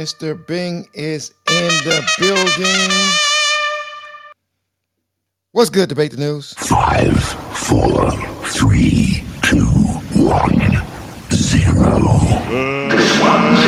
[0.00, 0.34] Mr.
[0.46, 2.90] Bing is in the building.
[5.52, 6.54] What's good, debate the news?
[6.54, 8.10] Five, four,
[8.46, 9.66] three, two,
[10.16, 10.58] one,
[11.30, 12.08] zero.
[12.88, 13.60] This one's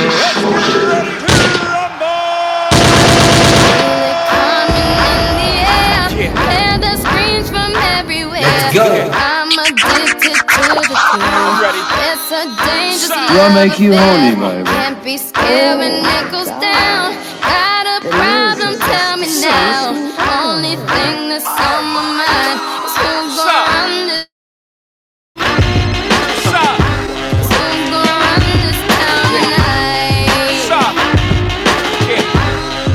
[8.41, 9.11] Let's go.
[9.13, 12.02] I'm addicted to the thrill.
[12.35, 14.65] It's a dangerous Do I make you horny, baby?
[14.65, 17.13] Can't be scared when it goes down.
[17.45, 18.81] Got a problem?
[18.81, 19.93] Tell me now.
[20.41, 22.57] Only thing that's on my mind
[22.89, 24.27] is who's gonna run this.
[27.53, 30.33] Who's gonna run this town tonight?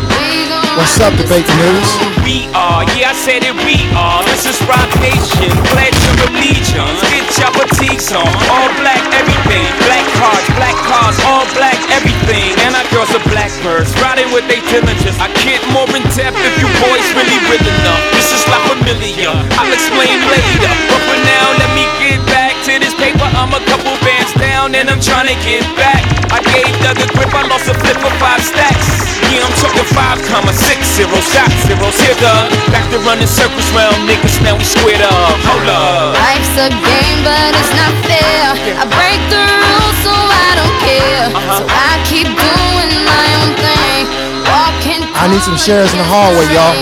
[0.09, 2.16] We gonna What's up, this debate the news?
[2.27, 4.19] We are, yeah, I said it, we are.
[4.27, 6.99] This is Roc Nation, pledge your allegiance.
[7.07, 9.63] Get your boutiques on, all black everything.
[9.87, 12.53] Black cards, black cars, all black everything.
[12.65, 15.17] And our girls are blackbirds, riding with they diligence.
[15.17, 18.01] I get more in depth if you boys really real enough.
[18.13, 20.71] This is La Familia, I'll explain later.
[20.89, 23.25] But for now, let me get back to this paper.
[23.33, 26.05] I'm a couple bands down and I'm trying to get back.
[26.29, 29.07] I gave Doug a grip, I lost a flip for five stacks.
[29.31, 31.95] Yeah, I'm talking five comma six zero shot zeros.
[31.99, 32.51] Here, Doug.
[32.71, 35.35] Back to running circles round niggas, now we squared up.
[35.47, 36.15] Hold up.
[36.19, 38.55] Life's a game, but it's not fair.
[38.75, 41.27] I break the rules, so I don't care.
[41.31, 41.59] Uh-huh.
[41.59, 44.03] So I keep doing my own thing.
[44.47, 45.01] Walking.
[45.15, 46.75] I need some shares in the hallway, y'all.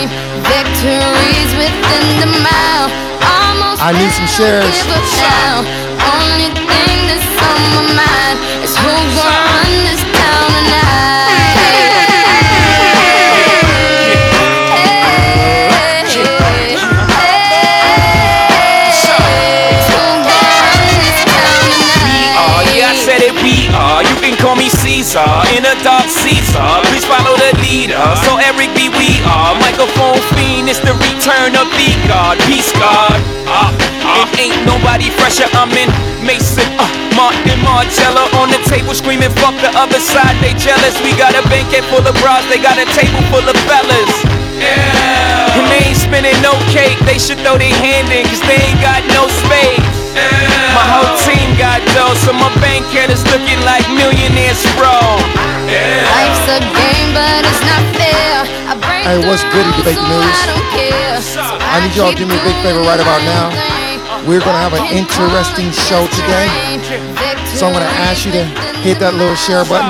[0.46, 2.88] Victories within the mile.
[3.22, 4.62] Almost I need some shares.
[4.62, 5.54] don't give up now.
[6.14, 9.45] Only thing that's on my mind is who's gonna
[25.54, 26.66] in a dark Caesar.
[26.90, 28.02] Please follow the leader.
[28.26, 29.54] So Eric B, we are.
[29.62, 32.34] Microphone fiend, it's the return of the God.
[32.50, 33.14] Peace God.
[33.46, 33.70] Uh,
[34.02, 34.26] uh.
[34.34, 35.46] It ain't nobody fresher.
[35.54, 35.86] I'm in
[36.26, 40.34] Maison, uh, Martin Margiela on the table screaming, fuck the other side.
[40.42, 40.98] They jealous.
[41.06, 44.10] We got a banquet full of bras, they got a table full of fellas.
[44.58, 45.25] Yeah.
[45.56, 47.00] And they ain't spinning no cake.
[47.08, 49.80] They should throw their hand in, cause they ain't got no space.
[50.76, 54.92] My whole team got dough, so my bank account is looking like millionaires, bro.
[55.64, 58.44] Life's a game, but it's not fair.
[59.04, 60.36] Hey, what's the goody, rules, news?
[60.36, 61.16] I don't care.
[61.72, 63.48] I need y'all to do me a big favor right about now.
[64.28, 66.48] We're gonna have an interesting show today.
[67.56, 68.44] So I'm gonna ask you to
[68.84, 69.88] hit that little share button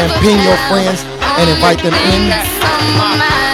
[0.00, 1.04] and ping your friends
[1.36, 3.49] and invite them in.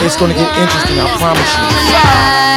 [0.00, 2.47] It's gonna get interesting, I promise you.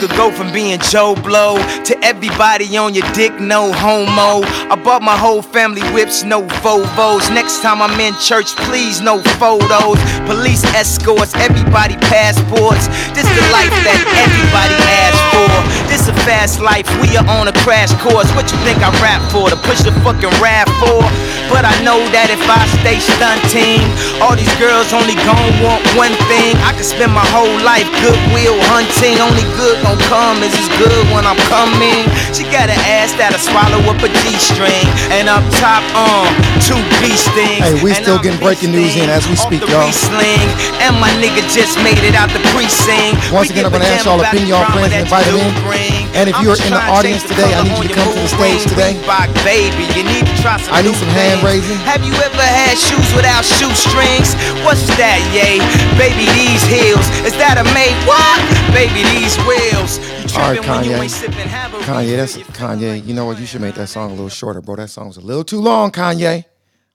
[0.00, 4.40] Could go from being Joe Blow to everybody on your dick, no homo.
[4.72, 7.28] I bought my whole family whips, no Volvos.
[7.28, 10.00] Next time I'm in church, please, no photos.
[10.24, 12.88] Police escorts, everybody passports.
[13.12, 15.80] This is the life that everybody asks for.
[15.92, 18.30] This a fast life, we are on a crash course.
[18.32, 19.50] What you think I rap for?
[19.50, 21.04] To push the fucking rap for?
[21.52, 23.82] But I know that if I stay stunting,
[24.22, 26.54] all these girls only gon' want one thing.
[26.62, 29.18] I could spend my whole life goodwill hunting.
[29.18, 32.06] Only good gon' come is as good when I'm coming.
[32.30, 34.86] She got an ass that'll swallow up a G-string.
[35.10, 36.30] And up top, um,
[36.62, 37.62] two beast things.
[37.62, 39.86] Hey, we still getting breaking news in as we speak, y'all.
[39.86, 40.46] Riesling.
[40.78, 43.18] And my nigga just made it out the precinct.
[43.34, 45.90] Once again, I'm gonna ask y'all to ping y'all friends and invite them in.
[46.14, 48.62] And if you're in the audience today, I need you to come to the stage
[48.66, 48.98] today.
[49.42, 51.78] Baby, you need to try some I need some hand raising.
[51.86, 54.34] Have you ever had shoes without shoestrings?
[54.66, 55.62] What's that, yay?
[55.98, 57.06] Baby, these heels.
[57.22, 58.38] Is that a made what?
[58.74, 59.79] Baby, these wheels.
[59.80, 60.98] You All right, tripping when you Kanye.
[60.98, 61.48] ain't sipping
[61.80, 63.04] Kanye, that's you Kanye.
[63.06, 63.38] You know what?
[63.40, 64.76] You should make that song a little shorter, bro.
[64.76, 66.44] That song's a little too long, Kanye.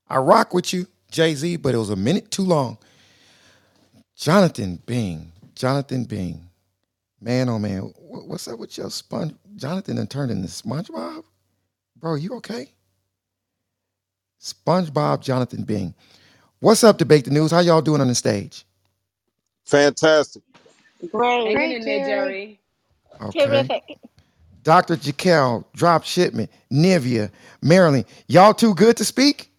[0.10, 2.78] I rock with you, Jay Z, but it was a minute too long.
[4.16, 6.50] Jonathan Bing, Jonathan Bing,
[7.22, 9.34] man, oh man, what's up with your sponge?
[9.56, 11.24] Jonathan and turned into SpongeBob,
[11.98, 12.16] bro.
[12.16, 12.70] You okay?
[14.42, 15.94] SpongeBob, Jonathan Bing.
[16.60, 17.52] What's up, debate the news?
[17.52, 18.66] How y'all doing on the stage?
[19.66, 20.44] Fantastic.
[21.12, 21.58] Great.
[21.58, 22.60] Hanging in there, Jerry.
[23.22, 23.46] Okay.
[23.46, 23.84] Terrific.
[24.64, 24.98] Dr.
[24.98, 27.32] Jaquel, Drop Shipment, Nivea,
[27.62, 28.06] Marilyn.
[28.28, 29.52] Y'all too good to speak?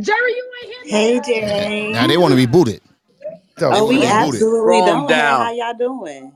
[0.00, 0.98] Jerry, you ain't here.
[0.98, 1.92] Hey, Jerry.
[1.92, 2.80] Now they want to be booted.
[3.58, 5.10] So, Oh, we absolutely Calm don't.
[5.10, 5.40] Hey, down.
[5.40, 6.32] How y'all doing?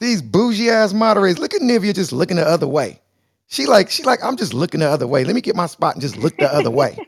[0.00, 1.38] these bougie ass moderators.
[1.40, 3.00] Look at Nivea just looking the other way.
[3.48, 5.24] She like, she like, I'm just looking the other way.
[5.24, 7.02] Let me get my spot and just look the other way.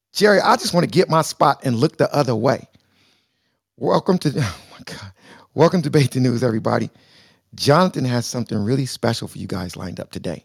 [0.12, 2.68] Jerry, I just want to get my spot and look the other way.
[3.78, 5.12] Welcome to oh my god.
[5.54, 6.90] Welcome to Debate the News, everybody.
[7.54, 10.44] Jonathan has something really special for you guys lined up today.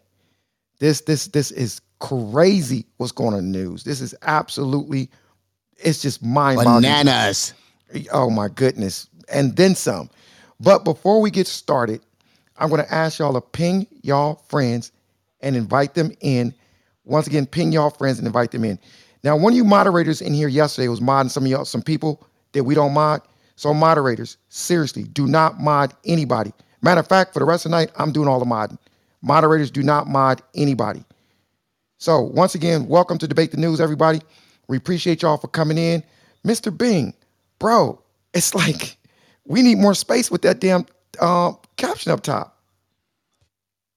[0.78, 3.84] This this this is crazy what's going on in the news.
[3.84, 5.10] This is absolutely
[5.78, 6.82] it's just mind-boggling.
[6.82, 7.54] Bananas.
[8.12, 9.08] Oh my goodness.
[9.32, 10.10] And then some.
[10.60, 12.02] But before we get started,
[12.58, 14.92] I'm going to ask y'all to ping y'all friends
[15.40, 16.54] and invite them in.
[17.04, 18.78] Once again, ping y'all friends and invite them in.
[19.24, 22.26] Now, one of you moderators in here yesterday was modding some of y'all, some people
[22.52, 23.22] that we don't mod.
[23.56, 26.52] So, moderators, seriously, do not mod anybody.
[26.82, 28.78] Matter of fact, for the rest of the night, I'm doing all the modding.
[29.22, 31.04] Moderators do not mod anybody.
[31.98, 34.20] So, once again, welcome to Debate the News, everybody.
[34.68, 36.02] We appreciate y'all for coming in.
[36.46, 36.76] Mr.
[36.76, 37.14] Bing,
[37.58, 38.00] bro,
[38.34, 38.96] it's like
[39.46, 40.86] we need more space with that damn
[41.20, 42.49] uh, caption up top.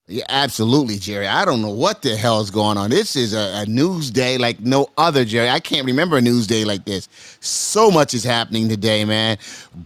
[0.07, 1.27] Yeah, absolutely, Jerry.
[1.27, 2.89] I don't know what the hell is going on.
[2.89, 5.49] This is a, a, news day like no other, Jerry.
[5.49, 7.07] I can't remember a news day like this.
[7.39, 9.37] So much is happening today, man.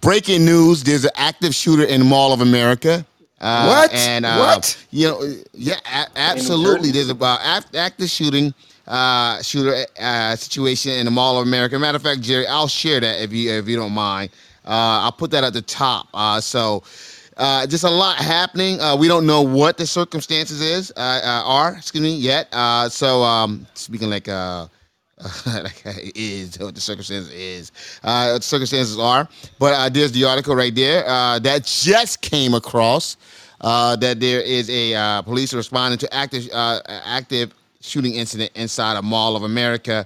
[0.01, 3.05] Breaking news: There's an active shooter in Mall of America.
[3.39, 3.93] Uh, what?
[3.93, 4.85] And uh, what?
[4.89, 6.89] You know, yeah, a- absolutely.
[6.89, 8.55] There's a uh, active shooting
[8.87, 11.77] uh, shooter uh, situation in the Mall of America.
[11.77, 14.31] Matter of fact, Jerry, I'll share that if you if you don't mind.
[14.65, 16.07] Uh, I'll put that at the top.
[16.11, 16.81] Uh, so.
[17.38, 18.81] Uh, just a lot happening.
[18.81, 21.75] Uh, we don't know what the circumstances is uh, uh are.
[21.75, 22.48] Excuse me, yet.
[22.51, 24.68] Uh, so um, speaking like uh,
[25.45, 25.81] like
[26.16, 27.72] is what the circumstances is.
[28.04, 29.28] Uh, the circumstances are.
[29.60, 33.18] But uh, there's the article right there uh, that just came across
[33.62, 38.98] uh, that there is a uh, police responding to active uh, active shooting incident inside
[38.98, 40.06] a Mall of America.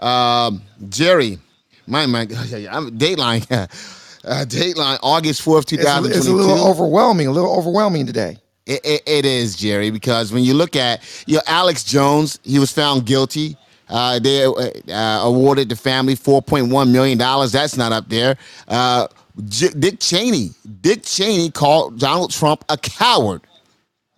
[0.00, 1.38] Um, Jerry,
[1.86, 2.20] my my,
[2.70, 3.68] I'm Dateline.
[4.24, 6.08] Uh, Dateline, August 4th, 2022.
[6.08, 8.38] It's, it's, a little overwhelming, a little overwhelming today.
[8.66, 12.58] It, it, it is, Jerry, because when you look at you know, Alex Jones, he
[12.58, 13.56] was found guilty.
[13.88, 17.18] Uh, they uh, awarded the family $4.1 million.
[17.18, 18.36] That's not up there.
[18.68, 19.08] Uh,
[19.46, 20.50] J- Dick Cheney.
[20.80, 23.42] Dick Cheney called Donald Trump a coward.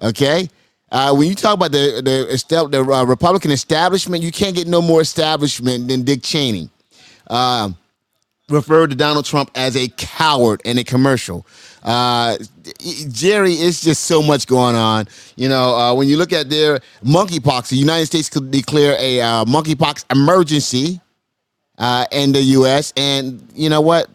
[0.02, 0.48] Okay?
[0.92, 4.80] Uh, when you talk about the the, the uh, Republican establishment, you can't get no
[4.80, 6.70] more establishment than Dick Cheney.
[7.28, 7.76] Um,
[8.48, 11.46] referred to Donald Trump as a coward in a commercial.
[11.82, 12.36] Uh,
[13.08, 15.06] Jerry, it's just so much going on.
[15.36, 19.20] You know, uh, when you look at their monkeypox, the United States could declare a
[19.20, 21.00] uh, monkeypox emergency
[21.78, 22.92] uh, in the U.S.
[22.96, 24.08] And you know what,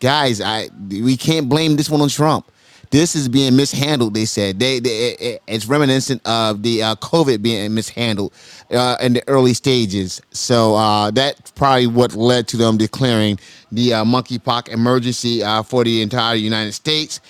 [0.00, 2.50] guys, I we can't blame this one on Trump.
[2.96, 4.14] This is being mishandled.
[4.14, 8.32] They said they, they it's reminiscent of the uh, COVID being mishandled
[8.70, 10.22] uh, in the early stages.
[10.30, 13.38] So uh, that's probably what led to them declaring
[13.70, 17.20] the uh, monkeypox emergency uh, for the entire United States.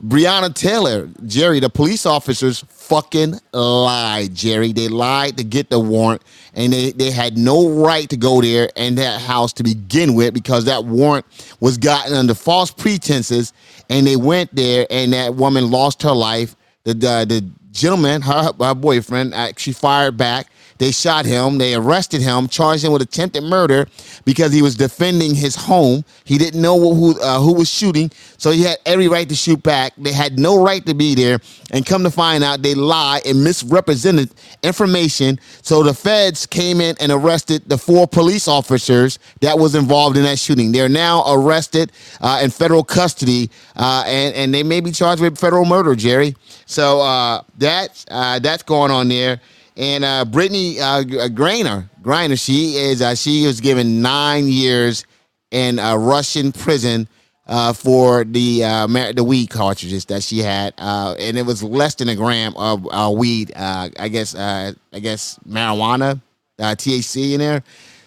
[0.00, 4.72] Breonna Taylor, Jerry, the police officers fucking lied, Jerry.
[4.72, 6.22] They lied to get the warrant,
[6.52, 10.34] and they, they had no right to go there and that house to begin with
[10.34, 11.24] because that warrant
[11.60, 13.54] was gotten under false pretenses,
[13.88, 16.56] and they went there, and that woman lost her life.
[16.84, 21.58] The, the, the gentleman, her, her boyfriend, actually fired back they shot him.
[21.58, 23.86] They arrested him, charged him with attempted murder
[24.24, 26.04] because he was defending his home.
[26.24, 29.62] He didn't know who uh, who was shooting, so he had every right to shoot
[29.62, 29.92] back.
[29.96, 31.38] They had no right to be there,
[31.70, 34.30] and come to find out, they lied and misrepresented
[34.62, 35.38] information.
[35.62, 40.24] So the feds came in and arrested the four police officers that was involved in
[40.24, 40.72] that shooting.
[40.72, 45.38] They're now arrested uh, in federal custody, uh, and and they may be charged with
[45.38, 46.34] federal murder, Jerry.
[46.66, 49.40] So uh, that's uh, that's going on there.
[49.76, 55.04] And uh, Brittney uh, Griner, Griner, she is uh, she was given nine years
[55.50, 57.08] in a Russian prison
[57.46, 61.94] uh, for the uh, the weed cartridges that she had, uh, and it was less
[61.94, 63.52] than a gram of weed.
[63.54, 66.22] I guess I guess marijuana,
[66.58, 67.62] THC in there.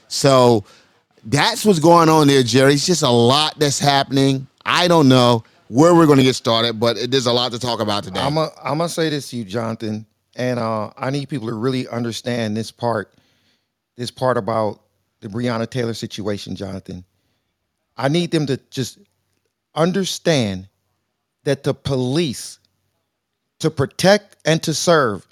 [0.07, 0.65] So
[1.25, 2.73] that's what's going on there, Jerry.
[2.73, 4.47] It's just a lot that's happening.
[4.65, 7.79] I don't know where we're going to get started, but there's a lot to talk
[7.79, 8.21] about today.
[8.21, 10.07] I'm gonna say this to you, Jonathan.
[10.39, 13.13] And uh, I need people to really understand this part,
[13.97, 14.79] this part about
[15.19, 17.03] the Breonna Taylor situation, Jonathan.
[17.97, 18.99] I need them to just
[19.75, 20.69] understand
[21.43, 22.59] that the police,
[23.59, 25.27] to protect and to serve,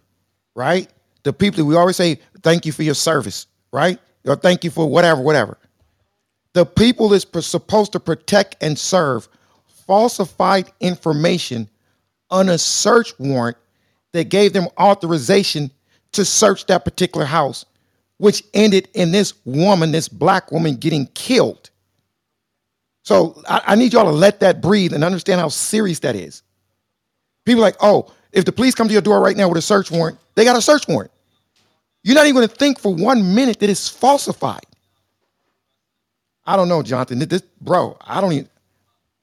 [0.55, 0.89] right?
[1.23, 3.99] The people we always say, thank you for your service, right?
[4.25, 5.57] Or thank you for whatever, whatever.
[6.51, 9.29] The people that's supposed to protect and serve
[9.85, 11.69] falsified information
[12.29, 13.55] on a search warrant
[14.17, 15.71] that gave them authorization
[16.11, 17.65] to search that particular house,
[18.17, 21.69] which ended in this woman, this black woman, getting killed.
[23.03, 26.43] So I, I need y'all to let that breathe and understand how serious that is.
[27.45, 29.89] People like, oh, if the police come to your door right now with a search
[29.89, 31.11] warrant, they got a search warrant.
[32.03, 34.65] You're not even going to think for one minute that it's falsified.
[36.45, 37.19] I don't know, Jonathan.
[37.19, 38.49] This, bro, I don't even.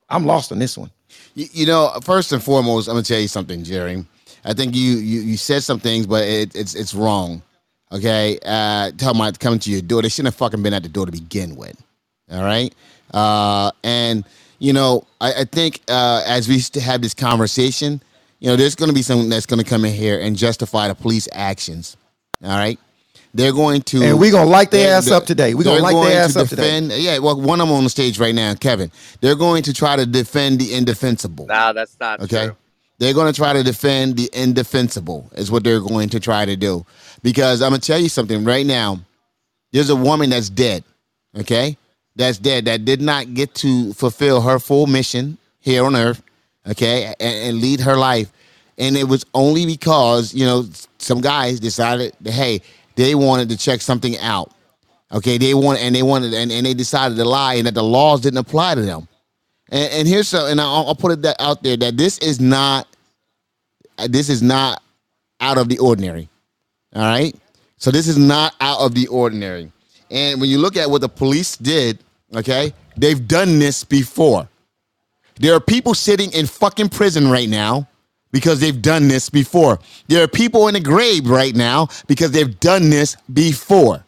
[0.09, 0.91] I'm lost on this one.
[1.35, 4.05] You, know, first and foremost, I'm gonna tell you something, Jerry.
[4.45, 7.43] I think you you, you said some things, but it, it's it's wrong.
[7.93, 10.89] Okay, uh, talking about coming to your door, they shouldn't have fucking been at the
[10.89, 11.81] door to begin with.
[12.31, 12.75] All right,
[13.13, 14.25] uh, and
[14.59, 18.03] you know, I, I think uh, as we st- have this conversation,
[18.41, 20.89] you know, there's going to be someone that's going to come in here and justify
[20.89, 21.97] the police actions.
[22.43, 22.79] All right,
[23.33, 25.55] they're going to, And we're gonna light their ass up today.
[25.55, 26.81] We're gonna they're light their ass to up today.
[26.81, 28.91] Yeah, well, one of them on the stage right now, Kevin.
[29.21, 31.47] They're going to try to defend the indefensible.
[31.47, 32.47] Nah, that's not Okay.
[32.47, 32.57] true.
[32.99, 36.57] They're going to try to defend the indefensible, is what they're going to try to
[36.57, 36.87] do.
[37.23, 39.01] Because I'm going to tell you something right now.
[39.73, 40.85] There's a woman that's dead,
[41.37, 41.77] okay?
[42.15, 46.23] That's dead, that did not get to fulfill her full mission here on earth,
[46.67, 47.15] okay?
[47.19, 48.31] And, and lead her life.
[48.79, 50.65] And it was only because, you know,
[50.99, 52.61] some guys decided that, hey,
[52.95, 54.53] they wanted to check something out.
[55.13, 57.83] Okay, they want and they wanted and, and they decided to lie and that the
[57.85, 59.07] laws didn't apply to them.
[59.75, 62.41] And, and here's so, and I'll, I'll put it that out there that this is
[62.41, 62.87] not,
[64.09, 64.81] this is not
[65.41, 66.29] out of the ordinary.
[66.95, 67.35] All right,
[67.77, 69.73] so this is not out of the ordinary.
[70.13, 71.99] And when you look at what the police did,
[72.37, 74.49] okay, they've done this before.
[75.41, 77.89] There are people sitting in fucking prison right now
[78.31, 79.81] because they've done this before.
[80.07, 84.05] There are people in the grave right now because they've done this before.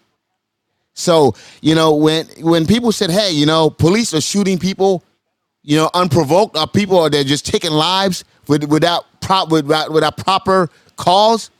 [0.95, 5.03] So, you know, when when people said, "Hey, you know, police are shooting people,"
[5.67, 10.17] you know, unprovoked, or people are they're just taking lives with, without prop without without
[10.17, 11.51] proper cause.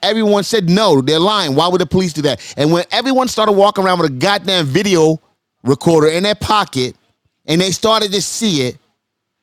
[0.00, 1.56] Everyone said no, they're lying.
[1.56, 2.40] Why would the police do that?
[2.56, 5.20] And when everyone started walking around with a goddamn video
[5.64, 6.96] recorder in their pocket,
[7.44, 8.78] and they started to see it,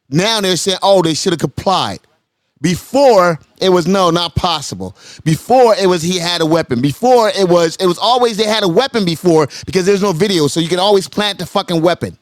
[0.09, 1.99] now they're saying, "Oh, they should have complied."
[2.61, 4.95] Before it was no, not possible.
[5.25, 6.81] Before it was he had a weapon.
[6.81, 10.47] Before it was it was always they had a weapon before because there's no video,
[10.47, 12.17] so you can always plant the fucking weapon.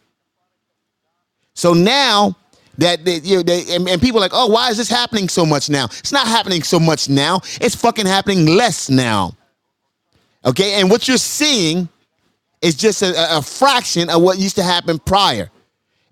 [1.57, 2.35] So now
[2.77, 5.27] that they, you know, they, and, and people are like, oh, why is this happening
[5.27, 5.85] so much now?
[5.85, 7.41] It's not happening so much now.
[7.59, 9.35] It's fucking happening less now.
[10.45, 11.89] Okay, and what you're seeing
[12.61, 15.49] is just a, a fraction of what used to happen prior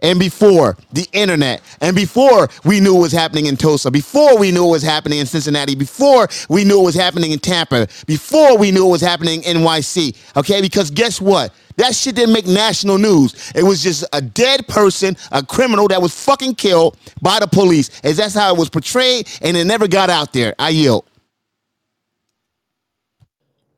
[0.05, 4.51] and before the internet and before we knew what was happening in Tulsa, before we
[4.51, 8.55] knew what was happening in Cincinnati, before we knew what was happening in Tampa, before
[8.55, 10.15] we knew what was happening in NYC.
[10.38, 11.51] Okay, because guess what?
[11.77, 13.51] That shit didn't make national news.
[13.55, 17.89] It was just a dead person, a criminal that was fucking killed by the police.
[18.03, 20.53] As that's how it was portrayed, and it never got out there.
[20.59, 21.05] I yield.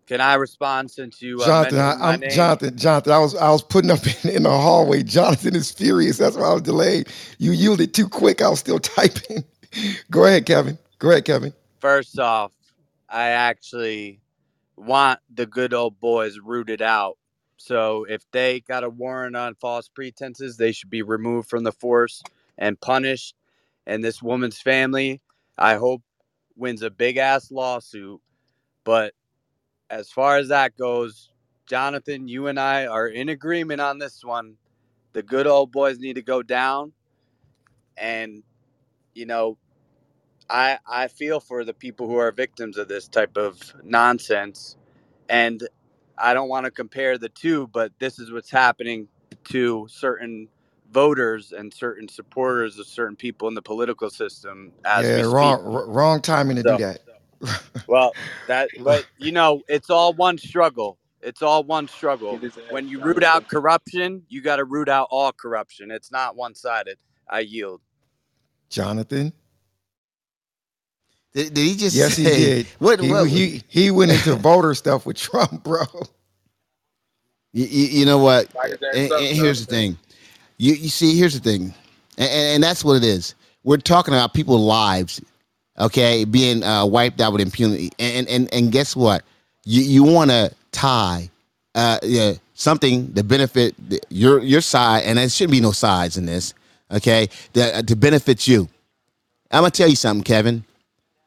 [0.08, 2.30] Can I respond since you uh, Jonathan, I, I'm name?
[2.30, 2.78] Jonathan.
[2.78, 5.04] Jonathan, I was I was putting up in, in the hallway.
[5.04, 6.18] Jonathan is furious.
[6.18, 7.10] That's why I was delayed.
[7.40, 8.42] You yielded too quick.
[8.42, 9.44] I was still typing.
[10.10, 10.78] Go ahead, Kevin.
[11.00, 11.54] Go ahead, Kevin.
[11.82, 12.52] First off,
[13.10, 14.22] I actually
[14.78, 17.18] want the good old boys rooted out.
[17.58, 21.72] So if they got a warrant on false pretenses, they should be removed from the
[21.72, 22.24] force
[22.58, 23.36] and punished.
[23.86, 25.22] And this woman's family,
[25.58, 26.02] I hope,
[26.56, 28.22] wins a big ass lawsuit.
[28.84, 29.14] But
[29.90, 31.30] as far as that goes,
[31.68, 34.56] Jonathan, you and I are in agreement on this one.
[35.14, 36.94] The good old boys need to go down.
[37.98, 38.44] And,
[39.16, 39.58] you know,
[40.50, 44.78] I I feel for the people who are victims of this type of nonsense,
[45.30, 45.68] and
[46.18, 49.10] I don't want to compare the two, but this is what's happening
[49.46, 50.50] to certain
[50.92, 56.22] voters and certain supporters of certain people in the political system as yeah, wrong wrong
[56.22, 57.02] timing to So- do that.
[57.88, 58.14] Well,
[58.48, 60.98] that but you know, it's all one struggle.
[61.22, 62.40] It's all one struggle.
[62.70, 65.90] When you root out corruption, you got to root out all corruption.
[65.92, 66.98] It's not one-sided.
[67.30, 67.82] I yield.
[68.70, 69.34] Jonathan.
[71.34, 72.68] Did, did he just Yes, he say- did.
[72.80, 75.84] What, he, what- he he went into voter stuff with Trump, bro.
[77.54, 78.48] You, you, you know what?
[78.94, 79.98] And, and here's the thing.
[80.58, 81.74] You you see, here's the thing,
[82.18, 83.36] and, and, and that's what it is.
[83.64, 85.22] We're talking about people's lives,
[85.80, 89.24] okay, being uh, wiped out with impunity, and and and guess what?
[89.66, 91.30] You you want to tie
[91.76, 93.76] uh, yeah, something to benefit
[94.10, 96.54] your your side, and there shouldn't be no sides in this,
[96.92, 97.30] okay?
[97.54, 98.70] That uh, to benefit you.
[99.52, 100.64] I'm gonna tell you something, Kevin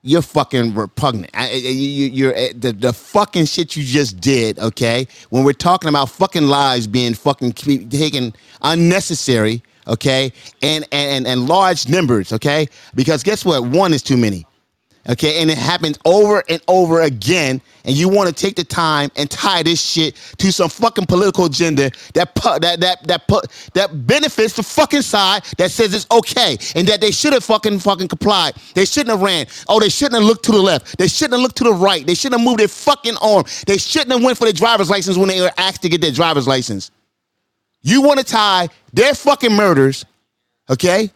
[0.02, 1.30] you're fucking repugnant.
[1.34, 4.58] I, you, you're uh, the, the fucking shit you just did.
[4.58, 9.62] Okay, when we're talking about fucking lives being fucking taken unnecessary.
[9.88, 10.32] Okay,
[10.62, 12.32] and and and large numbers.
[12.32, 13.64] Okay, because guess what?
[13.64, 14.46] One is too many.
[15.08, 19.10] Okay, and it happens over and over again, and you want to take the time
[19.16, 23.40] and tie this shit to some fucking political agenda that pu- that that that pu-
[23.74, 27.80] that benefits the fucking side that says it's okay and that they should have fucking
[27.80, 28.54] fucking complied.
[28.74, 29.46] They shouldn't have ran.
[29.68, 30.98] Oh, they shouldn't have looked to the left.
[30.98, 32.06] They shouldn't have looked to the right.
[32.06, 33.44] They shouldn't have moved their fucking arm.
[33.66, 36.12] They shouldn't have went for their driver's license when they were asked to get their
[36.12, 36.92] driver's license.
[37.82, 40.04] You want to tie their fucking murders,
[40.68, 41.10] okay,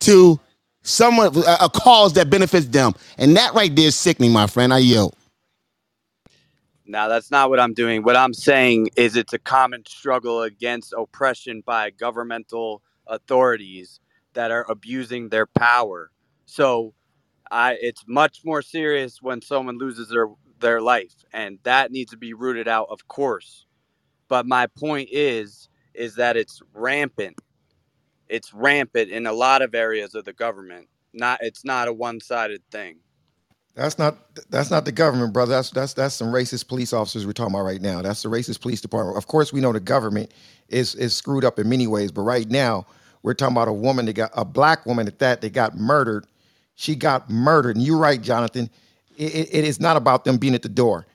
[0.00, 0.40] to
[0.82, 4.72] someone a, a cause that benefits them, and that right there is sickening, my friend.
[4.72, 5.14] I yield.
[6.86, 8.02] Now, that's not what I'm doing.
[8.02, 14.00] What I'm saying is it's a common struggle against oppression by governmental authorities
[14.34, 16.10] that are abusing their power.
[16.46, 16.94] So,
[17.50, 20.28] I it's much more serious when someone loses their
[20.60, 23.66] their life and that needs to be rooted out, of course.
[24.28, 27.38] But my point is is that it's rampant.
[28.28, 30.88] It's rampant in a lot of areas of the government.
[31.12, 32.98] Not it's not a one-sided thing.
[33.74, 34.16] That's not
[34.50, 35.52] that's not the government, brother.
[35.52, 38.02] That's that's that's some racist police officers we're talking about right now.
[38.02, 39.18] That's the racist police department.
[39.18, 40.32] Of course, we know the government
[40.68, 42.86] is is screwed up in many ways, but right now
[43.22, 46.26] we're talking about a woman that got a black woman at that that got murdered.
[46.74, 48.70] She got murdered, and you're right, Jonathan.
[49.16, 51.06] It, it- it is not about them being at the door.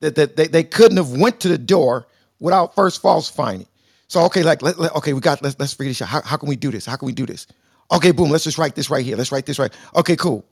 [0.00, 2.06] That that they, they couldn't have went to the door
[2.40, 3.68] without first falsifying it.
[4.14, 6.08] So okay, like let, let- okay, we got let's let's figure this out.
[6.10, 6.86] How, how can we do this?
[6.86, 7.48] How can we do this?
[7.92, 8.30] Okay, boom.
[8.30, 9.16] Let's just write this right here.
[9.16, 9.72] Let's write this right.
[9.96, 10.46] Okay, cool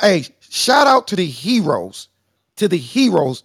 [0.00, 2.08] hey, shout out to the heroes,
[2.56, 3.44] to the heroes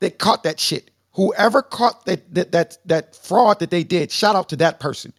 [0.00, 0.90] that caught that shit.
[1.14, 5.12] Whoever caught that that that, that fraud that they did, shout out to that person.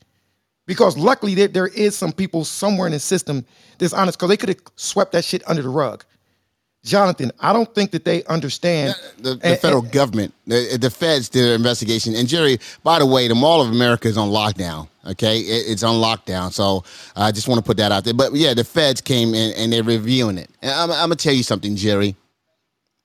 [0.68, 3.46] Because luckily there, there is some people somewhere in the system
[3.80, 6.06] that's honest, because they could have swept that shit under the rug.
[6.84, 11.28] Jonathan, I don't think that they understand The, the and- federal government, the, the feds
[11.30, 12.16] did an investigation.
[12.16, 14.88] And Jerry, by the way, the Mall of America is on lockdown.
[15.06, 16.52] Okay, it, it's on lockdown.
[16.54, 16.84] So
[17.16, 18.14] I just want to put that out there.
[18.14, 20.50] But yeah, the feds came in and they're reviewing it.
[20.62, 22.16] And I'm, I'm gonna tell you something, Jerry.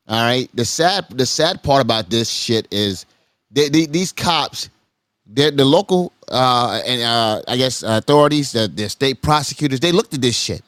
[0.07, 3.07] All right, the sad the sad part about this shit is
[3.51, 4.69] they, they, these cops,
[5.27, 10.21] the local uh, and uh, I guess authorities, the, the state prosecutors, they looked at
[10.21, 10.63] this shit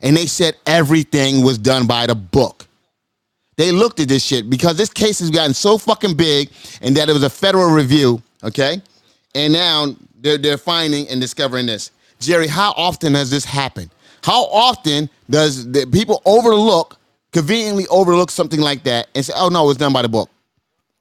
[0.00, 2.66] and they said everything was done by the book.
[3.56, 7.08] They looked at this shit because this case has gotten so fucking big and that
[7.08, 8.80] it was a federal review, okay?
[9.34, 11.90] And now they're, they're finding and discovering this.
[12.20, 13.90] Jerry, how often has this happened?
[14.22, 16.98] How often does the people overlook,
[17.32, 20.30] conveniently overlook something like that and say, oh no, it's done by the book?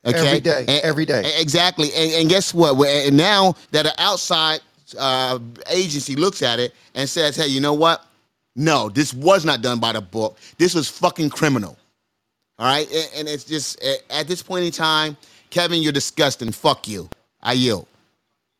[0.06, 0.18] Okay?
[0.28, 1.32] Every day, And- every day.
[1.40, 1.90] Exactly.
[1.94, 2.76] And, and guess what?
[2.88, 4.62] And now that an outside
[4.98, 5.38] uh,
[5.70, 8.04] agency looks at it and says, hey, you know what?
[8.58, 10.40] No, this was not done by the book.
[10.60, 11.78] This was fucking criminal.
[12.60, 12.88] All right.
[12.92, 15.18] And, and it's just at this point in time,
[15.52, 16.52] Kevin, you're disgusting.
[16.52, 17.10] Fuck you.
[17.42, 17.88] I yield.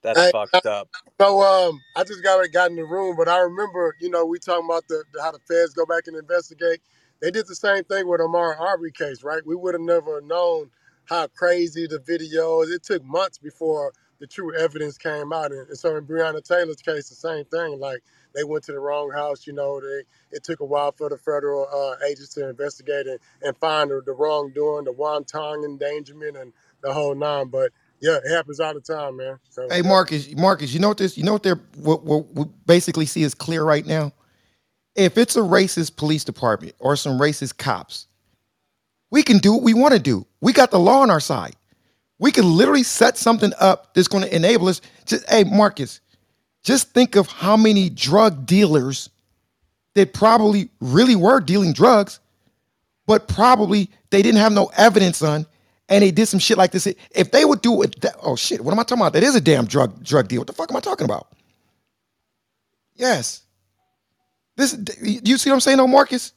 [0.04, 0.90] That's Hey, fucked up.
[1.20, 4.38] So um, I just got got in the room, but I remember, you know, we
[4.40, 6.82] talking about the, the how the feds go back and investigate.
[7.22, 9.42] They did the same thing with Ahmaud Arbery case, right?
[9.46, 10.72] We would have never known
[11.06, 12.70] how crazy the video is.
[12.72, 16.82] It took months before the true evidence came out, and, and so in Breonna Taylor's
[16.82, 17.80] case, the same thing.
[17.80, 18.04] Like
[18.36, 19.82] they went to the wrong house, you know.
[19.82, 20.04] They
[20.38, 24.02] it took a while for the federal uh, agents to investigate and, and find the,
[24.06, 27.50] the wrongdoing, the wanton endangerment, and the whole nine.
[27.50, 29.40] But yeah, it happens all the time, man.
[29.50, 29.82] So Hey.
[29.82, 31.18] Marcus, Marcus, you know what this?
[31.18, 34.14] You know what they're what, what we basically see is clear right now.
[34.96, 38.08] If it's a racist police department or some racist cops,
[39.12, 40.26] we can do what we want to do.
[40.42, 41.56] We got the law on our side.
[42.20, 44.82] We can literally set something up that's going to enable us.
[45.06, 46.02] Just hey, Marcus,
[46.68, 49.10] just think of how many drug dealers
[49.96, 52.20] that probably really were dealing drugs,
[53.06, 55.46] but probably they didn't have no evidence on,
[55.88, 56.86] and they did some shit like this.
[57.12, 59.14] If they would do it, that, oh shit, what am I talking about?
[59.14, 60.42] That is a damn drug drug deal.
[60.42, 61.30] What the fuck am I talking about?
[62.96, 63.44] Yes.
[64.58, 66.34] This, you see what I'm saying, though, Marcus?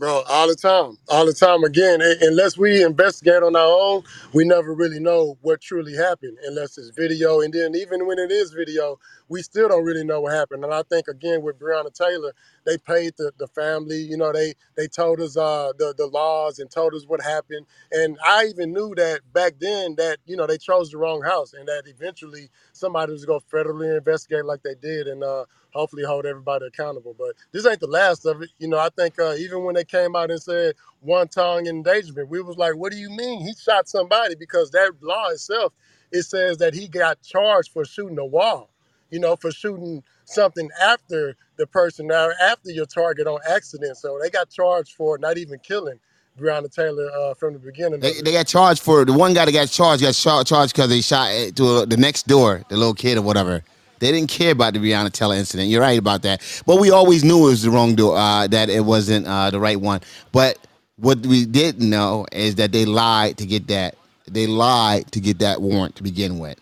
[0.00, 1.64] Bro, all the time, all the time.
[1.64, 6.78] Again, unless we investigate on our own, we never really know what truly happened, unless
[6.78, 7.42] it's video.
[7.42, 10.64] And then even when it is video, we still don't really know what happened.
[10.66, 12.34] And I think again with Breonna Taylor,
[12.66, 13.98] they paid the, the family.
[14.02, 17.66] You know, they they told us uh, the the laws and told us what happened.
[17.92, 21.54] And I even knew that back then that you know they chose the wrong house,
[21.54, 26.04] and that eventually somebody was going to federally investigate like they did, and uh, hopefully
[26.04, 27.14] hold everybody accountable.
[27.18, 28.50] But this ain't the last of it.
[28.58, 32.28] You know, I think uh, even when they came out and said one tongue engagement,
[32.28, 34.34] we was like, what do you mean he shot somebody?
[34.34, 35.72] Because that law itself,
[36.12, 38.70] it says that he got charged for shooting a wall.
[39.10, 43.96] You know, for shooting something after the person, now after your target on accident.
[43.96, 45.98] So they got charged for not even killing
[46.38, 48.00] Breonna Taylor uh, from the beginning.
[48.00, 50.88] They, they got charged for the one guy that got charged got char- charged because
[50.88, 53.64] they shot to the next door, the little kid or whatever.
[54.00, 55.68] They didn't care about the Breonna Taylor incident.
[55.68, 56.42] You're right about that.
[56.66, 59.60] But we always knew it was the wrong door, uh, that it wasn't uh, the
[59.60, 60.00] right one.
[60.32, 60.58] But
[60.96, 63.96] what we didn't know is that they lied to get that.
[64.26, 66.58] They lied to get that warrant to begin with.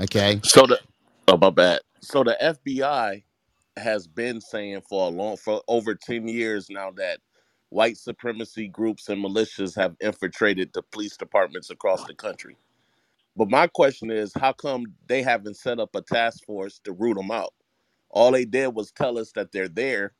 [0.00, 0.40] Okay.
[0.44, 0.80] So the
[1.28, 1.80] oh my bad.
[2.00, 3.22] So the FBI
[3.76, 7.20] has been saying for a long for over 10 years now that
[7.68, 12.56] white supremacy groups and militias have infiltrated the police departments across the country.
[13.36, 17.16] But my question is, how come they haven't set up a task force to root
[17.16, 17.54] them out?
[18.10, 20.14] All they did was tell us that they're there,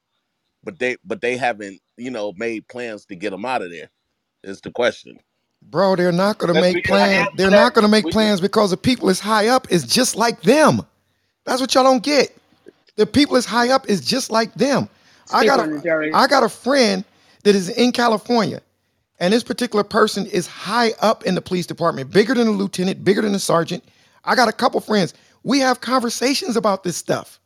[0.64, 3.90] but they but they haven't, you know, made plans to get them out of there.
[4.44, 5.18] Is the question.
[5.62, 7.28] Bro, they're not gonna make plans.
[7.34, 10.82] They're not gonna make plans because the people is high up is just like them.
[11.44, 12.36] That's what y'all don't get.
[12.96, 14.88] The people is high up is just like them.
[15.32, 16.12] I got on it, a Jerry.
[16.14, 17.04] I got a friend
[17.44, 18.62] that is in California,
[19.20, 23.04] and this particular person is high up in the police department, bigger than a lieutenant,
[23.04, 23.84] bigger than a sergeant.
[24.24, 25.14] I got a couple friends.
[25.44, 27.40] We have conversations about this stuff.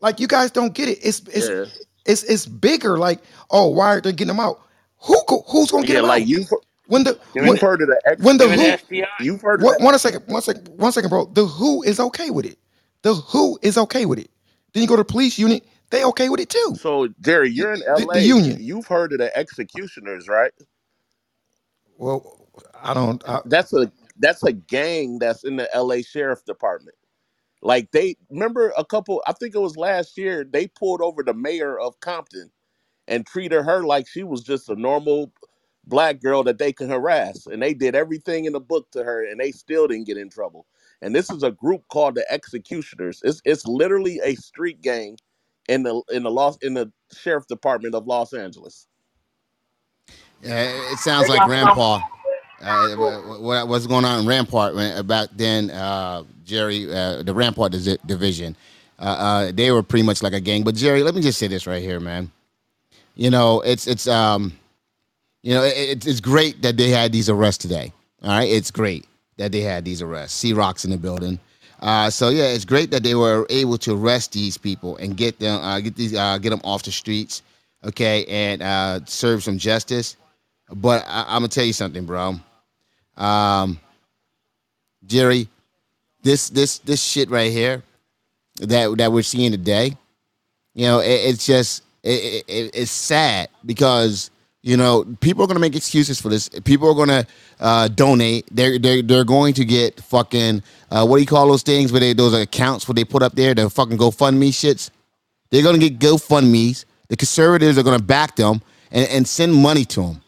[0.00, 0.98] Like you guys don't get it.
[1.02, 1.66] It's it's Yeah.
[2.06, 2.98] it's it's bigger.
[2.98, 3.20] Like,
[3.50, 4.60] oh, why are they getting them out?
[5.02, 5.16] Who
[5.48, 6.28] who's gonna get Yeah, them like out?
[6.28, 6.48] you've
[6.86, 9.06] When the you've when heard of the ex when the who FBI.
[9.18, 11.26] you've heard of the one second, one second, one second, bro.
[11.26, 12.58] The who is okay with it.
[13.02, 14.30] The who is okay with it.
[14.72, 16.76] Then you go to the police unit, they okay with it too.
[16.76, 18.14] so Jerry, you're in The, LA.
[18.14, 18.58] the union.
[18.60, 20.52] You've heard of the executioners, right?
[21.98, 22.48] Well,
[22.82, 23.22] I don't.
[23.28, 26.96] I, That's a that's a gang that's in the LA Sheriff Department.
[27.62, 31.34] Like they remember a couple I think it was last year, they pulled over the
[31.34, 32.50] mayor of Compton
[33.08, 35.32] and treated her like she was just a normal
[35.86, 37.46] black girl that they can harass.
[37.46, 40.30] And they did everything in the book to her and they still didn't get in
[40.30, 40.66] trouble.
[41.02, 43.20] And this is a group called the Executioners.
[43.24, 45.18] It's it's literally a street gang
[45.68, 48.86] in the in the Los in the sheriff department of Los Angeles.
[50.44, 52.02] Uh, it sounds like Rampart.
[52.62, 57.34] Uh, what, what- what's going on in Rampart when, back then, uh, Jerry, uh, the
[57.34, 57.72] Rampart
[58.06, 58.56] division,
[58.98, 60.62] uh, uh, they were pretty much like a gang.
[60.62, 62.30] But Jerry, let me just say this right here, man.
[63.16, 64.52] You know, it's it's um,
[65.42, 67.92] you know, it, it's great that they had these arrests today.
[68.22, 70.38] All right, it's great that they had these arrests.
[70.38, 71.38] C Rock's in the building.
[71.80, 75.38] Uh, so yeah, it's great that they were able to arrest these people and get
[75.38, 77.42] them, uh, get these, uh, get them off the streets,
[77.84, 80.16] okay, and uh, serve some justice.
[80.70, 82.36] But I, I'm gonna tell you something, bro.
[83.16, 83.78] Um,
[85.06, 85.48] Jerry,
[86.22, 87.82] this this this shit right here
[88.58, 89.96] that that we're seeing today,
[90.74, 94.30] you know, it, it's just it, it, it's sad because
[94.62, 96.48] you know people are gonna make excuses for this.
[96.48, 97.26] People are gonna
[97.60, 98.46] uh, donate.
[98.50, 101.92] They're they're they're going to get fucking uh, what do you call those things?
[101.92, 104.90] Where they those accounts where they put up there the fucking GoFundMe shits.
[105.50, 106.84] They're gonna get GoFundmes.
[107.08, 110.22] The conservatives are gonna back them and, and send money to them.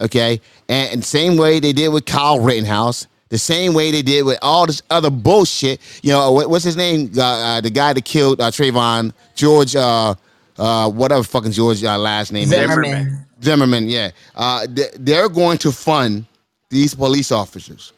[0.00, 3.06] Okay, and, and same way they did with Kyle Rittenhouse.
[3.28, 5.80] The same way they did with all this other bullshit.
[6.02, 7.10] You know, what, what's his name?
[7.16, 10.14] Uh, uh, the guy that killed uh, Trayvon, George, uh,
[10.58, 12.50] uh, whatever fucking George uh, last name is.
[12.50, 13.26] Zimmerman.
[13.42, 14.10] Zimmerman, yeah.
[14.34, 16.26] Uh, th- they're going to fund
[16.68, 17.92] these police officers.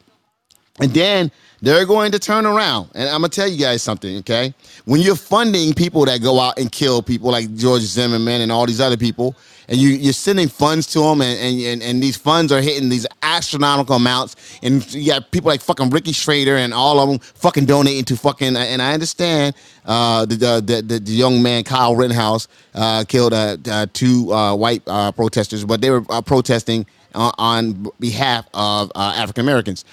[0.79, 1.31] And then
[1.61, 2.89] they're going to turn around.
[2.95, 4.53] And I'm going to tell you guys something, okay?
[4.85, 8.65] When you're funding people that go out and kill people like George Zimmerman and all
[8.65, 9.35] these other people,
[9.67, 12.89] and you, you're sending funds to them, and, and, and, and these funds are hitting
[12.89, 17.19] these astronomical amounts, and you got people like fucking Ricky Schroder and all of them
[17.19, 21.95] fucking donating to fucking, and I understand uh, the, the, the, the young man, Kyle
[21.95, 27.33] Rittenhouse, uh, killed uh, uh, two uh, white uh, protesters, but they were protesting on,
[27.37, 29.85] on behalf of African Americans.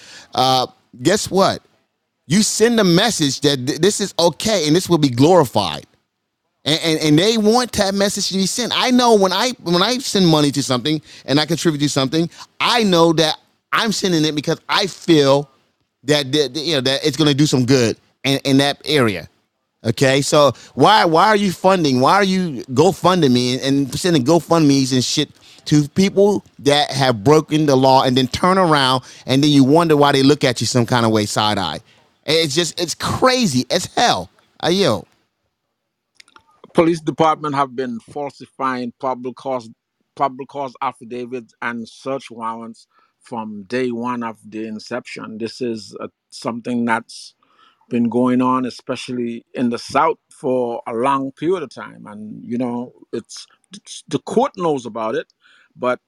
[1.01, 1.61] Guess what?
[2.27, 5.85] You send a message that th- this is okay and this will be glorified.
[6.65, 8.71] And, and, and they want that message to be sent.
[8.75, 12.29] I know when I when I send money to something and I contribute to something,
[12.59, 13.37] I know that
[13.73, 15.49] I'm sending it because I feel
[16.03, 19.27] that, you know that it's going to do some good in, in that area.
[19.85, 21.99] Okay, so why why are you funding?
[21.99, 25.29] Why are you GoFunding me and, and sending GoFundmes and shit
[25.65, 29.97] to people that have broken the law and then turn around and then you wonder
[29.97, 31.81] why they look at you some kind of way side eye?
[32.25, 34.29] It's just it's crazy as hell.
[34.63, 35.05] Uh, yo,
[36.73, 39.69] police department have been falsifying public cause
[40.15, 42.87] probable cause affidavits and search warrants
[43.21, 45.39] from day one of the inception.
[45.39, 47.35] This is uh something that's
[47.89, 52.05] been going on, especially in the South, for a long period of time.
[52.07, 55.33] And you know, it's, it's the court knows about it,
[55.75, 55.99] but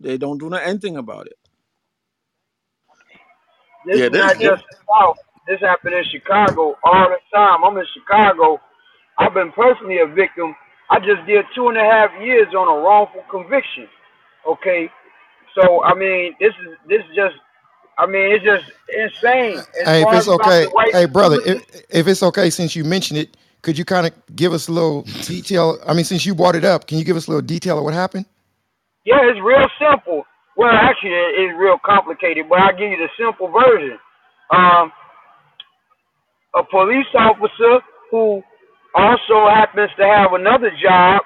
[0.00, 1.38] they don't do anything about it.
[3.86, 5.18] This Yeah, is this not just the South.
[5.48, 7.64] This happened in Chicago all the time.
[7.64, 8.60] I'm in Chicago.
[9.20, 10.56] I've been personally a victim.
[10.90, 13.86] I just did two and a half years on a wrongful conviction.
[14.48, 14.90] Okay,
[15.54, 17.36] so I mean, this is this is just.
[17.98, 22.22] I mean, it's just insane as Hey, if it's okay, hey brother, if if it's
[22.22, 25.78] okay, since you mentioned it, could you kind of give us a little detail?
[25.86, 27.84] I mean, since you brought it up, can you give us a little detail of
[27.84, 28.24] what happened?
[29.04, 30.24] Yeah, it's real simple.
[30.56, 33.98] Well, actually, it's real complicated, but I'll give you the simple version.
[34.50, 34.92] Um,
[36.54, 38.42] a police officer who
[38.94, 41.22] also happens to have another job.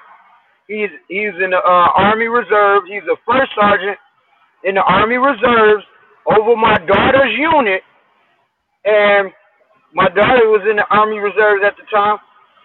[0.67, 2.83] He's he's in the uh, Army Reserve.
[2.87, 3.97] He's a first sergeant
[4.63, 5.85] in the Army Reserves.
[6.27, 7.83] over my daughter's unit,
[8.85, 9.31] and
[9.93, 12.19] my daughter was in the Army Reserves at the time,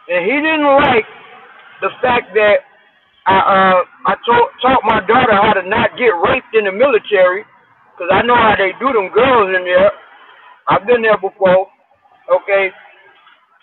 [0.09, 1.07] and he didn't like
[1.83, 2.65] the fact that
[3.27, 7.45] I uh I taught taught my daughter how to not get raped in the military,
[7.95, 9.93] because I know how they do them girls in there.
[10.69, 11.69] I've been there before,
[12.33, 12.71] okay,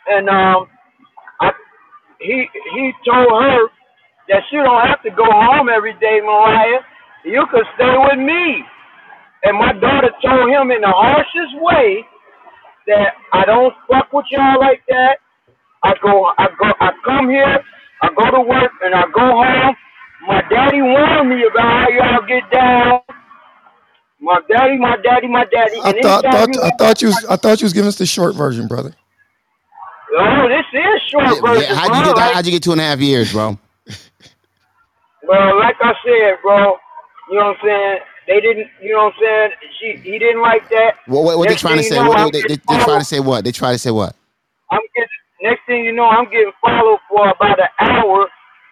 [0.08, 0.68] and um
[2.22, 3.60] he he told her
[4.30, 6.82] that she don't have to go home every day, Mariah.
[7.26, 8.64] You can stay with me.
[9.46, 12.06] And my daughter told him in the harshest way
[12.88, 15.18] that I don't fuck with y'all like that.
[15.84, 17.60] I go, I go, I come here,
[18.04, 19.76] I go to work, and I go home.
[20.28, 23.02] My daddy warned me about how y'all get down.
[24.22, 25.82] My daddy, my daddy, my daddy.
[25.84, 28.68] I thought, I thought you was I thought you was giving us the short version,
[28.68, 28.96] brother.
[30.18, 32.82] Oh, this is short version, yeah, how'd you get Like, how'd you get two and
[32.82, 33.58] a half years, bro?
[35.28, 36.78] Well, like I said, bro,
[37.30, 37.98] you know what I'm saying?
[38.28, 39.52] They didn't, you know what I'm saying?
[39.80, 40.96] She, he didn't like that.
[41.06, 41.96] What what, what they trying to say?
[41.96, 43.44] you know, What, they, they, they trying to say what?
[43.46, 44.16] They try to say what?
[44.72, 45.10] I'm getting.
[45.42, 48.28] Next thing you know, I'm getting followed for about an hour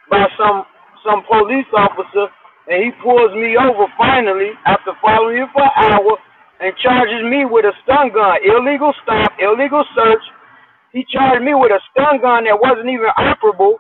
[0.10, 0.66] by some
[1.06, 2.28] some police officer,
[2.68, 6.18] and he pulls me over finally after following me for an hour
[6.60, 10.24] and charges me with a stun gun, illegal stop, illegal search.
[10.96, 13.76] He charged me with a stun gun that wasn't even operable,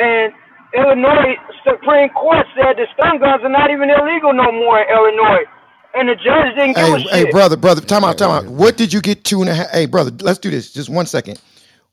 [0.00, 0.32] and
[0.72, 5.44] Illinois Supreme Court said the stun guns are not even illegal no more in Illinois,
[5.92, 7.12] and the judge didn't give a Hey, shit.
[7.26, 8.46] hey, brother, brother, time out, time out.
[8.50, 9.70] What did you get two and a half?
[9.72, 10.72] Hey, brother, let's do this.
[10.72, 11.38] Just one second.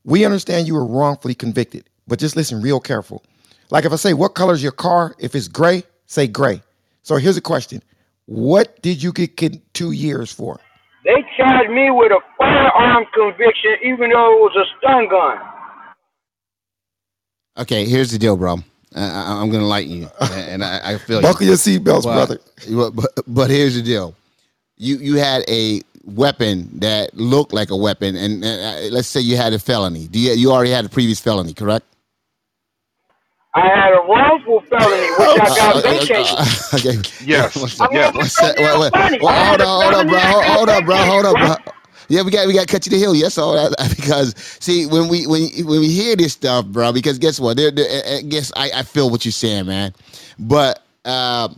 [0.06, 3.24] We understand you were wrongfully convicted, but just listen real careful.
[3.72, 5.16] Like if I say, what color is your car?
[5.20, 6.64] If it's gray, say gray.
[7.04, 7.84] So here's a question.
[8.26, 10.62] What did you get, get two years for?
[11.04, 15.38] They charged me with a firearm conviction, even though it was a stun gun.
[17.58, 18.58] Okay, here's the deal, bro.
[18.96, 21.50] I, I, I'm gonna lighten you, and I, I feel Buckle you.
[21.50, 22.40] your seatbelts, But- brother.
[22.72, 24.16] But, but but here's the deal.
[24.78, 29.38] You you had a weapon that looked like a weapon, and, uh, let's say you
[29.38, 30.08] had a felony.
[30.08, 31.86] Do you you already had a previous felony, correct?
[33.54, 36.40] I had a wrongful felony, which I got vacated.
[36.76, 37.04] okay.
[37.20, 37.56] Yes.
[37.56, 38.94] One sec- I mean, one it's sec- wait, wait.
[39.20, 40.20] Well, hold had on, hold on, bro.
[40.20, 40.98] Hold, I hold up, bro.
[40.98, 41.56] Hold up, bro.
[42.10, 43.16] Yeah, we got we got to cut you the hill.
[43.16, 46.94] Yes, all that because see when we when when we hear this stuff, bro.
[46.94, 47.58] Because guess what?
[47.58, 49.94] There, there, uh, guess I, I feel what you're saying, man.
[50.40, 51.50] But uh,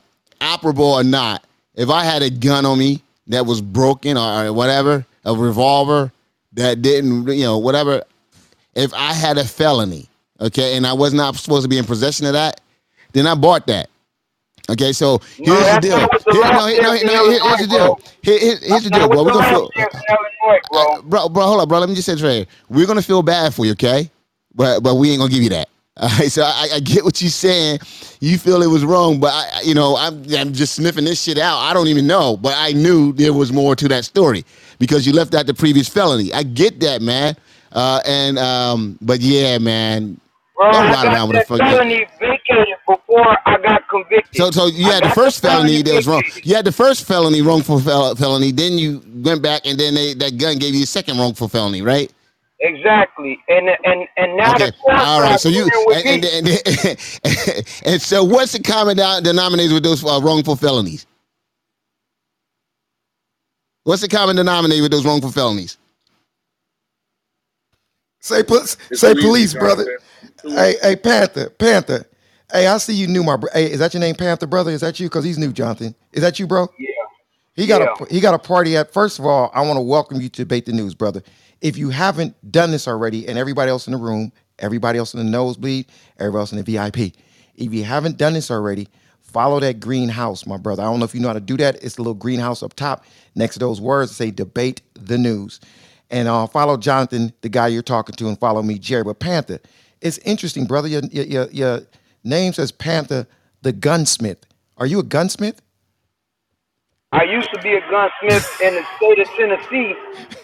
[0.42, 4.54] operable or not, if I had a gun on me that was broken or, or
[4.54, 6.12] whatever, a revolver
[6.54, 8.04] that didn't, you know, whatever.
[8.76, 10.08] If I had a felony,
[10.44, 12.62] okay, and I was not supposed to be in possession of that,
[13.14, 13.90] then I bought that.
[14.70, 15.98] Okay, so here's the deal.
[16.00, 16.08] Here,
[16.54, 18.00] no, here, no, here, no, here- here's the deal.
[18.22, 19.24] Here, here- here's the deal, bro.
[19.24, 19.70] We're gonna feel,
[20.72, 21.02] bro.
[21.02, 21.44] bro, bro.
[21.48, 21.80] Hold up, bro.
[21.80, 22.48] Let me just say, Trey.
[22.70, 24.10] We're gonna feel bad for you, okay?
[24.56, 25.68] But but we ain't gonna give you that.
[25.98, 26.32] All right.
[26.32, 27.80] So I, I get what you're saying.
[28.22, 31.38] You feel it was wrong, but I- you know, I'm I'm just sniffing this shit
[31.38, 31.58] out.
[31.60, 34.46] I don't even know, but I knew there was more to that story
[34.80, 36.34] because you left out the previous felony.
[36.34, 37.36] I get that, man.
[37.74, 40.20] Uh, and um, but yeah, man.
[40.56, 41.66] Bro, Don't I ride got around with a that fucking.
[41.68, 44.36] felony vacated before I got convicted.
[44.36, 46.24] So, so you I had the first the felony that was wrong.
[46.44, 48.52] You had the first felony, wrongful fel- felony.
[48.52, 51.82] Then you went back, and then they, that gun gave you a second wrongful felony,
[51.82, 52.12] right?
[52.62, 54.72] Exactly, and and and now Okay.
[54.88, 55.40] the All right.
[55.40, 60.20] So you with and, and, and, and so what's the common denominator with those uh,
[60.24, 61.06] wrongful felonies?
[63.84, 65.78] What's the common denominator with those wrongful felonies?
[68.22, 70.00] Say, pol- say police, brother.
[70.44, 72.06] Hey, hey, Panther, Panther.
[72.52, 73.50] Hey, I see you new, my bro.
[73.54, 74.72] Hey, is that your name, Panther, brother?
[74.72, 75.08] Is that you?
[75.08, 75.96] Because he's new, Jonathan.
[76.14, 76.70] Is that you, bro?
[76.80, 76.90] Yeah.
[77.56, 77.94] He got Yeah.
[78.02, 78.94] a he got a party at.
[78.94, 81.24] First of all, I want to welcome you to debate the news, brother.
[81.62, 85.20] If you haven't done this already, and everybody else in the room, everybody else in
[85.20, 85.88] the nosebleed,
[86.20, 87.14] everybody else in the VIP,
[87.56, 88.90] if you haven't done this already,
[89.22, 90.84] follow that greenhouse, my brother.
[90.84, 91.84] I don't know if you know how to do that.
[91.84, 95.60] It's the little greenhouse up top next to those words that say debate the news.
[96.12, 99.04] And uh, follow Jonathan, the guy you're talking to, and follow me, Jerry.
[99.04, 99.60] But Panther,
[100.04, 100.88] it's interesting, brother.
[100.88, 101.82] Your, your, your, your
[102.24, 103.28] name says Panther,
[103.62, 104.46] the gunsmith.
[104.78, 105.62] Are you a gunsmith?
[107.12, 109.94] I used to be a gunsmith in the state of Tennessee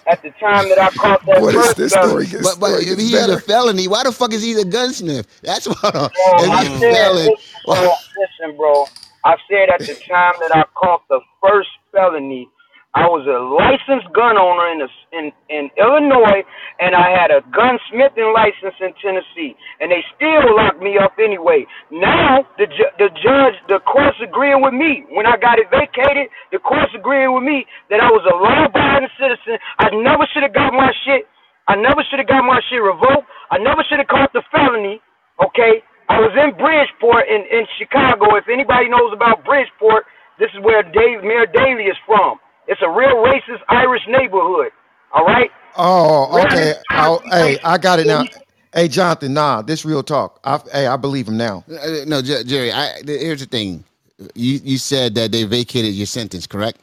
[0.07, 2.09] at the time that I caught that Boy, this- first this felony.
[2.09, 3.33] story gets- But, but story if gets he's better.
[3.33, 5.25] a felony, why the fuck is he a gunsmith?
[5.41, 5.81] That's what.
[5.81, 7.35] Bro, if I he's a said, felon,
[7.67, 8.85] listen, bro.
[9.25, 12.47] I said at the time that I caught the first felony,
[12.97, 16.41] I was a licensed gun owner in the, in in Illinois,
[16.81, 21.69] and I had a gunsmithing license in Tennessee, and they still locked me up anyway.
[21.93, 25.05] Now the ju- the judge, the court's agreeing with me.
[25.13, 29.13] When I got it vacated, the court's agreeing with me that I was a law-abiding
[29.21, 29.61] citizen.
[29.77, 31.29] I never should have got my shit.
[31.69, 33.29] I never should have got my shit revoked.
[33.53, 34.97] I never should have caught the felony.
[35.37, 38.33] Okay, I was in Bridgeport in, in Chicago.
[38.41, 40.09] If anybody knows about Bridgeport,
[40.41, 42.41] this is where Dave Mayor Daley is from.
[42.69, 44.71] It's a real racist Irish neighborhood.
[45.13, 45.51] All right.
[45.77, 46.75] Oh, okay.
[46.91, 48.25] I'll, hey, I got it now.
[48.73, 50.39] Hey, Jonathan, nah, this real talk.
[50.45, 51.65] I, hey, I believe him now.
[51.71, 52.71] Uh, No, Jer- Jerry.
[52.71, 53.83] I, th- here's the thing.
[54.35, 56.79] You you said that they vacated your sentence, correct?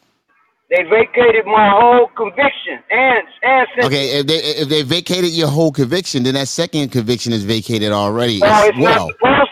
[0.71, 3.87] They vacated my whole conviction and and sentence.
[3.87, 7.93] Okay, if they if they vacated your whole conviction, then that second conviction is vacated
[7.93, 9.07] already No, as it's well.
[9.07, 9.51] not supposed.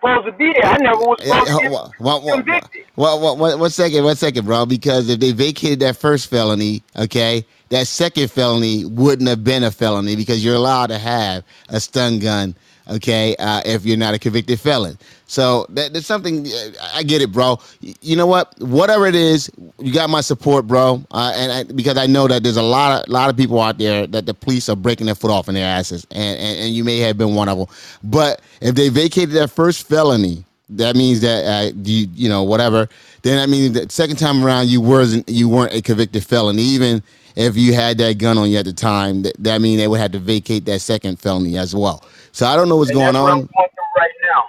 [0.00, 0.66] Supposed to be there.
[0.72, 2.86] I never was Yeah, supposed to uh, get one, one, convicted.
[2.96, 4.66] one, one, one, one second, one second, bro.
[4.66, 9.70] Because if they vacated that first felony, okay, that second felony wouldn't have been a
[9.72, 12.56] felony because you're allowed to have a stun gun,
[12.90, 14.98] okay, uh, if you're not a convicted felon.
[15.26, 16.46] So that, that's something.
[16.46, 17.60] uh, I get it, bro.
[17.80, 18.52] You know what?
[18.58, 21.04] Whatever it is, you got my support, bro.
[21.12, 23.78] Uh, and I, because I know that there's a lot of lot of people out
[23.78, 26.74] there that the police are breaking their foot off in their asses, and, and, and
[26.74, 27.66] you may have been one of them.
[28.02, 32.88] But if they vacated that first felony, that means that uh, you you know whatever.
[33.22, 37.02] Then that means that second time around you wasn't you weren't a convicted felon, even
[37.36, 39.22] if you had that gun on you at the time.
[39.22, 42.04] That, that means they would have to vacate that second felony as well.
[42.32, 43.48] So I don't know what's And going that's what I'm on.
[43.56, 44.42] going through right now.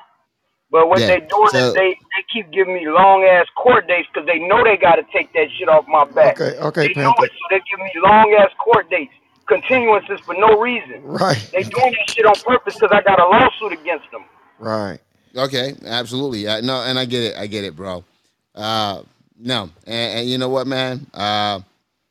[0.71, 3.87] But what Yeah, they doing so- is they, they keep giving me long ass court
[3.87, 6.39] dates because they know they got to take that shit off my back.
[6.39, 9.11] Okay, okay, they know it, so they give me long ass court dates,
[9.49, 11.03] continuances for no reason.
[11.03, 11.49] Right.
[11.51, 14.23] They doing that shit on purpose because I got a lawsuit against them.
[14.59, 14.99] Right.
[15.35, 16.47] Okay, absolutely.
[16.47, 17.37] Uh, no, and I get it.
[17.37, 18.03] I get it, bro.
[18.55, 19.01] Uh,
[19.39, 21.05] no, and, and you know what, man?
[21.13, 21.61] Uh,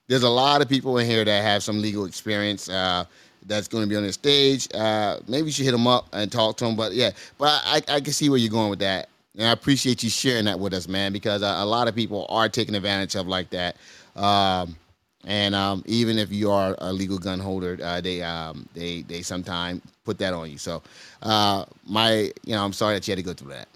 [0.09, 2.69] there's a lot of people in here that have some legal experience.
[2.69, 3.05] Uh,
[3.51, 4.69] that's going to be on the stage.
[4.75, 6.77] Uh, maybe you should hit him up and talk to him.
[6.77, 10.05] But yeah, but I, I can see where you're going with that, and I appreciate
[10.05, 13.17] you sharing that with us, man, because a, a lot of people are taking advantage
[13.17, 13.77] of like that.
[14.17, 14.77] Um,
[15.27, 19.23] and um, even if you are a legal gun holder, uh, they um, they they
[19.23, 20.59] sometimes put that on you.
[20.59, 20.83] So
[21.23, 23.69] uh, my, you know, I'm sorry that you had to go through that.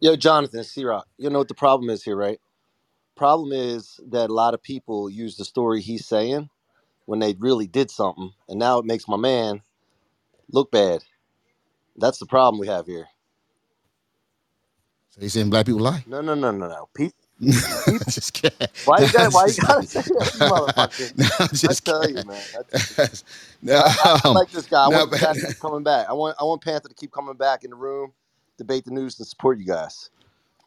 [0.00, 2.40] Yo, Jonathan, C Rock, you know what the problem is here, right?
[3.16, 6.50] Problem is that a lot of people use the story he's saying
[7.12, 9.62] when they really did something, and now it makes my man
[10.52, 11.02] look bad.
[11.96, 13.06] That's the problem we have here.
[15.10, 16.06] So you saying black people lie?
[16.06, 16.88] No, no, no, no, no.
[16.94, 17.10] Pe-
[18.08, 18.68] just kidding.
[18.84, 19.28] why you got?
[19.28, 19.88] I'm Why you just gotta kidding.
[19.88, 21.12] say that, you motherfucker?
[21.16, 22.10] No, I'm I just tell kidding.
[22.10, 22.46] you, man.
[22.54, 22.70] That's,
[23.62, 24.84] no, I, I like this guy.
[24.84, 26.08] I no, want this guy to keep coming back.
[26.08, 28.12] I want I want Panther to keep coming back in the room,
[28.58, 30.10] debate the news, and support you guys.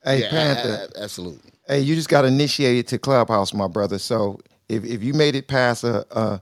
[0.03, 0.81] Hey, Yeah, Panther.
[0.95, 1.51] a- a- absolutely.
[1.67, 3.99] Hey, you just got initiated to Clubhouse, my brother.
[3.99, 6.41] So if, if you made it past a, a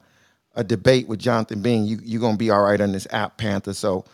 [0.56, 3.74] a debate with Jonathan Bing, you you're gonna be all right on this app, Panther.
[3.74, 4.06] So,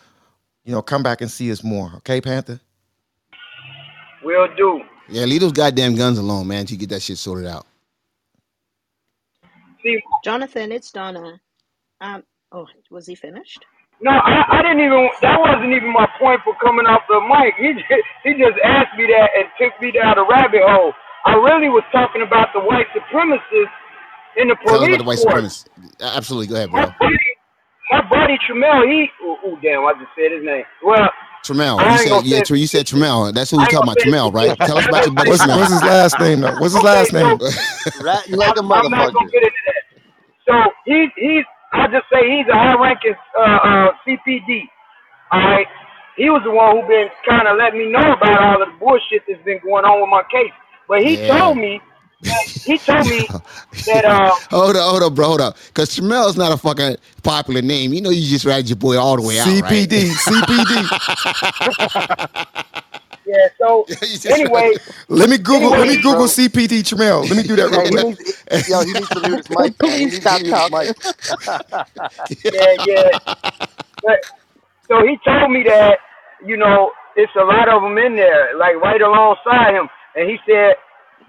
[0.63, 2.59] you know, come back and see us more, okay, Panther?
[4.23, 4.81] Will do.
[5.09, 6.65] Yeah, leave those goddamn guns alone, man.
[6.65, 7.65] Till you get that shit sorted out.
[9.83, 11.39] See, Jonathan, it's Donna.
[12.01, 13.65] Um, oh, was he finished?
[14.01, 15.09] no, I, I didn't even.
[15.21, 17.55] That wasn't even my point for coming off the mic.
[17.59, 20.93] He just, he just asked me that and took me down a rabbit hole.
[21.25, 23.75] I really was talking about the white supremacists
[24.37, 25.65] in the Tell us police about the white force.
[25.65, 25.65] supremacists.
[26.01, 26.93] Absolutely, go ahead, My bro.
[26.99, 27.17] buddy,
[27.91, 29.09] my buddy Tremel, he.
[29.23, 29.85] Oh, oh, damn!
[29.85, 30.63] I just said his name.
[30.83, 31.09] Well,
[31.45, 33.33] Tremel, you said gonna yeah, say- you said Tremel.
[33.33, 34.57] That's who we talking about, gonna Tremel, right?
[34.59, 36.55] Tell us about your buddy What's, what's his last name though?
[36.59, 37.37] What's his last name?
[38.01, 39.13] Ratting like a I'm not motherfucker.
[39.13, 39.83] gonna get into that.
[40.45, 41.45] So he's he's.
[41.71, 44.63] I'll just say he's a high-ranking uh, uh, CPD.
[45.31, 45.67] All right.
[46.17, 48.73] He was the one who been kind of letting me know about all of the
[48.79, 50.51] bullshit that's been going on with my case.
[50.87, 51.37] But he Yeah.
[51.37, 51.79] told me.
[52.65, 53.29] He told me
[53.85, 55.57] that uh, hold up, hold up, bro, hold up.
[55.67, 57.93] Because Tremel is not a fucking popular name.
[57.93, 59.87] You know, you just ride your boy all the way out, right?
[59.87, 60.91] CPD, CPD.
[63.25, 63.47] yeah.
[63.59, 63.89] So
[64.31, 64.77] anyway,
[65.09, 65.75] Let me Google.
[65.75, 66.27] Let me Google bro.
[66.27, 67.27] CPD Tremel.
[67.29, 68.07] Let me do that Hey, real he quick.
[68.07, 68.21] needs,
[68.67, 69.73] yo, he needs to mute his mic.
[69.81, 70.71] He Please needs to stop his talking.
[70.71, 70.95] mic.
[72.51, 73.09] yeah, yeah.
[74.03, 74.19] But
[74.89, 75.97] so he told me that
[76.45, 80.37] you know it's a lot of them in there, like right alongside him, and he
[80.47, 80.75] said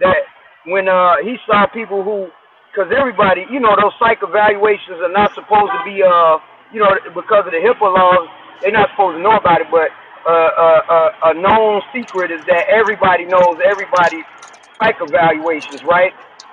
[0.01, 0.23] that
[0.67, 2.29] when uh he saw people who,
[2.73, 6.39] because everybody, you know, those psych evaluations are not supposed to be uh
[6.75, 8.29] you know because of the HIPAA laws,
[8.63, 9.91] they're not supposed to know about it, but
[10.27, 14.27] uh, uh, uh, a known secret is that everybody knows everybody's
[14.79, 16.13] psych evaluations, right?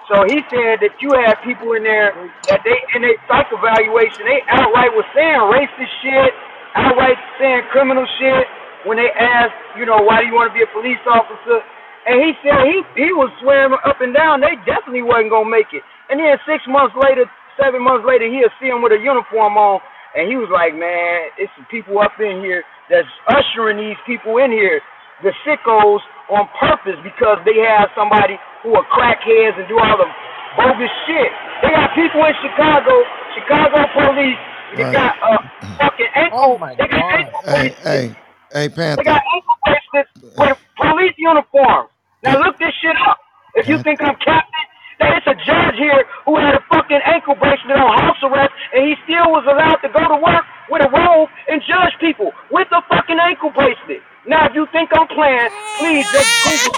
[0.09, 2.13] So he said that you had people in there
[2.49, 6.31] that they in their psych evaluation, they outright was saying racist shit,
[6.77, 8.45] outright saying criminal shit
[8.85, 11.61] when they asked, you know, why do you want to be a police officer?
[12.07, 15.69] And he said he he was swearing up and down they definitely wasn't gonna make
[15.75, 15.83] it.
[16.09, 17.27] And then six months later,
[17.59, 19.83] seven months later, he'll see him with a uniform on,
[20.15, 24.39] and he was like, man, it's some people up in here that's ushering these people
[24.39, 24.81] in here,
[25.21, 26.01] the sickos,
[26.31, 30.09] on purpose because they have somebody who are crackheads and do all the
[30.57, 31.31] bogus shit.
[31.61, 32.95] They got people in Chicago,
[33.37, 34.39] Chicago police.
[34.79, 34.93] They Right.
[34.95, 35.37] got uh,
[35.79, 36.59] fucking ankle.
[36.79, 37.83] they got ankle Hey, bracelets.
[37.83, 38.15] hey,
[38.53, 39.03] hey, They Panther.
[39.03, 41.89] got ankle bracelets with police uniforms.
[42.23, 43.19] Now look this shit up.
[43.55, 44.67] If you think I'm capping,
[44.99, 48.85] that it's a judge here who had a fucking ankle bracelet on house arrest, and
[48.89, 52.67] he still was allowed to go to work with a robe and judge people with
[52.73, 54.01] a fucking ankle bracelet.
[54.27, 56.75] Now, if you think I'm playing, please just Google.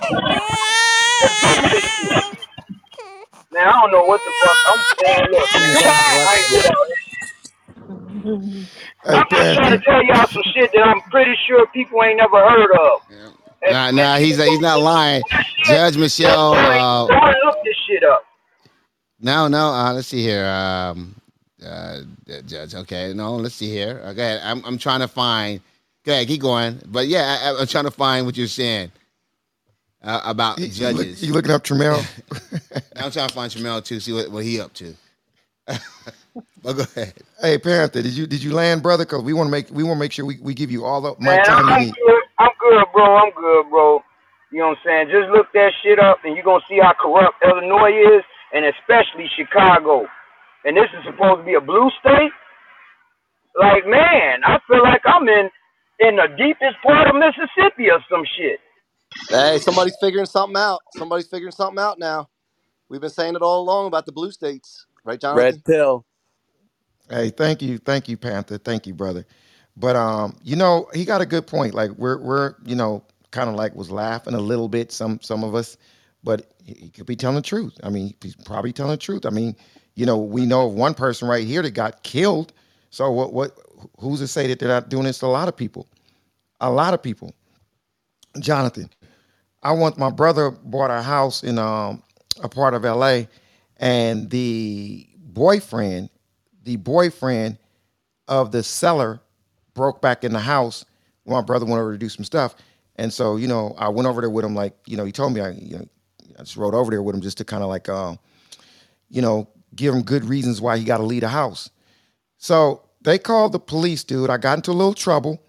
[1.22, 2.20] Just Google this shit.
[3.52, 5.28] Man, I don't know what the fuck I'm saying.
[5.32, 7.30] Look, I ain't with all this shit.
[9.14, 12.40] I'm just trying to tell y'all some shit that I'm pretty sure people ain't never
[12.44, 13.02] heard of.
[13.64, 15.22] Nah, nah, he's he's not lying.
[15.66, 16.54] Judge Michelle.
[16.54, 18.24] Uh, look this shit up.
[19.20, 19.70] no, no.
[19.70, 20.46] Uh, let's see here.
[20.46, 21.16] Um,
[21.66, 22.00] uh,
[22.46, 22.74] Judge.
[22.76, 23.36] Okay, no.
[23.36, 24.02] Let's see here.
[24.04, 24.42] Uh, go ahead.
[24.44, 25.62] I'm I'm trying to find.
[26.06, 26.28] Go ahead.
[26.28, 26.80] Keep going.
[26.88, 28.92] But yeah, I, I'm trying to find what you're saying
[30.04, 31.24] uh, about You look- judges.
[31.24, 32.04] you looking up Tramel?
[32.96, 34.00] I'm trying to find Jamel too.
[34.00, 34.96] See what, what he up to.
[35.68, 37.14] but go ahead.
[37.42, 39.06] Hey Panther, did you did you land, brother?
[39.06, 41.02] Because we want to make we want to make sure we, we give you all
[41.02, 41.94] the Man, mic time I'm, you I'm need.
[42.70, 42.86] Good.
[42.94, 43.06] Bro.
[43.18, 44.02] I'm good, bro.
[44.52, 45.06] You know what I'm saying?
[45.10, 49.30] Just look that shit up, and you're gonna see how corrupt Illinois is, and especially
[49.38, 50.06] Chicago.
[50.66, 52.34] And this is supposed to be a blue state.
[53.60, 55.50] Like, man, I feel like I'm in
[56.00, 58.60] in the deepest part of Mississippi or some shit.
[59.30, 60.82] Hey, somebody's figuring something out.
[60.92, 62.30] Somebody's figuring something out now.
[62.90, 65.38] We've been saying it all along about the blue states, right, Jonathan?
[65.38, 66.06] Red pill.
[67.10, 69.26] Hey, thank you, thank you, Panther, thank you, brother.
[69.78, 71.74] But um, you know, he got a good point.
[71.74, 75.44] Like we're we're you know kind of like was laughing a little bit, some some
[75.44, 75.78] of us,
[76.24, 77.78] but he could be telling the truth.
[77.84, 79.26] I mean, he's probably telling the truth.
[79.26, 79.56] I mean,
[79.96, 82.54] you know, we know of one person right here that got killed.
[82.90, 83.58] So what what
[84.00, 85.88] who's to say that they're not doing this to a lot of people?
[86.62, 87.34] A lot of people.
[88.40, 88.90] Jonathan,
[89.64, 92.04] I want my brother bought a house in um,
[92.44, 93.24] a part of LA,
[93.78, 96.10] and the boyfriend,
[96.64, 97.58] the boyfriend
[98.28, 99.20] of the seller
[99.80, 100.84] broke back in the house.
[101.26, 102.54] My brother went over to do some stuff,
[102.98, 104.56] and so you know I went over there with him.
[104.56, 105.88] Like you know, he told me I, you know,
[106.38, 108.20] I just rode over there with him just to kind of like, um,
[109.10, 111.70] you know, give him good reasons why he got to leave the house.
[112.40, 114.30] So they called the police, dude.
[114.30, 115.42] I got into a little trouble.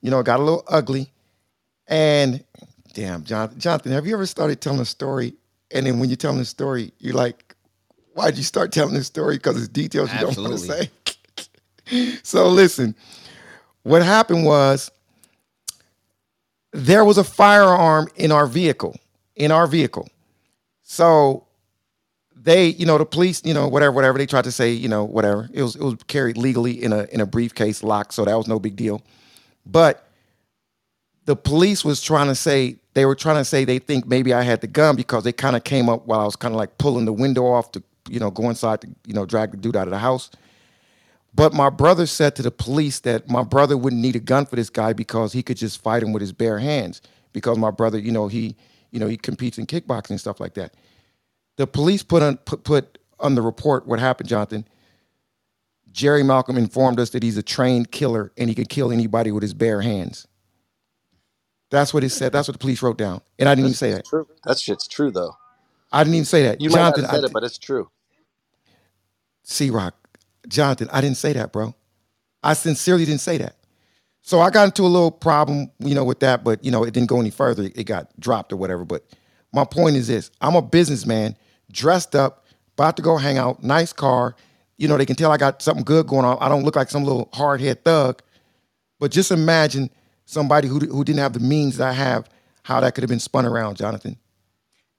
[0.00, 1.12] You know, it got a little ugly.
[1.86, 2.44] And
[2.92, 5.34] damn, Jonathan, Jonathan, have you ever started telling a story?
[5.70, 7.54] And then when you're telling the story, you're like,
[8.14, 9.36] why'd you start telling this story?
[9.36, 10.90] Because it's details you don't want to say.
[12.22, 12.96] so listen,
[13.86, 14.90] what happened was
[16.72, 18.96] there was a firearm in our vehicle,
[19.36, 20.08] in our vehicle.
[20.82, 21.46] So
[22.34, 25.04] they, you know, the police, you know, whatever, whatever, they tried to say, you know,
[25.04, 25.48] whatever.
[25.52, 28.48] It was it was carried legally in a in a briefcase locked, so that was
[28.48, 29.02] no big deal.
[29.64, 30.08] But
[31.26, 34.42] the police was trying to say they were trying to say they think maybe I
[34.42, 36.76] had the gun because they kind of came up while I was kind of like
[36.78, 39.76] pulling the window off to you know go inside to you know drag the dude
[39.76, 40.30] out of the house.
[41.36, 44.56] But my brother said to the police that my brother wouldn't need a gun for
[44.56, 47.02] this guy because he could just fight him with his bare hands.
[47.34, 48.56] Because my brother, you know, he
[48.90, 50.74] you know he competes in kickboxing and stuff like that.
[51.56, 54.66] The police put on put, put on the report what happened, Jonathan.
[55.92, 59.42] Jerry Malcolm informed us that he's a trained killer and he can kill anybody with
[59.42, 60.26] his bare hands.
[61.70, 62.32] That's what it said.
[62.32, 63.20] That's what the police wrote down.
[63.38, 64.06] And I didn't even say that.
[64.06, 64.26] True.
[64.44, 65.36] That shit's true though.
[65.92, 66.60] I didn't even say that.
[66.60, 67.90] You might Jonathan, have said I, it, but it's true.
[69.42, 69.94] C Rock,
[70.48, 71.74] Jonathan, I didn't say that, bro.
[72.42, 73.56] I sincerely didn't say that.
[74.22, 76.92] So I got into a little problem, you know, with that, but you know, it
[76.92, 77.70] didn't go any further.
[77.74, 78.84] It got dropped or whatever.
[78.84, 79.04] But
[79.52, 81.36] my point is this: I'm a businessman,
[81.70, 82.44] dressed up,
[82.74, 84.34] about to go hang out, nice car.
[84.78, 86.38] You know, they can tell I got something good going on.
[86.40, 88.20] I don't look like some little hard head thug.
[88.98, 89.90] But just imagine
[90.24, 92.28] somebody who who didn't have the means that I have,
[92.62, 94.16] how that could have been spun around, Jonathan.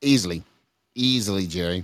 [0.02, 0.44] Easily,
[0.96, 1.84] easily, Jerry.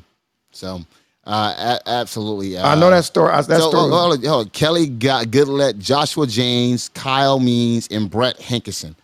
[0.52, 0.82] So,
[1.26, 2.58] uh, a- absolutely.
[2.58, 3.32] Uh, I know that story.
[3.32, 3.90] I- that so, story.
[3.90, 4.54] hold on, hold on, hold.
[4.54, 8.96] Kelly got Goodlett, Joshua Jaynes, Kyle Means, and Brett Hankison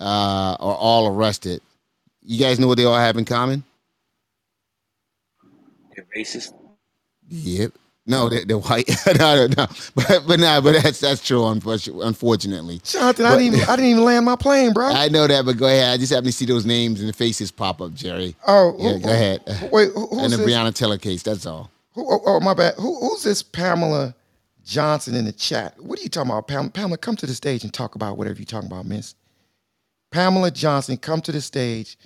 [0.00, 1.62] uh, are all arrested.
[2.22, 3.64] You guys know what they all have in common?
[5.94, 6.52] They're racist.
[7.28, 7.72] Yep.
[8.10, 8.90] No, they're, they're white.
[9.06, 9.66] no, no, no.
[9.94, 11.46] But but nah, but that's that's true.
[11.46, 14.88] Unfortunately, Jonathan, I didn't even I didn't even land my plane, bro.
[14.88, 15.92] I know that, but go ahead.
[15.92, 18.36] I just happen to see those names and the faces pop up, Jerry.
[18.46, 18.92] Oh, yeah.
[18.94, 19.42] who- go ahead.
[19.72, 20.46] Wait, who- and who's the this?
[20.48, 21.22] Breonna Taylor case.
[21.22, 21.70] That's all.
[21.94, 22.74] Who, oh, oh, my bad.
[22.76, 24.14] Who, who's this Pamela
[24.64, 25.74] Johnson in the chat?
[25.80, 26.98] What are you talking about, Pam, Pamela?
[26.98, 29.14] Come to the stage and talk about whatever you're talking about, Miss.
[30.10, 31.96] Pamela Johnson, come to the stage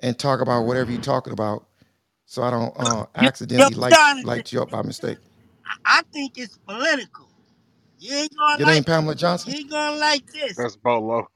[0.00, 1.66] and talk about whatever you're talking about,
[2.26, 3.92] so I don't uh, accidentally light,
[4.24, 5.18] light you up by mistake.
[5.84, 7.28] I think it's political.
[7.98, 9.52] You ain't gonna Your like name Pamela Johnson?
[9.52, 10.56] you ain't gonna like this.
[10.56, 11.26] That's Bolo.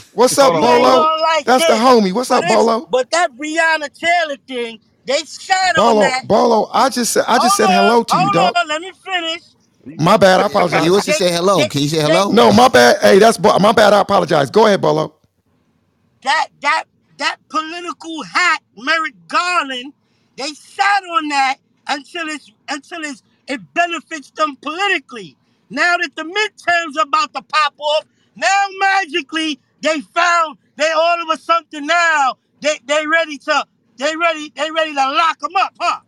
[0.12, 0.90] What's up, You ain't Bolo?
[0.92, 1.80] gonna like That's the this.
[1.80, 2.12] homie.
[2.12, 2.88] What's up, it's- Bolo?
[2.90, 6.24] But that Breonna Taylor thing, they shot on Bolo, that.
[6.24, 6.70] Bolo.
[6.72, 8.56] I just said I just said Hold on, hello to you, hold dog.
[8.56, 9.42] on, let me finish.
[9.98, 10.40] My bad.
[10.40, 10.84] I apologize.
[10.84, 11.66] You want to say hello?
[11.66, 12.30] Can you say hello?
[12.32, 12.98] No, my bad.
[13.02, 13.92] Hey, that's Bo- my bad.
[13.94, 14.50] I apologize.
[14.50, 15.14] Go ahead, Bolo.
[16.24, 16.84] That that
[17.18, 19.94] that political hack, Merrick Garland,
[20.36, 21.56] They sat on that
[21.90, 25.36] until it's until it's it benefits them politically.
[25.70, 31.22] Now that the midterms are about to pop off, now magically they found they all
[31.22, 33.66] of a something now they they ready to
[33.98, 36.00] they ready they ready to lock them up, huh?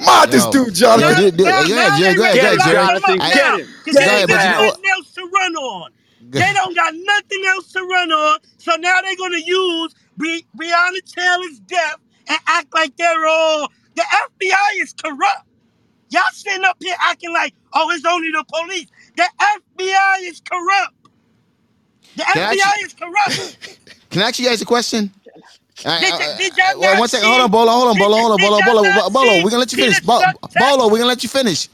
[0.00, 1.06] Mod this dude, Jonathan.
[1.06, 2.14] Yo, dude, dude, Now, go now ahead, Jerry.
[2.14, 2.78] they Go ahead, ready go ahead, Jerry.
[2.78, 3.58] them up I- now.
[3.58, 4.78] Go Cause they ahead, ain't got you know what?
[4.78, 5.90] nothing else to run on.
[6.36, 8.40] They don't got nothing else to run on.
[8.58, 11.96] So now they're gonna use Bre- Breonna Taylor's death
[12.28, 14.04] and act like they're all the
[14.46, 15.44] FBI is corrupt.
[16.10, 18.86] Y'all sitting up here acting like, oh, it's only the police.
[19.16, 20.94] The FBI is corrupt.
[22.16, 23.78] The Can FBI actually- is corrupt.
[24.10, 25.10] Can I actually ask you guys a question?
[25.84, 27.24] I- Did, I- y- did y'all Well, one second.
[27.26, 27.70] see- Hold on, Bolo.
[27.72, 28.16] Hold on, Bolo.
[28.16, 28.82] Hold on, did Bolo.
[28.82, 29.10] Bolo.
[29.10, 29.44] Bolo.
[29.44, 30.00] We're gonna let you finish.
[30.00, 31.68] Bo- Strzok- Bolo, we're gonna let you finish.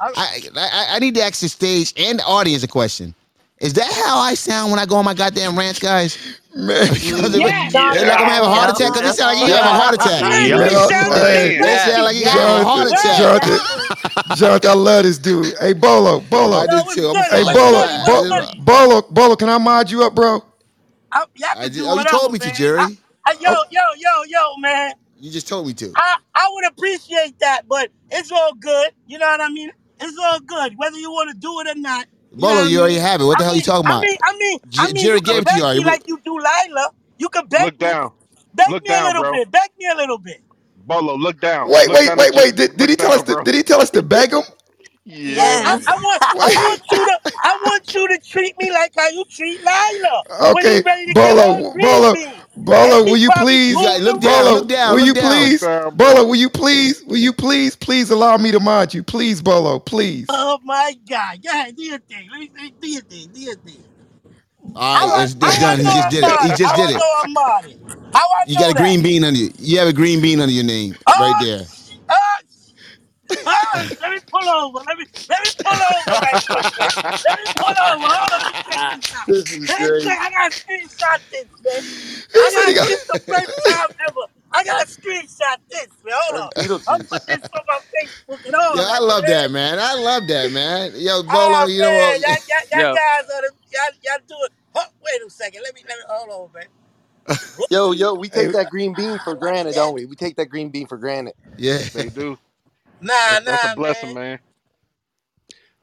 [0.00, 3.14] I, I I need to ask the stage and the audience a question.
[3.58, 6.16] Is that how I sound when I go on my goddamn rants, guys?
[6.54, 8.92] Man, Because it- it's like I'm gonna have a heart attack.
[8.94, 10.20] Because it sound like you have a heart attack.
[10.22, 10.64] Yeah.
[10.64, 11.86] It Yeah.
[11.86, 13.18] sound like you have a heart attack.
[13.18, 15.54] Jonathan, Jonathan, I love this dude.
[15.60, 16.56] Hey, Bolo, Bolo.
[16.58, 17.12] I do too.
[17.30, 17.42] Hey.
[17.44, 20.42] Bolo, I Bo- just- Bolo, Bolo, can I mod you up, bro?
[21.12, 22.52] I, y'all I can just- oh, you whatever, told me to.
[22.52, 22.80] Jerry.
[22.80, 22.96] I-
[23.26, 23.64] I- yo, oh.
[23.70, 24.94] yo, yo, yo, man.
[25.18, 25.92] You just told me to.
[25.96, 28.90] I, I would appreciate that, but it's all good.
[29.06, 29.70] You know what I mean?
[30.00, 32.06] It's all good, whether you want to do it or not.
[32.34, 32.98] You know Bolo, what I you already mean?
[32.98, 33.24] have it.
[33.24, 34.08] What the I hell you mean- talking about?
[34.08, 35.64] I mean, I mean, J- I mean, Jerry you can gave it to beg you
[35.64, 35.84] already.
[35.84, 36.90] me like you do Lila.
[37.18, 37.90] You can beg Look me.
[37.90, 38.12] down.
[38.54, 39.32] Beg Look me down, a little bro.
[39.32, 39.50] bit.
[39.50, 40.42] Beg me a little bit.
[40.76, 41.72] Bolo, look down.
[41.72, 42.56] Wait, Look wait, down wait, at wait.
[42.56, 42.56] you.
[42.56, 43.22] Did, did he Look tell down, us?
[43.24, 43.44] To, bro.
[43.44, 44.42] did he tell us to beg him?
[45.04, 45.62] Yeah.
[45.64, 49.08] I, I want, I want you to, I want you to treat me like how
[49.10, 50.24] you treat Lila.
[50.50, 52.39] when Okay, you ready to give her Bolo, a green Bolo, bean.
[52.64, 55.22] Bolo, will you please, moved look down, Bolo, look down, will look you down.
[55.30, 56.14] please, down, bro.
[56.14, 59.78] Bolo, will you please, will you please, please allow me to mod you, please, Bolo,
[59.80, 60.28] please.
[60.28, 61.42] Oh my God!
[61.42, 62.28] Go ahead, do your thing.
[62.32, 63.30] Let me, let me do your thing.
[63.32, 63.84] Do your thing.
[64.74, 65.80] All right, it's, it's How I done.
[65.80, 66.40] He know just I'm did it.
[66.40, 66.52] He modded?
[66.52, 66.96] just How did I it.
[66.98, 67.78] know I'm modded?
[68.12, 68.74] How I You know got a that?
[68.74, 69.50] green bean under you.
[69.58, 71.66] You have a green bean under your name right oh, there.
[73.46, 74.78] Ah, let me pull over.
[74.86, 76.40] Let me let me pull over man.
[77.26, 78.06] Let me pull over.
[78.08, 78.52] Hold on.
[79.28, 80.02] Let this is Let me great.
[80.02, 80.18] check.
[80.20, 81.82] I got to screenshot this, man.
[82.40, 84.26] I got got- this the first time ever.
[84.52, 86.14] I got to screenshot this, man.
[86.16, 86.52] Hold on.
[86.88, 87.10] I'll Beetlejuice.
[87.10, 88.76] put this on my Facebook and all.
[88.76, 89.28] Yo, I love man.
[89.28, 89.78] that, man.
[89.80, 90.92] I love that, man.
[90.96, 92.20] Yo, Bolo, Oh, you know what?
[92.22, 92.94] y'all, y'all, y'all Yo.
[92.94, 94.52] guys are the, y'all, y'all do it.
[94.76, 95.62] Oh, wait a second.
[95.64, 96.66] Let me, let me, hold on, man.
[97.70, 100.06] Yo, yo, we take that green bean for granted, don't we?
[100.06, 101.34] We take that green bean for granted.
[101.58, 101.82] Yeah.
[101.94, 102.38] They do.
[103.00, 104.14] Nah, That's, nah, that's a blessing, man.
[104.14, 104.40] man.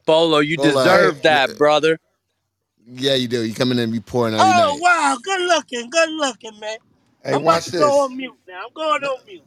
[0.05, 1.99] Bolo, you Bolo, deserve that, brother.
[2.87, 3.43] Yeah, you do.
[3.43, 4.53] You come in and be pouring out.
[4.53, 4.81] Oh, night.
[4.81, 5.17] wow.
[5.23, 5.89] Good looking.
[5.89, 6.77] Good looking, man.
[7.23, 7.73] hey, I'm about watch to this.
[7.73, 8.63] go on mute now.
[8.67, 9.43] I'm going on mute.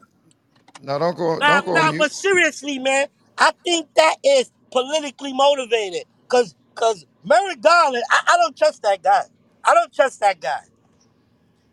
[0.83, 1.99] No, don't go, Nah, don't go nah, on mute.
[1.99, 3.09] but seriously, man,
[3.39, 6.05] I think that is politically motivated.
[6.29, 9.23] Cause, cause Merrick Garland, I, I don't trust that guy.
[9.64, 10.61] I don't trust that guy.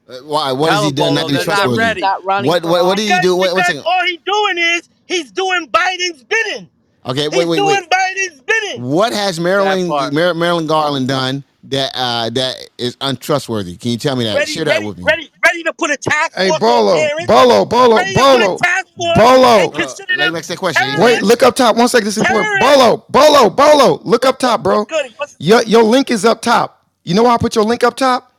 [0.07, 0.51] Uh, Why?
[0.53, 1.75] What has he him, done not to be they're not trustworthy?
[1.75, 2.01] ready.
[2.01, 2.65] Not running What?
[2.65, 2.85] What?
[2.85, 3.35] What did he Because, do?
[3.37, 6.69] Wait, one because all he doing is he's doing Biden's bidding.
[7.05, 7.89] Okay, He's wait, wait, He's doing wait.
[7.89, 8.81] Biden's bidding.
[8.83, 10.13] What has Marilyn part.
[10.13, 13.77] Mar- Marilyn Garland done that uh, that is untrustworthy?
[13.77, 14.37] Can you tell me that?
[14.37, 15.03] Ready, Share that ready, with me.
[15.05, 17.27] ready, ready to put a task Hey, force on Bolo, parents.
[17.27, 19.59] Bolo, Bolo, ready to put Bolo, task force Bolo.
[19.59, 19.81] and Hold on.
[19.81, 20.81] consider Let them me ask that question.
[20.83, 21.01] terrorists.
[21.03, 21.75] Wait, look up top.
[21.75, 22.59] One second, this is important.
[22.61, 22.77] Terrorists.
[22.77, 24.01] Bolo, Bolo, Bolo.
[24.03, 24.85] Look up top, bro.
[24.85, 25.13] Good?
[25.17, 26.85] What's, Your your link is up top.
[27.03, 28.33] You know why I put your link up top?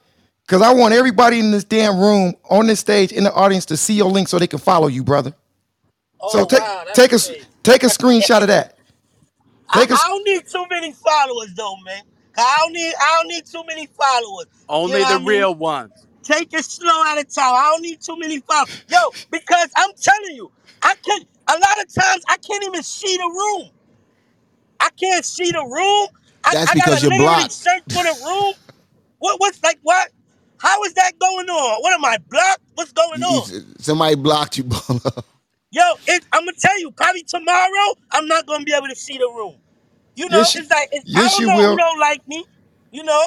[0.47, 3.77] Because I want everybody in this damn room, on this stage, in the audience to
[3.77, 5.35] see your link so they can follow you, brother.
[6.21, 7.47] Oh, So take wow, that's take a crazy.
[7.65, 8.79] take a screenshot of that.
[9.71, 12.03] I, Take a I don't need too many followers though, man.
[12.39, 14.47] I don't need I don't need too many followers.
[14.85, 15.47] You Only know the what I mean?
[15.47, 16.07] real ones.
[16.25, 17.55] Take it slow at a time.
[17.55, 18.69] I don't need too many followers.
[18.89, 18.99] Yo,
[19.31, 20.53] because I'm telling you,
[20.83, 23.71] I can a lot of times I can't even see the room.
[24.81, 26.09] I can't see the room.
[26.45, 27.51] I, That's I because gotta you're literally blocked.
[27.51, 28.55] search for the room.
[29.19, 30.11] What what's like what?
[30.59, 31.83] How is that going on?
[31.83, 32.63] What am I blocked?
[32.75, 33.49] What's going You- on?
[33.49, 35.01] you- somebody blocked you, Bolo.
[35.71, 39.19] Yo, it, I'm gonna tell you, probably tomorrow I'm not gonna be able to see
[39.19, 39.57] the room.
[40.17, 41.71] You know, Yes, you- it's like it's, I yes, don't you know will.
[41.71, 42.47] who don't like me.
[42.93, 43.23] You know,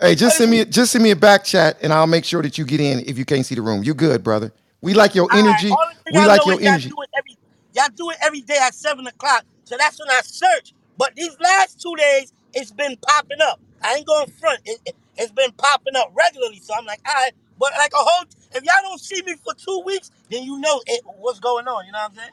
[0.00, 2.58] Hey, just send me just send me a back chat and I'll make sure that
[2.58, 3.82] you get in if you can't see the room.
[3.84, 4.52] You're good, brother.
[4.82, 5.80] We like your All right, energy.
[6.04, 6.88] thing We I like know your is y'all energy.
[6.88, 7.38] do it every
[7.74, 9.44] y'all do it every day at seven o'clock.
[9.64, 10.74] So that's when I search.
[10.98, 13.60] But these last two days, it's been popping up.
[13.82, 14.60] I ain't going front.
[14.66, 16.60] It, it, has been popping up regularly.
[16.60, 17.32] So I'm like, all right.
[17.62, 20.82] But like a whole, if y'all don't see me for two weeks, then you know
[20.86, 21.86] it, what's going on.
[21.86, 22.30] You know what I'm saying?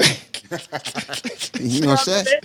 [1.58, 2.42] You know what I'm saying?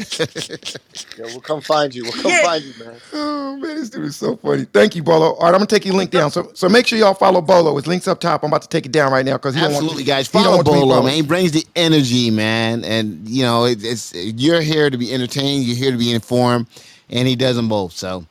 [1.15, 2.05] Yo, we'll come find you.
[2.05, 2.39] We'll come Yeah.
[2.39, 3.01] find you, man.
[3.13, 4.65] Oh man, this dude is so funny.
[4.65, 5.33] Thank you, Bolo.
[5.35, 6.31] All right, I'm gonna take your link down.
[6.31, 7.75] So so make sure y'all follow Bolo.
[7.77, 8.43] His link's up top.
[8.43, 10.27] I'm about to take it down right now because he don't Absolutely, want guys.
[10.31, 11.03] he don't Follow want to be Bolo, followed.
[11.03, 11.15] man.
[11.15, 12.83] He brings the energy, man.
[12.85, 15.65] And you know, it, it's you're here to be entertained.
[15.65, 16.67] You're here to be informed,
[17.09, 17.93] and he does them both.
[17.93, 18.25] So,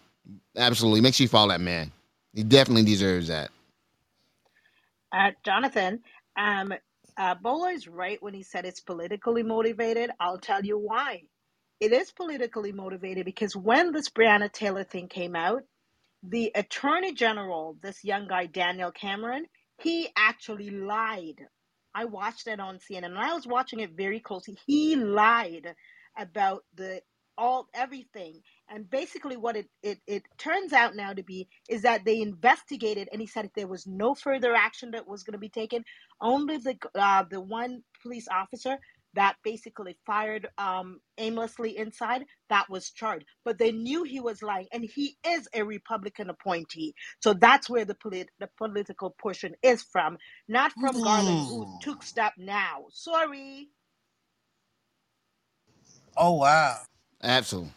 [0.56, 1.92] absolutely, make sure you follow that man.
[2.34, 3.50] He definitely deserves that.
[5.14, 6.00] Uh, Jonathan,
[6.38, 6.74] um,
[7.16, 10.10] Uh, Bolo is right when he said it's politically motivated.
[10.20, 11.22] I'll tell you why.
[11.80, 15.62] It is politically motivated because when this Breonna Taylor thing came out,
[16.22, 19.46] the attorney general, this young guy, Daniel Cameron,
[19.82, 21.40] he actually lied.
[21.94, 24.58] I watched it on CNN and I was watching it very closely.
[24.66, 25.74] He lied
[26.18, 27.02] about the
[27.38, 28.40] all everything.
[28.70, 33.08] And basically what it, it it turns out now to be is that they investigated
[33.12, 35.84] and he said if there was no further action that was going to be taken,
[36.20, 38.78] only the uh, the one police officer
[39.14, 43.26] that basically fired um, aimlessly inside that was charged.
[43.44, 46.94] But they knew he was lying and he is a republican appointee.
[47.20, 52.02] So that's where the, polit- the political portion is from not from garland who took
[52.02, 52.86] step now.
[52.90, 53.68] Sorry.
[56.16, 56.78] Oh wow.
[57.22, 57.72] Absolutely.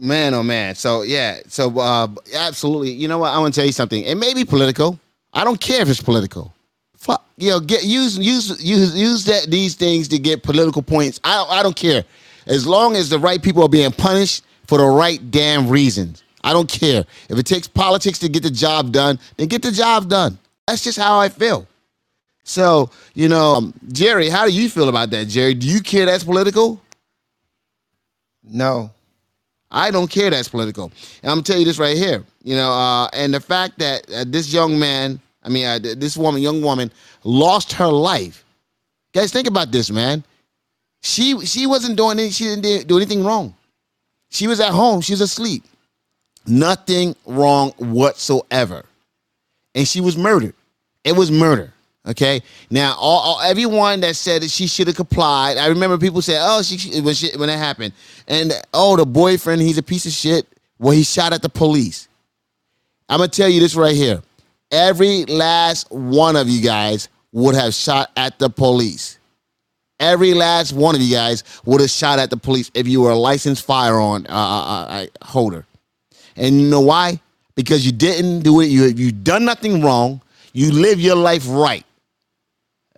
[0.00, 0.74] Man, oh man.
[0.74, 1.40] So yeah.
[1.46, 2.92] So uh, absolutely.
[2.92, 3.34] You know what?
[3.34, 4.02] I want to tell you something.
[4.02, 4.98] It may be political.
[5.32, 6.54] I don't care if it's political.
[6.96, 7.24] Fuck.
[7.36, 11.20] You know, get use use use use that these things to get political points.
[11.22, 12.04] I don't, I don't care.
[12.46, 16.22] As long as the right people are being punished for the right damn reasons.
[16.42, 17.04] I don't care.
[17.28, 20.38] If it takes politics to get the job done, then get the job done.
[20.66, 21.66] That's just how I feel.
[22.44, 25.52] So, you know, um, Jerry, how do you feel about that, Jerry?
[25.52, 26.80] Do you care that's political?
[28.42, 28.90] No.
[29.70, 30.84] I don't care that's political.
[31.22, 32.24] And I'm gonna tell you this right here.
[32.42, 36.16] You know, uh, and the fact that uh, this young man, I mean, uh, this
[36.16, 36.90] woman, young woman,
[37.24, 38.44] lost her life.
[39.12, 40.24] Guys, think about this, man.
[41.02, 43.54] She she wasn't doing any, she didn't do- do anything wrong.
[44.30, 45.00] She was at home.
[45.00, 45.64] She was asleep.
[46.46, 48.84] Nothing wrong whatsoever.
[49.74, 50.54] And she was murdered.
[51.04, 51.72] It was murder.
[52.06, 52.40] Okay.
[52.70, 55.58] Now, all, all everyone that said that she should have complied.
[55.58, 57.92] I remember people said, "Oh, she, she when she, when that happened,"
[58.26, 60.46] and oh, the boyfriend, he's a piece of shit.
[60.78, 62.08] Well, he shot at the police.
[63.08, 64.22] I'm gonna tell you this right here.
[64.70, 69.18] Every last one of you guys would have shot at the police.
[69.98, 73.10] Every last one of you guys would have shot at the police if you were
[73.10, 75.66] a licensed firearm uh, uh, uh, holder.
[76.36, 77.20] And you know why?
[77.54, 78.66] Because you didn't do it.
[78.66, 80.22] You you done nothing wrong.
[80.54, 81.84] You live your life right.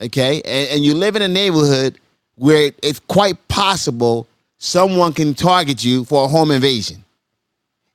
[0.03, 1.99] Okay, and, and you live in a neighborhood
[2.35, 4.27] where it's quite possible
[4.59, 7.05] someone can target you for a home invasion,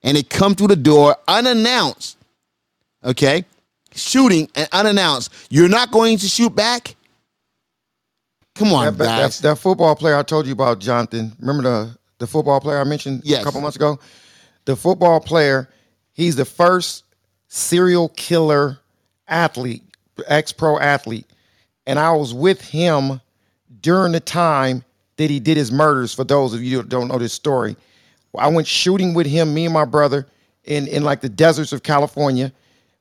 [0.03, 2.17] and they come through the door unannounced.
[3.03, 3.43] Okay,
[3.93, 5.33] shooting and unannounced.
[5.49, 6.95] You're not going to shoot back.
[8.55, 9.39] Come on, that, that- guys.
[9.39, 11.33] that- that football player I told you about, Jonathan.
[11.39, 13.41] Remember the the football player I mentioned Yes.
[13.41, 13.99] a couple months ago?
[14.65, 15.69] The football player,
[16.13, 17.03] he's the first
[17.47, 18.79] serial killer
[19.27, 19.83] athlete,
[20.25, 21.27] ex pro athlete.
[21.87, 23.21] And I was with him
[23.81, 24.83] during the time
[25.15, 26.13] that he did his murders.
[26.13, 27.75] For those of you who don't know this story,
[28.37, 30.27] I went shooting with him, me and my brother,
[30.65, 32.51] in, in like the deserts of California.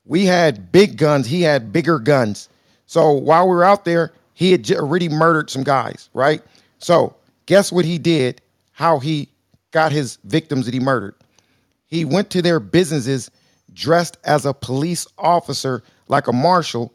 [0.05, 2.49] We had big guns, he had bigger guns.
[2.87, 6.41] So while we were out there, he had already murdered some guys, right?
[6.78, 7.16] So
[7.47, 8.41] guess what he did?
[8.70, 9.28] How he
[9.72, 11.16] got his victims that he murdered.
[11.87, 13.30] He went to their businesses
[13.72, 16.93] dressed as a police officer, like a marshal.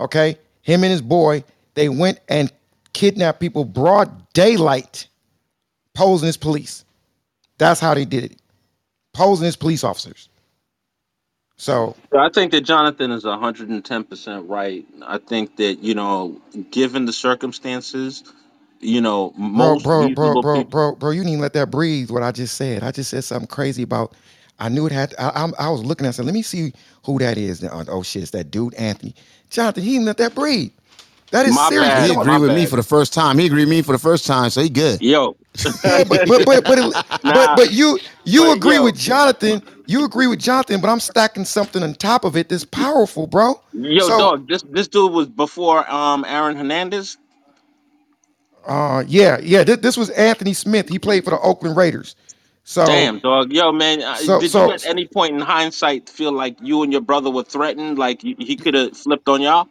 [0.00, 0.36] Okay,
[0.68, 1.42] him and his boy,
[1.74, 2.52] they went and
[2.92, 5.08] kidnapped people broad daylight,
[5.94, 6.84] posing as police.
[7.56, 8.38] That's how they did it,
[9.14, 10.28] posing as police officers.
[11.56, 14.84] So I think that Jonathan is 110% right.
[15.06, 16.38] I think that, you know,
[16.70, 18.22] given the circumstances,
[18.80, 20.70] you know, bro, most bro, bro, reasonable bro, people.
[20.70, 22.10] bro, bro, you didn't even let that breathe.
[22.10, 24.14] What I just said, I just said something crazy about.
[24.58, 25.14] I knew it had.
[25.18, 26.10] I, I, I was looking at.
[26.10, 26.72] it, I said, let me see
[27.04, 27.64] who that is.
[27.64, 29.14] Oh, oh shit, it's that dude Anthony
[29.50, 29.84] Jonathan.
[29.84, 30.72] He didn't let that breathe.
[31.32, 31.94] That is My serious.
[31.94, 32.08] bad.
[32.08, 32.26] He Come on.
[32.26, 33.38] agreed with me for the first time.
[33.38, 35.00] He agreed with me for the first time, so he good.
[35.00, 35.36] Yo.
[35.84, 38.80] Yeah, but but but but, it- but but you you But, agree yo.
[38.80, 39.62] with Jonathan.
[39.86, 43.60] You agree with Jonathan, but I'm stacking something on top of it that's powerful, bro.
[43.72, 47.18] Yo, So dog, this this dude was before um Aaron Hernandez.
[48.66, 50.88] uh yeah, yeah, this, this was Anthony Smith.
[50.88, 52.16] He played for the Oakland Raiders.
[52.68, 53.52] So Damn, dog.
[53.52, 56.82] Yo, man, uh, so did so you at any point in hindsight feel like you
[56.82, 57.98] and your brother were threatened?
[57.98, 59.68] Like he he could have flipped on y'all?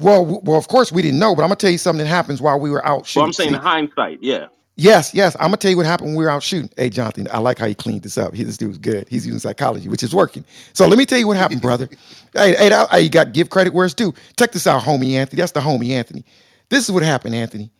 [0.00, 2.42] well well of course we didn't know, but I'm gonna tell you something that happens
[2.42, 3.26] while we were out Well, shooting.
[3.26, 4.46] I'm saying See, in hindsight, yeah.
[4.76, 5.36] Yes, yes.
[5.36, 6.70] I'm gonna tell you what happened when we were out shooting.
[6.76, 8.34] Hey, Jonathan, I like how you cleaned this up.
[8.34, 9.08] He, this dude's good.
[9.08, 10.44] He's using psychology, which is working.
[10.72, 11.88] So let me tell you what happened, brother.
[12.34, 14.14] hey, hey, that- hey, you got to give credit where it's due.
[14.38, 15.40] Check this out, homie Anthony.
[15.40, 16.26] That's the homie Anthony.
[16.70, 17.70] This is what happened, Anthony.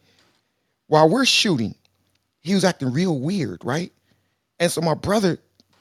[0.89, 1.75] While we're shooting,
[2.43, 3.93] he was acting real weird, right?
[4.61, 5.39] And so my brother,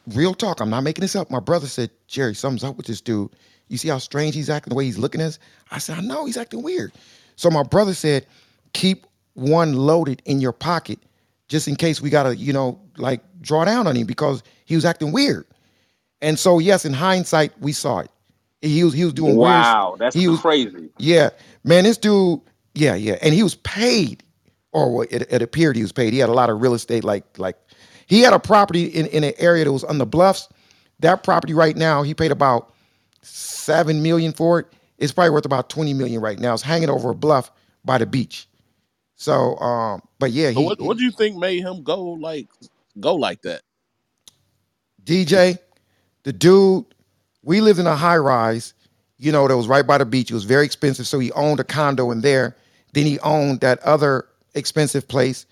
[0.08, 1.30] real talk, I'm not making this up.
[1.30, 3.30] My brother said, Jerry, something's up with this dude.
[3.68, 5.40] You see how strange he's acting, the way he's looking at us?
[5.72, 6.92] I said, I know he's acting weird.
[7.36, 8.26] So my brother said,
[8.74, 9.06] keep
[9.36, 11.00] one loaded in your pocket
[11.48, 14.86] just in case we gotta, you know, like draw down on him because he was
[14.86, 15.46] acting weird.
[16.22, 18.12] And so, yes, in hindsight, we saw it.
[18.62, 20.00] He was he was doing Wow, weird.
[20.00, 20.90] that's He was crazy.
[20.98, 21.30] yeah,
[21.64, 21.86] man.
[21.86, 22.42] This dude,
[22.76, 24.22] yeah, yeah, and he was paid,
[24.74, 26.12] oh, or it, it appeared he was paid.
[26.12, 27.56] He had a lot of real estate, like like
[28.10, 30.50] he had a property in in an area that was on the bluffs.
[31.02, 32.74] That property right now, he paid about
[33.24, 34.68] seven million for it.
[35.00, 36.56] It's probably worth about twenty million right now.
[36.56, 37.52] It's hanging over a bluff
[37.86, 38.50] by the beach.
[39.18, 42.50] So, um, but yeah, he, what what do you think made him go like
[43.00, 43.64] go like that?
[45.06, 45.60] DJ,
[46.24, 46.86] the dude,
[47.44, 48.74] we lived in a high rise,
[49.18, 50.32] you know, that was right by the beach.
[50.32, 51.08] It was very expensive.
[51.08, 52.56] So he owned a condo in there.
[52.94, 55.46] Then he owned that other expensive place.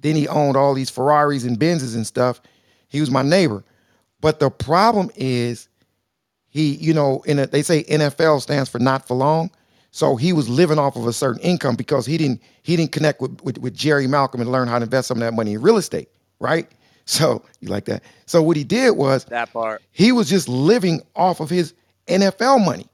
[0.00, 2.40] Then he owned all these Ferraris and Benzes and stuff.
[2.88, 3.64] He was my neighbor.
[4.20, 5.68] But the problem is
[6.48, 9.50] he, you know, in a, they say NFL stands for not for long.
[9.92, 13.20] So he was living off of a certain income because he didn't he didn't connect
[13.20, 15.62] with, with, with Jerry Malcolm and learn how to invest some of that money in
[15.62, 16.68] real estate, right?
[17.06, 18.04] So you like that.
[18.26, 19.82] So what he did was That part.
[19.90, 21.74] he was just living off of his
[22.06, 22.86] NFL money.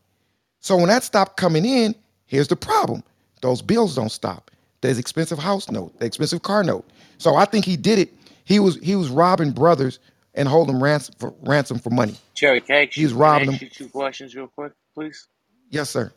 [0.60, 1.94] So when that stopped coming in,
[2.24, 3.02] here's the problem.
[3.42, 4.50] Those bills don't stop.
[4.80, 6.88] There's expensive house note, the expensive car note.
[7.18, 8.14] So I think he did it.
[8.44, 10.00] He was he was robbing brothers
[10.34, 12.16] and holding ransom for ransom for money.
[12.34, 13.60] Jerry, can I ask He you, was can I robbing ask them.
[13.60, 15.28] you two questions real quick, please?
[15.70, 16.12] Yes, sir.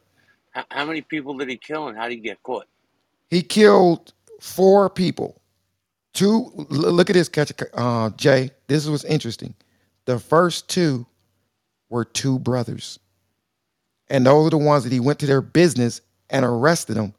[0.51, 2.65] How, how many people did he kill and how did he get caught?
[3.29, 5.41] He killed four people.
[6.13, 6.51] Two.
[6.71, 8.51] l- Look at this, catch, uh, Jay.
[8.67, 9.55] This was interesting.
[10.05, 11.07] The first two
[11.89, 12.99] were two brothers,
[14.09, 17.13] and those are the ones that he went to their business and arrested them.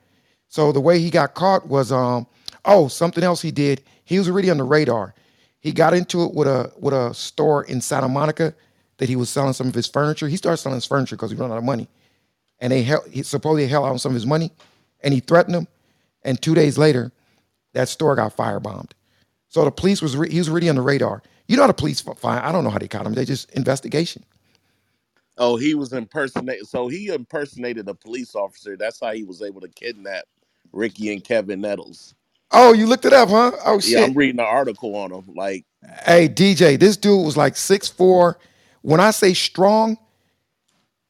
[0.49, 2.26] So the way he got caught was, um,
[2.65, 3.83] oh, something else he did.
[4.05, 5.15] He was already on the radar.
[5.61, 8.55] He got into it with a with a store in Santa Monica
[8.99, 10.29] that he was selling some of his furniture.
[10.29, 11.89] He started selling his furniture because he ran out of money,
[12.61, 14.53] and they held, he supposedly held out some of his money,
[15.03, 15.69] and he threatened them.
[16.25, 17.13] And two days later,
[17.75, 18.93] that store got firebombed.
[19.49, 21.23] So the police was re- he was already on the radar.
[21.49, 22.45] You know how the police fi- find?
[22.45, 23.15] I don't know how they caught him.
[23.15, 24.25] They just investigation.
[25.39, 26.65] Oh, he was impersonating.
[26.65, 28.77] So he impersonated a police officer.
[28.77, 30.25] That's how he was able to kidnap
[30.73, 32.15] Ricky and Kevin Nettles.
[32.53, 33.53] Oh, you looked it up, huh?
[33.64, 34.11] Oh Yeah, shit.
[34.11, 35.34] I'm reading an article on him.
[35.34, 35.64] Like,
[36.05, 38.38] Hey DJ, this dude was like six four.
[38.82, 39.98] When I say strong,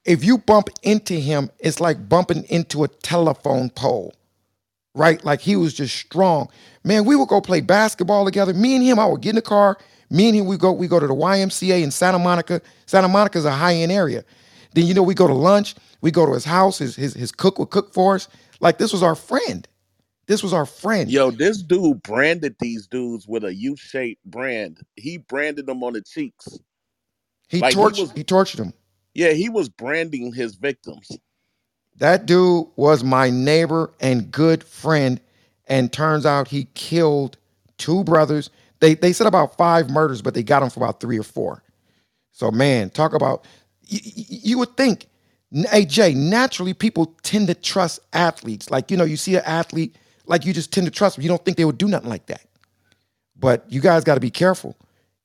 [0.05, 4.14] if you bump into him, it's like bumping into a telephone pole,
[4.95, 5.24] right?
[5.24, 6.49] Like he was just strong.
[6.84, 8.55] Man, we would go play basketball together.
[8.55, 9.78] Me and him, I would get in the car.
[10.11, 12.61] Me and him, we go, we go to the YMCA in Santa Monica.
[12.86, 14.24] Santa Monica's a high-end area.
[14.74, 17.32] Then you know, we go to lunch, we go to his house, his his, his
[17.32, 18.28] cook would cook for us.
[18.61, 19.66] Like this was our friend.
[20.31, 21.20] This was our friend.
[21.20, 24.81] yo, this dude branded these dudes with a U-shaped brand.
[24.97, 26.61] He branded them on the cheeks.
[27.49, 28.74] He Like he tortured, was, he tortured him.
[29.14, 31.20] yeah, he was branding his victims.
[31.99, 35.20] That dude was my neighbor and good friend.
[35.68, 37.39] And turns out he killed
[37.78, 38.51] two brothers.
[38.81, 41.62] They they said about five murders, but they got him for about three or four.
[42.33, 43.45] So man, talk about
[43.93, 45.07] y- y- you would think,
[45.85, 48.70] Jay, naturally people tend to trust athletes.
[48.70, 49.97] Like you know, you see an athlete,
[50.31, 51.24] like you just tend to trust them.
[51.24, 52.43] You don't think they would do nothing like that.
[53.39, 54.76] But you guys got to be careful.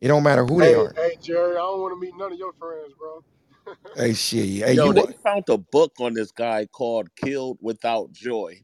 [0.01, 0.95] It don't matter who they are.
[0.95, 3.23] hey, Jerry, I don't want to meet none of your friends, bro.
[3.95, 7.57] Hey shit, hey Yo, you they wa- found a book on this guy called Killed
[7.61, 8.61] Without Joy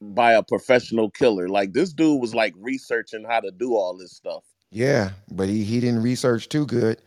[0.00, 1.48] by a professional killer.
[1.48, 4.44] Like this dude was like researching how to do all this stuff.
[4.70, 7.00] Yeah, but he he didn't research too good.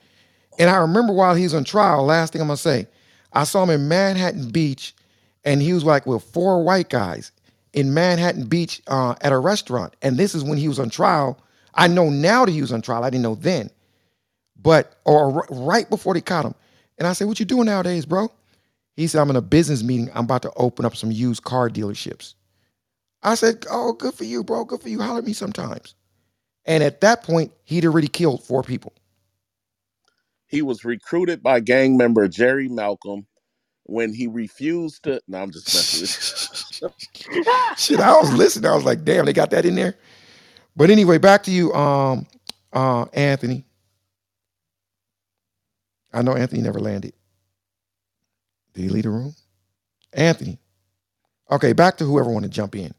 [0.60, 2.88] And I remember while he was on trial, last thing I'm gonna say,
[3.34, 4.96] I saw him in Manhattan Beach,
[5.46, 7.32] and he was like with four white guys
[7.74, 9.96] in Manhattan Beach uh, at a restaurant.
[10.02, 11.40] And this is when he was on trial.
[11.76, 13.04] I know now that he was on trial.
[13.04, 13.72] I didn't know then,
[14.62, 16.56] but or r- right before they caught him.
[17.00, 18.32] And I said, "What you doing nowadays, bro?"
[18.96, 20.10] He said, "I'm in a business meeting.
[20.16, 22.36] I'm about to open up some used car dealerships."
[23.24, 24.66] I said, "Oh, good for you, bro.
[24.66, 25.02] Good for you.
[25.02, 25.96] Holler at me sometimes."
[26.66, 28.94] And at that point, he'd already killed four people.
[30.48, 33.28] He was recruited by gang member Jerry Malcolm
[33.86, 35.22] when he refused to.
[35.28, 36.22] No, I'm just messing with you.
[37.78, 38.70] Shit, I was listening.
[38.72, 39.96] I was like, damn, they got that in there.
[40.76, 42.28] But anyway, back to you, um,
[42.74, 43.66] uh, Anthony.
[46.14, 47.14] I know Anthony never landed.
[48.74, 49.36] Did he leave the room?
[50.14, 50.60] Anthony.
[51.52, 52.94] Okay, back to whoever want to jump in.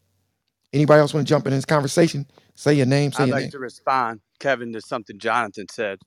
[0.72, 2.26] Anybody else want to jump in this conversation?
[2.54, 3.12] Say your name.
[3.12, 3.50] Say I'd your like name.
[3.52, 5.98] to respond, Kevin, to something Jonathan said,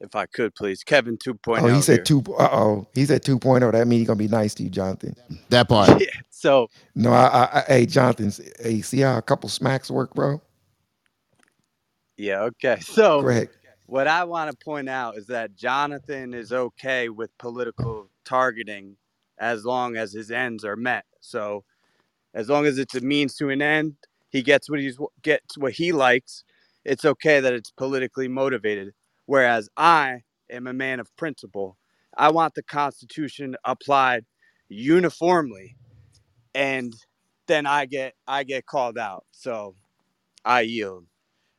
[0.00, 0.82] if I could, please.
[0.84, 1.82] Kevin 2.0 Oh, he here.
[1.82, 2.22] said two.
[2.38, 3.72] Uh oh, he said 2.0.
[3.72, 5.16] That means he's gonna be nice to you, Jonathan.
[5.50, 5.90] That part.
[6.00, 6.06] Yeah,
[6.40, 8.32] so No, I, I, hey, Jonathan.
[8.60, 10.42] Hey, see how a couple smacks work, bro?
[12.18, 12.80] Yeah, okay.
[12.82, 13.50] So ahead.
[13.86, 18.96] what I want to point out is that Jonathan is okay with political targeting
[19.40, 21.06] as long as his ends are met.
[21.22, 21.64] So
[22.34, 23.94] as long as it's a means to an end,
[24.30, 26.44] he gets what he's gets what he likes.
[26.84, 28.94] It's okay that it's politically motivated.
[29.26, 31.76] Whereas I am a man of principle.
[32.16, 34.24] I want the Constitution applied
[34.68, 35.76] uniformly,
[36.54, 36.94] and
[37.48, 39.24] then I get I get called out.
[39.32, 39.76] So
[40.44, 41.06] I yield.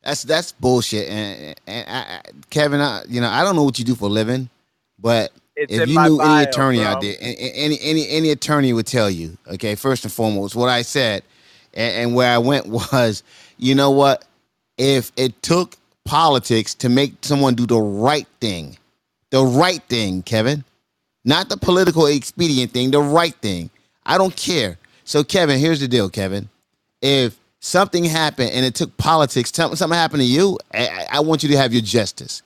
[0.04, 1.10] That's that's bullshit.
[1.10, 4.12] And, and I, Kevin, I, you know, I don't know what you do for a
[4.14, 4.50] living,
[5.00, 7.02] but It's if you knew bio, any attorney out bro.
[7.02, 10.70] there, a- a- any any any attorney would tell you, okay, first and foremost, what
[10.70, 11.24] I said,
[11.76, 13.24] and, and where I went was,
[13.58, 14.26] you know what?
[14.78, 18.78] If it took politics to make someone do the right thing,
[19.32, 20.66] the right thing, Kevin,
[21.26, 23.70] not the political expedient thing, the right thing.
[24.06, 24.80] I don't care.
[25.06, 26.50] So, Kevin, here's the deal, Kevin.
[27.02, 31.44] If something happened and it took politics, tell- something happened to you, I, I- want
[31.44, 32.44] you to have your justice.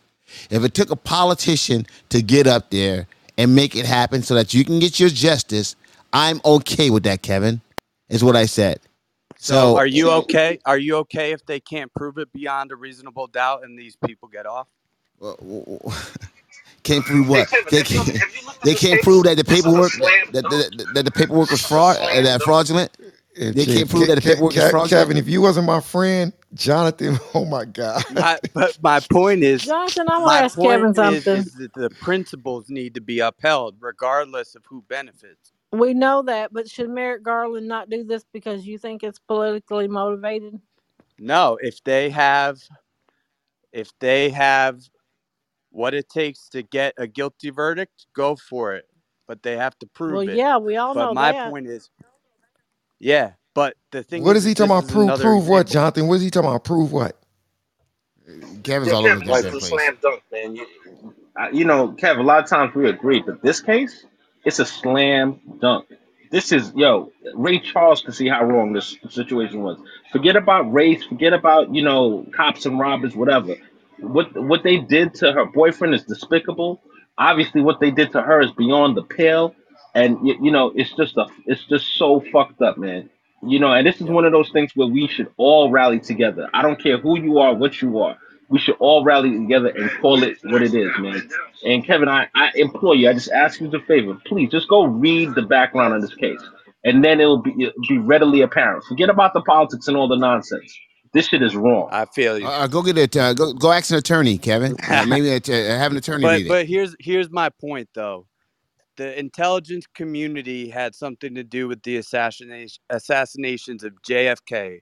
[0.51, 4.53] If it took a politician to get up there and make it happen so that
[4.53, 5.76] you can get your justice,
[6.14, 7.62] I'm okay with that, Kevin,
[8.10, 8.80] is what I said.
[9.38, 10.60] So, So, are you okay?
[10.66, 14.30] Are you okay if they can't prove it beyond a reasonable doubt and these people
[14.30, 14.70] get off?
[16.86, 17.50] can't prove what?
[17.72, 18.10] They can't,
[18.64, 19.94] they can't prove that the paperwork
[20.32, 22.92] that, that, that the paperwork was fraud, uh, that fraudulent.
[23.38, 24.90] They can't prove that the paperwork Ke- is fraudulent.
[24.90, 28.04] Kevin, if you wasn't my friend, Jonathan, oh my God.
[28.10, 31.36] My, but my point is, Jonathan, I want to my ask Kevin point is, something.
[31.36, 35.54] is that the principles need to be upheld regardless of who benefits.
[35.74, 39.88] We know that, but should Merrick Garland not do this because you think it's politically
[39.88, 40.60] motivated?
[41.20, 42.62] No, if they have,
[43.74, 44.82] if they have
[45.76, 48.86] what it takes to get a guilty verdict, go for it.
[49.28, 50.28] But they have to prove Well, it.
[50.28, 51.56] Well, yeah, we all but know my that.
[51.56, 51.90] point is,
[53.00, 53.34] yeah.
[53.56, 54.88] But the thing What is, is he talking about?
[54.88, 55.68] is Prove, another prove what.
[55.68, 56.08] Jonathan?
[56.08, 56.64] What is he talking about?
[56.66, 57.18] Prove what?
[58.64, 59.62] Kevin's Yeah, all over Kevin, the like goddamn the place.
[59.62, 60.56] slam dunk, man.
[60.56, 60.68] You,
[61.54, 64.06] you know, Kev, a lot of times we agree, but this case,
[64.46, 65.88] it's a slam dunk.
[66.32, 69.80] This is, yo, Ray Charles can see how wrong this situation was.
[70.12, 73.56] Forget about race, forget about, you know, cops and robbers, whatever.
[74.06, 76.82] What what they did to her boyfriend is despicable.
[77.18, 79.56] Obviously, what they did to her is beyond the pale,
[79.93, 83.10] and you, know, it's just a, it's just so fucked up, man.
[83.43, 86.49] You know, and this is one of those things where we should all rally together.
[86.53, 88.18] I don't care who you are, what you are.
[88.49, 91.30] We should all rally together and call it what it is, man.
[91.66, 94.86] And Kevin, I, I implore you, I just ask you a favor, please just go
[94.86, 96.41] read the background on this case,
[96.84, 98.84] and then it'll be it'll be readily apparent.
[98.86, 100.78] Forget about the politics and all the nonsense.
[101.16, 101.89] This shit is wrong.
[101.91, 102.47] I feel you.
[102.47, 103.18] Uh, go get it.
[103.18, 104.78] Uh, go go ask an attorney, Kevin.
[104.89, 105.39] Uh, maybe uh,
[105.78, 108.28] have an attorney but but here's here's my point though.
[108.97, 114.82] The intelligence community had something to do with the assassination assassinations of JFK,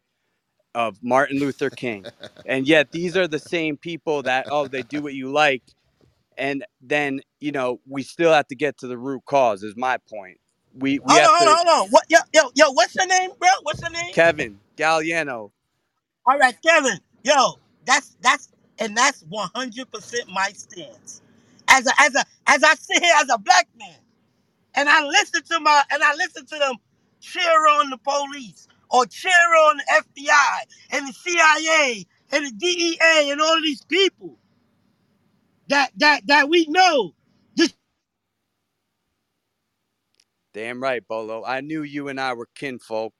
[0.75, 2.09] of Martin Luther King,
[2.45, 5.63] and yet these are the same people that oh they do what you like,
[6.37, 9.63] and then you know we still have to get to the root cause.
[9.63, 10.39] Is my point.
[10.73, 11.91] We we Hold have on, hold on, hold on.
[11.91, 12.05] What?
[12.09, 12.71] Yo, yo, yo.
[12.71, 13.49] What's your name, bro?
[13.63, 14.11] What's your name?
[14.13, 15.51] Kevin Galliano.
[16.25, 16.99] All right, Kevin.
[17.23, 18.49] Yo, that's that's
[18.79, 21.21] and that's one hundred percent my stance.
[21.69, 23.97] As a as a as I sit here as a black man,
[24.75, 26.75] and I listen to my and I listen to them
[27.21, 27.43] cheer
[27.79, 30.57] on the police or cheer on the FBI
[30.91, 34.37] and the CIA and the DEA and all of these people
[35.69, 37.13] that that that we know.
[40.53, 41.45] Damn right, Bolo.
[41.45, 43.13] I knew you and I were kinfolk.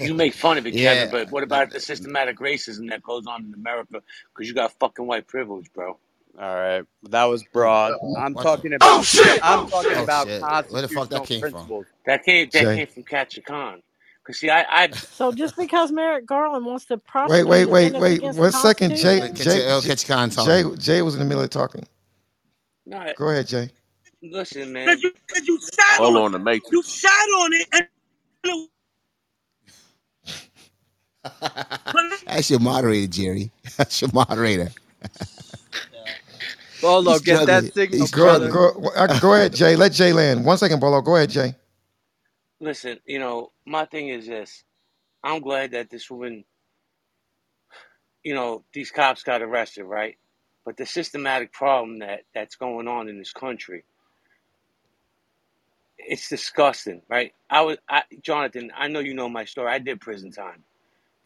[0.00, 0.94] You make fun of it, Yeah.
[0.94, 4.02] Kevin, but what about the systematic racism that goes on in America
[4.34, 5.98] because you got fucking white privilege, bro?
[6.40, 7.94] All right, that was broad.
[8.16, 9.00] I'm What talking the- about.
[9.00, 9.40] Oh, shit!
[9.42, 10.40] I'm talking Oh, about shit.
[10.72, 11.50] Where the fuck that constitutional came from?
[11.52, 11.86] principles.
[12.06, 12.76] That came that Jay.
[12.76, 13.82] came from Catch a Con.
[14.24, 17.92] Cause see, I, I So just because Merrick Garland wants to Wait, prosecute wait, wait,
[17.92, 18.18] defendants wait.
[18.18, 19.20] against One the second, Jay.
[19.20, 19.36] Constitution?
[19.36, 20.76] Catch- Jay, uh, catch Khan Jay.
[20.76, 21.84] Jay was in the middle of talking.
[22.86, 23.70] no, Go ahead, Jay.
[24.22, 24.86] listen, man.
[24.88, 26.70] Cause you, cause you sat All on on the matrix.
[26.72, 28.68] you sat on it and
[32.26, 33.52] That's your moderator, Jerry.
[33.78, 34.70] That's your moderator.
[36.80, 38.48] Bolo, He's get that signal, He's Go, brother.
[38.48, 39.76] go, uh, go ahead, Jay.
[39.76, 40.44] Let Jay land.
[40.44, 41.00] One second, Bolo.
[41.02, 41.54] Go ahead, Jay.
[42.60, 44.64] Listen, you know, my thing is this.
[45.24, 46.44] I'm glad that this woman,
[48.24, 50.16] you know, these cops got arrested, right?
[50.64, 53.84] But the systematic problem that that's going on in this country,
[55.98, 57.32] it's disgusting, right?
[57.50, 58.72] I was, I, Jonathan.
[58.76, 59.72] I know you know my story.
[59.72, 60.64] I did prison time.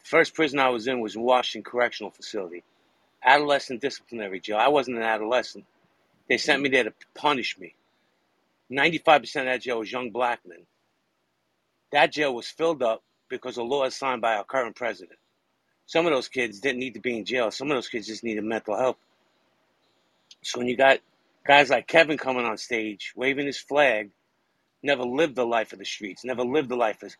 [0.03, 2.63] First prison I was in was Washington Correctional Facility,
[3.23, 4.57] adolescent disciplinary jail.
[4.57, 5.65] I wasn't an adolescent.
[6.29, 7.75] They sent me there to punish me.
[8.69, 10.65] Ninety-five percent of that jail was young black men.
[11.91, 15.19] That jail was filled up because of laws signed by our current president.
[15.85, 17.51] Some of those kids didn't need to be in jail.
[17.51, 18.97] Some of those kids just needed mental help.
[20.41, 20.99] So when you got
[21.45, 24.11] guys like Kevin coming on stage, waving his flag,
[24.81, 27.15] never lived the life of the streets, never lived the life of,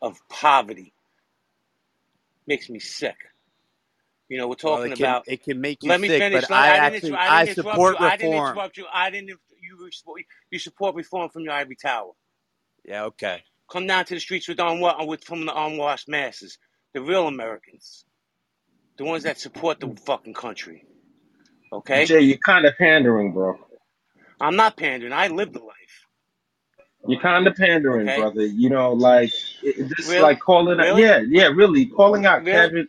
[0.00, 0.92] of poverty,
[2.46, 3.16] makes me sick.
[4.28, 5.24] You know, we're Well, talking it can about.
[5.28, 6.42] it can make you Let me sick, finish.
[6.42, 8.06] but Let- I didn't actually inter- I didn't interrupt support you.
[8.06, 8.48] I didn't reform.
[8.50, 8.86] interrupt you.
[8.92, 9.28] I didn't.
[9.62, 12.12] You support, you support reform from your ivory tower.
[12.84, 13.42] Yeah, okay.
[13.70, 16.58] Come down to the streets with unwa- with from the unwashed masses,
[16.94, 18.04] the real Americans,
[18.98, 20.86] the ones that support the fucking country.
[21.72, 23.58] Okay, Jay, you're kind of pandering, bro.
[24.40, 25.12] I'm not pandering.
[25.12, 25.76] I live the life.
[27.06, 28.14] You're kind of pandering, Okay.
[28.14, 28.46] brother.
[28.46, 29.32] You know, like
[29.62, 30.18] it, this, Really?
[30.18, 30.96] like calling out, Really?
[30.96, 32.48] yeah, yeah, really calling out Really?
[32.48, 32.88] Kevin,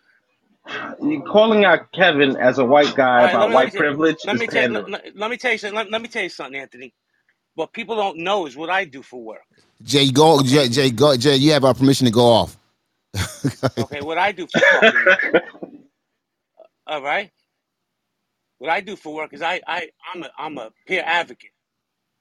[1.01, 3.73] you calling out Kevin as a white guy All right, about let me, let white
[3.73, 4.87] me, privilege let is me tell pandering.
[4.87, 5.77] let, let- let me tell you something.
[5.77, 6.93] Let, let me tell you something, Anthony.
[7.55, 9.41] What people don't know is what I do for work.
[9.83, 10.41] Jay, go.
[10.43, 11.17] Jay, Jay, go.
[11.17, 12.57] Jay, you have our permission to go off.
[13.77, 15.21] Okay, what I do for fucking work.
[15.33, 15.41] Uh,
[16.87, 17.31] all right.
[18.59, 21.51] What I do for work is I I I'm a I'm a peer advocate,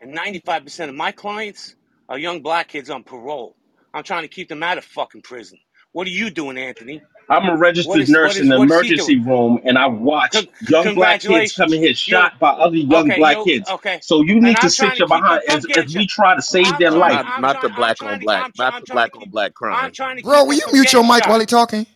[0.01, 1.77] and 95 percent of my clients
[2.11, 3.57] are young black kids on parole.
[3.95, 5.61] I'm trying to keep them out of fucking prison.
[5.93, 7.05] What are you doing, Anthony?
[7.29, 9.89] I'm a registered is nurse what in the what is he emergency room, and I
[9.89, 11.53] watch Con- young black kids congratulations.
[11.53, 13.15] come in here You shot by other young okay?
[13.15, 13.75] black kids.
[13.75, 14.01] okay?
[14.01, 15.97] So you And need to sit your behind from as, as shot.
[15.97, 16.93] we try to save I'm their trying.
[16.93, 17.23] life.
[17.25, 17.63] Not I'm not trying.
[17.63, 18.27] the I'm black on to.
[18.27, 19.31] black, I'm, not I'm the trying to black on keep.
[19.31, 19.93] black I'm crime.
[19.93, 21.41] trying to Bro, will you mute your getting mic while shot.
[21.41, 21.87] he talking?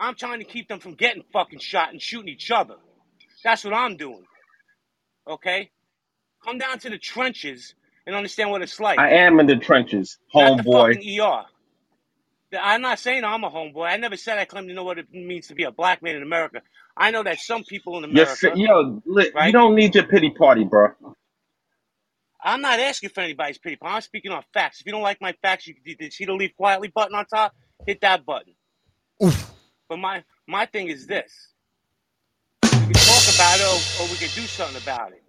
[0.00, 2.76] I'm trying to keep them from getting fucking shot and shooting each other.
[3.44, 4.26] That's what I'm doing.
[5.28, 5.70] Okay?
[6.44, 7.74] Come down to the trenches
[8.06, 9.04] and understand what it's like.
[9.04, 10.64] I am in the trenches, Not the homeboy.
[10.64, 11.44] fucking ER.
[12.58, 13.88] I'm not saying I'm a homeboy.
[13.88, 16.16] I never said I claim to know what it means to be a black man
[16.16, 16.62] in America.
[16.96, 20.30] I know that some people in You're, America, yo, li- you don't need your pity
[20.30, 20.90] party, bro.
[22.42, 23.76] I'm not asking for anybody's pity.
[23.76, 23.96] Party.
[23.96, 24.80] I'm speaking on facts.
[24.80, 27.54] If you don't like my facts, you can see the leave quietly button on top.
[27.86, 28.54] Hit that button.
[29.88, 31.32] But my my thing is this:
[32.88, 35.24] we can talk about it, or, or we can do something about it.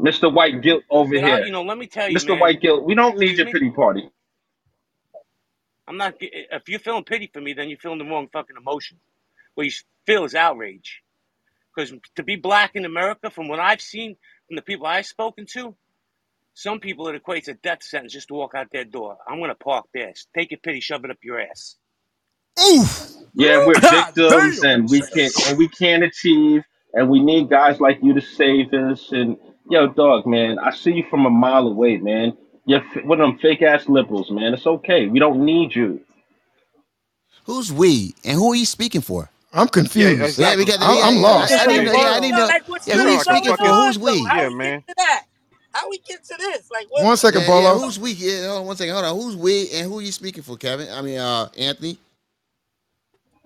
[0.00, 0.32] Mr.
[0.32, 1.40] White Guilt over But I, here.
[1.40, 2.24] you know, let me tell you, Mr.
[2.24, 2.40] man.
[2.40, 3.48] White Guilt, we don't need Excuse your me.
[3.48, 4.10] pity party.
[5.88, 6.14] I'm not.
[6.20, 8.98] If you're feeling pity for me, then you're feeling the wrong fucking emotion.
[9.54, 9.72] What you
[10.06, 11.02] feel is outrage.
[11.74, 14.16] Because to be black in America, from what I've seen
[14.48, 15.76] from the people I've spoken to,
[16.54, 19.18] some people it equates a death sentence just to walk out their door.
[19.28, 20.12] I'm gonna park there.
[20.36, 21.76] Take your pity, shove it up your ass.
[23.34, 24.64] Yeah, we're God victims damn.
[24.64, 28.74] and we can't and we can't achieve and we need guys like you to save
[28.74, 29.38] us and
[29.70, 32.36] yo dog man, I see you from a mile away, man.
[32.66, 34.54] You're f- one of them fake ass liberals, man.
[34.54, 35.08] It's okay.
[35.08, 36.02] We don't need you.
[37.44, 39.30] Who's we and who are you speaking for?
[39.52, 40.38] I'm confused.
[40.38, 40.78] Yeah, we got.
[40.80, 41.58] I'm, yeah, I'm lost.
[41.58, 41.94] I, I didn't know.
[41.94, 42.54] Yeah, I didn't know.
[42.54, 43.72] Like, what's Yeah, who are you really speaking for?
[43.72, 44.14] on, Who's though?
[44.14, 44.28] we?
[44.28, 44.84] How Yeah, we man.
[44.88, 45.24] get to that?
[45.72, 46.70] How we get to this?
[46.72, 47.06] Like, what?
[47.06, 47.74] One second, Yeah, yeah, Bolo.
[47.74, 48.12] who's we?
[48.12, 48.94] Yeah, hold on one second.
[48.94, 49.16] Hold on.
[49.16, 50.88] Who's we and who are you speaking for, Kevin?
[50.92, 51.98] I mean, uh, Anthony.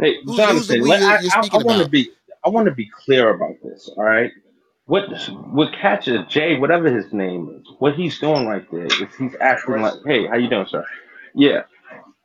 [0.01, 1.85] Hey, Who's, who's the Jonathan, we let, you're, I, you're I, I speaking want to
[1.85, 1.91] about?
[1.91, 2.11] be
[2.45, 4.31] I want to be clear about this, all right?
[4.87, 5.05] What
[5.53, 9.81] what catches Jay, whatever his name is, what he's doing right there is he's acting
[9.81, 10.85] like, hey, how you doing, sir?
[11.35, 11.63] Yeah,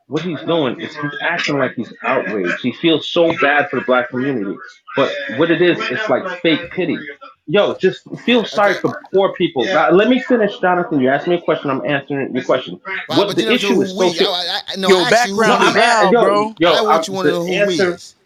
[0.08, 2.60] what he's doing is he's acting like he's outraged.
[2.62, 4.56] He feels so bad for the black community,
[4.96, 6.98] but what it is, it's like fake pity.
[7.46, 9.64] Yo, just feel sorry for poor people.
[9.66, 11.00] Now, let me finish, Jonathan.
[11.00, 11.70] You asked me a question.
[11.70, 12.80] I'm answering your question.
[13.08, 13.94] But, What the you know, so issue is.
[14.32, 15.80] I, I, no, Yo, I asked you who No, background is I'm we.
[15.82, 16.54] at, loud, yo, bro.
[16.58, 16.74] yo.
[16.74, 18.16] I want you to know who we is.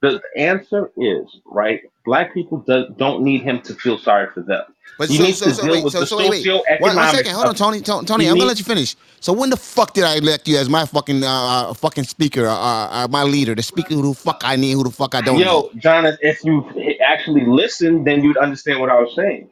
[0.00, 1.80] The answer is right.
[2.04, 4.62] Black people do, don't need him to feel sorry for them.
[4.98, 6.80] But He so needs so to so deal wait with so the so wait wait
[6.80, 8.96] one, one second hold on Tony Tony, Tony I'm gonna let you finish.
[9.20, 12.46] So when the fuck did I elect you as my fucking uh, uh fucking speaker
[12.46, 15.20] uh, uh my leader the speaker who the fuck I need who the fuck I
[15.20, 15.44] don't need?
[15.44, 16.64] Yo, Jonathan, if you
[17.04, 19.50] actually listened, then you'd understand what I was saying.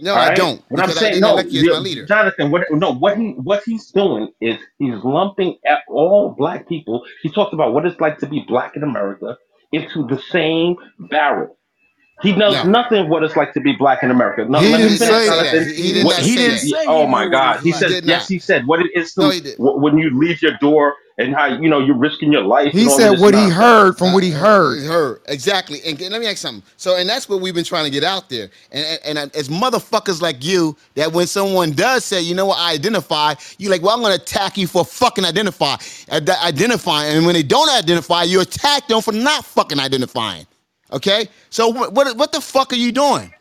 [0.00, 2.06] No, All I don't What I'm saying, no, elect you as my leader.
[2.06, 2.50] Jonathan.
[2.50, 7.04] What no, what he what he's doing is he's lumping at all black people.
[7.22, 9.36] He talked about what it's like to be black in America
[9.72, 10.76] into the same
[11.10, 11.55] barrel.
[12.22, 14.44] He knows No, nothing what it's like to be black in America.
[14.48, 15.40] No, He let no, me he didn't did finish, not say.
[15.42, 15.62] say that.
[15.64, 16.60] He, he did He, What not He didn't that.
[16.60, 17.60] say Oh my knew what it God.
[17.62, 18.28] He He said yes.
[18.28, 19.58] He said what it is to he did.
[19.58, 22.78] wh- when you leave your door and how you know you're risking your life he
[22.78, 24.44] and all of said this what he heard from what he uh,
[24.86, 25.20] heard.
[25.28, 26.64] exactly, and, and let me ask something.
[26.76, 28.50] So, and that's what we've been trying to get out there.
[28.72, 32.58] And and, and as motherfuckers like you, that when someone does say, you know what,
[32.58, 35.76] I identify, you like, well, I'm gonna attack you for fucking identify,
[36.10, 37.16] ad- identifying.
[37.16, 40.46] And when they don't identify, you attack them for not fucking identifying.
[40.92, 43.32] Okay, so what what, what the fuck are you doing?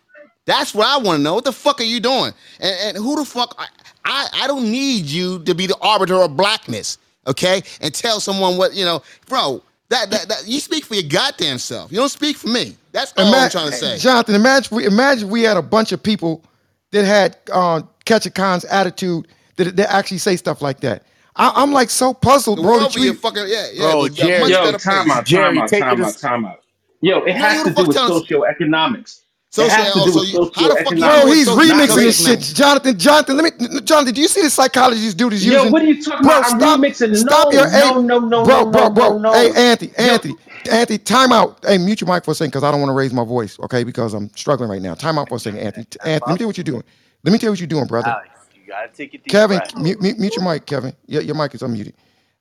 [0.45, 1.35] That's what I want to know.
[1.35, 2.33] What the fuck are you doing?
[2.59, 3.55] And, and who the fuck?
[3.57, 3.67] I,
[4.05, 7.61] I I don't need you to be the arbiter of blackness, okay?
[7.81, 9.61] And tell someone what you know, bro.
[9.89, 11.91] That, that, that you speak for your goddamn self.
[11.91, 12.75] You don't speak for me.
[12.91, 13.99] That's all I'm trying to say.
[13.99, 16.43] Jonathan, imagine we imagine we had a bunch of people
[16.89, 19.27] that had uh, Catch a Con's attitude
[19.57, 21.03] that, that actually say stuff like that.
[21.35, 22.71] I, I'm like so puzzled, The bro.
[22.77, 23.91] world That you, fucking yeah, yeah.
[23.91, 26.59] Bro, it was a Jerry, Yo, time out, time out, time out, time out.
[27.05, 29.19] Yo, it has to do with socioeconomics.
[29.55, 32.97] You, how the fuck you he's remixing this shit, Jonathan?
[32.97, 34.15] Jonathan, let me, Jonathan.
[34.15, 35.65] Do you see the psychology these dudes is using?
[35.65, 36.49] Yo, what are you talking bro, about?
[36.49, 37.15] Stop, I'm remixing.
[37.15, 39.09] Stop no, your no, no, no, bro, no, bro, bro.
[39.09, 39.33] No, no.
[39.33, 40.33] Hey, Anthony, Anthony,
[40.69, 41.63] Anthony, time out.
[41.63, 43.59] Hey, mute your mic for a second because I don't want to raise my voice,
[43.59, 43.83] okay?
[43.83, 44.95] Because I'm struggling right now.
[44.95, 45.85] Time out for a second, Anthony.
[46.03, 46.83] Anthony, let me tell you what you're doing.
[47.23, 48.15] Let me tell you what you're doing, brother.
[48.55, 49.23] You gotta take.
[49.27, 50.93] Kevin, mute, your mic, Kevin.
[51.05, 51.93] Your mic is unmuted.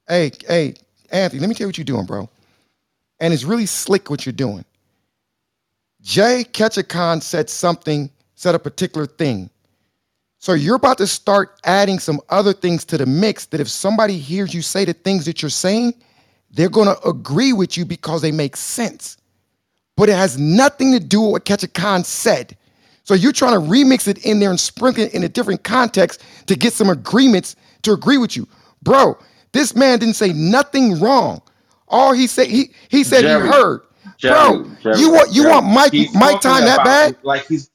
[0.08, 0.74] Hey, hey,
[1.12, 2.30] Anthony, let me tell you what you're doing, bro
[3.20, 4.64] and it's really slick what you're doing.
[6.02, 9.48] Jay Catch a Con said something, said a particular thing.
[10.38, 14.18] So you're about to start adding some other things to the mix that if somebody
[14.18, 15.94] hears you say the things that you're saying,
[16.50, 19.16] they're going to agree with you because they make sense.
[19.96, 22.56] But it has nothing to do with what Catch a Con said.
[23.04, 26.22] So you're trying to remix it in there and sprinkle it in a different context
[26.46, 28.46] to get some agreements to agree with you.
[28.82, 29.18] Bro,
[29.52, 31.40] this man didn't say nothing wrong.
[31.88, 33.80] All he said, he he said Jerry, you heard,
[34.18, 34.70] Jerry, bro.
[34.82, 37.16] Jerry, you want you want Mike he's Mike time that bad?
[37.22, 37.70] Like he's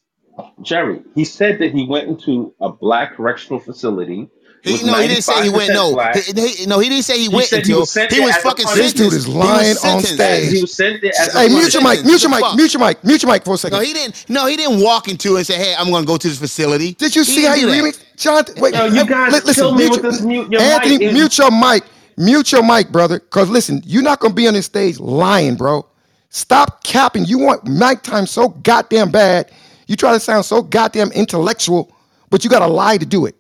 [0.61, 1.01] Jerry.
[1.15, 4.29] He said that he went into a black correctional facility.
[4.61, 5.71] He, no, he didn't say he went.
[5.71, 8.35] No, he, he, no, he didn't say he, he went until he was, he was
[8.37, 8.97] fucking sentenced.
[8.97, 10.51] This dude is lying on stage.
[10.51, 11.31] He was sentenced.
[11.31, 13.57] Hey, mute your mic, mute your mic, mute your mic, mute your mic for a
[13.57, 13.77] second.
[13.77, 14.25] No, he didn't.
[14.29, 16.93] No, he didn't walk into and say, "Hey, I'm going to go to this facility."
[16.93, 18.43] Did you see how you really, John?
[18.57, 20.51] Wait, Yo, you guys listen, kill me with this mute.
[20.51, 21.83] Your Anthony, mic mute your mic.
[22.19, 23.17] Mute your mic, brother.
[23.17, 25.85] Cause listen, you're not gonna be on this stage lying, bro.
[26.27, 27.23] Stop capping.
[27.23, 29.49] You want mic time so goddamn bad.
[29.87, 31.95] You try to sound so goddamn intellectual,
[32.29, 33.37] but you gotta lie to do it.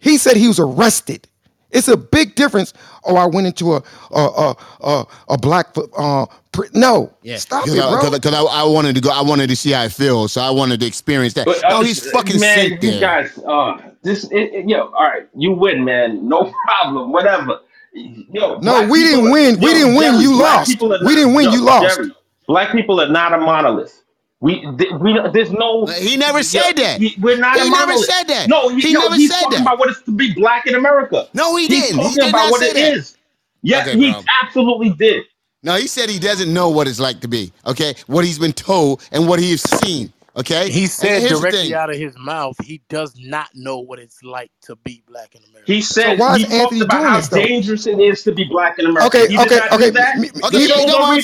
[0.00, 1.26] He said he was arrested.
[1.70, 2.74] It's a big difference.
[3.04, 7.14] Oh, I went into a a a a, a black uh, pr- no.
[7.22, 7.38] Yeah.
[7.38, 8.10] Stop it, bro.
[8.10, 9.08] Because I, I, wanted to go.
[9.08, 10.32] I wanted to see how it feels.
[10.32, 11.46] So I wanted to experience that.
[11.46, 12.82] But, uh, no, uh, he's fucking man, sick.
[12.82, 16.28] Man, you guys, uh, this it, it, yo, all right, you win, man.
[16.28, 17.12] No problem.
[17.12, 17.60] Whatever.
[17.92, 19.60] Yo, no, we didn't, are, yo, we didn't win.
[19.60, 20.20] we didn't win.
[20.20, 20.80] You lost.
[20.80, 21.50] We didn't win.
[21.50, 22.00] you lost.
[22.46, 24.00] black people are not a monolith.
[24.40, 25.84] We, th- we there's no.
[25.86, 27.00] He never said that.
[27.20, 27.60] We're not.
[27.60, 28.48] He never said that.
[28.48, 29.62] No, he, he yo, never he's said talking that.
[29.62, 31.28] about what it's to be black in America.
[31.34, 32.00] No, he he's didn't.
[32.06, 32.92] He did about what it that.
[32.94, 33.18] is.
[33.62, 35.24] Yes, okay, he absolutely did.
[35.62, 37.52] No, he said he doesn't know what it's like to be.
[37.66, 40.10] Okay, what he's been told and what he's seen.
[40.36, 40.70] Okay.
[40.70, 44.76] He said directly out of his mouth, he does not know what it's like to
[44.76, 45.72] be black in America.
[45.72, 48.78] He said so why is Anthony doing how this, dangerous it is to be black
[48.78, 49.06] in America.
[49.06, 49.90] Okay, he okay, okay.
[49.90, 50.18] That.
[50.44, 51.22] Okay he, he,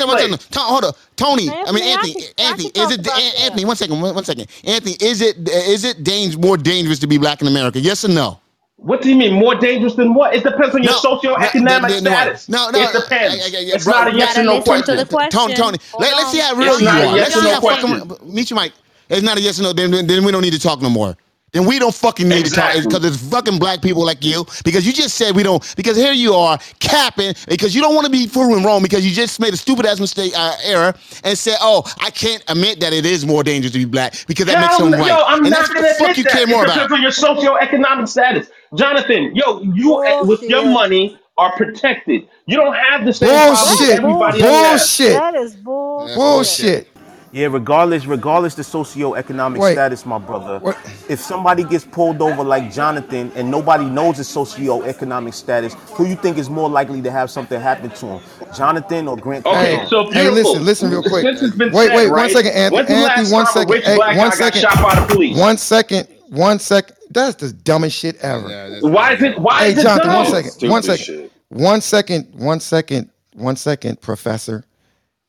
[0.54, 0.92] hold on.
[1.16, 3.08] Tony, I, I mean Anthony, can, Anthony, is it
[3.40, 4.48] Anthony, one second, one, one second.
[4.64, 7.80] Anthony, is it is it dang, more dangerous to be black in America?
[7.80, 8.40] Yes or no?
[8.76, 9.32] What do you mean?
[9.32, 10.34] More dangerous than what?
[10.34, 12.48] It depends on your no, socioeconomic no, no, status.
[12.48, 13.34] No, no, it depends.
[13.34, 14.96] I, I, I, it's bro, not a yes or no question.
[14.98, 15.30] To the question.
[15.30, 16.98] Tony, Tony, let, us see how real it's you are.
[16.98, 18.08] Yes let's see no how question.
[18.08, 18.34] fucking.
[18.34, 18.72] Meet you, Mike.
[19.08, 19.72] It's not a yes or no.
[19.72, 21.16] Then, then we don't need to talk no more.
[21.52, 22.82] Then we don't fucking need exactly.
[22.82, 24.44] to talk because it's fucking black people like you.
[24.64, 25.74] Because you just said we don't.
[25.76, 29.14] Because here you are capping because you don't want to be proven wrong because you
[29.14, 30.92] just made a stupid ass mistake uh, error
[31.24, 34.44] and said, "Oh, I can't admit that it is more dangerous to be black because
[34.46, 36.32] that yo, makes them white." Yo, I'm and not that's gonna the fuck you that.
[36.32, 36.88] care more because about.
[36.90, 39.34] Because your socioeconomic status, Jonathan.
[39.34, 40.50] Yo, you oh, with shit.
[40.50, 42.28] your money are protected.
[42.46, 44.02] You don't have the same bullshit.
[44.02, 45.12] Bullshit.
[45.12, 46.16] That is bullshit.
[46.16, 46.95] Bullshit.
[47.32, 49.72] Yeah, regardless, regardless the socioeconomic Wait.
[49.72, 50.58] status, my brother.
[50.60, 50.78] What?
[51.08, 56.16] If somebody gets pulled over like Jonathan and nobody knows his socioeconomic status, who you
[56.16, 58.20] think is more likely to have something happen to him,
[58.54, 59.44] Jonathan or Grant?
[59.44, 60.10] Okay, so.
[60.10, 61.24] Hey, listen, listen real quick.
[61.24, 62.10] Wait, wait, right?
[62.10, 62.94] one second, Anthony.
[62.94, 63.82] Anthony one second.
[63.82, 65.36] Hey, one second.
[65.36, 66.08] One second.
[66.28, 66.96] One second.
[67.10, 68.48] That's the dumbest shit ever.
[68.48, 69.38] Yeah, why is it?
[69.38, 70.16] Why hey, is Jonathan, it dumb?
[70.16, 70.70] One second.
[70.70, 71.30] One second.
[71.48, 72.34] One second.
[72.34, 73.10] One second.
[73.10, 73.10] One second.
[73.34, 74.64] One second, Professor.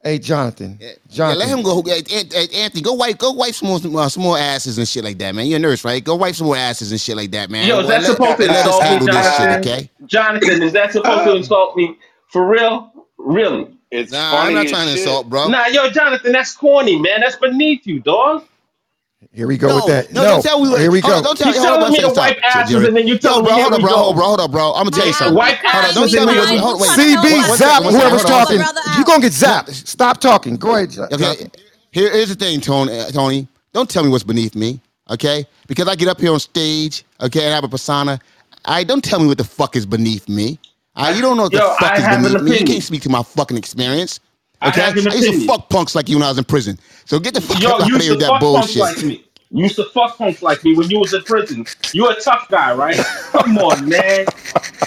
[0.08, 0.80] Hey Jonathan,
[1.10, 1.40] Jonathan.
[1.40, 1.84] Yeah, let him go.
[1.84, 5.18] Hey, Anthony, go wipe, go wipe some more, uh, some more asses and shit like
[5.18, 5.48] that, man.
[5.48, 6.02] You're a nurse, right?
[6.02, 7.68] Go wipe some more asses and shit like that, man.
[7.68, 9.64] Yo, is that let, supposed let, to insult me, Jonathan?
[9.64, 9.90] Shit, okay?
[10.06, 11.98] Jonathan, is that supposed to insult me
[12.30, 12.90] for real?
[13.18, 13.78] Really?
[13.92, 14.96] It's nah, I'm not trying shit.
[14.96, 15.50] to insult, bro.
[15.50, 17.20] Nah, yo, Jonathan, that's corny, man.
[17.20, 18.46] That's beneath you, dog.
[19.32, 20.12] Here we go no, with that.
[20.12, 20.30] No, no.
[20.30, 21.18] Don't tell me, here we go.
[21.18, 23.62] On, don't tell you telling me to wipe asses and then you tell bro, me.
[23.62, 24.74] Hold up, bro, hold, bro, hold on, bro.
[24.74, 25.36] I'm gonna tell you something.
[25.36, 25.96] Wipe asses.
[25.96, 26.58] Don't tell me.
[26.58, 26.90] Hold on, wait.
[26.90, 28.60] CB, zap whoever's talking.
[28.98, 29.74] You gonna get zapped.
[29.74, 30.56] Stop talking.
[30.56, 30.98] Go ahead.
[31.14, 31.50] Okay.
[31.92, 33.00] Here is the thing, Tony.
[33.00, 34.80] Uh, Tony, don't tell me what's beneath me,
[35.10, 35.46] okay?
[35.68, 38.20] Because I get up here on stage, okay, and I have a persona.
[38.66, 40.60] I don't tell me what the fuck is beneath me.
[40.96, 42.60] I, you don't know what the Yo, fuck I is beneath me.
[42.60, 44.20] You can't speak to my fucking experience.
[44.66, 46.80] Okay, I, I used to fuck punks like you when I was in prison.
[47.06, 48.82] So get the fuck Yo, out of here with that bullshit.
[48.82, 49.24] Punks like me.
[49.50, 51.66] You used to fuck punks like me when you was in prison.
[51.94, 52.98] You a tough guy, right?
[53.32, 54.26] Come on, man.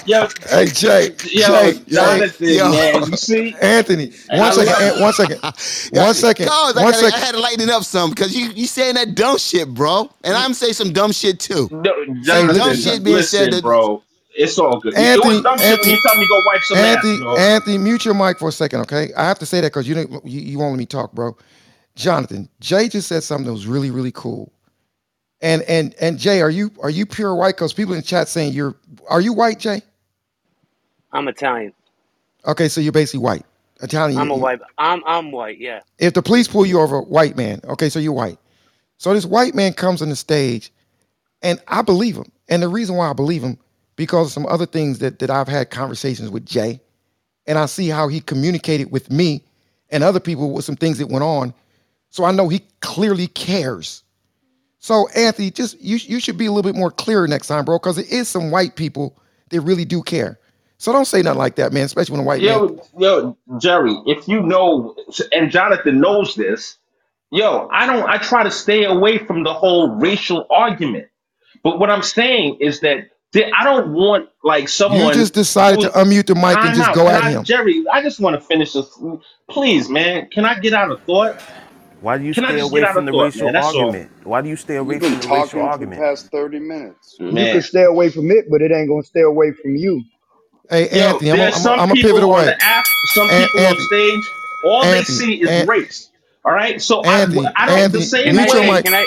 [0.04, 2.70] Yo, hey Jay, yo, Jay, Jonathan, yo.
[2.70, 3.10] man.
[3.10, 4.12] You see, Anthony.
[4.30, 6.48] One second, one second, one second, one second.
[6.48, 7.14] Cause one I, gotta, second.
[7.14, 10.34] I had to lighten up some because you you saying that dumb shit, bro, and
[10.34, 11.68] I'm saying some dumb shit too.
[11.70, 11.92] No,
[12.22, 14.02] Jonathan, dumb shit being listen, said, that, bro.
[14.34, 14.94] It's all good.
[14.96, 17.38] Anthony, Anthony, you go wipe some Anthony, ass.
[17.38, 19.12] Anthony, mute your mic for a second, okay?
[19.16, 21.36] I have to say that because you didn't you, you won't let me talk, bro.
[21.96, 24.52] Jonathan, Jay just said something that was really, really cool.
[25.42, 27.56] And and and Jay, are you are you pure white?
[27.56, 28.76] Because people in chat saying you're
[29.08, 29.82] are you white, Jay?
[31.12, 31.72] I'm Italian.
[32.46, 33.44] Okay, so you're basically white.
[33.82, 34.18] Italian.
[34.20, 34.60] I'm a white.
[34.78, 35.58] I'm I'm white.
[35.58, 35.80] Yeah.
[35.98, 37.60] If the police pull you over, white man.
[37.64, 38.38] Okay, so you're white.
[38.98, 40.72] So this white man comes on the stage,
[41.42, 42.30] and I believe him.
[42.48, 43.58] And the reason why I believe him
[44.00, 46.80] because of some other things that, that I've had conversations with Jay,
[47.46, 49.44] and I see how he communicated with me
[49.90, 51.52] and other people with some things that went on.
[52.08, 54.02] So I know he clearly cares.
[54.78, 57.78] So Anthony, just you you should be a little bit more clear next time, bro,
[57.78, 59.18] because it is some white people
[59.50, 60.38] that really do care.
[60.78, 62.54] So don't say nothing like that, man, especially when a white man.
[62.54, 64.96] Yo, yo, Jerry, if you know,
[65.30, 66.78] and Jonathan knows this,
[67.30, 71.08] yo, I don't, I try to stay away from the whole racial argument.
[71.62, 75.00] But what I'm saying is that th- I don't want like someone.
[75.08, 76.94] You just decided to unmute the mic and Time just out.
[76.94, 77.44] go Can at I- him.
[77.44, 78.86] Jerry, I just want to finish this.
[79.48, 81.40] Please, man, can I get out of thought?
[82.00, 83.52] Why do you Can stay away from the thought, racial man?
[83.52, 83.80] That's all.
[83.86, 84.10] argument?
[84.24, 86.00] Why do you stay away You've from been the racial for argument?
[86.00, 87.16] past 30 minutes.
[87.20, 90.02] You can stay away from it, but it ain't gonna stay away from you.
[90.70, 92.40] Hey Yo, Anthony, I'm gonna some I'm people pivot away.
[92.40, 92.84] on the app,
[93.14, 94.20] some An- people on stage.
[94.64, 96.10] All they see is An- race.
[96.44, 98.70] All right, so Anthony, I, I don't Anthony, the same I mute your say?
[98.70, 98.82] way.
[98.82, 99.06] Can I?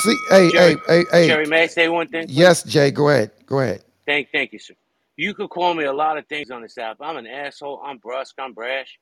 [0.00, 1.38] See, hey, Jerry, hey, hey, hey.
[1.38, 2.30] Jerry, may I say one thing?
[2.30, 2.50] please?
[2.50, 3.32] Yes, Jay, go ahead.
[3.46, 3.84] Go ahead.
[4.06, 4.74] Thank, thank you, sir.
[5.16, 6.98] You could call me a lot of things on this app.
[7.00, 7.82] I'm an asshole.
[7.84, 8.34] I'm brusque.
[8.40, 8.98] I'm brash.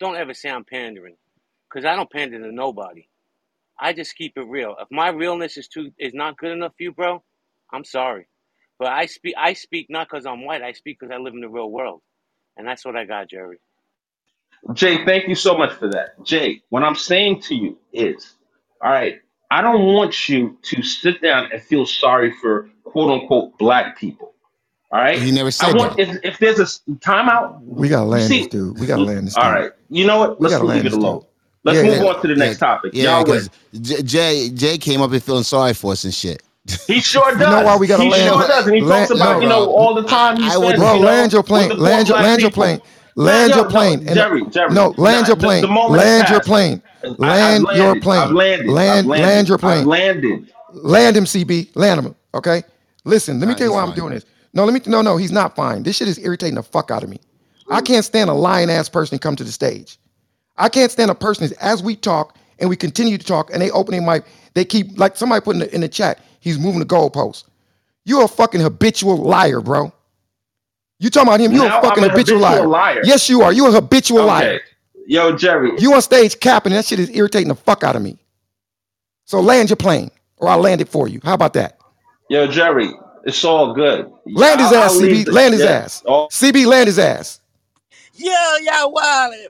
[0.00, 1.16] Don't ever say I'm pandering,
[1.70, 3.06] because I don't pander to nobody.
[3.80, 4.76] I just keep it real.
[4.80, 7.22] If my realness is too is not good enough for you, bro,
[7.72, 8.28] I'm sorry.
[8.78, 10.62] But I speak I speak not because I'm white.
[10.62, 12.02] I speak because I live in the real world,
[12.56, 13.58] and that's what I got, Jerry.
[14.74, 16.22] Jay, thank you so much for that.
[16.24, 18.34] Jay, what I'm saying to you is,
[18.82, 19.20] all right,
[19.52, 24.34] I don't want you to sit down and feel sorry for quote unquote black people.
[24.90, 25.18] All right.
[25.18, 26.08] He never I said want that.
[26.08, 26.64] if, if there's a
[27.00, 27.60] timeout.
[27.66, 28.78] We gotta land this dude.
[28.80, 29.72] We gotta land this all right.
[29.90, 30.40] You know what?
[30.40, 31.20] We Let's gotta leave land it alone.
[31.20, 31.28] dude.
[31.64, 32.08] Let's Yeah, move yeah.
[32.08, 32.92] on to the next topic.
[32.94, 33.50] Yeah, Y'all win.
[33.74, 36.42] because Jay Jay came up here feeling sorry for us and shit.
[36.86, 37.40] He sure does.
[37.40, 38.34] You know why we gotta he land?
[38.34, 40.56] sure does, and he land talks about no, you know all the time he I
[40.58, 41.68] would- bro, you know, land your plane.
[41.78, 42.80] Land your land your plane.
[43.16, 44.06] Land your plane.
[44.14, 44.74] Jerry, Jerry.
[44.74, 45.64] no, land your plane.
[45.88, 46.48] Land your passed.
[47.02, 47.16] Plane.
[47.20, 48.20] I, Land your plane.
[48.20, 48.74] I've landed.
[48.92, 49.22] I've Land landed.
[49.26, 49.86] land your I've plane.
[49.86, 50.52] landed.
[50.72, 51.70] Land him, CB.
[51.76, 52.14] Land him.
[52.34, 52.62] Okay.
[53.04, 54.24] Listen, let me Nah, tell you he's why I'm doing this.
[54.54, 54.80] No, let me.
[54.86, 55.82] No, no, he's not fine.
[55.82, 57.18] This shit is irritating the fuck out of me.
[57.70, 57.86] I mm.
[57.86, 59.98] can't stand a lying ass person to come to the stage.
[60.56, 63.60] I can't stand a person as, as we talk and we continue to talk and
[63.62, 64.24] they open their mic.
[64.54, 66.20] They keep like somebody put in the, in the chat.
[66.40, 67.44] He's moving the goalpost.
[68.04, 69.92] You're a fucking habitual liar, bro.
[70.98, 71.52] You talking about him?
[71.52, 72.94] You're Now a fucking I'm a habitual, habitual liar.
[72.94, 73.00] liar.
[73.04, 73.52] Yes, you are.
[73.52, 74.60] You're a habitual liar.
[75.02, 75.12] Okay.
[75.12, 75.72] Yo, Jerry.
[75.78, 76.72] You on stage capping.
[76.72, 78.18] That shit is irritating the fuck out of me.
[79.24, 81.20] So land your plane, or I'll land it for you.
[81.22, 81.78] How about that?
[82.28, 82.90] Yo, Jerry.
[83.24, 84.10] It's all good.
[84.26, 85.30] Land his I'll, ass, I'll CB.
[85.30, 85.70] Land his yeah.
[85.70, 86.02] ass.
[86.06, 87.40] Oh, CB, land his ass.
[88.14, 89.46] Yo, y'all wildin'.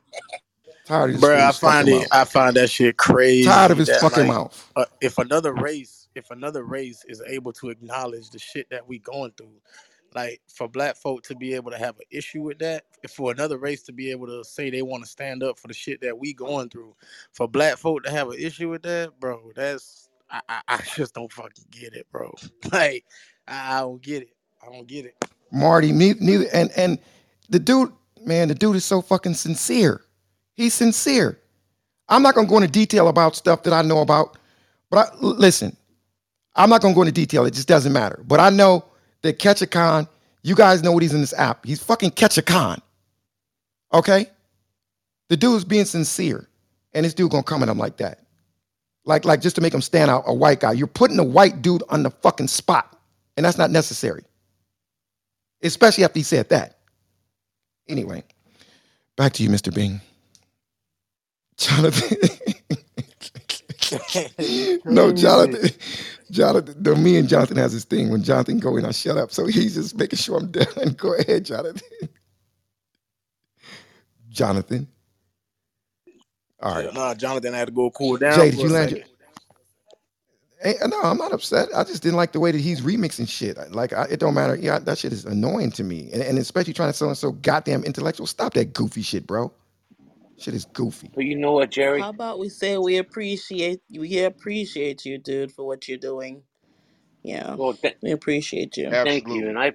[0.85, 1.93] Tired of this Bro, I find it.
[1.93, 2.09] mouth.
[2.13, 3.49] I find that shit crazy.
[3.49, 4.73] Tired of his that, fucking like, mouth.
[4.77, 8.99] uh, if another race, if another race is able to acknowledge the shit that we
[8.99, 9.55] going through,
[10.15, 13.59] like for black folk to be able to have an issue with that, for another
[13.59, 16.19] race to be able to say they want to stand up for the shit that
[16.19, 16.95] we going through,
[17.33, 21.15] for black folk to have an issue with that, bro, that's I, I, I just
[21.15, 22.33] don't fucking get it, bro.
[22.73, 23.05] Like
[23.47, 24.35] I, I don't get it.
[24.63, 25.25] I don't get it.
[25.51, 26.99] Marty, neither, neither, and and
[27.51, 27.93] the dude,
[28.25, 30.03] man, the dude is so fucking sincere.
[30.55, 31.39] He's sincere.
[32.09, 34.39] I'm not gonna go into detail about stuff that I know about,
[34.91, 35.77] but I, listen,
[36.55, 37.45] I'm not gonna go into detail.
[37.45, 38.23] It just doesn't matter.
[38.27, 38.85] But I know
[39.23, 40.07] that Catch a Con,
[40.43, 41.65] you guys know what he's in this app.
[41.65, 42.81] He's fucking Catch a Con.
[43.93, 44.27] Okay?
[45.29, 46.49] The dude's being sincere,
[46.93, 48.21] and this dude gonna come at him like that,
[49.05, 50.73] like like just to make him stand out, a white guy.
[50.73, 52.99] You're putting a white dude on the fucking spot,
[53.37, 54.25] and that's not necessary
[55.63, 56.79] especially after he said that.
[57.89, 58.25] Anyway,
[59.17, 59.75] back to you, Mr.
[59.75, 60.01] Bing.
[61.57, 62.19] Jonathan.
[64.89, 65.71] No, Jonathan.
[66.31, 68.11] Jonathan, no, me and Jonathan has this thing.
[68.11, 69.33] When Jonathan go in, I shut up.
[69.33, 70.95] So he's just making sure I'm done.
[70.99, 71.83] Go ahead, Jonathan.
[74.31, 74.89] Jonathan.
[76.61, 76.93] All right.
[76.95, 78.35] Nah, Jonathan I had to go cool down.
[78.35, 78.99] Jay, did for you a land second.
[78.99, 79.05] your,
[80.63, 81.69] Hey, no, I'm not upset.
[81.75, 83.59] I just didn't like the way that he's remixing shit.
[83.73, 84.57] Like, I, it don't matter.
[84.57, 87.85] Yeah, that shit is annoying to me, and, and especially trying to sound so goddamn
[87.85, 88.27] intellectual.
[88.27, 89.53] Stop that goofy shit, bro.
[90.43, 91.13] Shit is goofy.
[91.15, 91.99] But you know what, Jerry?
[91.99, 96.45] How about we say we appreciate we appreciate you, dude, for what you're doing.
[97.23, 98.97] Yeah, Well, th- we appreciate you.
[99.03, 99.73] thank you, and I,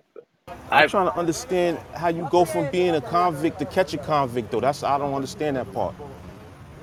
[0.72, 3.98] I'm I, trying to understand how you go from being a convict to catch a
[3.99, 4.61] convict, though.
[4.61, 5.95] That's I don't understand that part.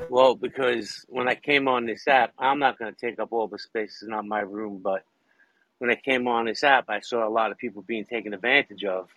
[0.08, 3.48] well, because when I came on this app, I'm not going to take up all
[3.48, 4.00] the space.
[4.02, 5.04] It's not my room, but
[5.78, 8.84] when I came on this app, I saw a lot of people being taken advantage
[8.84, 9.10] of,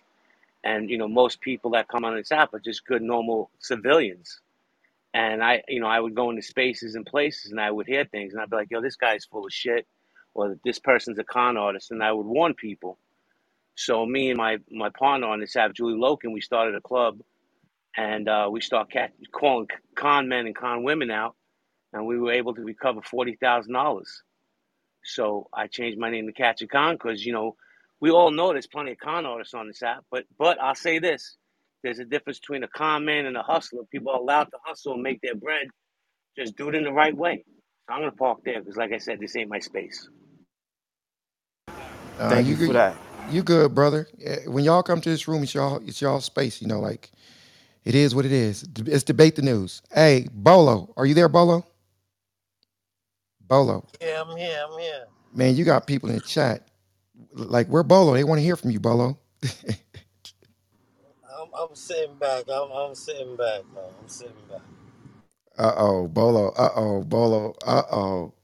[0.64, 4.40] and you know, most people that come on this app are just good, normal civilians.
[5.18, 8.06] And I, you know, I would go into spaces and places, and I would hear
[8.06, 9.88] things, and I'd be like, "Yo, this guy's full of shit,"
[10.34, 12.98] or "This person's a con artist," and I would warn people.
[13.76, 17.20] So me and my my partner on this app, Julie Loken, we started a club,
[17.96, 21.36] and uh, we start cat- calling con men and con women out,
[21.92, 24.22] and we were able to recover forty thousand dollars.
[25.04, 27.56] So I changed my name to Catch a Con because you know
[28.00, 30.98] we all know there's plenty of con artists on this app, but but I'll say
[31.00, 31.36] this:
[31.82, 33.82] there's a difference between a con man and a hustler.
[33.92, 35.68] People are allowed to hustle and make their bread.
[36.36, 37.44] Just do it in the right way.
[37.88, 40.08] So I'm gonna park there because, like I said, this ain't my space.
[42.20, 42.96] Uh, Thank you for good- that.
[43.30, 44.08] You good, brother?
[44.24, 46.62] Eh, When y'all come to this room, it's y'all, it's y'all space.
[46.62, 47.10] You know, like
[47.84, 48.62] it is what it is.
[48.62, 49.82] D- It's debate the news.
[49.94, 51.66] Hey, Bolo, are you there, Bolo?
[53.48, 54.64] Bolo, Yeah, I'm here.
[54.70, 55.06] I'm here.
[55.34, 56.68] man, you got people in the chat.
[57.32, 58.14] Like, we're Bolo?
[58.14, 59.18] They want to hear from you, Bolo.
[61.58, 62.44] I'm, I'm sitting back.
[62.52, 63.84] I'm, I'm sitting back, man.
[64.02, 64.62] I'm sitting back.
[65.58, 66.50] Uh oh, Bolo.
[66.50, 67.54] Uh oh, Bolo.
[67.66, 68.34] Uh oh,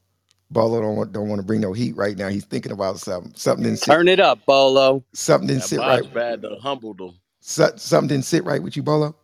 [0.51, 2.29] Bolo don't want don't want to bring no heat right now.
[2.29, 3.33] He's thinking about something.
[3.37, 3.93] Something didn't sit.
[3.93, 5.05] Turn it up, Bolo.
[5.15, 6.15] Something didn't That sit box right.
[6.15, 7.15] bad to humbled them.
[7.41, 9.17] So- Something didn't sit right with you, Bolo.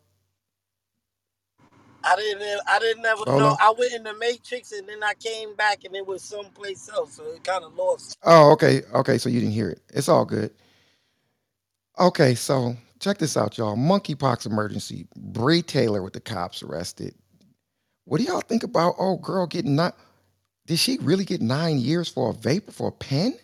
[2.04, 2.60] I didn't.
[2.68, 3.38] I didn't ever Bolo?
[3.38, 3.56] know.
[3.60, 7.14] I went in the Matrix and then I came back and it was someplace else.
[7.14, 8.16] So it kind of lost.
[8.24, 9.18] Oh, okay, okay.
[9.18, 9.82] So you didn't hear it.
[9.92, 10.50] It's all good.
[11.98, 13.76] Okay, so check this out, y'all.
[13.76, 15.06] Monkeypox emergency.
[15.16, 17.14] Bree Taylor with the cops arrested.
[18.04, 19.96] What do y'all think about old girl getting not?
[20.66, 23.34] Did she really get nine years for a vape for a pen?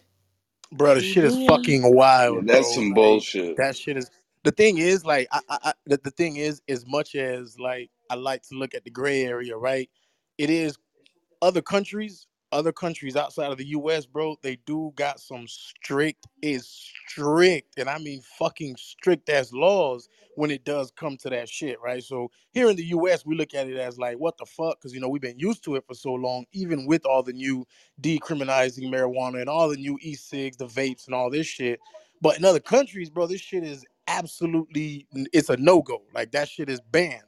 [0.73, 0.95] bro.
[0.95, 1.47] The shit is mm-hmm.
[1.47, 2.47] fucking wild.
[2.47, 2.75] That's bro.
[2.75, 3.57] some Like, bullshit.
[3.57, 4.11] That shit is.
[4.45, 7.91] The thing is, like, I, I, I the, the thing is, as much as like
[8.11, 9.89] I like to look at the gray area, right?
[10.39, 10.79] It is
[11.43, 14.37] other countries, other countries outside of the U.S., bro.
[14.43, 20.51] They do got some strict, is strict, and I mean fucking strict as laws when
[20.51, 22.03] it does come to that shit, right?
[22.03, 24.79] So here in the U.S., we look at it as like, what the fuck?
[24.79, 27.33] Because you know we've been used to it for so long, even with all the
[27.33, 27.67] new
[28.01, 31.81] decriminalizing marijuana and all the new e-cigs, the vapes, and all this shit.
[32.21, 36.03] But in other countries, bro, this shit is absolutely it's a no-go.
[36.15, 37.23] Like that shit is banned.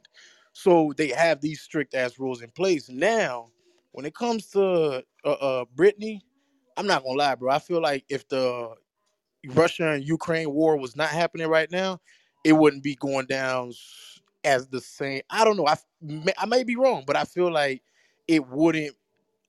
[0.53, 2.89] So they have these strict ass rules in place.
[2.89, 3.49] Now,
[3.91, 6.21] when it comes to uh, uh Brittany,
[6.77, 7.51] I'm not gonna lie, bro.
[7.51, 8.73] I feel like if the
[9.47, 11.99] Russia and Ukraine war was not happening right now,
[12.43, 13.73] it wouldn't be going down
[14.43, 15.21] as the same.
[15.29, 15.67] I don't know.
[15.67, 15.75] I
[16.37, 17.81] I may be wrong, but I feel like
[18.27, 18.95] it wouldn't.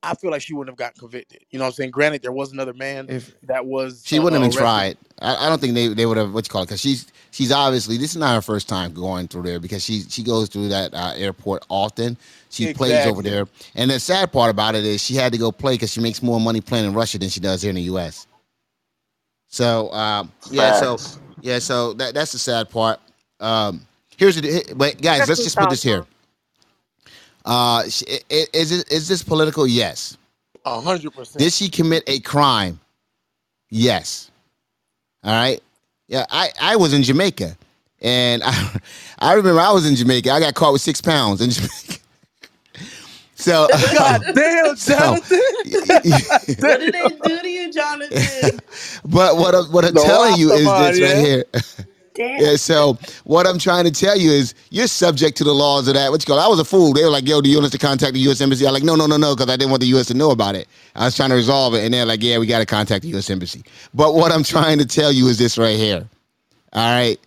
[0.02, 1.44] I feel like she wouldn't have gotten convicted.
[1.50, 1.90] You know what I'm saying?
[1.90, 4.98] Granted, there was another man If that was She uh, wouldn't uh, have even arrested.
[5.18, 5.36] tried.
[5.38, 7.52] I, I don't think they, they would have what you call it because she's she's
[7.52, 10.68] obviously this is not her first time going through there because she she goes through
[10.68, 12.16] that uh, airport often.
[12.48, 15.52] She plays over there, and the sad part about it is she had to go
[15.52, 17.82] play because she makes more money playing in Russia than she does here in the
[17.82, 18.26] U.S.
[19.46, 20.98] So um, yeah, so
[21.42, 23.00] yeah, so that that's the sad part.
[23.38, 23.86] Um,
[24.16, 26.06] here's the but guys, let's just put this here.
[27.50, 29.66] Uh, sh- i- i- is it is this political?
[29.66, 30.18] Yes.
[30.64, 31.38] A hundred percent.
[31.38, 32.80] Did she commit a crime?
[33.70, 34.30] Yes.
[35.24, 35.62] All right.
[36.08, 37.56] Yeah, I, I was in Jamaica,
[38.02, 38.80] and I
[39.20, 40.30] I remember I was in Jamaica.
[40.32, 41.98] I got caught with six pounds in Jamaica.
[43.36, 45.40] So God damn, so, Jonathan.
[46.56, 48.60] What did they do to you, Jonathan?
[49.04, 51.16] but what I'm, what I'm The telling you is this right yeah?
[51.16, 51.44] here.
[52.20, 55.94] Yeah, so what I'm trying to tell you is you're subject to the laws of
[55.94, 56.10] that.
[56.10, 56.38] What you call?
[56.38, 56.92] I was a fool.
[56.92, 58.40] They were like, "Yo, do you want us to contact the U.S.
[58.40, 60.06] embassy?" I'm like, "No, no, no, no," because I didn't want the U.S.
[60.06, 60.68] to know about it.
[60.94, 63.08] I was trying to resolve it, and they're like, "Yeah, we got to contact the
[63.10, 63.30] U.S.
[63.30, 63.64] embassy."
[63.94, 66.08] But what I'm trying to tell you is this right here.
[66.72, 67.18] All right.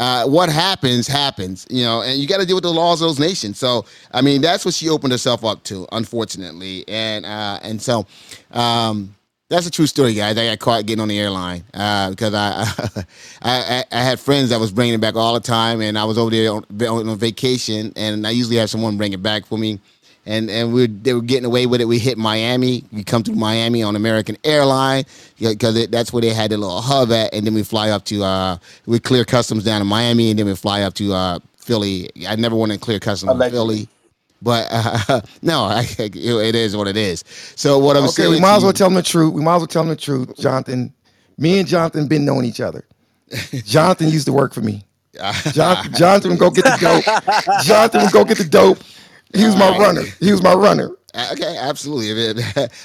[0.00, 3.08] Uh, what happens happens, you know, and you got to deal with the laws of
[3.08, 3.58] those nations.
[3.58, 8.06] So, I mean, that's what she opened herself up to, unfortunately, and uh, and so
[8.52, 9.14] um,
[9.50, 10.38] that's a true story, guys.
[10.38, 13.04] I got caught getting on the airline uh, because I,
[13.42, 16.16] I I had friends that was bringing it back all the time, and I was
[16.18, 16.64] over there on,
[17.08, 19.80] on vacation, and I usually have someone bring it back for me.
[20.24, 21.86] And and we they were getting away with it.
[21.86, 22.84] We hit Miami.
[22.92, 25.04] We come through Miami on American Airline
[25.40, 28.22] because that's where they had the little hub at, and then we fly up to
[28.22, 32.10] uh we clear customs down in Miami, and then we fly up to uh Philly.
[32.28, 33.38] I never wanted to clear customs in.
[33.50, 33.88] Philly,
[34.42, 37.24] but uh, no, I, it is what it is.
[37.56, 39.32] So what I'm okay, saying, we might as well you- tell them the truth.
[39.34, 40.92] We might as well tell them the truth, Jonathan.
[41.38, 42.84] Me and Jonathan been knowing each other.
[43.64, 44.84] Jonathan used to work for me.
[45.52, 47.64] John, Jonathan would go get the dope.
[47.64, 48.78] Jonathan would go get the dope.
[49.34, 50.02] He was my runner.
[50.20, 50.90] He was my runner.
[51.14, 52.40] Uh, Okay, absolutely.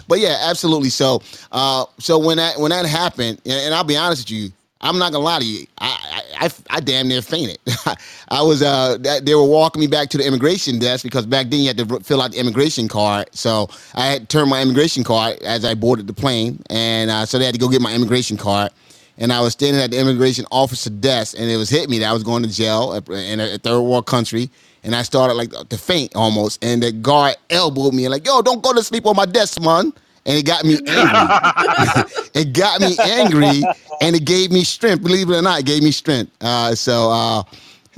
[0.08, 0.90] but yeah, absolutely.
[0.90, 1.22] So,
[1.52, 4.50] uh, so when that when that happened, and I'll be honest with you,
[4.82, 7.58] I'm not gonna lie to you, I I, I, I damn near fainted.
[8.30, 11.62] I was uh, they were walking me back to the immigration desk because back then
[11.62, 13.28] you had to fill out the immigration card.
[13.32, 17.40] So I had turned my immigration card as I boarded the plane, and uh, so
[17.40, 18.72] they had to go get my immigration card.
[19.18, 22.10] And I was standing at the immigration officer desk, and it was hit me that
[22.10, 24.50] I was going to jail in a third world country.
[24.84, 26.64] And I started like to faint almost.
[26.64, 29.60] And the guard elbowed me and like, yo, don't go to sleep on my desk,
[29.62, 29.94] man.
[30.26, 32.04] And it got me angry.
[32.34, 33.64] it got me angry
[34.02, 35.04] and it gave me strength.
[35.04, 36.32] Believe it or not, it gave me strength.
[36.42, 37.44] Uh, so uh,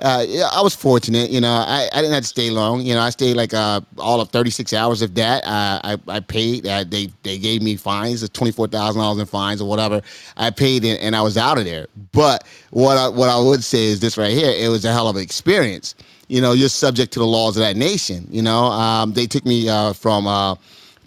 [0.01, 1.31] uh, yeah, I was fortunate.
[1.31, 2.81] You know, I, I didn't have to stay long.
[2.81, 5.43] You know, I stayed like uh, all of 36 hours of that.
[5.43, 6.67] Uh, I I paid.
[6.67, 10.01] Uh, they they gave me fines of twenty four thousand dollars in fines or whatever.
[10.35, 11.87] I paid and, and I was out of there.
[12.11, 14.51] But what I, what I would say is this right here.
[14.51, 15.95] It was a hell of an experience.
[16.27, 18.27] You know, you're subject to the laws of that nation.
[18.29, 20.27] You know, um, they took me uh, from.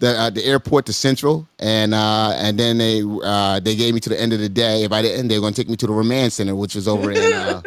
[0.01, 3.99] The, uh, the airport to Central, and uh, and then they uh, they gave me
[3.99, 4.83] to the end of the day.
[4.83, 6.87] If I didn't, they were going to take me to the remand center, which was
[6.87, 7.31] over in.
[7.31, 7.61] Uh,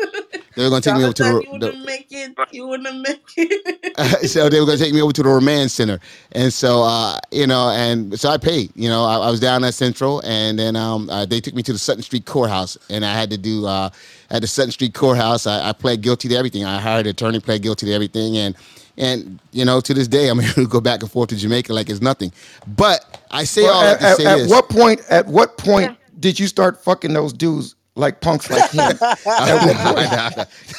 [0.57, 2.37] they were going to take me over to the, you wouldn't make it.
[2.53, 4.29] You wouldn't make it.
[4.31, 5.99] so they were going to take me over to the remand center,
[6.33, 8.71] and so uh, you know, and so I paid.
[8.77, 11.63] You know, I, I was down at Central, and then um, uh, they took me
[11.65, 13.91] to the Sutton Street courthouse, and I had to do uh,
[14.31, 15.47] at the Sutton Street courthouse.
[15.47, 16.65] I, I pled guilty to everything.
[16.65, 18.55] I hired an attorney, pled guilty to everything, and
[18.97, 21.73] and you know, to this day, I'm able to go back and forth to Jamaica
[21.73, 22.33] like it's nothing.
[22.67, 24.51] But I say Well, all that at, to at, say at this.
[24.51, 25.01] what point?
[25.11, 28.81] At what point did you start fucking those dudes like punks like him?
[28.81, 28.99] at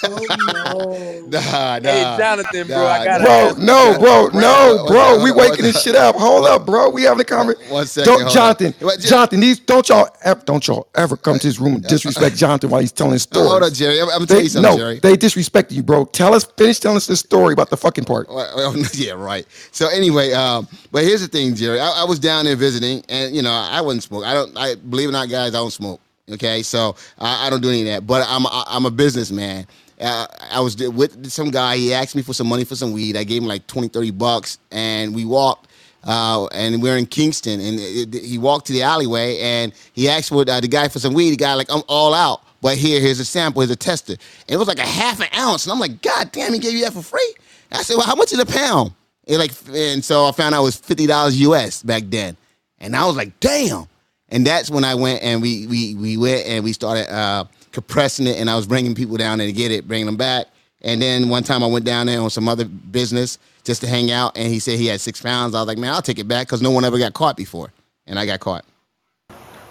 [0.02, 1.30] what point?
[1.32, 3.26] Nah, nah, Hey, Jonathan, bro, I nah, gotta nah.
[3.26, 4.40] Bro, ask no, you, bro, Jonathan.
[4.42, 5.14] no, One- bro.
[5.16, 6.16] one- We one- waking one- this shit up.
[6.16, 6.90] Hold up, bro.
[6.90, 7.72] We having a conversation.
[7.72, 8.88] One second, Don't, hold Jonathan, on.
[8.88, 9.40] Wait, just- Jonathan.
[9.40, 12.82] These don't y'all ever, don't y'all ever come to this room and disrespect Jonathan while
[12.82, 13.48] he's telling his story.
[13.48, 14.02] Hold on, Jerry.
[14.02, 15.00] I'm, I'm gonna tell They, you something, no, Jerry.
[15.00, 16.06] they disrespected you, bro.
[16.06, 18.28] Tell us, finish telling us this story about the fucking part.
[18.30, 19.46] Well, well, yeah, right.
[19.72, 21.80] So anyway, um, but here's the thing, Jerry.
[21.80, 24.26] I, I was down there visiting, and you know, I wouldn't smoke.
[24.26, 24.56] I don't.
[24.58, 26.02] I believe it or not, guys, I don't smoke.
[26.32, 28.08] Okay, so I, I don't do any of that.
[28.08, 29.68] But I'm I, I'm a businessman.
[30.02, 31.78] Uh, I was with some guy.
[31.78, 33.16] He asked me for some money for some weed.
[33.16, 35.70] I gave him like 20, 30 bucks, and we walked.
[36.04, 40.08] Uh, and we're in Kingston, and it, it- he walked to the alleyway, and he
[40.08, 41.32] asked for uh, the guy for some weed.
[41.32, 44.14] The guy like, I'm all out, but here, here's a sample, here's a tester.
[44.14, 44.20] And
[44.50, 46.84] it was like a half an ounce, and I'm like, God damn, he gave you
[46.84, 47.34] that for free.
[47.72, 48.92] I said, Well, how much is a pound?
[49.28, 52.38] And like, and so I found out it was fifty dollars US back then,
[52.80, 53.88] and I was like, damn.
[54.30, 58.28] And that's when I went and we we we went and we started uh, compressing
[58.28, 60.48] it, and I was bringing people down there to get it, bringing them back.
[60.82, 64.12] And then one time I went down there on some other business just to hang
[64.12, 65.56] out, and he said he had six pounds.
[65.56, 67.72] I was like, man, I'll take it back because no one ever got caught before,
[68.08, 68.66] and I got caught.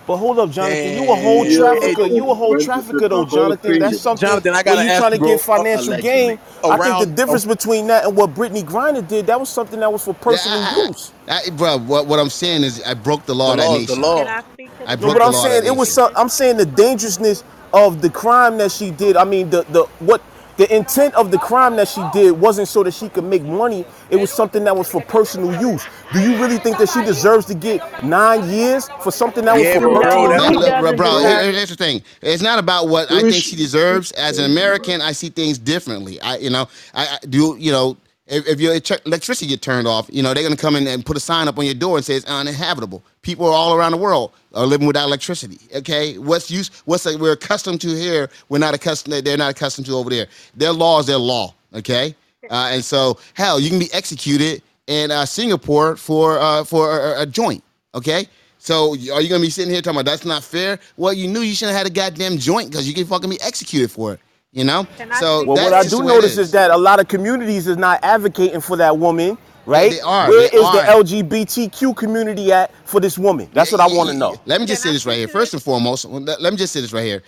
[0.06, 0.94] But hold up, Jonathan.
[0.94, 1.50] You a whole Damn.
[1.50, 2.06] trafficker.
[2.06, 3.78] You a whole trafficker, though, Jonathan.
[3.78, 4.20] That's something.
[4.28, 6.38] Jonathan, I gotta you ask trying to get financial gain.
[6.68, 9.92] I think the difference between that and what Brittany Griner did, that was something that
[9.92, 11.12] was for personal use.
[11.28, 13.96] I, bro, what, what I'm saying is I broke the law of that law- the
[13.96, 14.18] law.
[14.18, 15.88] Can I speak to I the No, broke but the I'm saying that it was.
[15.88, 15.94] nation.
[15.94, 19.16] Some, I'm saying the dangerousness of the crime that she did.
[19.16, 20.22] I mean, the the what
[20.56, 23.84] the intent of the crime that she did wasn't so that she could make money.
[24.10, 25.84] It was something that was for personal use.
[26.12, 29.62] Do you really think that she deserves to get nine years for something that was
[29.64, 30.58] Yeah, for bro, personal that's- use?
[30.60, 32.02] Look, bro, bro, deserve- here- here's the thing.
[32.22, 34.12] It's not about what I think she deserves.
[34.12, 36.20] As an American, I see things differently.
[36.20, 37.56] I, you know, I, I do.
[37.58, 37.96] You know,
[38.26, 38.74] if, if your
[39.04, 41.58] electricity get turned off, you know, they're gonna come in and put a sign up
[41.58, 43.02] on your door and say it's uninhabitable.
[43.22, 45.58] People all around the world are living without electricity.
[45.76, 46.70] Okay, what's use?
[46.86, 49.24] What's like we're accustomed to here, we're not accustomed.
[49.24, 50.26] They're not accustomed to over there.
[50.56, 51.54] Their law is their law.
[51.74, 52.14] Okay,
[52.50, 57.22] uh, and so hell, you can be executed in uh, Singapore for uh, for a,
[57.22, 57.62] a joint.
[57.94, 58.26] Okay.
[58.58, 60.78] So are you gonna be sitting here talking about that's not fair?
[60.96, 63.38] Well, you knew you shouldn't have had a goddamn joint because you can fucking be
[63.42, 64.20] executed for it.
[64.54, 64.86] You know.
[65.20, 66.52] So Well, what I do the way it notice is.
[66.52, 69.36] that a lot of communities is not advocating for that woman,
[69.66, 69.90] right?
[69.90, 70.72] they are, Where they is are.
[70.72, 70.82] the
[71.22, 73.50] LGBTQ community at for this woman?
[73.52, 74.40] That's what I want to know.
[74.46, 75.28] Let me just say this right here.
[75.28, 77.22] First and foremost, let, let me just say this right here.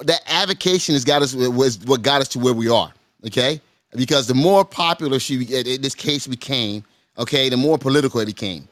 [0.00, 2.92] That avocation has got us was what got us to where we are.
[3.26, 3.60] Okay,
[3.94, 6.82] because the more popular she eh, this case became,
[7.18, 8.66] okay, the more political it became.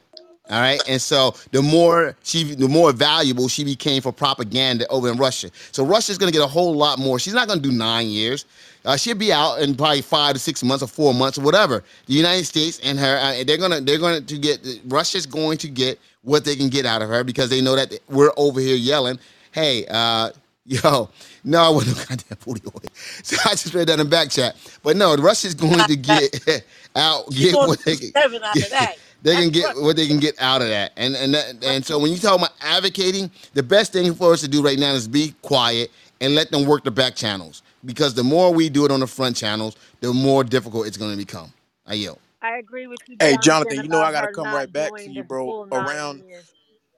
[0.49, 5.09] All right, and so the more she, the more valuable she became for propaganda over
[5.09, 5.49] in Russia.
[5.71, 7.17] So Russia's going to get a whole lot more.
[7.17, 8.43] She's not going to do nine years.
[8.83, 11.81] Uh, she'll be out in probably five to six months or four months or whatever.
[12.07, 14.59] The United States and her, uh, they're gonna, they're going to get.
[14.85, 17.97] Russia's going to get what they can get out of her because they know that
[18.09, 19.19] we're over here yelling,
[19.51, 20.31] "Hey, uh,
[20.65, 21.09] yo,
[21.45, 22.81] no, I wasn't no goddamn booty oil."
[23.23, 24.57] So I just read that in back chat.
[24.83, 26.65] But no, Russia's going to get
[26.97, 28.95] out, get what they seven out of that.
[29.23, 31.99] They can get what they can get out of that, and and that, and so
[31.99, 35.07] when you talk about advocating, the best thing for us to do right now is
[35.07, 35.91] be quiet
[36.21, 37.63] and let them work the back channels.
[37.85, 41.11] Because the more we do it on the front channels, the more difficult it's going
[41.11, 41.53] to become.
[41.87, 42.19] I yield.
[42.41, 43.17] I agree with you.
[43.19, 45.55] Hey, Jonathan, you know I gotta come right back to you, bro.
[45.71, 46.23] Around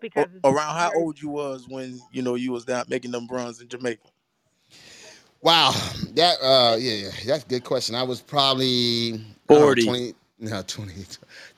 [0.01, 3.27] because a- around how old you was when you know you was down making them
[3.29, 4.01] runs in Jamaica.
[5.41, 5.71] Wow,
[6.15, 7.95] that uh, yeah, yeah, that's a good question.
[7.95, 9.83] I was probably I don't know, 40.
[9.83, 10.93] 20, no, 20,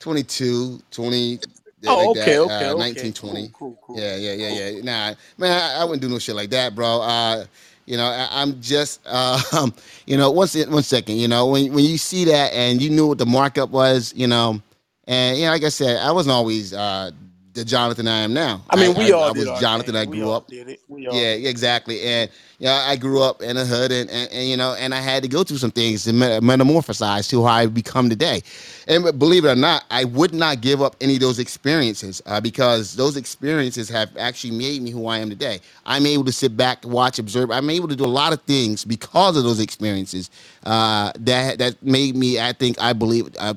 [0.08, 1.38] 22, 20.
[1.82, 2.78] yeah, Oh, like okay, that, okay, uh, okay.
[2.80, 3.48] 19, 20.
[3.48, 3.96] Cool, cool, cool.
[4.00, 4.80] Yeah, yeah, yeah, yeah.
[4.82, 7.02] Nah, man, I, I wouldn't do no shit like that, bro.
[7.02, 7.44] Uh,
[7.84, 9.74] you know, I, I'm just, uh, um,
[10.06, 12.88] you know, one, se- one second, you know, when when you see that and you
[12.88, 14.62] knew what the markup was, you know,
[15.06, 17.10] and you know, like I said, I wasn't always uh,
[17.58, 18.62] the Jonathan I am now.
[18.70, 19.94] I mean, we all I was Jonathan.
[19.94, 19.96] thing.
[19.96, 20.46] I grew up.
[20.46, 20.80] did it.
[20.88, 22.00] We all Yeah, exactly.
[22.02, 25.00] And yeah, I grew up in a hood, and, and, and you know, and I
[25.00, 28.42] had to go through some things to me- metamorphosize to how I become today.
[28.86, 32.40] And believe it or not, I would not give up any of those experiences uh,
[32.40, 35.60] because those experiences have actually made me who I am today.
[35.84, 37.50] I'm able to sit back, watch, observe.
[37.50, 40.30] I'm able to do a lot of things because of those experiences
[40.64, 42.40] uh, that that made me.
[42.40, 43.54] I think I believe uh,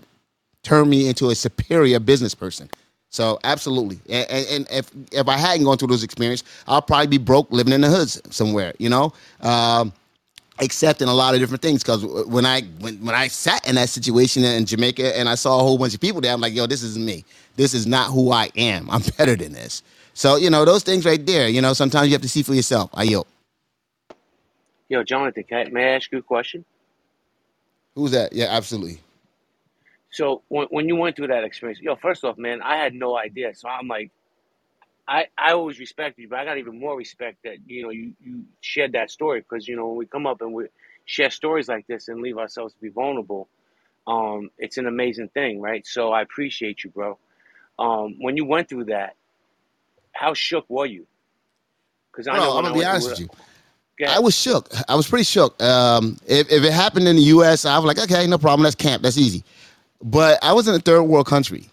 [0.63, 2.69] turn me into a superior business person.
[3.11, 7.17] So absolutely, and, and, if if I hadn't gone through those experiences, I'll probably be
[7.17, 9.11] broke living in the hoods somewhere, you know,
[9.41, 9.91] um,
[10.59, 11.83] accepting a lot of different things.
[11.83, 15.59] Because when I when when I sat in that situation in Jamaica and I saw
[15.59, 17.25] a whole bunch of people there, I'm like, yo, this isn't me.
[17.57, 18.89] This is not who I am.
[18.89, 19.83] I'm better than this.
[20.13, 21.49] So you know those things right there.
[21.49, 22.91] You know, sometimes you have to see for yourself.
[22.93, 23.27] I yield.
[24.87, 26.63] Yo, Jonathan, can I, may I ask you a question?
[27.95, 28.31] Who's that?
[28.31, 29.01] Yeah, absolutely.
[30.11, 33.17] So when when you went through that experience, yo, first off, man, I had no
[33.17, 33.55] idea.
[33.55, 34.11] So I'm like,
[35.07, 38.13] I I always respected you, but I got even more respect that you know you
[38.21, 40.65] you shared that story because you know when we come up and we
[41.05, 43.47] share stories like this and leave ourselves to be vulnerable,
[44.05, 45.87] um, it's an amazing thing, right?
[45.87, 47.17] So I appreciate you, bro.
[47.79, 49.15] Um, when you went through that,
[50.11, 51.07] how shook were you?
[52.11, 53.29] Because I know I'm gonna be honest with you.
[54.07, 54.67] I was shook.
[54.89, 55.61] I was pretty shook.
[55.61, 58.63] Um, if, if it happened in the U.S., I was like, okay, no problem.
[58.63, 59.03] That's camp.
[59.03, 59.43] That's easy.
[60.03, 61.69] But I was in a third world country,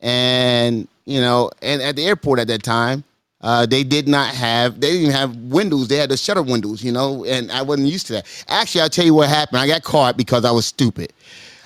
[0.00, 3.04] and you know, and at the airport at that time,
[3.42, 4.80] uh, they did not have.
[4.80, 5.88] They didn't have windows.
[5.88, 6.82] They had the shutter windows.
[6.82, 8.44] You know, and I wasn't used to that.
[8.48, 9.60] Actually, I'll tell you what happened.
[9.60, 11.12] I got caught because I was stupid.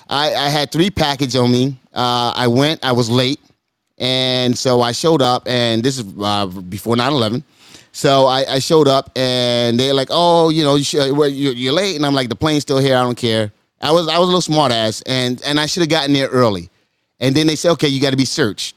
[0.09, 1.77] I, I had three packages on me.
[1.93, 2.85] Uh, I went.
[2.85, 3.39] I was late,
[3.97, 5.47] and so I showed up.
[5.47, 7.43] And this is uh, before 9-11.
[7.91, 12.05] So I, I showed up, and they're like, "Oh, you know, you you're late." And
[12.05, 12.95] I'm like, "The plane's still here.
[12.97, 13.51] I don't care."
[13.85, 16.27] I was I was a little smart ass, and and I should have gotten there
[16.27, 16.69] early.
[17.19, 18.75] And then they said, "Okay, you got to be searched."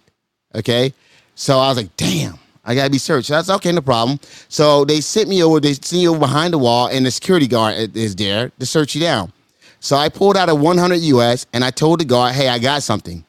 [0.55, 0.93] Okay,
[1.35, 3.31] so I was like, "Damn." I gotta be searched.
[3.31, 4.21] That's okay, no problem.
[4.51, 5.59] So they sent me over.
[5.59, 8.95] They sent you over behind the wall, and the security guard is there to search
[8.95, 9.33] you down.
[9.81, 12.83] So I pulled out a 100 US, and I told the guard, "Hey, I got
[12.83, 13.25] something."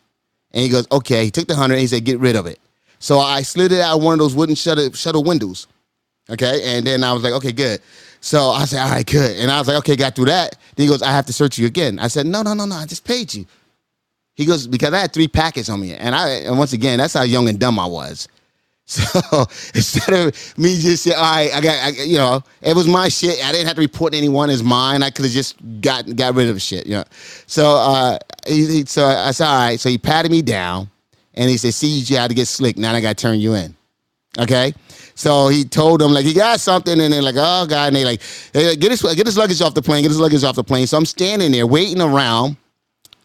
[0.52, 2.60] And he goes, "Okay." He took the hundred, and he said, "Get rid of it."
[3.00, 5.68] So I slid it out of one of those wooden shutter shutter windows.
[6.30, 6.78] Okay.
[6.78, 7.82] And then I was like, okay, good.
[8.22, 9.38] So I said, all right, good.
[9.38, 10.58] And I was like, okay, got through that.
[10.76, 12.00] Then he goes, I have to search you again.
[12.00, 12.76] I said, no, no, no, no.
[12.76, 13.46] I just paid you.
[14.36, 15.94] He goes, because I had three packets on me.
[15.94, 18.28] And I and once again, that's how young and dumb I was.
[18.90, 22.88] So instead of me just saying, all right, I got, I, you know, it was
[22.88, 23.38] my shit.
[23.46, 25.04] I didn't have to report anyone as mine.
[25.04, 27.04] I could have just got got rid of shit, you know.
[27.46, 28.18] So uh,
[28.48, 29.80] he, he, so I said, all right.
[29.80, 30.90] So he patted me down,
[31.36, 32.80] and he said, see, you had to get slick.
[32.80, 33.76] Now I got to turn you in.
[34.40, 34.74] Okay.
[35.16, 38.06] So he told them like he got something, and they're like, "Oh God!" And they
[38.06, 38.22] like,
[38.54, 40.04] hey, "Get his get his luggage off the plane.
[40.04, 42.58] Get his luggage off the plane." So I'm standing there waiting around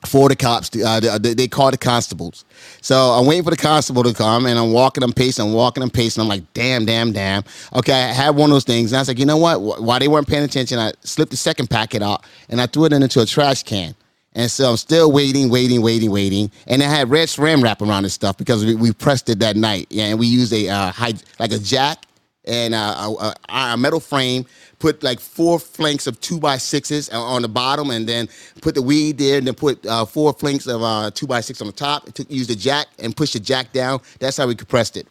[0.07, 0.71] for the cops.
[0.71, 2.45] To, uh, they, they call the constables.
[2.81, 5.83] So I'm waiting for the constable to come, and I'm walking, I'm pacing, I'm walking,
[5.83, 6.21] I'm pacing.
[6.21, 9.09] I'm like, "Damn, damn, damn." Okay, I had one of those things, and I was
[9.09, 9.59] like, "You know what?
[9.59, 12.87] Wh- While they weren't paying attention, I slipped the second packet out, and I threw
[12.87, 13.95] it into a trash can."
[14.35, 16.51] And so I'm still waiting, waiting, waiting, waiting.
[16.67, 19.57] And I had red saran wrap around this stuff because we, we pressed it that
[19.57, 19.87] night.
[19.91, 22.07] Yeah, and we used a uh, high, like a jack
[22.45, 24.45] and uh, a, a, a metal frame.
[24.81, 28.29] Put like four flanks of two by sixes on the bottom, and then
[28.61, 31.61] put the weed there, and then put uh, four flanks of uh, two by six
[31.61, 32.13] on the top.
[32.13, 34.01] Took, used the jack and pushed the jack down.
[34.19, 35.07] That's how we compressed it.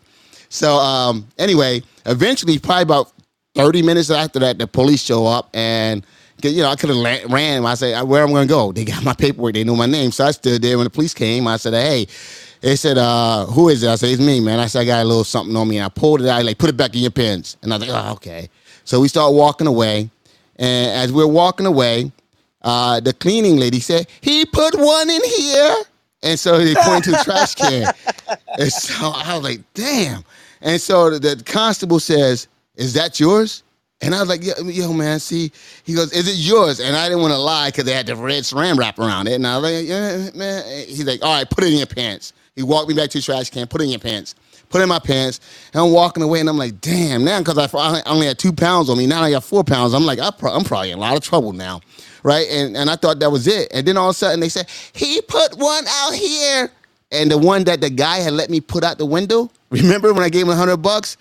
[0.49, 3.13] So um, anyway, eventually, probably about
[3.55, 6.05] 30 minutes after that, the police show up and
[6.51, 7.65] you know, I could have ran.
[7.65, 8.71] I said, where am I'm going to go?
[8.71, 9.53] They got my paperwork.
[9.53, 10.11] They knew my name.
[10.11, 11.47] So I stood there when the police came.
[11.47, 12.07] I said, hey,
[12.61, 13.89] they said, uh, who is it?
[13.89, 14.59] I said, it's me, man.
[14.59, 15.77] I said, I got a little something on me.
[15.77, 17.57] And I pulled it out, like, put it back in your pants.
[17.61, 18.49] And I was like, oh, okay.
[18.85, 20.09] So we start walking away.
[20.57, 22.11] And as we're walking away,
[22.61, 25.75] uh, the cleaning lady said, he put one in here.
[26.21, 27.93] And so they pointed to the trash can.
[28.57, 30.23] And so I was like, damn.
[30.61, 33.62] And so the constable says, is that yours?
[34.03, 35.49] And I was like, yo, man, see,
[35.85, 36.81] he goes, is it yours?
[36.81, 39.35] And I didn't want to lie because they had the red saran wrap around it.
[39.35, 40.85] And I was like, yeah, man.
[40.87, 42.33] He's like, all right, put it in your pants.
[42.53, 44.35] He walked me back to the trash can, put it in your pants,
[44.69, 45.39] put it in my pants.
[45.73, 48.89] And I'm walking away and I'm like, damn, now because I only had two pounds
[48.89, 49.93] on me, now I got four pounds.
[49.93, 51.79] I'm like, I'm probably in a lot of trouble now.
[52.23, 52.45] Right.
[52.49, 53.69] And, and I thought that was it.
[53.73, 56.69] And then all of a sudden they said, he put one out here.
[57.13, 60.23] And the one that the guy had let me put out the window, remember when
[60.23, 61.15] I gave him a hundred bucks?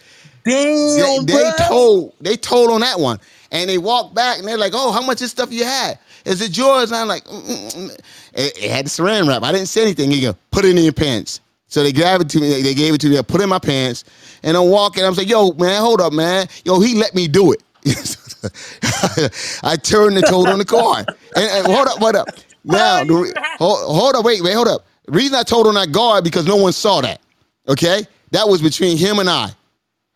[0.45, 3.19] Damn, they, they told they told on that one,
[3.51, 5.99] and they walked back and they're like, "Oh, how much of this stuff you had?
[6.25, 8.01] Is it yours?" And I'm like, mm, mm, mm.
[8.35, 9.43] It, it had the saran wrap.
[9.43, 10.11] I didn't say anything.
[10.11, 12.63] He go, "Put it in your pants." So they grabbed it to me.
[12.63, 13.19] They, gave it to me.
[13.19, 14.05] I put it in my pants,
[14.43, 15.05] and I'm walking.
[15.05, 16.47] I'm like, "Yo, man, hold up, man.
[16.65, 17.63] Yo, he let me do it."
[19.63, 21.05] I turned and told on the car.
[21.37, 22.29] And, and hold up, hold up.
[22.65, 23.05] Now,
[23.59, 24.87] hold, hold up, wait, wait, hold up.
[25.07, 27.21] The reason I told on that guard because no one saw that.
[27.69, 29.51] Okay, that was between him and I.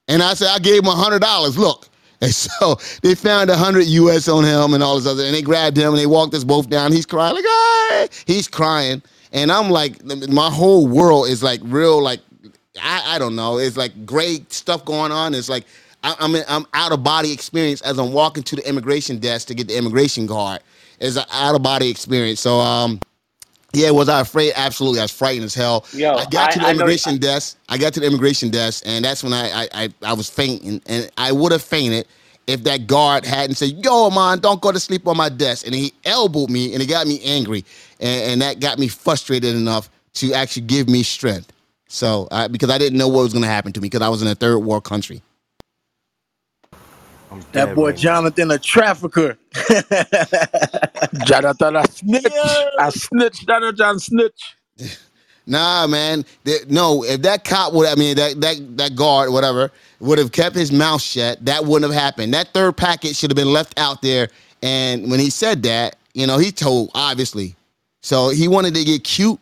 [0.09, 1.59] And I said, I gave him a hundred dollars.
[1.59, 1.89] Look.
[2.21, 5.43] And so they found a hundred US on him and all this other, and they
[5.43, 6.93] grabbed him and they walked us both down.
[6.93, 8.07] He's crying like, ah!
[8.27, 9.03] he's crying,
[9.33, 12.21] and I'm like, my whole world is like real, like
[12.83, 15.35] I, I don't know, it's like great stuff going on.
[15.35, 15.67] It's like
[16.03, 19.49] I, I'm in, I'm out of body experience as I'm walking to the immigration desk
[19.49, 20.61] to get the immigration guard.
[21.01, 22.41] It's an out of body experience.
[22.41, 23.01] So um,
[23.77, 24.53] yeah, was I afraid?
[24.57, 25.85] Absolutely, I was frightened as hell.
[25.93, 27.59] Yo, I got to the I- I immigration desk.
[27.69, 30.83] I got to the immigration desk, and that's when I I, I, I was fainting,
[30.87, 32.07] and I would have fainted
[32.47, 35.75] if that guard hadn't said, "Yo, man, don't go to sleep on my desk," and
[35.75, 37.65] he elbowed me, and it got me angry,
[38.01, 41.53] and, and that got me frustrated enough to actually give me strength.
[41.89, 44.09] So, I, because I didn't know what was going to happen to me, because I
[44.09, 45.23] was in a third world country.
[47.53, 49.39] That boy Jonathan, a trafficker.
[51.25, 52.25] Jonathan, a snitch.
[52.79, 54.57] A snitch, Jonathan, snitch.
[55.49, 56.25] Nah, man.
[56.45, 59.71] There- no, if that cop would, I mean, that that that guard, whatever,
[60.01, 62.35] would have kept his mouth shut, that wouldn't have happened.
[62.35, 64.29] That third packet should have been left out there.
[64.63, 67.55] And when he said that, you know, he told obviously.
[68.03, 69.41] So he wanted to get cute.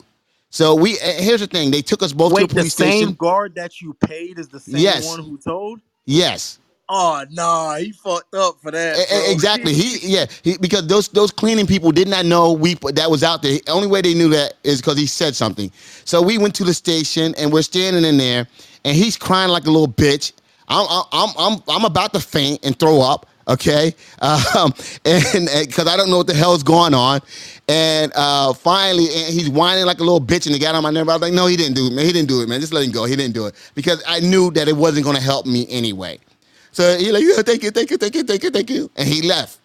[0.51, 2.74] So we eh, here's the thing: they took us both to Wait, the the police
[2.74, 3.15] same station.
[3.15, 5.06] guard that you paid is the same Yes.
[5.09, 5.81] one who told?
[6.05, 6.59] Yes.
[6.89, 8.97] Oh nah, he fucked up for that.
[9.09, 9.32] Bro.
[9.32, 9.74] Exactly.
[9.74, 10.27] He yeah.
[10.43, 13.59] He, because those those cleaning people did not know we that was out there.
[13.59, 15.73] The only way they knew that is because he said something.
[16.05, 18.47] So we went to the station and we're standing in there,
[18.85, 20.32] and he's crying like a little bitch.
[20.69, 23.27] I'm I'm I'm I'm about to faint and throw up.
[23.48, 24.73] Okay, um,
[25.05, 27.20] and because I don't know what the hell's going on,
[27.69, 30.90] and uh, finally, and he's whining like a little bitch, and he got on my
[30.90, 31.09] nerve.
[31.11, 32.06] I was like, "No, he didn't do it, man.
[32.06, 32.61] He didn't do it, man.
[32.61, 33.05] Just let him go.
[33.05, 36.20] He didn't do it because I knew that it wasn't going to help me anyway."
[36.74, 38.90] So he like, yeah, thank you, thank you, thank you, thank you, thank you.
[38.96, 39.59] And he left,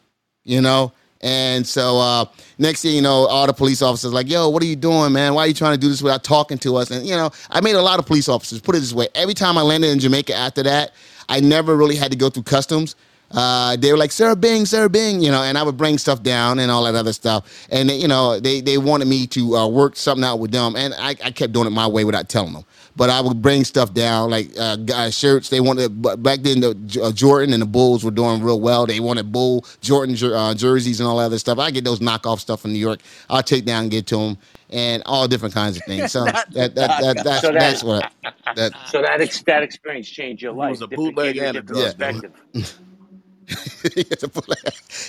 [0.44, 0.94] you know.
[1.22, 2.26] And so uh,
[2.60, 5.34] next thing you know, all the police officers like, yo, what are you doing, man?
[5.34, 6.92] Why are you trying to do this without talking to us?
[6.92, 8.62] And you know, I made a lot of police officers.
[8.62, 10.92] Put it this way: every time I landed in Jamaica after that,
[11.28, 12.96] I never really had to go through customs.
[13.32, 16.24] Uh, they were like, Sarah Bing, Sarah Bing, you know, and I would bring stuff
[16.24, 17.68] down and all that other stuff.
[17.72, 20.94] And you know, they they wanted me to uh, work something out with them, and
[20.94, 22.66] I, I kept doing it my way without telling them.
[23.00, 25.50] But I would bring stuff down, like uh, guys shirts.
[25.50, 26.62] They wanted but back then.
[26.62, 28.86] The uh, Jordan and the Bulls were doing real well.
[28.88, 31.60] They wanted Bull Jordan jer- uh, jerseys and all that other stuff.
[31.60, 33.02] I get those knockoff stuff from New York.
[33.32, 34.38] I'll take down and get to them,
[34.70, 36.12] and all different kinds of things.
[36.12, 38.14] So that that, that, that's So that- that's what
[38.56, 40.72] that So that ex- that experience changed your life.
[40.72, 42.34] was a bootleg gave you a and a different drug perspective.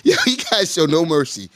[0.05, 1.51] yeah, you guys show no mercy.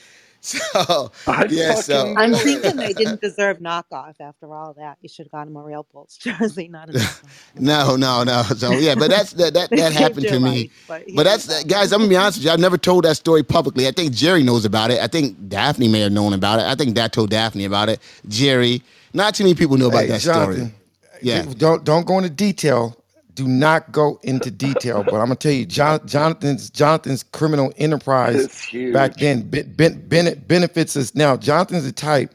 [0.74, 1.10] So
[1.48, 4.98] yeah, so I'm thinking they didn't deserve knockoff after all that.
[5.02, 6.94] You should have got him a real Bulls jersey, not a.
[7.58, 8.42] No, no, no.
[8.44, 10.68] So yeah, but that's that that, that happened to me.
[10.68, 11.92] life, but But that's was guys.
[11.92, 12.52] I'm gonna be honest with you.
[12.52, 13.88] I've never told that story publicly.
[13.88, 15.00] I think Jerry knows about it.
[15.00, 16.66] I think Daphne may have known about it.
[16.66, 18.00] I think Dad told Daphne about it.
[18.28, 18.82] Jerry.
[19.14, 20.74] Not too many people know about Hey, that Jonathan, story.
[21.22, 21.44] Yeah.
[21.58, 22.96] Don't don't go into detail.
[23.34, 25.02] Do not go into detail.
[25.02, 28.48] But I'm gonna tell you, Jon- Jonathan's Jonathan's criminal enterprise
[28.92, 31.36] back then ben, ben, ben- benefits us now.
[31.36, 32.32] Jonathan's the type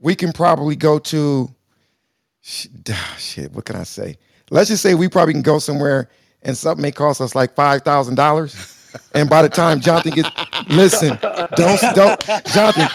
[0.00, 1.50] we can probably go to.
[2.42, 4.18] Shit, what can I say?
[4.50, 6.10] Let's just say we probably can go somewhere
[6.42, 8.54] and something may cost us like five thousand dollars.
[9.14, 10.30] And by the time Jonathan gets,
[10.68, 11.18] listen,
[11.56, 12.88] don't, don't, Jonathan.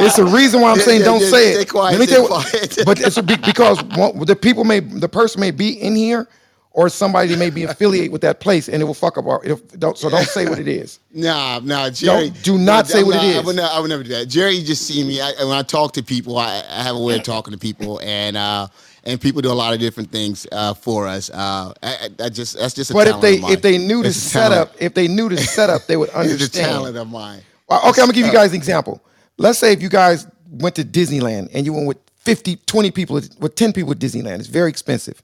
[0.00, 1.68] It's a reason why I'm saying don't yeah, say stay it.
[1.70, 2.78] quiet, Let me stay tell you, quiet.
[2.86, 6.28] but it's because one, the people may, the person may be in here,
[6.72, 9.42] or somebody may be affiliated with that place, and it will fuck up our.
[9.78, 10.98] Don't, so don't say what it is.
[11.16, 12.28] Nah, nah, Jerry.
[12.28, 14.10] Don't- do not say I'm what it not- I would, not, I would never do
[14.10, 14.26] that.
[14.26, 15.18] Jerry just see me.
[15.22, 17.98] I, when I talk to people, I, I have a way of talking to people,
[18.02, 18.68] and uh,
[19.06, 21.30] and people do a lot of different things uh, for us.
[21.30, 22.90] Uh, I, I, just that's just.
[22.90, 23.52] A But if talent they of mine.
[23.52, 26.42] if they knew the setup, if they knew the setup, they would understand.
[26.46, 27.40] It's a talent of mine.
[27.68, 29.02] Well, okay, I'm gonna give you guys an example.
[29.38, 33.14] Let's say if you guys went to Disneyland and you went with 50, 20 people,
[33.14, 35.22] with 10 people at Disneyland, it's very expensive.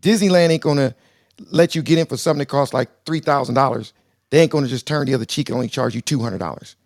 [0.00, 0.94] Disneyland ain't gonna
[1.50, 3.92] let you get in for something that costs like three thousand dollars.
[4.30, 6.76] They ain't gonna just turn the other cheek and only charge you two hundred dollars.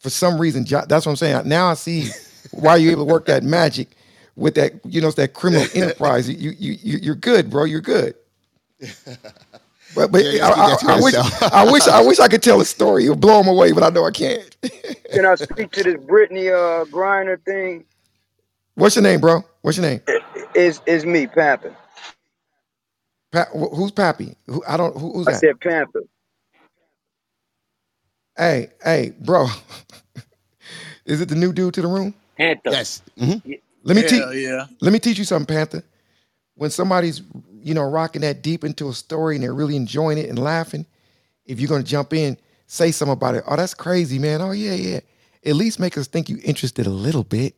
[0.00, 1.48] For some reason, that's what I'm saying.
[1.48, 2.08] Now I see
[2.52, 3.96] why you're able to work that magic
[4.36, 6.28] with that, you know, it's that criminal enterprise.
[6.30, 7.64] You you you you're good, bro.
[7.64, 8.14] You're good.
[9.94, 11.14] But, but Yeah, you I, keep I- I wish.
[11.52, 13.04] I wish I wish I could tell a story.
[13.04, 14.56] It'll blow them away, but I know I can't.
[15.12, 17.86] Can I speak to this Brittany uh, Griner thing?
[18.76, 19.44] What's your name, bro?
[19.62, 20.00] What's your name?
[20.54, 21.70] Is is me, Pappy.
[23.32, 24.36] Pa- who's Pappy?
[24.46, 24.96] Who, I don't.
[24.98, 25.46] Who, who's I that?
[25.46, 26.02] said Panther.
[28.38, 29.48] Hey, hey, bro.
[31.06, 32.14] Is it the new dude to the room?
[32.38, 32.72] Panther.
[32.72, 33.02] Yes.
[33.18, 33.50] Mm-hmm.
[33.86, 34.42] Let me Hell teach.
[34.44, 34.66] yeah.
[34.80, 35.82] Let me teach you something, Panther.
[36.56, 37.22] When somebody's,
[37.62, 40.86] you know, rocking that deep into a story and they're really enjoying it and laughing,
[41.46, 42.36] if you're gonna jump in,
[42.66, 43.44] say something about it.
[43.46, 44.42] Oh, that's crazy, man.
[44.42, 45.00] Oh yeah, yeah.
[45.44, 47.54] At least make us think you interested a little bit.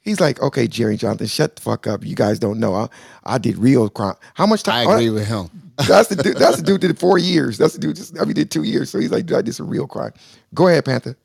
[0.00, 2.04] He's like, okay, Jerry Jonathan, shut the fuck up.
[2.04, 2.74] You guys don't know.
[2.74, 2.88] I,
[3.24, 4.16] I did real crime.
[4.34, 4.74] How much time?
[4.76, 4.94] I time?
[4.94, 5.50] agree with him.
[5.88, 6.36] That's the dude.
[6.38, 7.58] That's the dude did four years.
[7.58, 7.96] That's the dude.
[7.96, 8.90] Just I mean, did two years.
[8.90, 10.12] So he's like, dude, I did some real crime.
[10.54, 11.16] Go ahead, Panther.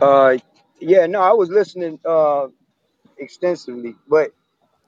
[0.00, 0.38] Uh,
[0.84, 2.48] yeah, no, I was listening uh
[3.18, 4.32] extensively, but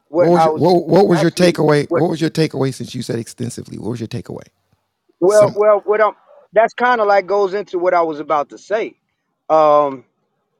[0.08, 1.88] What what was I your was what, what was your actually takeaway?
[1.88, 3.78] what What was your takeaway since you said extensively?
[3.78, 4.46] What was your takeaway?
[5.20, 6.14] well, Some well, what I'm
[6.52, 8.96] that's kind of like goes into what I was about to say.
[9.50, 10.04] Um,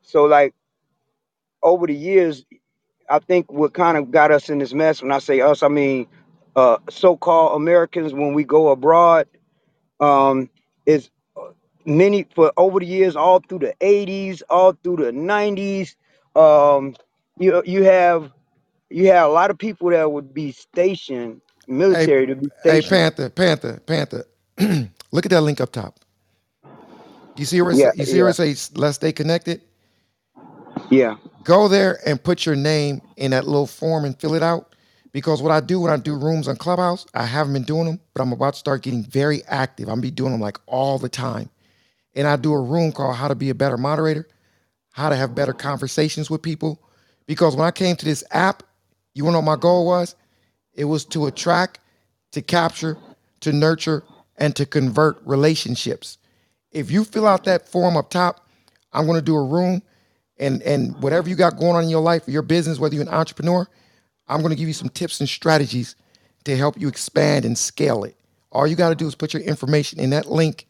[0.03, 0.55] so like
[1.63, 2.45] over the years,
[3.11, 5.03] I think what kind of got us in this mess.
[5.03, 6.09] When I say us, I mean
[6.57, 9.29] uh so-called Americans when we go abroad.
[10.01, 10.51] Um,
[10.87, 11.11] is
[11.87, 15.97] many for over the years, all through the 80s, all through the 90s.
[16.37, 16.97] Um,
[17.39, 18.33] you you have
[18.91, 21.43] you have a lot of people that would be stationed,
[21.93, 22.83] hey, military to be hey, stationed.
[22.83, 24.27] Panther, Panther, Panther.
[25.13, 26.01] Look at that link up top.
[27.37, 29.63] You see where it Yeah, say, you see where yeah, it says let's stay connected?
[30.91, 31.15] yeah.
[31.45, 34.75] Go there and put your name in that little form and fill it out.
[35.13, 38.01] Because what I do when I do rooms on Clubhouse, I haven't been doing them,
[38.15, 39.89] but I'm about to start getting very active.
[39.89, 41.51] I'm be doing them like all the time.
[42.17, 44.27] And I do a room called How to Be a Better Moderator,
[44.93, 46.81] how to have better conversations with people.
[47.27, 48.65] Because when I came to this app,
[49.15, 50.17] you wanna know what my goal was?
[50.75, 51.79] It was to attract,
[52.33, 52.99] to capture,
[53.41, 54.03] to nurture,
[54.39, 56.19] and to convert relationships.
[56.73, 58.47] If you fill out that form up top,
[58.93, 59.83] I'm gonna do a room
[60.39, 63.09] and and whatever you got going on in your life your business, whether you're an
[63.09, 63.67] entrepreneur,
[64.29, 65.97] I'm gonna give you some tips and strategies
[66.45, 68.17] to help you expand and scale it.
[68.53, 70.67] All you gotta do is put your information in that link.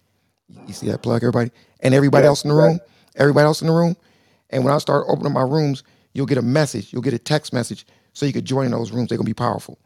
[0.66, 1.52] You see that plug, everybody?
[1.80, 2.56] And everybody Right, else in the right.
[2.56, 2.80] room,
[3.16, 3.96] everybody else in the room.
[4.50, 7.52] And when I start opening my rooms, you'll get a message, you'll get a text
[7.52, 9.08] message so you could join those rooms.
[9.10, 9.78] They're gonna be powerful.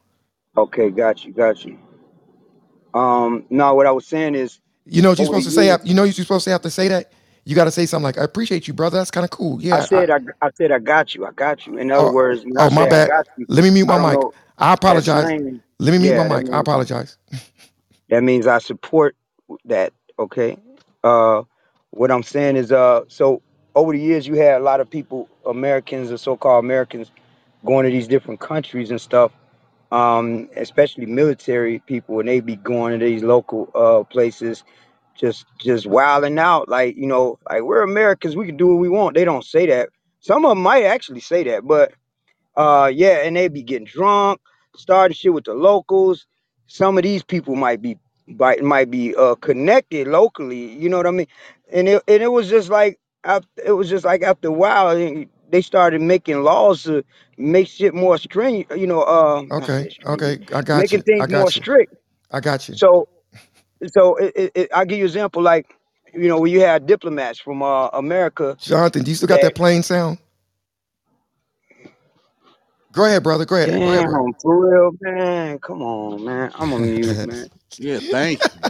[0.56, 1.78] Okay, got you, got you.
[2.94, 5.68] Um, no, what I was saying is You know what you're supposed to say?
[5.68, 7.12] years, af- You know you're supposed to have to say that?
[7.44, 8.98] You gotta say something like, I appreciate you, brother.
[8.98, 9.62] That's kind of cool.
[9.62, 11.78] Yeah, I, said I, I said I got you, I got you.
[11.78, 13.14] In other Oh, words, I oh, my bad.
[13.36, 14.20] you, Let me mute my don't mic.
[14.20, 15.34] know I apologize.
[15.78, 16.52] Let me mute my Yeah, that mic.
[16.52, 17.18] I apologize.
[18.10, 19.16] that means I support
[19.66, 19.92] that.
[20.20, 20.58] Okay.
[21.04, 21.44] Uh,
[21.92, 23.42] what I'm saying is, uh, so
[23.76, 27.12] over the years, you had a lot of people, Americans or so-called Americans,
[27.66, 29.32] going to these different countries and stuff.
[29.92, 34.64] Um, especially military people, and they be going to these local uh places,
[35.16, 36.68] just just wilding out.
[36.68, 39.16] Like you know, like we're Americans, we can do what we want.
[39.16, 39.90] They don't say that.
[40.20, 41.92] Some of them might actually say that, but
[42.56, 44.40] uh, yeah, and they be getting drunk,
[44.76, 46.26] starting shit with the locals.
[46.68, 47.98] Some of these people might be
[48.38, 50.72] might might be uh connected locally.
[50.74, 51.28] You know what I mean?
[51.72, 54.90] And it and it was just like af- it was just like after a while
[54.90, 57.04] eh, they started making laws to
[57.38, 58.78] make shit more stringent.
[58.80, 60.40] You know, uh, not say Okay, stringent, okay.
[60.54, 61.04] I got making you.
[61.18, 61.62] I things more got you.
[61.62, 61.94] strict.
[62.30, 62.76] I got you.
[62.76, 63.08] So
[63.94, 65.66] so it, it, it, I'll give you an example like.
[66.14, 69.42] You know, when you had diplomats from uh, America Jonathan, do you still got that
[69.42, 70.18] that plane sound?
[72.92, 73.46] Go ahead, brother.
[73.46, 73.80] Go ahead.
[73.80, 75.58] Go ahead, damn for real, man.
[75.60, 76.52] Come on, man.
[76.54, 77.48] I'm a mute, man.
[77.78, 78.62] Yeah, thank you.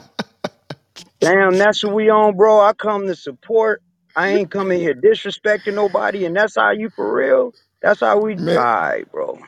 [1.21, 2.61] Damn, that's what we on, bro.
[2.61, 3.83] I come to support.
[4.17, 7.55] I ain't coming here disrespecting nobody, and that's how you for real.
[7.83, 8.37] That's how we.
[8.39, 9.39] All Man, right, bro.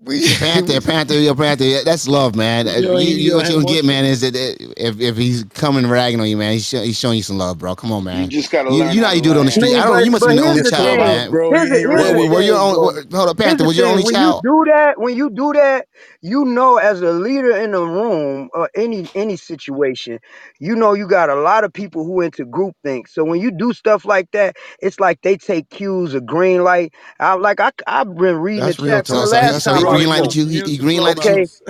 [0.06, 1.64] we, Panther, Panther, yo, Panther.
[1.64, 2.68] yeah, That's love, man.
[2.68, 4.36] Uh, You don't, You, you you don't what you have gonna get, man, is that
[4.76, 7.58] if, if he's coming ragging on you, man, he's, show, he's showing you some love,
[7.58, 7.76] bro.
[7.76, 8.26] Come on, man.
[8.26, 9.60] You just gotta You learn you know how how you do it on the I
[9.60, 9.68] land.
[9.68, 9.76] street.
[9.76, 10.00] I don't know.
[10.00, 11.00] You must but have been the only the child, thing.
[11.00, 11.30] Man.
[11.30, 11.50] bro.
[11.50, 13.06] Here's the ain't here's Were, the were you thing, on?
[13.12, 13.64] Hold up, Panther.
[13.64, 14.02] Was you the thing.
[14.02, 15.86] only When you do that, when you do that,
[16.22, 20.20] you know, as a leader in the room or any any situation,
[20.60, 23.08] you know, you got a lot of people who into groupthink.
[23.08, 26.94] So when you do stuff like that, it's like they take cues, a green light.
[27.20, 29.28] I like I I've been reading the that's real chat from the talk.
[29.28, 29.98] last That's so he time real.
[29.98, 30.46] Green him lighted you.
[30.46, 31.34] He, he into green lighted you.
[31.34, 31.62] Okay, Clubhouse.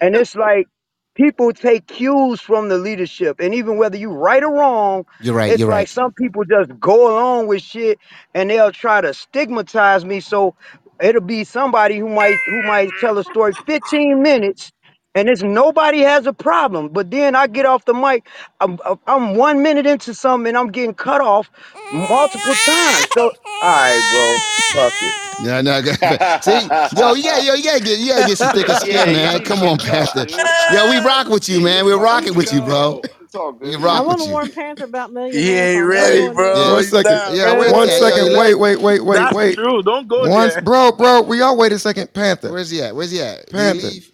[0.00, 0.68] and it's like
[1.16, 5.56] people take cues from the leadership and even whether you're right or wrong You're right.
[5.56, 5.88] it's You're like right.
[5.88, 7.98] some people just go along with shit
[8.36, 10.54] and they'll try to stigmatize me so
[11.02, 14.72] it'll be somebody who might who might tell a story 15 minutes
[15.14, 18.26] and it's nobody has a problem but then i get off the mic
[18.60, 21.50] i'm, uh, I'm one minute into something and i'm getting cut off
[21.90, 24.40] multiple times so all right bro
[24.72, 25.82] fuck it No, no.
[25.82, 25.92] go-
[26.40, 29.12] See, yo, yeah, yo, you gotta get, you gotta get some thicker yeah, skin, you
[29.12, 29.40] man.
[29.40, 30.26] need Come on, cut, Panther.
[30.26, 30.50] dude.
[30.68, 31.84] Yo, we rock with you, man.
[31.86, 33.00] We're Let rocking with you, bro.
[33.00, 33.12] go.
[33.20, 33.80] It's all We good.
[33.92, 34.32] I rock want with to you.
[34.32, 35.88] warn Panther about He millionaire ain't talk.
[35.88, 36.72] Ready, go Hey, in there with bro.
[36.72, 37.22] one He's second.
[37.22, 38.18] not Yeah, where's One yeah, yo, second.
[38.18, 39.60] you let Wait, wait, wait, wait, That's wait.
[39.60, 39.82] true.
[39.82, 40.56] Don't go Once, there.
[40.56, 41.22] bro, bro.
[41.22, 42.14] We all wait a second.
[42.14, 42.52] Panther.
[42.52, 42.94] Where's he at?
[42.96, 43.48] Where's he at?
[43.50, 43.92] Did he Panther.
[43.92, 44.12] leave?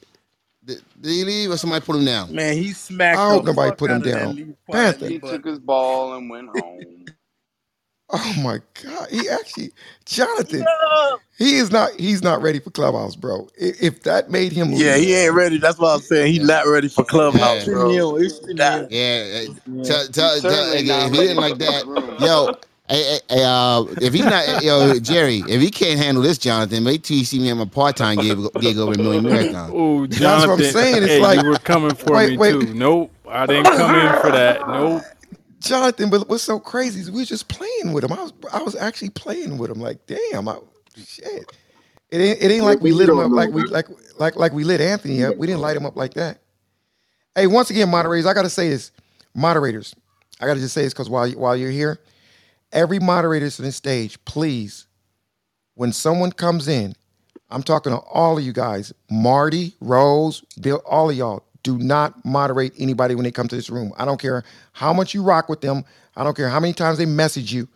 [1.07, 2.35] Did, did he leave or somebody put him down?
[2.35, 3.23] Man, he smacked.
[3.23, 4.37] I hope the nobody put him out of that down.
[4.73, 5.07] Panther.
[5.09, 7.07] He took his ball and went home.
[8.11, 9.09] Oh my God.
[9.11, 9.73] He actually,
[10.07, 11.19] Jonathan, no.
[11.39, 13.49] he is not, he's not ready for Clubhouse, bro.
[13.59, 15.59] If that made him Yeah, he ain't ready.
[15.59, 18.17] That's why I'm saying he's yeah, not ready for Clubhouse, yeah, bro.
[18.17, 18.87] It's Nah.
[18.89, 18.89] yeah.
[18.91, 19.47] Yeah.
[19.85, 21.87] Tell, He's tell, tell, if he didn't like that,
[22.19, 22.51] yo,
[22.89, 26.85] Hey, hey, hey, uh, if he's not, yo, Jerry, if he can't handle this, Jonathan,
[26.85, 29.73] wait till you see me at my part-time gig, gig over in Million Marathon.
[29.75, 31.03] Oh, That's what I'm saying.
[31.03, 32.53] It's hey, like- you were coming for Wait, me wait.
[32.53, 32.75] too.
[32.75, 34.69] Nope, I didn't come in for that.
[34.69, 35.03] Nope.
[35.59, 38.13] Jonathan, but what's so crazy is we was just playing with him.
[38.13, 39.81] I was I was actually playing with him.
[39.81, 40.59] Like, damn, I,
[40.97, 41.53] shit.
[42.11, 43.87] It ain't it ain't like we lit him up like we like
[44.19, 45.37] like like we lit Anthony up.
[45.37, 46.39] We didn't light him up like that.
[47.35, 48.93] Hey, once again, moderators, I gotta say this.
[49.35, 49.95] Moderators,
[50.41, 51.99] I gotta just say this because while while you're here,
[52.73, 54.87] every moderators on this stage, please,
[55.75, 56.95] when someone comes in,
[57.51, 61.45] I'm talking to all of you guys, Marty, Rose, Bill, all of y'all.
[61.63, 63.93] Do not moderate anybody when they come to this room.
[63.99, 65.85] I don't care how much you rock with them.
[66.17, 67.69] I don't care how many times they message you.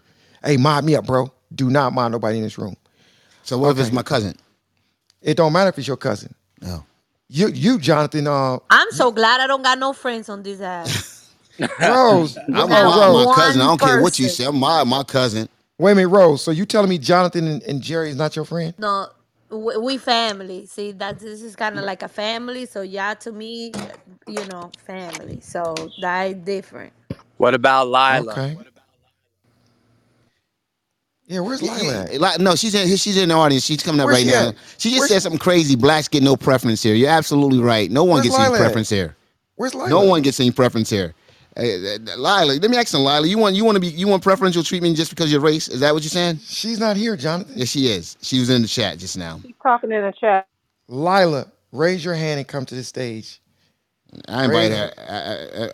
[0.45, 1.33] Hey, mod me up, bro.
[1.55, 2.77] Do not mod nobody in this room.
[3.43, 4.37] So what if it's my cousin?
[5.23, 6.35] It don't matter if it's your cousin.
[6.63, 6.85] No.
[7.29, 8.27] You, you, Jonathan.
[8.27, 10.89] Uh, I'm so glad I don't got no friends on this app.
[11.81, 12.37] Rose.
[12.49, 13.27] I'm my, Rose.
[13.27, 13.61] my cousin.
[13.63, 14.45] I don't care what you say.
[14.45, 15.49] I'm my, my cousin.
[15.79, 16.43] Wait a minute, Rose.
[16.43, 18.75] So you telling me Jonathan and, and Jerry is not your friend?
[18.79, 19.09] No,
[19.51, 20.67] we, we family.
[20.67, 22.67] See, that this is kind of like a family.
[22.67, 23.73] So yeah, to me,
[24.27, 25.41] you know, family.
[25.41, 26.93] So that is different.
[27.39, 28.33] What about Lila?
[28.33, 28.57] Okay.
[31.27, 31.93] Yeah, where's Yeah, Lila?
[31.93, 32.21] yeah, at?
[32.21, 32.89] Like, no, she's in.
[32.97, 33.65] She's in the audience.
[33.65, 34.49] She's coming up Where's right she now.
[34.49, 34.55] at?
[34.79, 35.77] She just Where's- said something crazy.
[35.77, 36.95] Blacks get no preference here.
[36.95, 37.91] You're absolutely right.
[37.91, 38.61] No one Where's gets any Lila at?
[38.61, 39.17] preference here.
[39.55, 39.89] Where's Lila?
[39.89, 41.15] No one gets any preference here.
[41.57, 43.27] Hey, Lila, let me ask you, Lila.
[43.27, 45.69] You want you want to be you want preferential treatment just because of your race?
[45.69, 46.41] Is that what you're saying?
[46.45, 47.55] She's not here, Jonathan.
[47.57, 48.17] Yes, she is.
[48.23, 49.41] She was in the chat just now.
[49.43, 50.49] He's talking in the chat.
[50.89, 53.41] Lila, raise your hand and come to the stage.
[54.29, 54.93] I invite her.
[54.99, 55.03] I,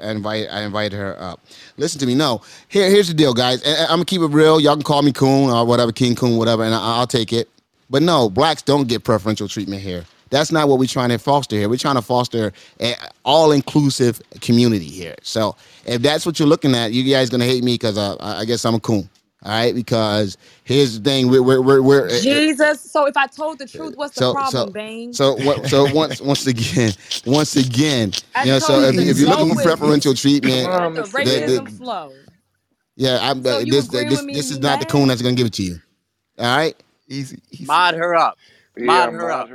[0.05, 0.49] I, I invite.
[0.51, 1.41] I invited her up.
[1.79, 2.15] Listen to me.
[2.15, 3.63] No, here, here's the deal, guys.
[3.63, 4.61] And I'm gonna keep it real.
[4.61, 7.49] Y'all can call me Coon or whatever, King Coon, whatever, and I, I'll take it.
[7.91, 10.05] But no, blacks don't get preferential treatment here.
[10.31, 11.69] That's not what we're trying to foster here.
[11.69, 12.95] We're trying to foster an
[13.25, 15.15] all-inclusive community here.
[15.23, 18.41] So if that's what you're looking at, you guys gonna hate me because uh, I
[18.41, 19.09] I guess I'm a coon.
[19.45, 22.83] All right, because here's the thing: we're we're we're, we're Jesus.
[22.91, 25.13] So if I told the truth, what's the so problem, so Bane?
[25.13, 26.93] so what, so once once again
[27.27, 29.69] once again I you know so told if, you if you're looking for with it.
[29.79, 32.13] preferential treatment Let the the- racism the- flow.
[32.97, 35.47] yeah I'm, So uh, you this this, this is not the coon that's gonna give
[35.47, 35.81] it to you
[36.39, 36.77] all right
[37.09, 38.39] easy Mod her up.
[38.85, 39.51] Mod her up.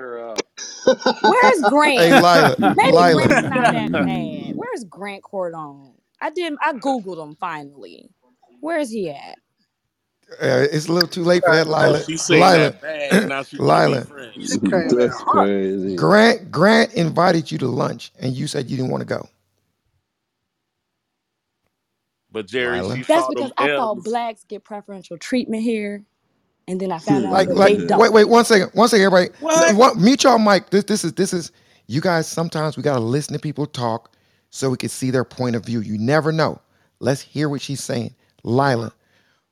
[1.22, 1.96] Where's Grant?
[1.98, 3.06] Hey, Lila, Maybe Lila.
[3.06, 4.54] Grant's not that bad.
[4.56, 5.94] Where's Grant Cardone?
[6.22, 6.54] I did.
[6.62, 8.10] I googled him finally.
[8.62, 9.40] Where's he at?
[10.42, 12.04] Uh, it's a little too late for that, Lila.
[12.06, 13.26] she saying Lila, that bad.
[13.26, 14.00] Now she want to Lila.
[14.00, 14.36] be friends.
[14.50, 15.98] She came in That's crazy.
[15.98, 19.30] Grant Grant invited you to lunch, and you said you didn't want to go.
[22.32, 26.06] But Jerry, That's because I thought blacks get preferential treatment here,
[26.72, 27.04] and then I hmm.
[27.04, 28.00] found out Like that like they don't.
[28.00, 29.38] wait wait one second one second everybody.
[29.42, 29.76] What?
[29.76, 29.98] What?
[29.98, 30.70] Mute y'all mic.
[30.70, 31.52] This this is this is
[31.88, 32.28] you guys.
[32.28, 34.16] Sometimes we gotta listen to people talk
[34.50, 35.82] so we can see their point of view.
[35.82, 36.62] You never know.
[37.00, 38.94] Let's hear what she's saying, Lila.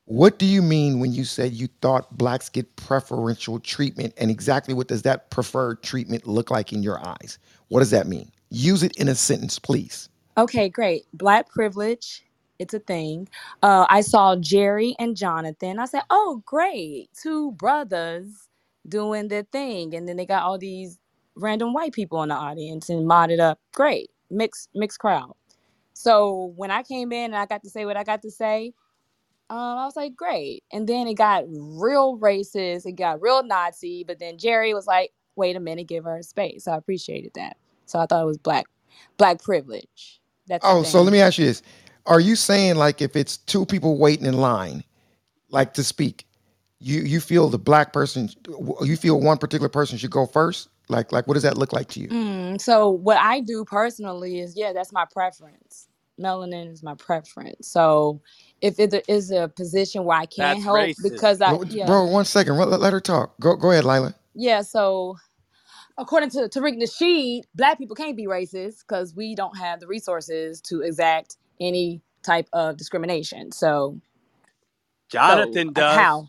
[0.05, 4.73] What do you mean when you said you thought blacks get preferential treatment, and exactly
[4.73, 7.37] what does that preferred treatment look like in your eyes?
[7.67, 8.31] What does that mean?
[8.49, 10.09] Use it in a sentence, please.
[10.37, 11.05] Okay, great.
[11.13, 12.23] Black privilege.
[12.59, 13.27] It's a thing.
[13.63, 15.79] Uh, I saw Jerry and Jonathan.
[15.79, 18.49] I said, "Oh, great, two brothers
[18.87, 20.99] doing their thing," and then they got all these
[21.35, 23.59] random white people in the audience and modded up.
[23.73, 25.33] Great, mixed mixed crowd.
[25.93, 28.73] So when I came in and I got to say what I got to say,
[29.49, 30.63] um, I was like, great.
[30.71, 32.85] And then it got real racist.
[32.85, 34.03] It got real Nazi.
[34.05, 36.65] But then Jerry was like, wait a minute, give her space.
[36.65, 37.57] So I appreciated that.
[37.85, 38.65] So I thought it was black,
[39.17, 40.21] black privilege.
[40.47, 41.61] That's Oh, so let me ask you this:
[42.05, 44.83] Are you saying like if it's two people waiting in line,
[45.49, 46.27] like to speak,
[46.79, 48.29] you you feel the black person,
[48.83, 50.69] you feel one particular person should go first?
[50.89, 52.11] Like like what does that look like to you?
[52.11, 55.89] Mm, so what I do personally is, yeah, that's my preference.
[56.21, 57.69] Melanin is my preference.
[57.69, 58.21] So
[58.61, 61.01] if it is a position where I can That's help racist.
[61.03, 62.57] because I, Well, yeah, Bro, one second.
[62.57, 63.39] Let, let her talk.
[63.41, 64.15] Go go ahead, Lila.
[64.35, 64.61] yeah.
[64.63, 65.17] So
[65.97, 70.61] according to Tariq Nasheed, black people can't be racist because we don't have the resources
[70.63, 73.51] to exact any type of discrimination.
[73.51, 73.99] So,
[75.09, 75.97] so Jonathan uh, does.
[75.97, 76.27] how?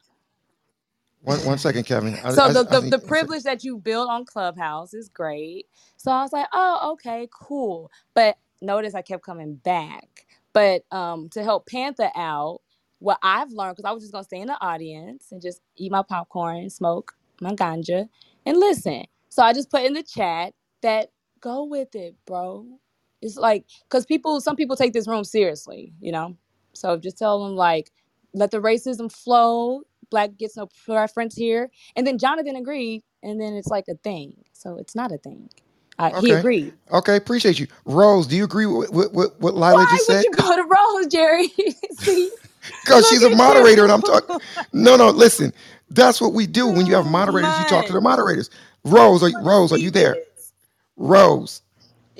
[1.22, 2.14] One one second, Kevin.
[2.24, 5.08] I, So I, the, I the, need the privilege that you build on Clubhouse is
[5.08, 5.66] great.
[5.96, 7.90] So I was like, oh, okay, cool.
[8.14, 10.26] But notice I kept coming back.
[10.52, 12.60] But um, to help Panther out,
[13.00, 15.92] what I've learned, because I was just gonna stay in the audience and just eat
[15.92, 18.08] my popcorn, smoke my ganja,
[18.46, 19.04] and listen.
[19.28, 22.66] So I just put in the chat that go with it, bro.
[23.22, 26.36] It's like because people, some people take this room seriously, you know.
[26.74, 27.90] So just tell them like,
[28.34, 29.82] let the racism flow.
[30.10, 34.34] Black gets no preference here, and then Jonathan agreed, and then it's like a thing.
[34.52, 35.50] So it's not a thing.
[35.98, 36.34] Uh, he Okay.
[36.34, 36.74] agreed.
[36.92, 37.68] Okay, appreciate you.
[37.86, 40.24] Rose, do you agree with, with, with what Lila Why just would said?
[40.24, 41.48] you go to Rose, Jerry?
[41.92, 42.32] See,
[42.84, 44.04] Because she's a at moderator and I'm you.
[44.04, 44.36] talking.
[44.72, 45.54] No, no, listen.
[45.90, 47.58] That's what we do when you have moderators.
[47.58, 48.50] You talk to the moderators.
[48.84, 50.18] Rose, are, Rose, are you there?
[50.96, 51.62] Rose,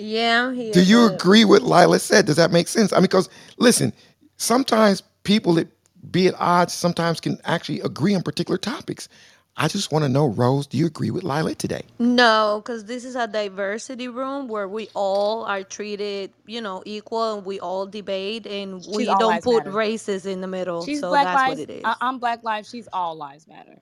[0.01, 2.27] Yeah, I'm do you but agree with Lila said?
[2.27, 2.93] Does that make sense?
[2.93, 3.29] I mean, because
[3.59, 3.93] listen,
[4.39, 5.69] sometimes people that
[6.13, 9.09] be at odds sometimes can actually agree on particular topics.
[9.57, 11.83] I just want to know, Rose, do you agree with Lila today?
[11.99, 17.37] no, because this is a diversity room where we all are treated, you know, equal
[17.39, 19.69] and we all debate and She's we all don't lives put matter.
[19.69, 20.87] races in the middle.
[20.87, 21.61] She's So Black that's what Lives.
[21.61, 22.03] it I, is.
[22.03, 22.71] I'm Black Lives.
[22.71, 23.81] She's all lives matter,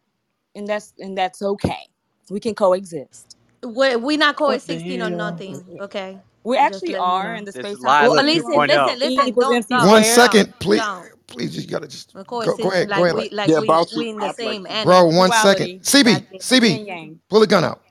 [0.57, 1.89] and that's and that's okay.
[2.31, 3.38] We can coexist.
[3.64, 5.16] We're, we're not What the coexisting on hell?
[5.16, 6.22] nothing, okay?
[6.44, 7.36] We Just actually letting you are know.
[7.36, 7.98] in the This is space time.
[8.01, 8.68] We're Well, Lila speaking listen, on 2.0.
[8.68, 9.28] listen, E listen.
[9.28, 10.05] equals Don't, MC don't, One squared.
[10.05, 10.90] second, don't, please.
[10.97, 11.12] don't.
[11.28, 12.93] Please, you gotta just We're go, go coexisting ahead.
[12.93, 13.16] Go like ahead.
[13.16, 14.78] we, Like, like They're we, about to we in the act like same people.
[14.82, 15.09] bro, energy.
[15.09, 15.70] one second.
[15.70, 17.20] Duality, CB, like yin CB, and yang.
[17.30, 17.82] pull the gun out.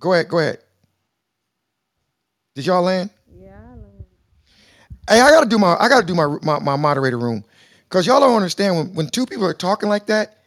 [0.00, 0.28] Go ahead.
[0.28, 0.58] Go ahead.
[2.54, 3.10] Did y'all land?
[3.28, 3.76] Yeah.
[5.08, 7.44] Hey, I gotta do my I gotta do my my, my moderator room.
[7.90, 10.38] Cause y'all don't understand when, when two people are talking like that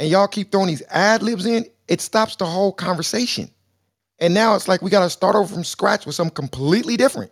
[0.00, 3.50] and y'all keep throwing these ad libs in, it stops the whole conversation.
[4.24, 7.30] And now it's like we gotta start over from scratch with something completely different.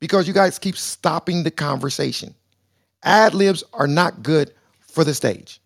[0.00, 2.34] Because you guys keep stopping the conversation.
[3.04, 5.60] Ad libs are not good for the stage.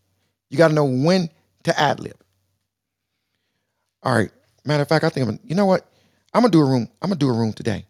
[0.51, 1.31] You gotta know when
[1.63, 2.23] to ad lib.
[4.03, 4.31] All right.
[4.67, 5.87] Matter of fact, I think I'm you know what?
[6.35, 6.91] I'm gonna do a room.
[7.01, 7.87] I'm gonna do a room today.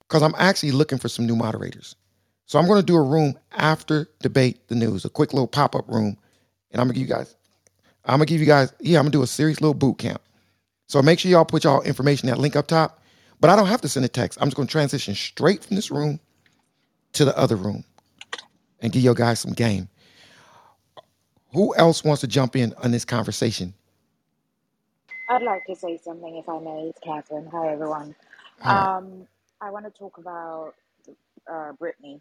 [0.00, 1.96] Because I'm actually looking for some new moderators.
[2.44, 5.74] So I'm going to do a room after debate the news, a quick little pop
[5.74, 6.18] up room,
[6.72, 7.36] and I'm gonna give you guys,
[8.06, 10.22] I'm gonna give you guys, yeah, I'm gonna do a serious little boot camp.
[10.88, 13.02] So make sure y'all put y'all information that link up top.
[13.40, 14.38] But I don't have to send a text.
[14.42, 16.20] I'm just gonna transition straight from this room
[17.14, 17.84] to the other room
[18.80, 19.88] and give you guys some game.
[21.54, 23.74] Who else wants to jump in on this conversation?
[25.28, 26.90] I'd like to say something, if I may.
[26.90, 27.48] It's Catherine.
[27.52, 28.14] Hi, everyone.
[28.64, 28.90] Right.
[28.98, 29.26] Um,
[29.60, 30.74] I want to talk about
[31.52, 32.20] uh, Brittany,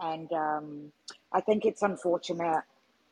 [0.00, 0.92] and um,
[1.32, 2.62] I think it's unfortunate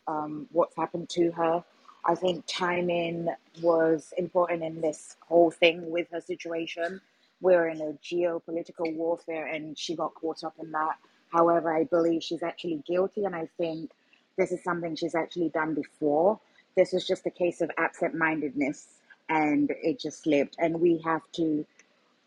[0.08, 1.64] um, what's happened to her.
[2.08, 3.28] I think timing
[3.60, 7.02] was important in this whole thing with her situation.
[7.42, 10.96] We're in a geopolitical warfare, and she got caught up in that.
[11.30, 13.90] However, I believe she's actually guilty, and I think
[14.38, 16.40] this is something she's actually done before.
[16.76, 18.86] This was just a case of absent mindedness,
[19.28, 20.56] and it just slipped.
[20.58, 21.66] And we have to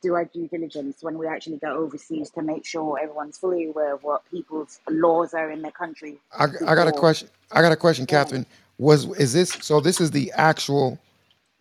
[0.03, 3.95] do our due diligence when we actually go overseas to make sure everyone's fully aware
[3.95, 7.29] of what people's laws are in their country I, I got a question.
[7.51, 8.45] I got a question, Go ahead.
[8.81, 9.79] Was is this so?
[9.79, 10.97] This is the actual.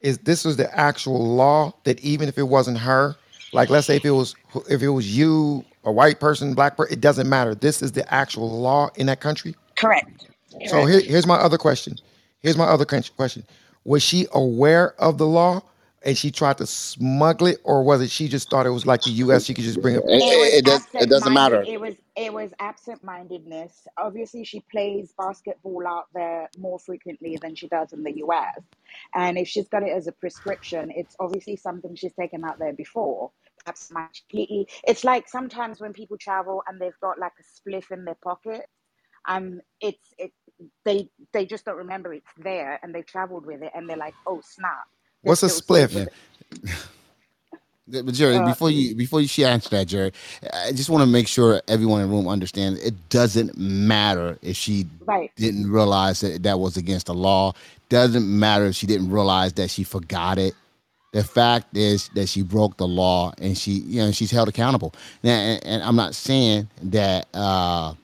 [0.01, 3.15] Is this was the actual law that even if it wasn't her,
[3.53, 4.35] like let's say if it was
[4.71, 7.55] if it was you, a white person, black person, it doesn't matter.
[7.55, 9.55] This is the actual law in that country.
[9.77, 10.29] Correct.
[10.67, 11.97] So here, here's my other question.
[12.39, 13.45] Here's my other question.
[13.85, 15.61] Was she aware of the law
[16.03, 19.03] and she tried to smuggle it, or was it she just thought it was like
[19.03, 19.45] the U.S.
[19.45, 20.03] She could just bring it?
[20.07, 20.89] It was It, does.
[20.95, 21.63] It doesn't matter.
[21.67, 23.87] It was it was absent-mindedness.
[23.99, 28.61] Obviously, she plays basketball out there more frequently than she does in the US.
[29.15, 32.73] And if she's got it as a prescription, it's obviously something she's taken out there
[32.73, 33.31] before.
[33.65, 34.69] Perhaps might completely.
[34.85, 38.67] It's like sometimes when people travel and they've got like a spliff in their pocket.
[39.29, 40.33] Um, it's it.
[40.85, 44.15] They they just don't remember it's there, and they traveled with it, and they're like,
[44.27, 44.87] oh snap,
[45.23, 45.95] What's a this spliff?
[45.95, 46.15] with it.
[47.89, 50.13] Yeah, But Jerry, Uh, before you before you she answer that, Jerry,
[50.53, 54.57] I just want to make sure everyone in the room understands it doesn't matter if
[54.57, 55.33] she right.
[55.37, 57.55] didn't realize that that was against the law.
[57.91, 60.55] Doesn't matter if she didn't realize that she forgot it.
[61.13, 64.95] The fact is that she broke the law and she, you know, she's held accountable.
[65.25, 67.95] Now, and, and I'm not saying that uh,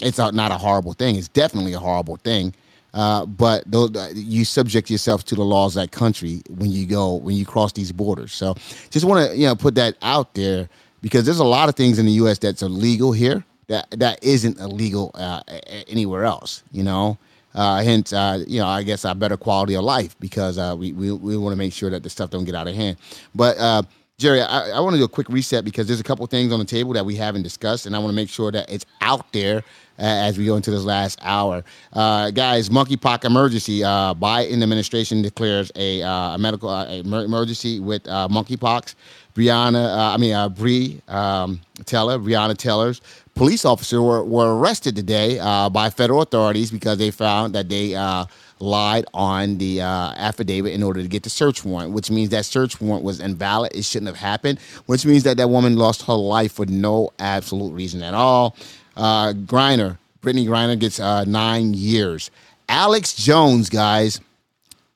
[0.00, 1.16] it's a, not a horrible thing.
[1.16, 2.54] It's definitely a horrible thing.
[2.94, 7.14] Uh, but those, you subject yourself to the laws of that country when you go
[7.14, 8.32] when you cross these borders.
[8.32, 8.54] So
[8.90, 10.68] just want to you know put that out there
[11.00, 12.38] because there's a lot of things in the U.S.
[12.38, 15.42] that's illegal here that that isn't illegal uh,
[15.88, 16.62] anywhere else.
[16.72, 17.18] You know.
[17.54, 20.92] Uh, hence, uh, you know, I guess a better quality of life because uh, we
[20.92, 22.96] we, we want to make sure that the stuff don't get out of hand.
[23.34, 23.82] But uh,
[24.16, 26.60] Jerry, I, I want to do a quick reset because there's a couple things on
[26.60, 29.30] the table that we haven't discussed, and I want to make sure that it's out
[29.34, 31.64] there uh, as we go into this last hour.
[31.92, 33.84] Uh, guys, monkeypox emergency.
[33.84, 38.94] Uh, Biden administration declares a, uh, a medical uh, emergency with uh, monkeypox.
[39.34, 43.00] Breonna, uh, I mean, Bree um, Taylor, Breonna Taylor's
[43.34, 47.94] police officer were, were arrested today uh, by federal authorities because they found that they
[47.94, 48.26] uh,
[48.58, 52.44] lied on the uh, affidavit in order to get the search warrant, which means that
[52.44, 53.74] search warrant was invalid.
[53.74, 57.72] It shouldn't have happened, which means that that woman lost her life for no absolute
[57.72, 58.56] reason at all.
[58.96, 62.30] Uh, Griner, Brittany Griner gets uh, nine years.
[62.68, 64.20] Alex Jones, guys,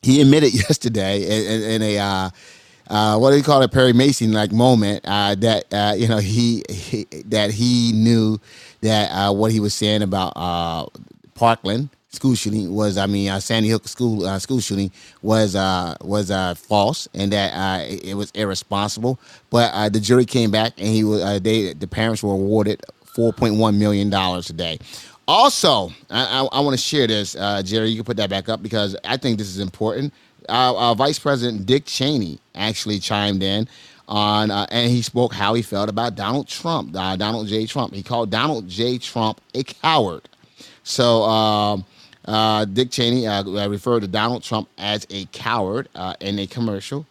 [0.03, 1.99] he admitted yesterday in, in, in a
[2.89, 6.19] uh, what do you call it, Perry Mason like moment uh, that uh, you know
[6.19, 8.39] he, he that he knew
[8.83, 10.87] that uh, what he was saying about uh,
[11.35, 14.91] Parkland school shooting was, I mean, uh, Sandy Hook school school shooting
[15.23, 15.55] was
[16.01, 19.19] was false and that it, was irresponsible.
[19.51, 23.57] But the jury came back and he was they the parents were awarded four point
[23.57, 24.79] one million dollars today.
[25.29, 27.33] Also, I, I, I want to share this,
[27.65, 27.89] Jerry.
[27.89, 30.15] You can put that back up because I think this is important.
[30.49, 33.69] Uh, uh, Vice President Dick Cheney actually chimed in
[34.09, 37.67] on, uh, and he spoke how he felt about Donald Trump, uh, Donald J.
[37.67, 37.95] Trump.
[37.95, 38.99] He called Donald J.
[38.99, 40.29] Trump a coward.
[40.85, 41.85] So um,
[42.25, 47.07] uh, Dick Cheney uh, referred to Donald Trump as a coward uh, in a commercial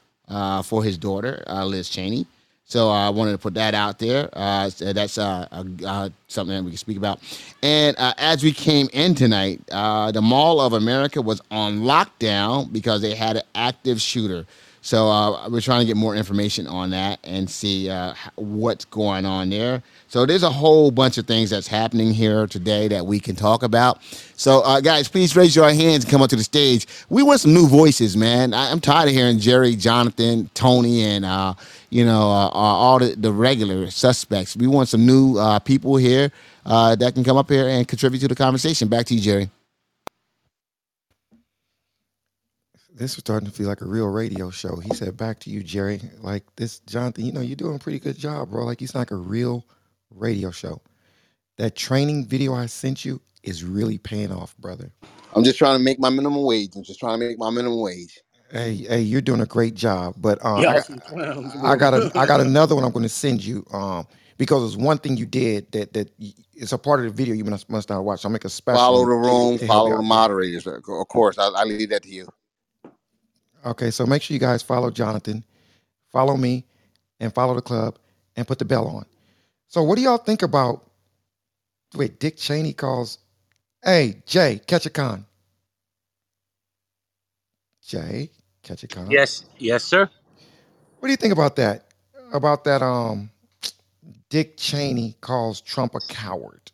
[0.63, 2.25] for his daughter, Liz Cheney.
[2.67, 4.27] So I wanted to put that out there.
[4.33, 7.19] Uh, that's uh, uh, uh, something that we can speak about.
[7.61, 12.73] And uh, as we came in tonight, uh, the Mall of America was on lockdown
[12.73, 14.47] because they had an active shooter.
[14.81, 19.25] So uh, we're trying to get more information on that and see uh, what's going
[19.25, 19.83] on there.
[20.15, 23.63] So there's a whole bunch of things that's happening here today that we can talk
[23.63, 24.01] about.
[24.37, 26.87] So uh, guys, please raise your hands and come up to the stage.
[27.09, 28.53] We want some new voices, man.
[28.53, 31.55] I, I'm tired of hearing Jerry, Jonathan, Tony, and uh,
[31.89, 34.55] you know uh, uh, all the, the regular suspects.
[34.55, 36.31] We want some new uh, people here
[36.65, 38.87] uh, that can come up here and contribute to the conversation.
[38.87, 39.49] Back to you, Jerry.
[42.93, 44.77] This is starting to feel like a real radio show.
[44.77, 47.25] He said, "Back to you, Jerry." Like this, Jonathan.
[47.25, 48.63] You know, you're doing a pretty good job, bro.
[48.63, 49.65] Like he's like a real
[50.15, 50.81] radio show.
[51.57, 54.91] That training video I sent you is really paying off, brother.
[55.33, 56.71] I'm just trying to make my minimum wage.
[56.75, 58.19] I'm just trying to make my minimum wage.
[58.51, 60.15] Hey, hey, you're doing a great job.
[60.17, 60.85] But uh, I, got,
[61.65, 63.65] I got a, I got another one I'm going to send you.
[63.71, 67.11] Um, because it's one thing you did that that y- it's a part of the
[67.11, 68.25] video you must must not watch.
[68.25, 70.67] I'll make a special Follow the room, follow the moderators.
[70.67, 72.27] Of course, I, I leave that to you.
[73.65, 75.43] Okay, so make sure you guys follow Jonathan,
[76.11, 76.65] follow me,
[77.19, 77.97] and follow the club,
[78.35, 79.05] and put the bell on.
[79.67, 80.89] So, what do y'all think about?
[81.95, 83.19] Wait, Dick Cheney calls,
[83.83, 85.25] "Hey Jay, catch a con."
[87.85, 88.31] Jay,
[88.63, 89.11] catch a con.
[89.11, 90.09] Yes, yes, sir.
[90.99, 91.85] What do you think about that?
[92.33, 92.81] About that?
[92.81, 93.29] Um,
[94.29, 96.71] Dick Cheney calls Trump a coward.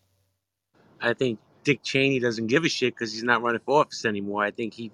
[1.01, 4.43] I think Dick Cheney doesn't give a shit because he's not running for office anymore.
[4.43, 4.91] I think he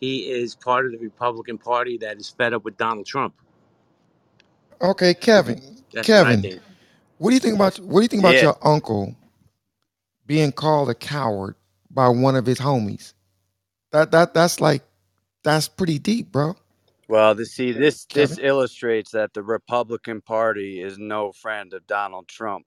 [0.00, 3.34] he is part of the Republican Party that is fed up with Donald Trump.
[4.80, 5.60] Okay, Kevin.
[5.92, 6.60] That's Kevin.
[7.20, 7.78] What do you think about?
[7.80, 8.42] What do you think about Yeah.
[8.42, 9.16] your uncle
[10.26, 11.56] being called a coward
[11.90, 13.14] by one of his homies?
[13.92, 14.82] That that that's like
[15.44, 16.56] that's pretty deep, bro.
[17.08, 18.38] Well, the, see, this this Kevin.
[18.38, 22.66] illustrates that the Republican Party is no friend of Donald Trump,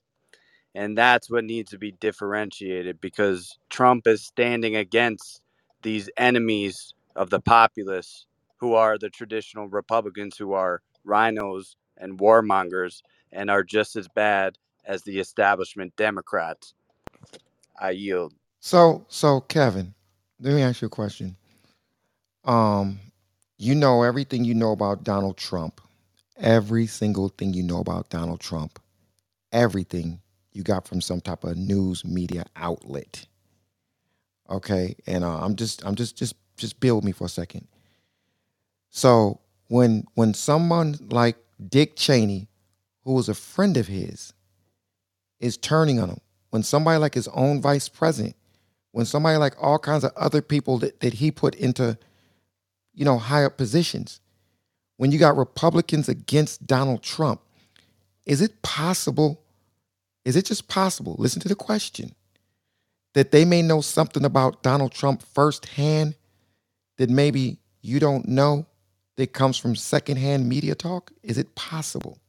[0.76, 5.42] and that's what needs to be differentiated because Trump is standing against
[5.84, 8.28] these enemies of the populace,
[8.60, 13.02] who are the traditional Republicans, who are rhinos and warmongers,
[13.34, 16.74] and are just as bad as the establishment Democrats.
[17.80, 18.34] I yield.
[18.60, 19.94] So so Kevin,
[20.40, 21.36] let me ask you a question.
[22.46, 23.00] Um,
[23.58, 25.82] you know everything you know about Donald Trump,
[26.38, 28.80] every single thing you know about Donald Trump,
[29.52, 30.20] everything
[30.52, 33.26] you got from some type of news media outlet.
[34.50, 37.68] Okay, and uh, I'm just I'm just just just build me for a second.
[38.90, 41.38] So when when someone like
[41.70, 42.48] Dick Cheney,
[43.04, 44.34] who was a friend of his,
[45.40, 46.22] is turning on him,
[46.52, 48.36] when somebody like his own vice president,
[48.92, 51.98] when somebody like all kinds of other people that, that he put into,
[52.94, 54.22] you know, high up positions,
[54.98, 57.42] when you got Republicans against Donald Trump,
[58.26, 59.42] is it possible?
[60.24, 61.16] Is it just possible?
[61.18, 62.16] Listen to the question
[63.14, 66.16] that they may know something about Donald Trump firsthand
[66.98, 68.66] that maybe you don't know
[69.18, 71.12] that comes from secondhand media talk?
[71.22, 72.20] Is it possible?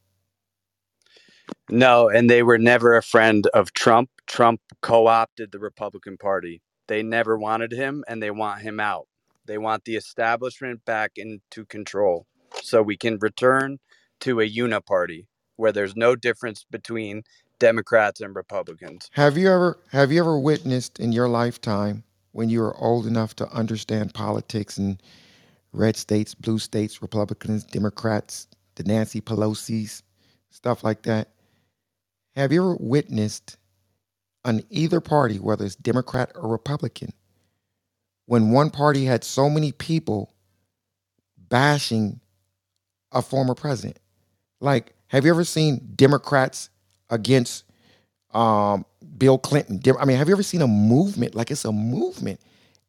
[1.69, 4.09] No, and they were never a friend of Trump.
[4.27, 6.61] Trump co opted the Republican Party.
[6.87, 9.07] They never wanted him and they want him out.
[9.45, 12.25] They want the establishment back into control
[12.61, 13.79] so we can return
[14.21, 17.23] to a uniparty where there's no difference between
[17.59, 19.09] Democrats and Republicans.
[19.13, 23.35] Have you ever have you ever witnessed in your lifetime when you were old enough
[23.37, 25.01] to understand politics and
[25.71, 30.03] red states, blue states, Republicans, Democrats, the Nancy Pelosi's,
[30.49, 31.29] stuff like that?
[32.35, 33.57] Have you ever witnessed
[34.45, 37.13] on either party, whether it's Democrat or Republican,
[38.27, 40.33] when one party had so many people
[41.37, 42.19] bashing
[43.11, 43.99] a former president?
[44.61, 46.69] Like, have you ever seen Democrats
[47.09, 47.65] against
[48.33, 48.85] um,
[49.17, 49.81] Bill Clinton?
[49.99, 52.39] I mean, have you ever seen a movement like it's a movement?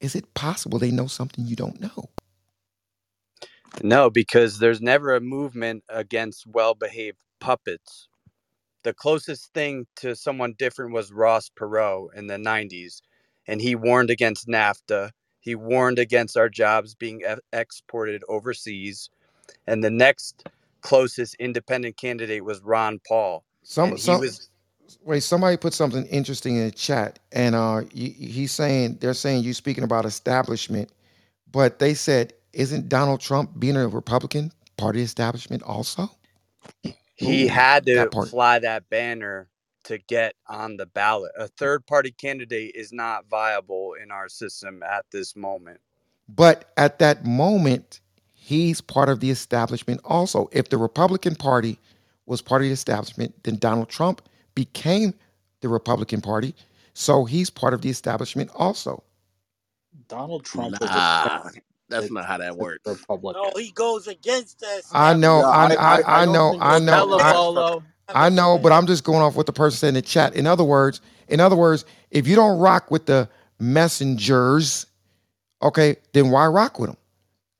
[0.00, 2.10] Is it possible they know something you don't know?
[3.82, 8.08] No, because there's never a movement against well-behaved puppets.
[8.86, 13.02] The closest thing to someone different was Ross Perot in the 90s,
[13.48, 15.10] and he warned against NAFTA.
[15.40, 19.10] He warned against our jobs being e- exported overseas.
[19.66, 20.48] And the next
[20.82, 23.42] closest independent candidate was Ron Paul.
[23.64, 24.50] Some some was
[25.02, 25.24] wait.
[25.24, 29.54] Somebody put something interesting in the chat, and uh, he, he's saying they're saying you're
[29.54, 30.92] speaking about establishment,
[31.50, 36.08] but they said isn't Donald Trump being a Republican part of the establishment also?
[37.16, 38.30] He Ooh, had to part.
[38.30, 39.50] fly that banner
[39.84, 41.32] to get on the ballot.
[41.38, 45.80] A third party candidate is not viable in our system at this moment.
[46.28, 48.00] But at that moment,
[48.34, 50.48] he's part of the establishment also.
[50.52, 51.78] If the Republican Party
[52.26, 54.22] was part of the establishment, then Donald Trump
[54.54, 55.14] became
[55.62, 56.54] the Republican Party.
[56.94, 59.04] So he's part of the establishment also.
[60.08, 61.50] Donald Trump was Nah,
[61.90, 63.06] that's a not how that works.
[63.10, 63.34] Republican.
[63.34, 64.92] No, he goes against us.
[64.92, 67.84] I know, Yeah, I, I, I, I, I I don't know, I know, I, Trump.
[68.14, 70.36] I know, but I'm just going off what the person said in the chat.
[70.36, 73.28] In other words, in other words, if you don't rock with the
[73.60, 74.86] messengers,
[75.62, 76.98] okay, then why rock with them?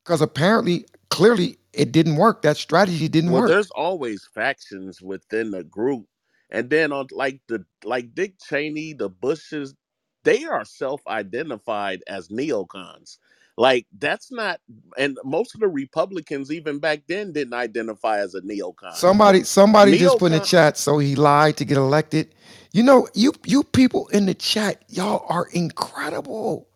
[0.05, 2.43] Because apparently, clearly, it didn't work.
[2.43, 3.43] That strategy didn't Well, work.
[3.43, 6.07] there's always factions within the group,
[6.51, 9.75] and then on like the like Dick Cheney, the Bushes,
[10.23, 13.17] they are self-identified as neocons.
[13.57, 14.59] Like that's not,
[14.97, 18.73] and most of the Republicans even back then didn't identify as a neocon.
[18.89, 22.33] Somebody, somebody just put in the chat, so he lied to get elected.
[22.73, 26.67] You know, you you people in the chat, y'all are incredible.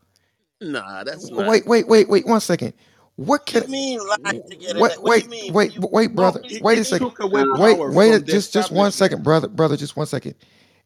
[0.61, 1.47] nah, that's not.
[1.47, 2.73] Wait, wait, wait, wait, one second.
[3.17, 5.01] What What can do you mean lie to get wait, elected?
[5.01, 6.45] What do you wait, wait, wait, brother.
[6.49, 7.09] it, Wait a second.
[7.09, 10.35] Took Wait, wait, a- from the just just one second, brother, brother, just one second.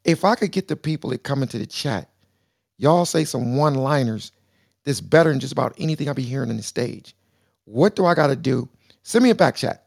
[0.05, 2.09] If I could get the people that come into the chat,
[2.77, 4.31] y'all say some one-liners
[4.85, 7.15] that's better than just about anything I'll be hearing on the stage.
[7.65, 8.69] What do I got to do?
[9.03, 9.85] Send me a back chat.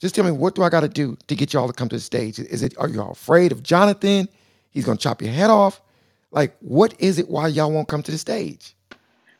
[0.00, 1.96] Just tell me what do I got to do to get y'all to come to
[1.96, 2.38] the stage?
[2.38, 4.28] Is it are y'all afraid of Jonathan?
[4.70, 5.80] He's gonna chop your head off.
[6.30, 7.28] Like, what is it?
[7.28, 8.76] Why y'all won't come to the stage?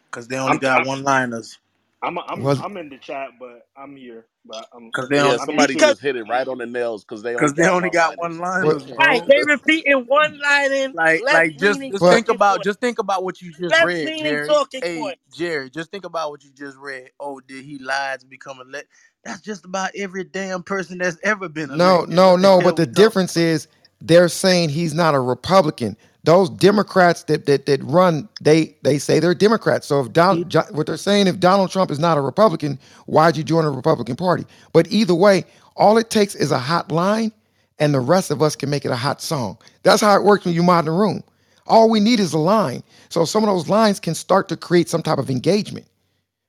[0.07, 1.59] Because they only I'm, got I'm, one liners.
[2.03, 4.27] I'm, I'm, Was I'm in the chat, but I'm here.
[4.47, 5.79] But I'm, Because they Yeah, only I'm somebody too.
[5.79, 7.91] just hit it right on the nails because they only because they got only one
[7.91, 8.61] got one liners.
[8.61, 8.79] what?
[8.79, 9.29] liners, right, bro.
[9.29, 12.63] they repeating one line in Like left like just leaning just But think talking about
[12.63, 12.65] point.
[12.65, 14.41] just think about what you just Left read, leaning Jerry.
[14.41, 15.19] talking Hey, point.
[15.33, 17.11] Jerry, just think about what you just read.
[17.21, 18.91] Oh, did he lie to become elected?
[19.25, 22.09] That's just about every damn person that's ever been No, elected.
[22.09, 22.61] no, What the no.
[22.61, 23.69] hell But the we talking difference is
[24.01, 25.97] they're saying he's not a Republican.
[26.29, 29.87] Those Democrats that that that run, they they say they're Democrats.
[29.87, 32.79] So if Donald, he Jo- what they're saying, if Donald Trump is not a Republican,
[33.07, 34.45] why'd you join the Republican Party?
[34.75, 37.33] But either way, all it takes is a hot line,
[37.79, 39.57] and the rest of us can make it a hot song.
[39.85, 41.25] That's how it works when you mod in the room.
[41.67, 42.83] All we need is a line.
[43.09, 45.87] So some of those lines can start to create some type of engagement.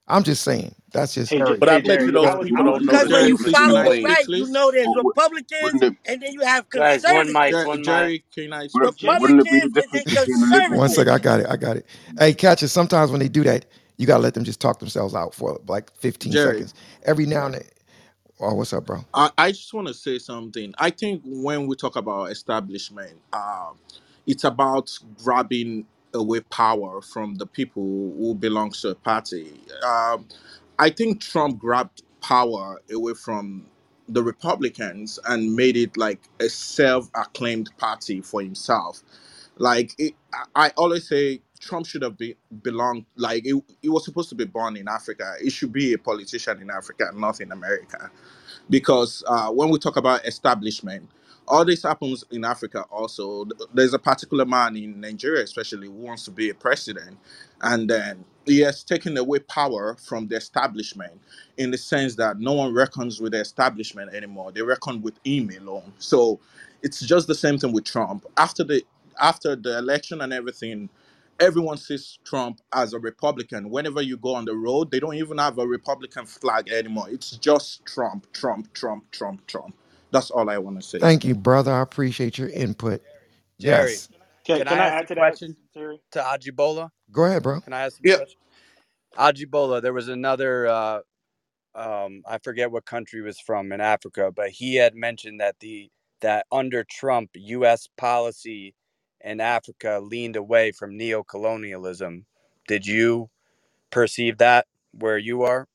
[0.09, 0.75] I'm just saying.
[0.93, 3.25] That's just Hey, J- But I hey, bet you those people don't know Because when
[3.25, 4.03] you please difference can follow I the between.
[4.03, 7.07] right, you know there's Republicans wouldn't it, and then you have guys?
[7.07, 7.63] One mic, conservatives.
[7.63, 8.11] one mic.
[8.11, 9.19] Jerry, can I Would speak, it, Jerry?
[9.19, 10.75] wouldn't it be the Republicans and difference then between?
[10.75, 11.47] One second, I got it.
[11.49, 11.87] I got it.
[12.19, 12.69] Hey, catch it.
[12.69, 13.65] Sometimes when they do that,
[13.97, 16.73] you gotta let them just talk themselves out for like 15 Jerry, seconds.
[17.03, 17.63] Every now and then.
[18.39, 19.05] Oh, what's up, bro?
[19.13, 20.73] I, I just want to say something.
[20.79, 23.77] I think when we talk about establishment, um,
[24.27, 24.91] it's about
[25.23, 27.83] grabbing away power from the people
[28.17, 29.53] who belong to a party.
[29.85, 30.27] Um,
[30.79, 33.65] I think Trump grabbed power away from
[34.09, 39.03] the Republicans and made it like a self-acclaimed party for himself.
[39.57, 40.15] Like it,
[40.55, 43.05] I always say, Trump should have be, belonged.
[43.15, 45.35] Like it, was supposed to be born in Africa.
[45.41, 48.09] He should be a politician in Africa, not in America
[48.69, 51.09] because uh, when we talk about establishment,
[51.49, 53.45] all this happens in Africa also.
[53.73, 57.17] There's a particular man in Nigeria, especially, who wants to be a president,
[57.61, 61.13] and then he has taken away power from the establishment
[61.57, 64.51] in the sense that no one reckons with the establishment anymore.
[64.53, 65.93] They reckon with him alone.
[65.99, 66.39] So
[66.83, 68.25] it's just the same thing with Trump.
[68.37, 68.85] After the
[69.21, 70.89] after the election and everything,
[71.39, 73.69] everyone sees Trump as a Republican.
[73.71, 77.07] Whenever you go on the road, they don't even have a Republican flag anymore.
[77.09, 79.75] It's just Trump, Trump, Trump, Trump, Trump.
[80.11, 81.01] That's all I want to say.
[81.01, 81.73] Thank you, brother.
[81.73, 83.01] I appreciate your input.
[83.59, 84.09] Jerry, Yes.
[84.45, 85.99] Can, can I can I ask add a to that, question Jerry?
[86.13, 86.89] to Ajibola?
[87.11, 87.61] Go ahead, bro.
[87.63, 88.17] Can I ask a Yeah.
[88.17, 88.39] question?
[89.17, 90.99] Ajibola, there was another, uh,
[91.75, 95.57] um, I forget what country he was from in Africa, but he had mentioned that
[95.59, 95.89] the
[96.21, 97.89] that under Trump, U.S.
[97.97, 98.75] policy
[99.23, 102.25] in Africa leaned away from neocolonialism.
[102.67, 103.29] Did you
[103.91, 105.68] perceive that where you are?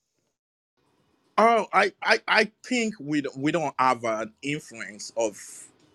[1.37, 5.37] Oh, I, I, I think we don't, we don't have an influence of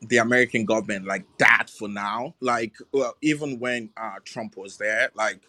[0.01, 2.35] the American government like that for now.
[2.41, 5.39] Like, well, even when uh, Trump was there, like,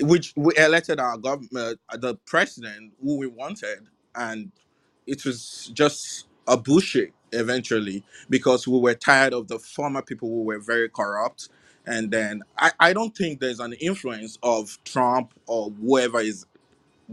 [0.00, 3.88] which we elected our government, uh, the president who we wanted.
[4.14, 4.48] and
[5.06, 10.44] it was just a bullshit eventually because we were tired of the former people who
[10.44, 11.50] were very corrupt.
[11.86, 16.46] And then I, I don't think there's an influence of Trump or whoever is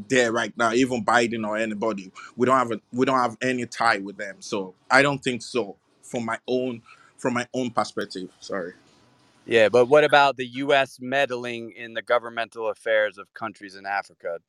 [0.09, 2.11] there right now, even Biden or anybody.
[2.37, 4.37] We don't have a, we don't have any tie with them.
[4.41, 6.83] So I don't think so from my own
[7.17, 8.29] from my own perspective.
[8.41, 8.73] Sorry.
[9.45, 10.99] Yeah, but what about the U.S.
[11.01, 14.39] meddling in the governmental affairs of countries in Africa?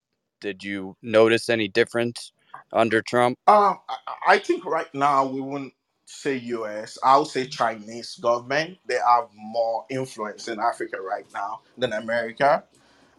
[0.40, 2.32] Did you notice any difference
[2.72, 3.38] under Trump?
[3.46, 3.96] Um, I,
[4.28, 5.74] I think right now we wouldn't
[6.06, 6.98] say US.
[7.04, 8.78] I would say Chinese government.
[8.88, 12.64] They have more influence in Africa right now than America.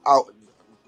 [0.05, 0.21] Uh,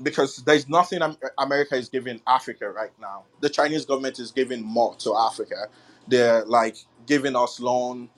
[0.04, 3.24] because there's nothing Am- America is giving Africa right now.
[3.42, 5.68] The Chinese government is giving more to Africa.
[6.08, 8.10] They're like giving us loan,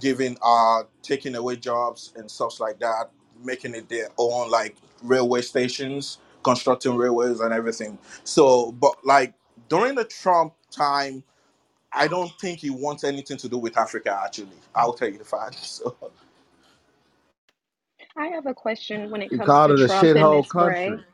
[0.00, 3.10] giving uh taking away jobs and stuff like that,
[3.44, 7.98] making it their own like railway stations, constructing railways and everything.
[8.24, 9.34] So, but like
[9.68, 11.24] during the Trump time,
[11.92, 14.20] I don't think he wants anything to do with Africa.
[14.24, 15.56] Actually, I'll tell you the fact.
[15.64, 15.96] So,
[18.16, 20.30] I have a question when it He comes called to it a Trump and shithole
[20.30, 20.92] Miss Bray.
[20.92, 21.04] country.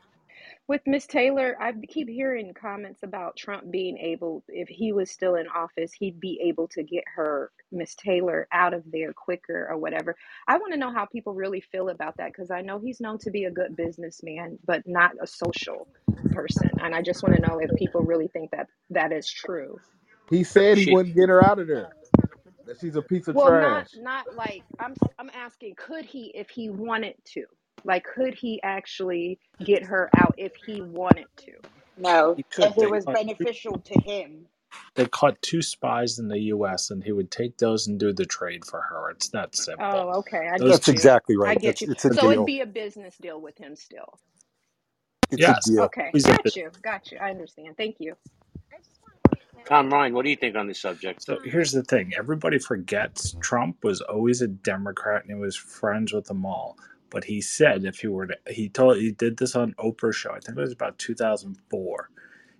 [0.69, 5.33] With Miss Taylor, I keep hearing comments about Trump being able, if he was still
[5.33, 9.79] in office, he'd be able to get her, Miss Taylor, out of there quicker or
[9.79, 10.15] whatever.
[10.47, 13.17] I want to know how people really feel about that because I know he's known
[13.17, 15.87] to be a good businessman, but not a social
[16.33, 16.69] person.
[16.79, 19.79] And I just want to know if people really think that that is true.
[20.29, 21.89] He said he wouldn't get her out of there.
[22.67, 23.43] That she's a piece of trash.
[23.43, 27.45] Well, not not like I'm I'm asking, could he if he wanted to?
[27.85, 31.53] Like, could he actually get her out if he wanted to?
[31.97, 32.69] No, He could.
[32.69, 34.47] if it was caught beneficial to him.
[34.95, 36.91] they caught two spies in the U.S.
[36.91, 39.09] and he would take those and do the trade for her.
[39.11, 39.79] It's that simple.
[39.79, 40.93] Oh, okay, I Those get That's you.
[40.93, 41.55] exactly I right.
[41.55, 41.87] get That's you.
[41.87, 42.45] it's a So it'd deal.
[42.45, 44.19] be a business deal with him still.
[45.31, 45.83] It's yes, a deal.
[45.85, 46.55] Okay, always a got bit.
[46.55, 47.19] you, got you.
[47.19, 47.77] I understand.
[47.77, 48.15] Thank you.
[49.65, 51.23] Tom Ryan, what do you think on this subject?
[51.23, 56.13] So here's the thing: everybody forgets Trump was always a Democrat and he was friends
[56.13, 56.77] with them all.
[57.09, 60.31] But he said if he were to, he told he did this on Oprah show.
[60.31, 62.09] I think it was about 2004.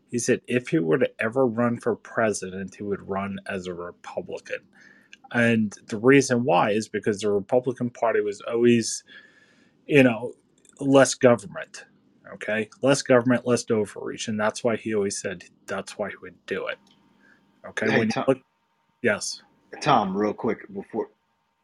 [0.09, 3.73] He said if he were to ever run for president, he would run as a
[3.73, 4.59] Republican.
[5.31, 9.03] And the reason why is because the Republican Party was always,
[9.85, 10.33] you know,
[10.79, 11.85] less government.
[12.33, 16.35] Okay, less government, less overreach, and that's why he always said that's why he would
[16.45, 16.77] do it.
[17.67, 18.37] Okay, Hey, Tom, look,
[19.01, 19.41] yes,
[19.81, 21.09] Tom, real quick before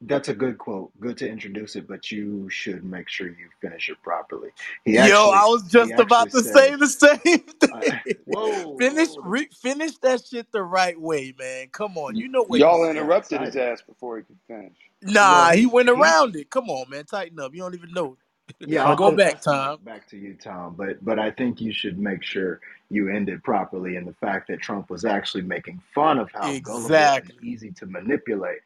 [0.07, 0.91] that's a good quote.
[0.99, 4.51] Good to introduce it, but you should make sure you finish it properly.
[4.85, 7.17] He Yo, actually, I was he just about actually to say the same
[7.71, 8.15] uh, thing.
[8.25, 11.67] "Whoa, finish, whoa, re- finish that shit the right way, man.
[11.71, 14.39] Come on, you know what he Y'all I interrupted his excited." ass before he could
[14.47, 14.77] finish.
[15.01, 16.49] Nah, Well, he he went he around it.
[16.49, 17.53] Come on, man, tighten up.
[17.55, 18.17] You don't even know.
[18.65, 19.79] Yeah, I'll, Go I'll back, Tom.
[19.79, 20.75] mic back to you, Tom.
[20.77, 22.61] But but I think you should make sure
[22.91, 23.97] you end it properly.
[23.97, 27.39] And the fact that Trump was actually making fun of how gullible and Exactly.
[27.41, 28.59] easy to manipulate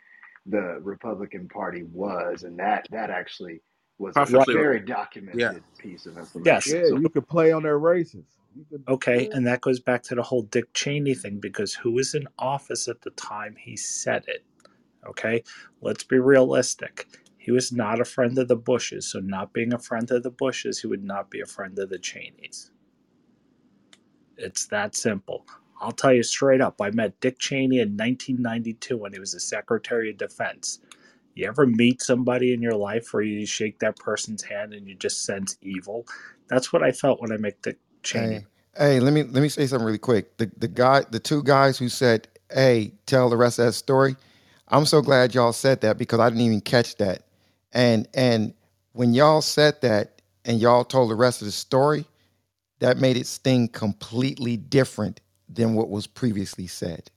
[0.45, 3.61] the Republican Party was, and that that actually
[3.97, 4.63] was a right, perfectly right.
[4.63, 4.85] very Yeah.
[4.85, 6.73] documented piece of yes, information.
[6.73, 8.25] Yeah, So you could play on their races.
[8.87, 12.27] Okay, and that goes back to the whole Dick Cheney thing because who was in
[12.39, 14.43] office at the time he said it?
[15.07, 15.43] Okay,
[15.81, 17.07] let's be realistic.
[17.37, 20.31] He was not a friend of the Bushes, so not being a friend of the
[20.31, 22.71] Bushes, he would not be a friend of the Cheneys.
[24.37, 25.45] It's that simple.
[25.79, 26.81] I'll tell you straight up.
[26.81, 30.79] I met Dick Cheney in 1992 when he was the Secretary of Defense.
[31.35, 34.95] You ever meet somebody in your life where you shake that person's hand and you
[34.95, 36.05] just sense evil?
[36.49, 38.45] That's what I felt when I met Dick Cheney.
[38.77, 40.37] Hey, hey, let me let me say something really quick.
[40.37, 44.17] The the guy, the two guys who said, "Hey, tell the rest of that story."
[44.67, 47.23] I'm so glad y'all said that because I didn't even catch that.
[47.71, 48.53] And and
[48.91, 52.05] when y'all said that and y'all told the rest of the story,
[52.79, 57.09] that made it sting completely different than what was previously said.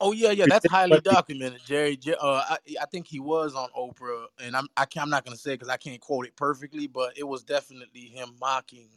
[0.00, 1.98] Oh yeah, yeah, that's highly documented, Jerry.
[2.20, 5.36] Uh, I, I think he was on Oprah, and I'm I can't, I'm not gonna
[5.36, 8.88] say because I can't quote it perfectly, but it was definitely him mocking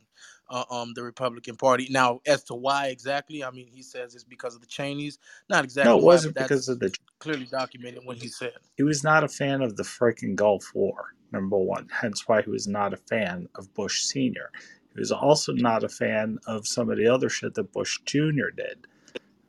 [0.50, 1.88] uh, um the Republican Party.
[1.90, 5.18] Now, as to why exactly, I mean, he says it's because of the Cheneys.
[5.50, 5.92] Not exactly.
[5.92, 6.96] No, it wasn't but because of the.
[7.18, 8.54] clearly documented what he said.
[8.78, 11.90] He was not a fan of the freaking Gulf War, number one.
[11.92, 14.52] Hence why he was not a fan of Bush Sr.
[14.94, 18.50] He was also not a fan of some of the other shit that Bush Jr.
[18.56, 18.88] did.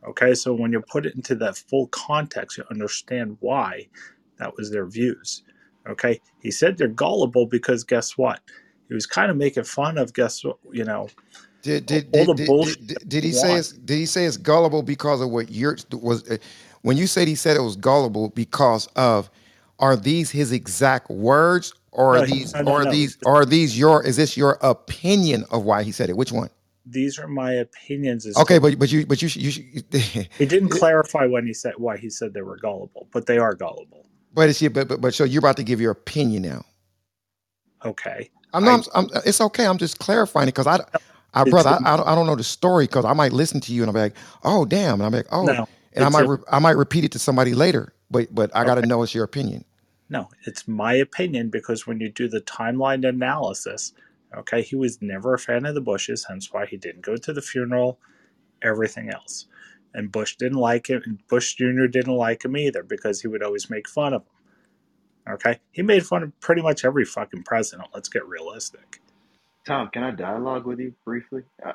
[0.06, 3.88] Okay, so when you put it into that full context, you understand why
[4.38, 5.44] that was their views.
[5.88, 8.40] Okay, he said they're gullible because guess what?
[8.88, 11.08] He was kind of making fun of guess what you know
[11.62, 12.86] Did did all did the did, bullshit.
[12.86, 16.28] did, did he say it's did he say it's gullible because of what you're was
[16.82, 19.30] when you said he said it was gullible because of
[19.78, 22.90] are these his exact words or are he, these no, no, or are no.
[22.90, 26.16] these are these your is this your opinion of why he said it?
[26.16, 26.50] Which one?
[26.86, 28.26] these are my opinions.
[28.26, 29.52] As Okay, but but you but you should, you
[30.38, 33.54] he didn't clarify when he said why he said they were gullible, but they are
[33.54, 34.06] gullible.
[34.34, 36.64] but it's but but but so you're about to give your opinion now.
[37.84, 38.88] Okay, I'm not.
[38.94, 39.66] I'm, I'm- it's okay.
[39.66, 40.80] I'm just clarifying it because I,
[41.34, 43.72] I brother, I, I don't, I don't know the story because I might listen to
[43.74, 46.30] you and I'm like, oh damn, and I'm like, oh, No, and I might in-
[46.30, 48.84] re- I might repeat it to somebody later, but but I got to Okay.
[48.84, 49.66] know it's your opinion.
[50.10, 53.94] No, it's my opinion because when you do the timeline analysis,
[54.36, 57.32] okay, he was never a fan of the Bushes, hence why he didn't go to
[57.32, 57.98] the funeral,
[58.62, 59.46] everything else.
[59.94, 61.86] And Bush didn't like him, and Bush Jr.
[61.90, 65.34] didn't like him either because he would always make fun of him.
[65.34, 65.60] Okay?
[65.72, 67.90] He made fun of pretty much every fucking president.
[67.94, 69.00] Let's get realistic.
[69.66, 71.42] Tom, can I dialogue with you briefly?
[71.64, 71.72] Uh,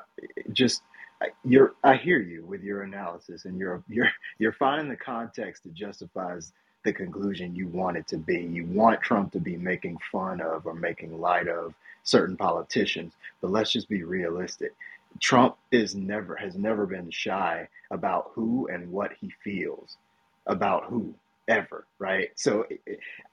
[0.52, 0.82] just
[1.22, 5.64] I- you're, I hear you with your analysis, and you're you're you're finding the context
[5.64, 6.52] that justifies
[6.84, 8.40] the conclusion you want it to be.
[8.40, 11.74] You want Trump to be making fun of or making light of
[12.04, 14.74] certain politicians, but let's just be realistic.
[15.20, 19.98] Trump is never has never been shy about who and what he feels
[20.46, 21.14] about who
[21.48, 22.30] ever, right?
[22.36, 22.66] So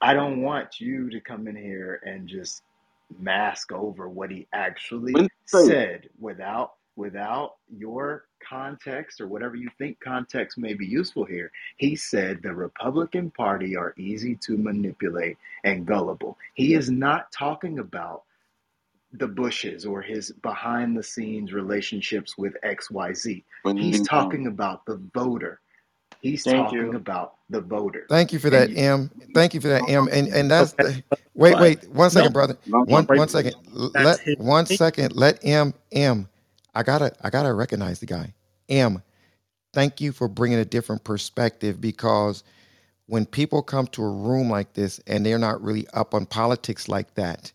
[0.02, 2.64] I don't want you to come in here and just
[3.20, 10.58] mask over what he actually said without without your context or whatever you think context
[10.58, 11.52] may be useful here.
[11.78, 16.38] He said the Republican Party are easy to manipulate and gullible.
[16.56, 18.24] He is not talking about
[19.14, 23.44] the Bushes or his behind the scenes relationships with XYZ.
[23.64, 25.62] when He's you talking about the voter.
[26.22, 26.96] He's thank talking you.
[26.96, 28.10] about the voter.
[28.10, 29.12] Thank you for that, you, M.
[29.34, 30.10] Thank you for that, M.
[30.12, 31.04] And and that's Okay, the,
[31.36, 32.58] wait wait one second, no, brother.
[32.72, 33.56] Don't One jump right one to second.
[33.76, 34.68] L- that's Let his one opinion.
[34.68, 35.16] second.
[35.16, 36.30] Let M M.
[36.76, 38.34] I gotta I gotta recognize the guy.
[38.70, 39.02] M.
[39.74, 42.44] Thank you for bringing a different perspective because
[43.08, 46.88] when people come to a room like this and they're not really up on politics
[46.88, 47.52] like that,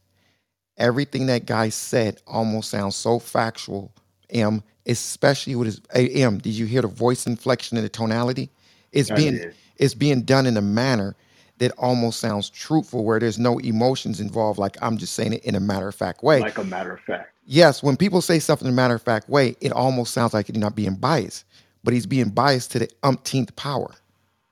[0.77, 3.93] everything that guy said almost sounds so factual.
[4.31, 6.39] M, especially with his hey, M.
[6.39, 8.51] Did you hear the voice inflection and the tonality?
[8.93, 9.55] It's I being did.
[9.77, 11.17] it's being done in a manner
[11.59, 14.59] that almost sounds truthful, where there's no emotions involved.
[14.59, 16.41] Like I'm just saying it in a matter of fact way.
[16.41, 17.35] Like a matter of fact.
[17.51, 20.49] Yes, when people say something in a matter of fact way, it almost sounds like
[20.49, 21.47] he's not being biased,
[21.85, 23.95] but he's being biased to the umpteenth power.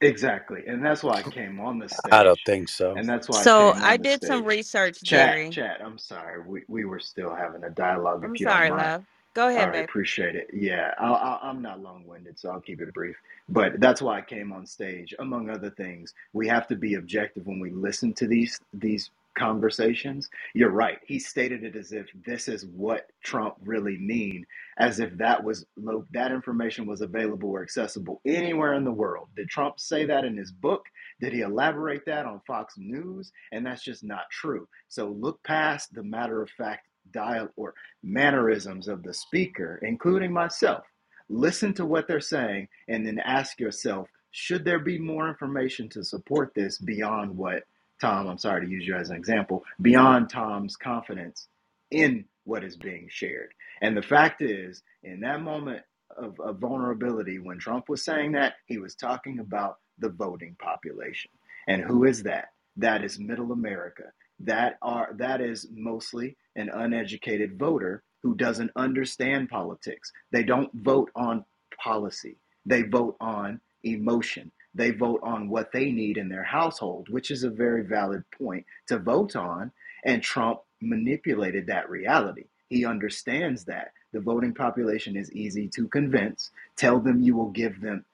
[0.03, 0.63] Exactly.
[0.69, 2.13] And that's why I came on the stage.
[2.13, 2.97] I don't think so.
[2.97, 5.51] And that's why I So came I on the did some research, Chat, Jerry.
[5.51, 6.43] chat, I'm sorry.
[6.47, 9.07] We, we were still having a dialogue I'm if you sorry, love.
[9.35, 9.89] Go ahead, right, babe.
[9.89, 10.49] appreciate it.
[10.53, 13.17] Yeah, I'll, I'll, I'm not long winded, so I'll keep it brief.
[13.49, 15.15] But that's why I came on stage.
[15.21, 20.29] Among other things, we have to be objective when we listen to these these conversations.
[20.55, 20.99] You're right.
[21.07, 24.45] He stated it as if this is what Trump really mean,
[24.79, 25.65] as if that was
[26.13, 29.29] that information was available or accessible anywhere in the world.
[29.37, 30.85] Did Trump say that in his book?
[31.21, 33.33] Did he elaborate that on Fox News?
[33.53, 34.69] And that's just not true.
[34.89, 40.85] So look past the matter of fact dial or mannerisms of the speaker, including myself.
[41.29, 46.05] Listen to what they're saying and then ask yourself, should there be more information to
[46.05, 47.65] support this beyond what
[48.01, 51.49] Tom, I'm sorry to use you as an example, beyond Tom's confidence
[51.91, 53.51] in what is being shared.
[53.83, 55.83] And the fact is, in that moment
[56.17, 61.31] of, of vulnerability, when Trump was saying that, he was talking about the voting population.
[61.69, 62.49] And who is that?
[62.77, 64.05] That is middle America.
[64.41, 70.13] That are that is mostly an uneducated voter who doesn't understand politics.
[70.33, 71.45] They don't vote on
[71.83, 72.39] policy.
[72.67, 74.53] They vote on emotion.
[74.79, 78.65] They vote on what they need in their household, which is a very valid point
[78.87, 79.73] to vote on.
[80.05, 82.45] And Trump manipulated that reality.
[82.71, 86.53] He understands that the voting population is easy to convince.
[86.77, 88.05] Tell them you will give them,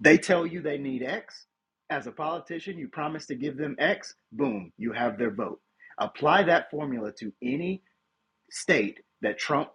[0.00, 1.44] they tell you they need X.
[1.90, 5.60] As a politician, you promise to give them X, boom, you have their vote.
[5.98, 7.82] Apply that formula to any
[8.50, 9.68] state that Trump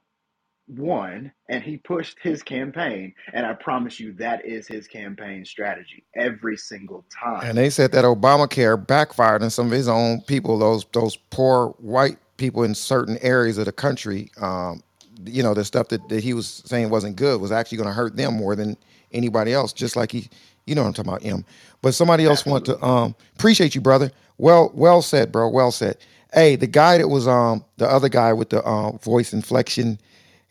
[0.68, 3.14] won and he pushed his campaign.
[3.34, 7.48] And I promise you, that is his campaign strategy every single time.
[7.48, 11.70] And they said that Obamacare backfired on some of his own people, those those poor
[11.80, 14.32] white people in certain areas of the country.
[14.38, 14.82] Um,
[15.26, 17.94] you know, the stuff that, that he was saying wasn't good was actually going to
[17.94, 18.78] hurt them more than
[19.12, 19.72] anybody else.
[19.72, 20.30] Just like he,
[20.66, 21.46] you know, what I'm talking about him.
[21.82, 24.12] But somebody else want to um, appreciate you, brother.
[24.38, 25.48] Well, well said, bro.
[25.50, 25.98] Well said.
[26.34, 30.00] Hey, the guy that was um the other guy with the uh, voice inflection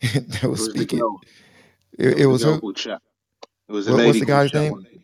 [0.41, 1.07] that It was was speaking.
[1.99, 2.61] It, It it was was a who?
[2.61, 3.01] called Chat.
[3.69, 4.73] It was a What, what's the guy's name?
[4.73, 5.01] wasn't It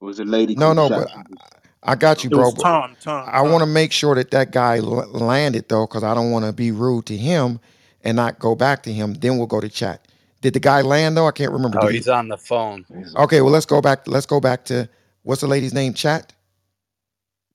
[0.00, 2.52] It was a lady No, no, but I, I got you, It bro.
[2.52, 2.96] was Tom.
[3.00, 3.32] Tom.
[3.32, 6.44] I want to make sure that that guy l- landed though, because I don't want
[6.46, 7.60] to be rude to him
[8.04, 9.14] and not go back to him.
[9.14, 10.08] Then we'll go to chat.
[10.42, 11.28] Did the guy land though?
[11.28, 11.78] I can't remember.
[11.78, 12.08] Oh, he's he?
[12.08, 12.86] on the phone.
[13.16, 14.08] Okay, well let's go back.
[14.08, 14.88] Let's go back to
[15.24, 15.94] what's the lady's name?
[15.94, 16.32] Chat.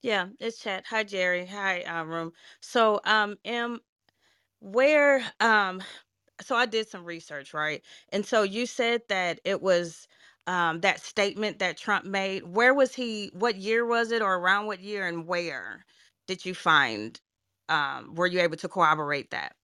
[0.04, 0.86] Yeah, it's chat.
[0.90, 1.46] Hi, Jerry.
[1.48, 2.34] Hi, uh, room.
[2.62, 3.82] So, um, M,
[4.62, 5.84] where, um,
[6.42, 7.84] so I did some research, right?
[8.12, 10.08] And so you said that it was
[10.48, 12.44] um, that statement that Trump made.
[12.48, 13.32] Where was he?
[13.34, 15.86] What year was it, or around what year, and where
[16.28, 17.20] did you find?
[17.70, 19.56] Um, were you able to corroborate that?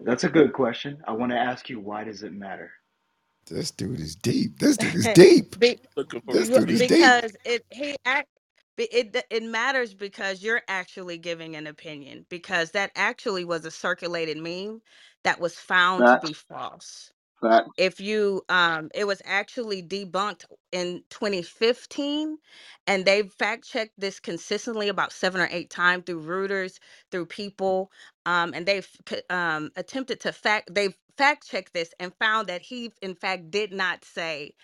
[0.00, 0.98] That's a good question.
[1.06, 2.72] I want to ask you, why does it matter?
[3.46, 4.58] This dude is deep.
[4.60, 5.56] This dude is deep.
[5.58, 6.84] Be, Looking for This dude is receipts.
[6.84, 7.22] deep.
[7.22, 8.37] because it he act be-
[8.78, 14.38] it it matters because you're actually giving an opinion because that actually was a circulated
[14.38, 14.82] meme
[15.24, 17.12] that was found to be false.
[17.76, 22.38] If you um it was actually debunked in 2015
[22.86, 26.78] and they've fact checked this consistently about 7 or 8 times through Reuters,
[27.10, 27.90] through people
[28.26, 32.62] um and they've c- um attempted to fact they've fact checked this and found that
[32.62, 34.54] he in fact did not say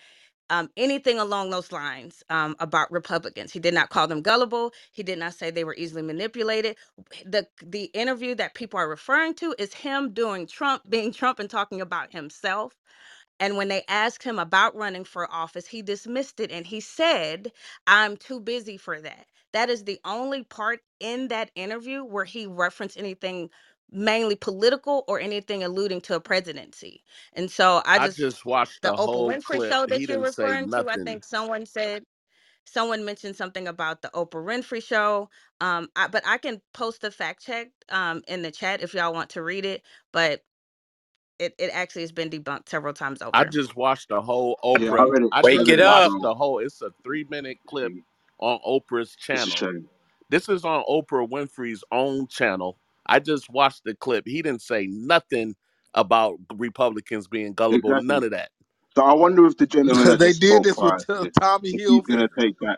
[0.51, 3.53] um, anything along those lines um, about Republicans.
[3.53, 4.73] He did not call them gullible.
[4.93, 6.77] He did not say they were easily manipulated.
[7.25, 11.49] The the interview that people are referring to is him doing Trump, being Trump, and
[11.49, 12.73] talking about himself.
[13.39, 17.51] And when they asked him about running for office, he dismissed it and he said,
[17.87, 22.47] "I'm too busy for that." That is the only part in that interview where he
[22.47, 23.51] referenced anything
[23.91, 27.03] mainly political or anything alluding to a presidency.
[27.33, 29.65] And so I I just just watched the the Oprah whole Winfrey clip.
[29.65, 31.05] show He that you're didn't say referring to, I nothing.
[31.05, 32.03] think someone said
[32.65, 35.29] someone mentioned something about the Oprah Winfrey show.
[35.61, 39.13] Um, I, but I can post the fact check um in the chat if y'all
[39.13, 39.83] want to read it.
[40.13, 40.41] But
[41.39, 43.45] it, it actually has been debunked several times I over.
[43.45, 45.09] just watched the whole Yeah, I Oprah.
[45.09, 45.33] read it.
[45.33, 46.05] I I Wake read it it up.
[46.05, 46.21] watched well.
[46.21, 46.59] the whole.
[46.59, 48.03] It's a three minute clip Mm,
[48.39, 49.51] on Oprah's It's a channel.
[49.51, 49.89] shame.
[50.29, 52.79] This is on Oprah Winfrey's own channel.
[53.07, 54.25] I just watched the clip.
[54.27, 55.55] He didn't say nothing
[55.95, 57.95] about Republicans being gullible.
[57.95, 58.01] Exactly.
[58.01, 58.51] None of that.
[58.97, 61.83] So I wonder if the gentleman they did this with first, T- if, Tommy if
[61.87, 62.69] he's gonna take back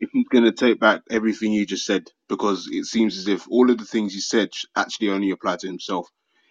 [0.00, 3.46] if he's going to take back everything you just said, because it seems as if
[3.50, 6.08] all of the things he said sh- actually only apply to himself.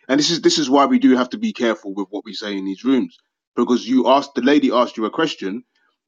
[0.09, 2.33] And this is this is why we do have to be careful with what we
[2.33, 3.17] say in these rooms,
[3.55, 5.63] because you asked the lady asked you a question,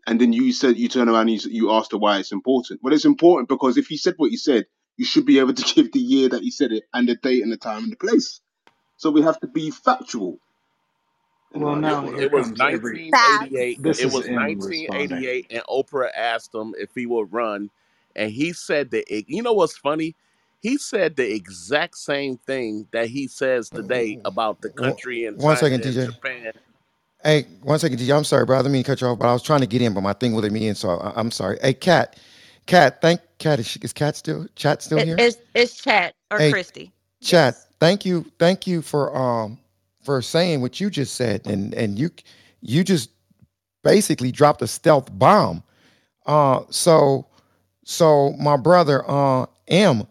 [0.07, 2.31] and then you said you turn around and you, s- you asked her why it's
[2.31, 2.79] important.
[2.83, 4.65] Well, it's important because if he said what he said,
[4.97, 7.43] you should be able to give the year that he said it and the date
[7.43, 8.41] and the time and the place.
[8.97, 10.39] So we have to be factual.
[11.53, 12.15] You Well, know, now all.
[12.17, 13.83] It was 1988.
[13.83, 15.27] This It is was M responding.
[15.27, 17.71] 1988, and Oprah asked him if he would run,
[18.15, 19.05] and he said that.
[19.29, 20.15] You know what's funny?
[20.61, 24.25] He said the exact same thing that he says today oh.
[24.25, 26.11] about the One country and one China second, and DJ.
[26.13, 26.53] Japan.
[27.23, 28.17] Hey, one second, DJ.
[28.17, 28.57] I'm sorry, bro.
[28.57, 30.01] I didn't mean to cut you off, but I was trying to get in, but
[30.01, 31.59] my thing wouldn't let me in, so I, I'm sorry.
[31.61, 32.17] Hey, Cat,
[32.67, 33.59] Cat, thank Cat.
[33.59, 34.47] Is, is Cat still?
[34.55, 35.15] Chat still here?
[35.17, 36.91] it's it's chat or Hey, Christy.
[37.21, 37.55] Chat.
[37.55, 37.67] Yes.
[37.79, 39.57] Thank you, thank you for um
[40.03, 42.11] for saying what you just said, and and you
[42.61, 43.09] you just
[43.83, 45.63] basically dropped a stealth bomb.
[46.25, 47.25] Uh, so
[47.83, 50.05] so my brother uh M.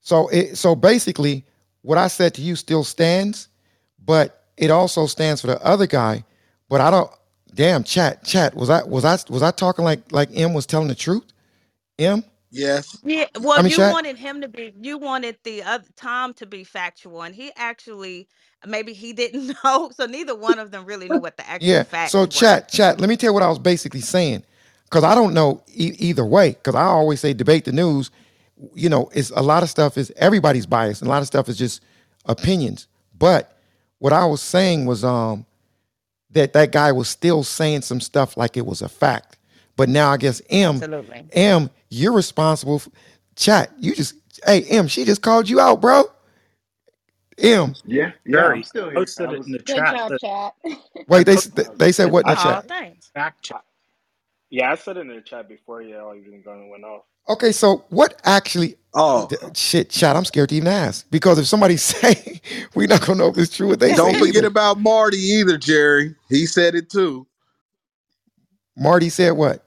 [0.00, 1.44] So it so basically
[1.82, 3.48] what I said to you still stands,
[4.04, 6.24] but it also stands for the other guy.
[6.68, 7.10] But I don't.
[7.54, 8.54] Damn, chat, chat.
[8.54, 11.24] Was I was I was I talking like like M was telling the truth?
[11.98, 12.24] M.
[12.50, 13.02] Yes.
[13.04, 13.26] Yeah,
[13.56, 13.88] I well, mean, you chat.
[13.88, 18.28] wanted him to be, you wanted the other Tom to be factual, and he actually,
[18.66, 19.90] maybe he didn't know.
[19.94, 21.84] So neither one of them really knew what the actual Yeah.
[21.84, 22.42] facts So were.
[22.42, 23.00] chat, chat.
[23.00, 24.44] Let me tell you what I was basically saying,
[24.84, 26.50] because I don't know e- either way.
[26.50, 28.10] Because I always say debate the news.
[28.74, 31.48] You know, it's a lot of stuff is everybody's biased, and a lot of stuff
[31.48, 31.82] is just
[32.26, 32.88] opinions.
[33.18, 33.58] But
[34.00, 35.46] what I was saying was um
[36.32, 39.37] that that guy was still saying some stuff like it was a fact.
[39.78, 41.26] But now I guess M, Absolutely.
[41.32, 42.80] M, you're responsible.
[42.80, 42.90] For,
[43.36, 46.04] chat, you just hey M, she just called you out, bro.
[47.38, 47.76] M.
[47.84, 49.06] Yeah, yeah, Jerry, I'm still here.
[49.06, 49.46] posted I it was.
[49.46, 49.86] in the Good chat.
[49.86, 50.54] job, That chat.
[51.08, 52.66] Wait, they posted they said what in the Oh, chat?
[52.68, 53.10] thanks.
[53.14, 53.62] fact check.
[54.50, 57.04] Yeah, I said it in the chat before y'all even going went off.
[57.28, 58.76] Okay, so what actually?
[58.94, 60.16] Oh, d- Shit, chat.
[60.16, 62.40] I'm scared to even ask because if somebody say
[62.74, 64.46] we're not gonna know if it's true what they don't say forget either.
[64.46, 66.16] about Marty either, Jerry.
[66.28, 67.26] He said it too.
[68.76, 69.66] Marty said what?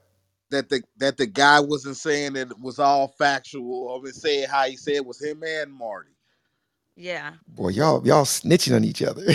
[0.52, 4.48] That the that the guy wasn't saying that it was all factual, or was saying
[4.50, 6.12] how he said it was him and Marty.
[6.96, 7.34] Yeah.
[7.48, 9.24] Boy, y'all y'all snitching on each other.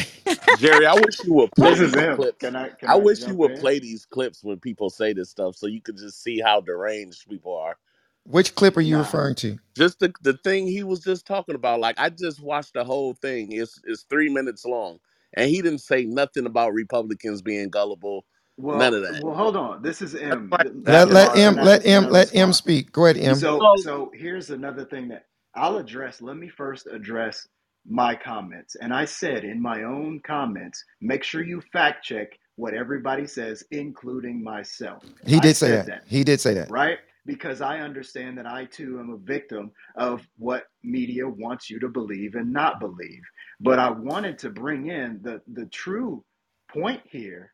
[0.54, 2.38] Jerry, I wish you would play This is these clips.
[2.40, 2.70] Can I?
[2.70, 3.56] Can I I wish you jump would in?
[3.56, 7.30] play these clips when people say this stuff, so you could just see how deranged
[7.30, 7.78] people are.
[8.26, 9.00] Which clip are you Nah.
[9.00, 9.60] referring to?
[9.78, 11.80] Just the the thing he was just talking about.
[11.80, 13.52] Like I just watched the whole thing.
[13.54, 15.00] It's it's three minutes long,
[15.36, 18.26] and he didn't say nothing about Republicans being gullible.
[18.72, 19.24] None Well, of that.
[19.24, 19.82] well, hold on.
[19.82, 20.50] This is M.
[20.50, 21.38] why Th- Let Can let I?
[21.38, 21.70] M Can I?
[21.70, 22.54] let Can I M let M respond?
[22.54, 22.92] speak.
[22.92, 23.48] Go ahead, M.
[23.50, 25.26] So, so so here's another thing that
[25.56, 26.22] I'll address.
[26.22, 27.48] Let me first address
[27.88, 28.76] my comments.
[28.78, 33.64] And I said in my own comments, make sure you fact check what everybody says,
[33.72, 35.04] including myself.
[35.26, 35.88] He I did say said that.
[35.88, 36.70] that, He did say that.
[36.70, 37.00] right?
[37.26, 41.90] Because I understand that I too am a victim of what media wants you to
[41.90, 43.22] believe and not believe.
[43.62, 46.24] But I wanted to bring in the the true
[46.72, 47.54] point here,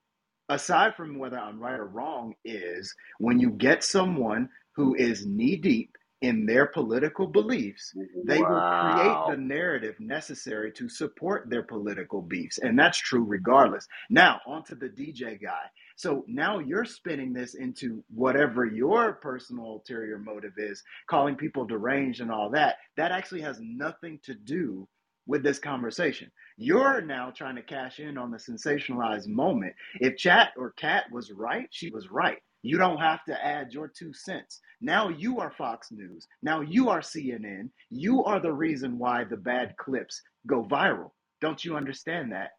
[0.53, 5.57] aside from whether I'm right or wrong, is when you get someone who is knee
[5.57, 7.93] deep in their political beliefs,
[8.25, 12.59] they will create the narrative necessary to support their political beefs.
[12.59, 13.85] And that's true regardless.
[14.09, 15.65] Now, on to the DJ guy.
[15.97, 22.21] So now you're spinning this into whatever your personal ulterior motive is, calling people deranged
[22.21, 22.77] and all that.
[22.95, 24.87] That actually has nothing to do
[25.25, 26.31] with this conversation.
[26.57, 29.73] You're now trying to cash in on the sensationalized moment.
[29.99, 32.37] If Chat or Cat was right, she was right.
[32.61, 34.61] You don't have to add your two cents.
[34.81, 36.27] Now you are Fox News.
[36.41, 37.69] Now you are CNN.
[37.89, 41.11] You are the reason why the bad clips go viral.
[41.41, 42.51] Don't you understand that?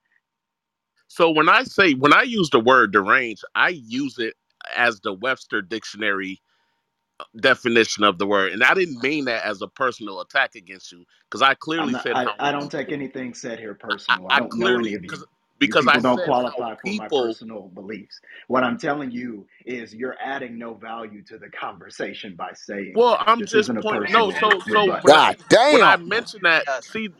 [1.08, 4.34] So when I say when I use the word deranged, I use it
[4.76, 6.40] as the Webster dictionary
[7.40, 11.04] definition of the word, and I didn't mean that as a personal attack against you
[11.30, 13.74] because I clearly not, said I, how I don't take anything said here
[14.08, 14.28] I, personal.
[14.28, 15.26] I I don't know any clearly of because you.
[15.60, 18.20] You because I people don't qualify for my personal beliefs.
[18.48, 23.22] What I'm telling you is you're adding no value to the conversation by saying Well.
[23.26, 24.12] I'm This just pointing.
[24.12, 25.02] No, so so rebuttal.
[25.02, 25.38] when I God
[25.68, 25.98] when I damn.
[25.98, 27.10] mention that, see,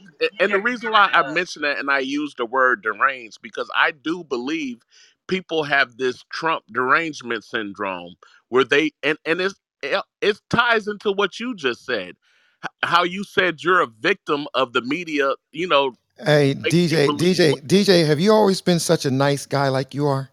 [0.41, 3.93] and the reason why I mention that and I use the word deranged because I
[3.93, 4.79] do believe
[5.29, 8.17] people have this Trump derangement syndrome
[8.49, 9.55] where they and and it's
[9.85, 12.17] it, it ties into what you just said,
[12.65, 16.99] H- how you said you're a victim of the media, you know, Hey, making you
[16.99, 17.61] DJ, believe what.
[17.61, 20.31] DJ, DJ, have you always been such a nice guy like you are?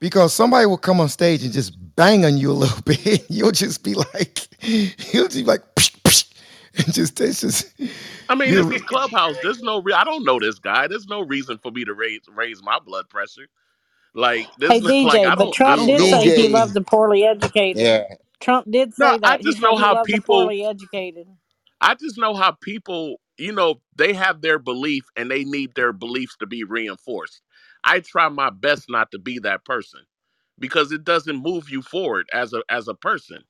[0.00, 3.26] Because somebody will come on stage and just bang on you a little bit.
[3.30, 6.32] You'll just be like, you'll just be like, psh, psh,
[6.76, 7.72] and just, it's just,
[8.28, 9.38] I mean, this you is Clubhouse.
[9.40, 10.88] There's no, re- I don't know this guy.
[10.88, 13.48] There's no reason for me to raise raise my blood pressure.
[14.14, 16.30] Like, Hey there's no like, DJ, I but don't, I Trump don't did know say
[16.30, 16.48] he people.
[16.48, 17.90] loved the poorly educated.
[17.90, 18.04] Yeah.
[18.40, 19.40] Trump did say I that.
[19.42, 21.28] He just know how people educated.
[21.80, 25.94] I just know how people, you know, they have their belief and they need their
[25.94, 27.42] beliefs to be reinforced.
[27.84, 30.02] I try my best not to be that person
[30.58, 33.44] because it doesn't move you forward as a as a person.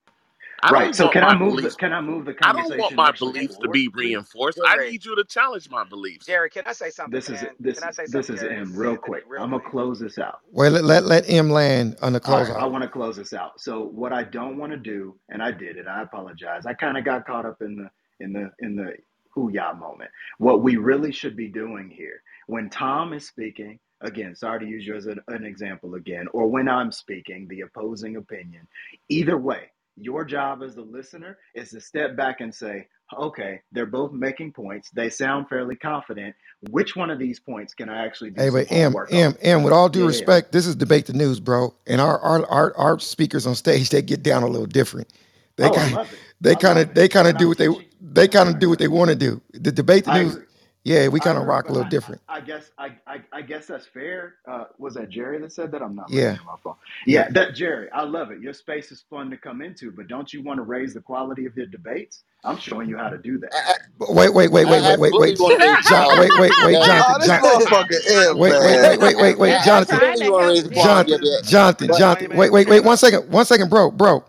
[0.62, 0.74] I Right.
[0.74, 2.76] don't So want can I my move the beliefs can I move the I don't
[2.76, 4.20] want conversation my actually beliefs to forward, be please?
[4.28, 4.60] reinforced.
[4.64, 6.26] I Jerry, need you to challenge my beliefs.
[6.26, 7.54] Jerry, can I say something, This is man?
[7.74, 8.50] Can this I say this something, is Jerry?
[8.50, 9.24] M real Anthony, quick.
[9.26, 9.68] real I'm gonna quick.
[9.70, 10.40] close this out.
[10.52, 12.66] well, let, let, let him land on the All right, I closeout.
[12.66, 13.60] want to close this out.
[13.60, 15.88] So what I don't want to do, and I did it.
[15.88, 16.66] I apologize.
[16.66, 17.90] I kind of got caught up in the
[18.24, 18.94] in the in the
[19.34, 20.10] hoo-yah moment.
[20.38, 24.86] What we really should be doing here, when Tom is speaking, again, sorry to use
[24.86, 28.68] you as an, an example again, or when I'm speaking, the opposing opinion.
[29.08, 32.88] Either way, your job as the listener is to step back and say,
[33.18, 34.90] okay, they're both making points.
[34.94, 36.34] They sound fairly confident.
[36.70, 39.32] Which one of these points can I actually do Hey, but M, homework on?
[39.32, 41.74] M, M, with all due Yeah, respect, this is debate the news, bro.
[41.86, 45.08] And our our our, our speakers on stage, they get down a little different.
[45.56, 46.00] They Oh, kind of
[46.40, 47.68] they kind of they kind of do what they
[48.00, 49.40] they kind of do what they want to do.
[49.52, 50.38] The debate the news.
[50.84, 52.22] Yeah, we kind of rock a little I, different.
[52.28, 54.36] I, I guess I, I, I guess that's fair.
[54.48, 55.82] Uh, was that Jerry that said that?
[55.82, 56.76] I'm not Yeah, my phone.
[57.06, 57.26] yeah.
[57.26, 57.88] Yeah, that Jerry.
[57.92, 58.40] I love it.
[58.40, 61.46] Your space is fun to come into, but don't you want to raise the quality
[61.46, 62.24] of your debates?
[62.44, 63.52] I'm showing you how to do that.
[63.52, 65.78] I, But Wait, wait, wait, I, wait, I wait, wait, absolutely wait, want to raise
[65.80, 66.18] the John, quality.
[66.18, 66.82] wait, wait, wait, Yeah.
[66.82, 68.00] Jonathan, Oh, this John, motherfucker
[68.30, 68.82] M, wait, wait, man.
[68.82, 70.70] wait, wait, wait, wait, I I'm Jonathan, trying absolutely to want to help raise the
[70.70, 70.70] you.
[70.70, 71.44] quality of Jonathan, it.
[71.44, 72.30] Jonathan, But Jonathan.
[72.30, 72.98] Explain Wait, it, wait, wait, one Jonathan.
[72.98, 74.24] second, one second, bro, bro.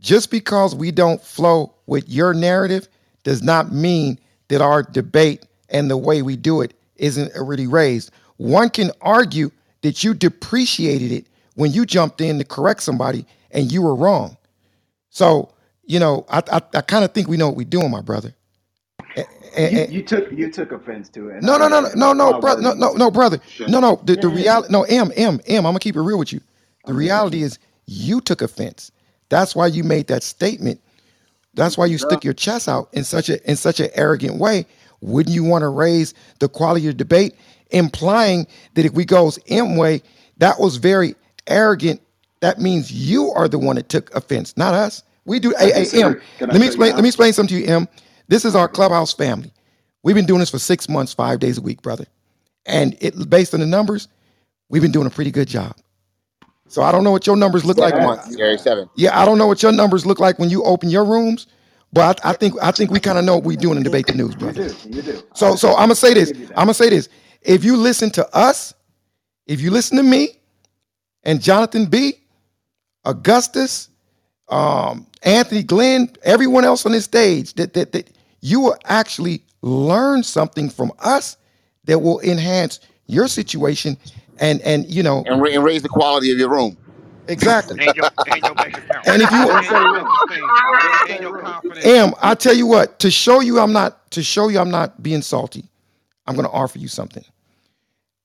[0.00, 2.88] Just because we don't flow with your narrative
[3.24, 8.12] does not mean that our debate and the way we do it isn't already raised.
[8.38, 13.72] One can argue that you depreciated it when you jumped in to correct somebody and
[13.72, 14.38] you were wrong.
[15.10, 15.52] So,
[15.84, 18.34] you know, I I, I kind of think we know what we're doing, my brother.
[19.16, 22.12] A- a- You you took you took offense to it, no, no, no, no, no,
[22.12, 23.68] no, brother, no, no, no, brother, Sure.
[23.68, 24.00] no, no.
[24.04, 25.58] The, the reality, no, M, M, M.
[25.66, 26.40] I'm gonna keep it real with you.
[26.86, 28.92] The I'm here with reality is you took offense.
[29.30, 30.80] That's why you made that statement.
[31.54, 32.06] That's why you Duh.
[32.08, 34.66] stick your chest out in such a in such an arrogant way.
[35.04, 37.36] Wouldn't you want to raise the quality of debate,
[37.72, 40.02] implying that if we goes M way,
[40.38, 41.16] that was very
[41.48, 42.02] arrogant.
[42.40, 45.04] That means you are the one that took offense, not us.
[45.26, 45.54] We do.
[45.58, 46.16] I Hey, hey, M.
[46.16, 46.20] disagree.
[46.38, 46.94] Can I Let me explain.
[46.94, 47.88] Let me explain something to you, M.
[48.28, 48.92] This is our Okay, go ahead.
[48.92, 49.52] clubhouse family.
[50.04, 52.06] We've been doing this for six months, five days a week, brother.
[52.66, 54.08] And it based on the numbers,
[54.70, 55.76] we've been doing a pretty good job.
[56.68, 57.96] So I don't know what your numbers look You like.
[57.96, 58.58] seven When, have months, you Jerry, have.
[58.58, 58.90] seven.
[58.96, 61.48] yeah, I don't know what your numbers look like when you open your rooms,
[61.94, 64.06] but I, I think I think we kind of know what we're doing in debate
[64.06, 64.68] the news, You brother.
[64.68, 64.74] do.
[64.90, 65.22] You do.
[65.34, 66.32] So I so I I'm gonna say this.
[66.50, 67.08] I'm gonna say this.
[67.42, 68.74] If you listen to us,
[69.46, 70.38] if you listen to me
[71.22, 72.14] and Jonathan B,
[73.04, 73.88] Augustus,
[74.48, 80.22] um, Anthony Glenn, everyone else on this stage, that, that that you will actually learn
[80.22, 81.36] something from us
[81.84, 83.96] that will enhance your situation
[84.38, 86.76] and and you know And, ra- and raise the quality of your room.
[87.28, 87.78] Exactly.
[87.78, 88.54] and your and your
[89.06, 90.06] And if you Didn't and say your room.
[90.06, 91.44] self esteem Didn't and say your room.
[91.44, 91.84] confidence.
[91.84, 95.02] am I tell you what to show you I'm not to show you I'm not
[95.02, 95.64] being salty.
[96.26, 97.24] I'm going to offer you something.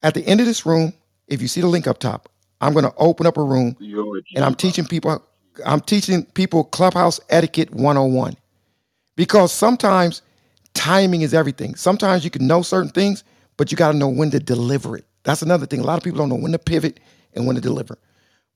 [0.03, 0.93] At the end of this room,
[1.27, 2.29] if you see the link up top,
[2.61, 3.77] I'm going to open up a room
[4.35, 5.23] and I'm teaching people
[5.65, 8.35] I'm teaching people clubhouse etiquette 101
[9.15, 10.21] because sometimes
[10.73, 11.75] timing is everything.
[11.75, 13.23] Sometimes you can know certain things,
[13.57, 15.05] but you got to know when to deliver it.
[15.23, 15.81] That's another thing.
[15.81, 16.99] A lot of people don't know when to pivot
[17.35, 17.97] and when to deliver.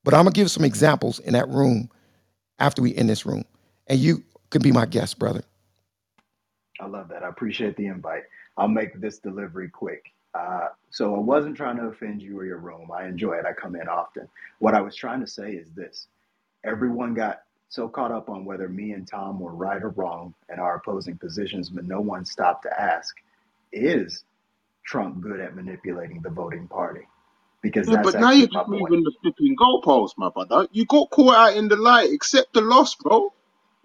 [0.04, 1.90] But I'm to give some examples in that room
[2.60, 3.46] after we end this room.
[3.88, 5.44] And you could be my guest, brother.
[6.80, 7.24] I love that.
[7.24, 8.24] I appreciate the invite.
[8.58, 10.12] I'll make this delivery quick.
[10.34, 12.92] Uh, so I wasn't trying to offend you or your room.
[12.92, 13.46] I enjoy it.
[13.46, 14.28] I come in often.
[14.60, 16.08] What I was trying to say is this
[16.64, 20.60] everyone got so caught up on whether me and Tom were right or wrong and
[20.60, 23.16] our opposing positions, but no one stopped to ask,
[23.72, 24.24] is
[24.86, 27.08] Trump good at manipulating the voting party?
[27.64, 28.90] Because Yeah, that's but now you're my just point.
[28.90, 30.68] moving the flipping goalposts, my brother.
[30.72, 32.12] You got caught out in the light.
[32.14, 33.32] Accept the loss, bro.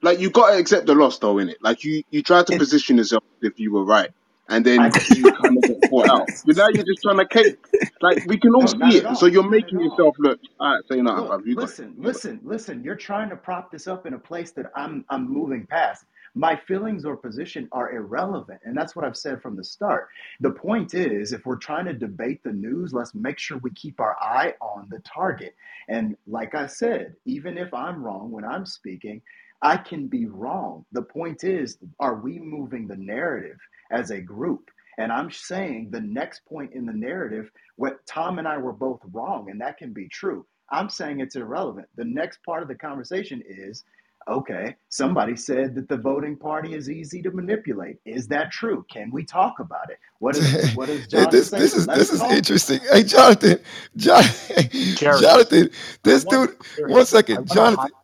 [0.03, 1.57] Like you got to accept the loss, though, innit?
[1.63, 4.11] Like you, you tried to position yourself if you were right,
[4.49, 6.29] and then you kind of got caught out.
[6.45, 7.59] But now you're just trying to cape.
[8.03, 9.17] Like we can all no, not see at it.
[9.17, 9.29] So all.
[9.29, 9.81] you're Not at making all.
[9.81, 10.39] yourself look.
[10.61, 11.43] All right, say nothing, Look, bruv.
[11.47, 11.77] You got it.
[11.77, 12.23] listen, You got it.
[12.23, 12.85] listen, listen.
[12.85, 16.05] You're trying to prop this up in a place that I'm I'm moving past.
[16.35, 20.09] My feelings or position are irrelevant, and that's what I've said from the start.
[20.41, 24.01] The point is, if we're trying to debate the news, let's make sure we keep
[24.01, 25.55] our eye on the target.
[25.89, 29.23] And like I said, even if I'm wrong when I'm speaking,
[29.63, 30.85] I can be wrong.
[30.93, 33.59] The point is, are we moving the narrative
[33.91, 34.71] as a group?
[34.99, 39.01] And I'm saying the next point in the narrative, what Tom and I were both
[39.13, 40.47] wrong, and that can be true.
[40.71, 41.89] I'm saying it's irrelevant.
[41.97, 43.85] The next part of the conversation is
[44.29, 47.97] okay, somebody said that the voting party is easy to manipulate.
[48.07, 48.87] Is that true?
[48.93, 49.99] Can we talk about it?
[50.21, 52.81] What does what does Hey, Jonathan this this is Let's this is interesting.
[52.93, 53.59] Hey, Jonathan,
[53.97, 54.25] John,
[54.95, 55.71] Jerry, Jonathan,
[56.05, 56.57] this want dude.
[56.85, 57.91] One second, One I second, want to hot.
[57.91, 57.95] Jonathan,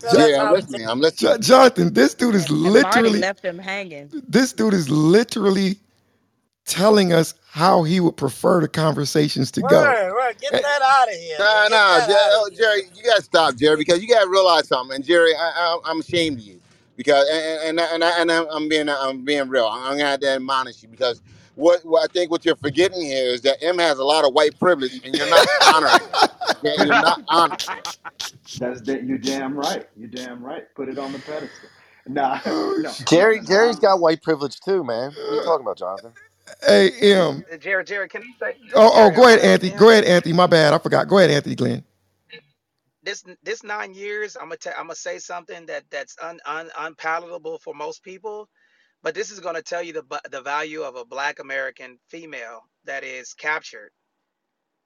[0.00, 0.50] Tell Jo- that Jerry, I'm conversation.
[0.50, 0.88] listening.
[0.88, 1.38] I'm Jo- listening.
[1.38, 1.94] Jonathan.
[1.94, 3.16] This dude is And, and Marty literally.
[3.16, 4.12] left him hanging.
[4.12, 5.78] This dude is literally
[6.66, 9.98] telling us how he would prefer the conversations to go.
[10.00, 10.36] Word, word.
[10.40, 11.64] Get that out of here, man.
[11.64, 12.50] No, Get no, that Jer- oh.
[12.54, 14.96] Jerry, you gotta stop, Jerry, because you gotta realize something.
[14.96, 16.60] And Jerry, I, I, I'm ashamed of you
[16.96, 19.66] because, and and and, I, and I'm I'm being I'm being real.
[19.66, 21.22] I'm gonna have to admonish you because
[21.56, 24.34] what, what I think what you're forgetting here is that M has a lot of
[24.34, 26.20] white privilege, and you're not honoring it.
[26.64, 27.88] Okay, you're not honoring it.
[28.58, 29.86] That's that you damn right.
[29.96, 30.64] You're damn right.
[30.76, 31.70] Put it on the pedestal.
[32.06, 32.40] Nah,
[32.76, 33.48] no, sh- no, Jerry, no, no.
[33.48, 35.16] Jerry's I'm got white privilege too, man.
[35.24, 36.14] What are you talking about, Jonathan?
[36.66, 37.44] Hey, M.
[37.52, 39.72] Uh, Jared, Jerry, Jerry, can I say Oh, oh, go ahead, Anthony.
[39.72, 40.34] Go ahead, Anthony.
[40.34, 40.74] My bad.
[40.74, 41.08] I forgot.
[41.08, 41.84] Go ahead, Anthony Glenn.
[43.02, 46.70] This this nine years, I'm gonna i I'm gonna say something that that's un, un
[46.78, 48.48] unpalatable for most people,
[49.02, 53.04] but this is gonna tell you the the value of a Black American female that
[53.04, 53.90] is captured.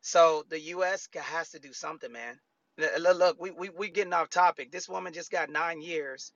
[0.03, 1.09] So the U.S.
[1.15, 2.39] has to do something, man.
[2.79, 4.73] Look, look, we we we getting off topic.
[4.73, 6.33] This woman just got nine years.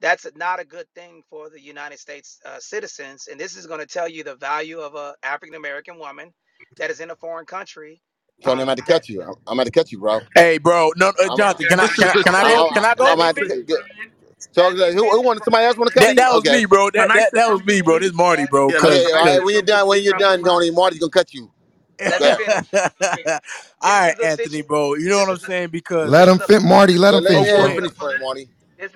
[0.00, 3.80] That's not a good thing for the United States uh, citizens, and this is going
[3.80, 6.32] to tell you the value of a African American woman
[6.78, 8.02] that is in a foreign country.
[8.42, 9.22] Tony, I'm Um, about to that cut you.
[9.22, 10.20] I'm, I'm about to catch you, bro.
[10.34, 10.92] Hey, bro.
[10.96, 12.66] No, uh, I'm, Jonathan, can I this can I the can I I, go?
[12.72, 13.14] Can I, I I'm go?
[13.16, 13.78] Let me about to get, get,
[14.52, 16.18] so who, who wanted somebody else want to cut That me?
[16.18, 16.90] that was Okay, me, bro.
[16.94, 17.98] Can That that that was me, bro.
[17.98, 18.00] please?
[18.00, 18.72] This Marty, bro.
[18.72, 19.12] Yeah, let Cause okay.
[19.12, 19.42] All cause.
[19.44, 21.52] when you're done, when you're done, Tony, Marty's gonna cut you.
[22.06, 22.38] let Go me ahead.
[22.38, 22.72] finish.
[23.82, 24.52] All This right, is a situ.
[24.52, 24.94] Anthony, bro.
[24.96, 25.70] You know what I'm is a saying?
[25.70, 26.98] Because Let this him is a fin Marty.
[26.98, 27.78] Let Yeah, him let, oh, finish, go him this bro.
[27.78, 27.90] is ahead.
[27.90, 28.50] finish for Marty.
[28.78, 28.92] This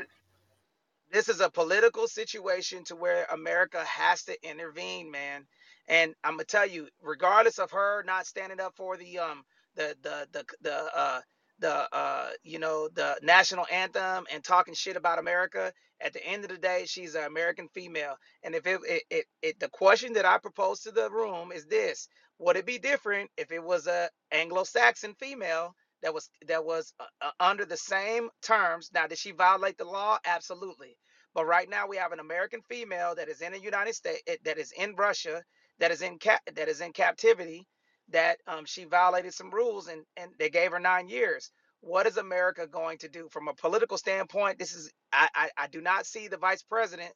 [1.12, 5.46] this is a political situation to where America has to intervene, man.
[5.88, 9.44] And I'm gonna tell you, regardless of her not standing up for the um
[9.76, 11.20] the the the the uh
[11.60, 16.44] the uh you know the national anthem and talking shit about America, at the end
[16.44, 18.16] of the day, she's an American female.
[18.44, 21.66] And if it it, it, it the question that I propose to the room is
[21.66, 22.08] this:
[22.40, 25.74] Would it be different if it was a Anglo-Saxon female?
[26.02, 28.90] That was that was uh, uh, under the same terms.
[28.94, 30.18] Now, did she violate the law?
[30.26, 30.90] Absolutely
[31.34, 34.58] but right now we have an American female that is in the United States, that
[34.58, 35.42] is in Russia,
[35.78, 37.66] that is in cap, that is in captivity,
[38.08, 41.50] that um, she violated some rules and and they gave her nine years.
[41.80, 44.58] What is America going to do from a political standpoint?
[44.58, 47.12] This is I I, I do not see the vice president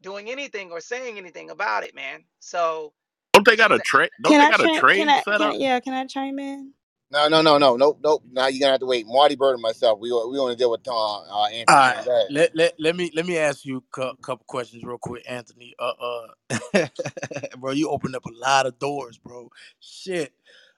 [0.00, 2.24] doing anything or saying anything about it, man.
[2.38, 2.92] So
[3.34, 4.08] Don't they got a train?
[4.22, 4.84] Don't Can they I got a chime?
[4.92, 5.24] Can I?
[5.24, 5.58] set Can up?
[5.58, 5.80] yeah?
[5.80, 6.74] Can I chime in?
[7.10, 8.22] No, no, no, no, nope, nope.
[8.32, 9.06] Now you're gonna have to wait.
[9.08, 9.98] Marty Bird and myself.
[10.00, 11.76] We we want to deal with uh, uh, All Anthony.
[11.76, 12.04] right.
[12.04, 12.28] Go ahead.
[12.28, 15.74] Let, let, let me let me ask you a couple questions real quick, Anthony.
[15.78, 16.26] Uh,
[16.74, 16.86] uh,
[17.58, 19.50] bro, you opened up a lot of doors, bro.
[19.80, 20.32] Shit.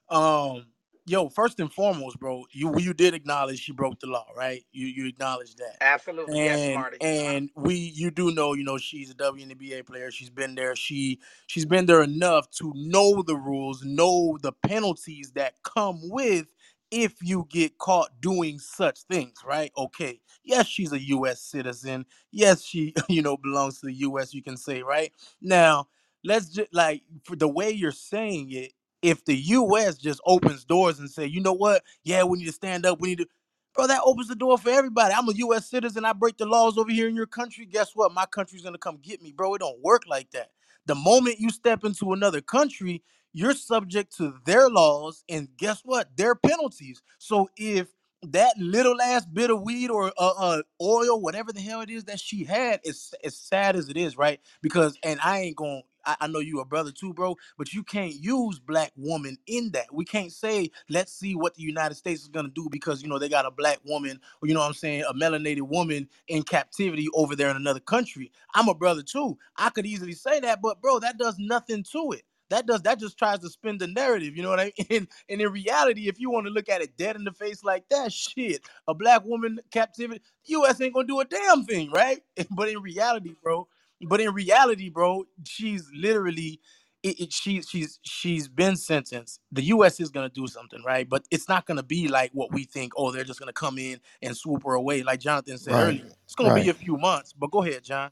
[0.09, 0.67] Um,
[1.05, 4.63] yo, first and foremost, bro, you you did acknowledge she broke the law, right?
[4.71, 6.97] You you acknowledge that, absolutely yes, and Marty.
[7.01, 7.31] Uh-huh.
[7.31, 10.11] and we you do know, you know, she's a WNBA player.
[10.11, 10.75] She's been there.
[10.75, 16.47] She she's been there enough to know the rules, know the penalties that come with
[16.91, 19.71] if you get caught doing such things, right?
[19.77, 20.19] Okay.
[20.43, 22.05] Yes, she's a US citizen.
[22.31, 25.11] Yes, she, you know, belongs to the US, you can say, right?
[25.41, 25.87] Now,
[26.23, 30.99] let's just like for the way you're saying it, if the US just opens doors
[30.99, 33.27] and say, you know what, yeah, we need to stand up, we need to
[33.73, 35.13] Bro, that opens the door for everybody.
[35.13, 36.03] I'm a US citizen.
[36.03, 37.65] I break the laws over here in your country.
[37.65, 38.13] Guess what?
[38.13, 39.55] My country's gonna come get me, bro.
[39.55, 40.51] It don't work like that.
[40.87, 43.01] The moment you step into another country,
[43.33, 46.15] you're subject to their laws, and guess what?
[46.17, 47.01] Their penalties.
[47.17, 47.87] So if
[48.23, 52.03] that little ass bit of weed or uh, uh oil, whatever the hell it is
[52.05, 54.41] that she had, is as sad as it is, right?
[54.61, 55.83] Because and I ain't going.
[56.05, 59.71] I, I know you a brother too, bro, but you can't use black woman in
[59.71, 59.93] that.
[59.93, 63.19] We can't say let's see what the United States is gonna do because you know
[63.19, 66.43] they got a black woman or you know what I'm saying, a melanated woman in
[66.43, 68.31] captivity over there in another country.
[68.55, 69.37] I'm a brother too.
[69.57, 72.23] I could easily say that, but bro, that does nothing to it.
[72.49, 74.87] That does that just tries to spin the narrative, you know what I mean?
[74.91, 77.63] And, and in reality, if you want to look at it dead in the face
[77.63, 80.81] like that, shit, a black woman captivity, U.S.
[80.81, 82.21] ain't gonna do a damn thing, right?
[82.51, 83.67] But in reality, bro,
[84.07, 86.59] but in reality, bro, she's literally
[87.03, 89.39] it, it, she, she's she's been sentenced.
[89.51, 89.99] The U.S.
[90.01, 91.09] is gonna do something, right?
[91.09, 92.93] But it's not gonna be like what we think.
[92.97, 95.79] Oh, they're just gonna come in and swoop her away, like Jonathan said Right.
[95.79, 96.11] earlier.
[96.25, 96.63] It's gonna Right.
[96.63, 97.33] be a few months.
[97.33, 98.11] But go ahead, John.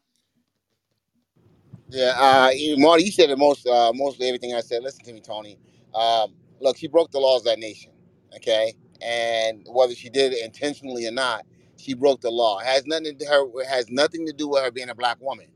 [1.90, 4.84] Yeah, uh, you- Marty, you said it most, uh, mostly everything I said.
[4.84, 5.58] Listen to me, Tony.
[5.96, 7.92] Um, look, she broke the laws of that nation,
[8.36, 8.74] okay?
[9.02, 11.46] And whether she did it intentionally or not,
[11.78, 12.60] she broke the law.
[12.60, 13.62] It has nothing to her.
[13.62, 15.48] It has nothing to do with her being a black woman,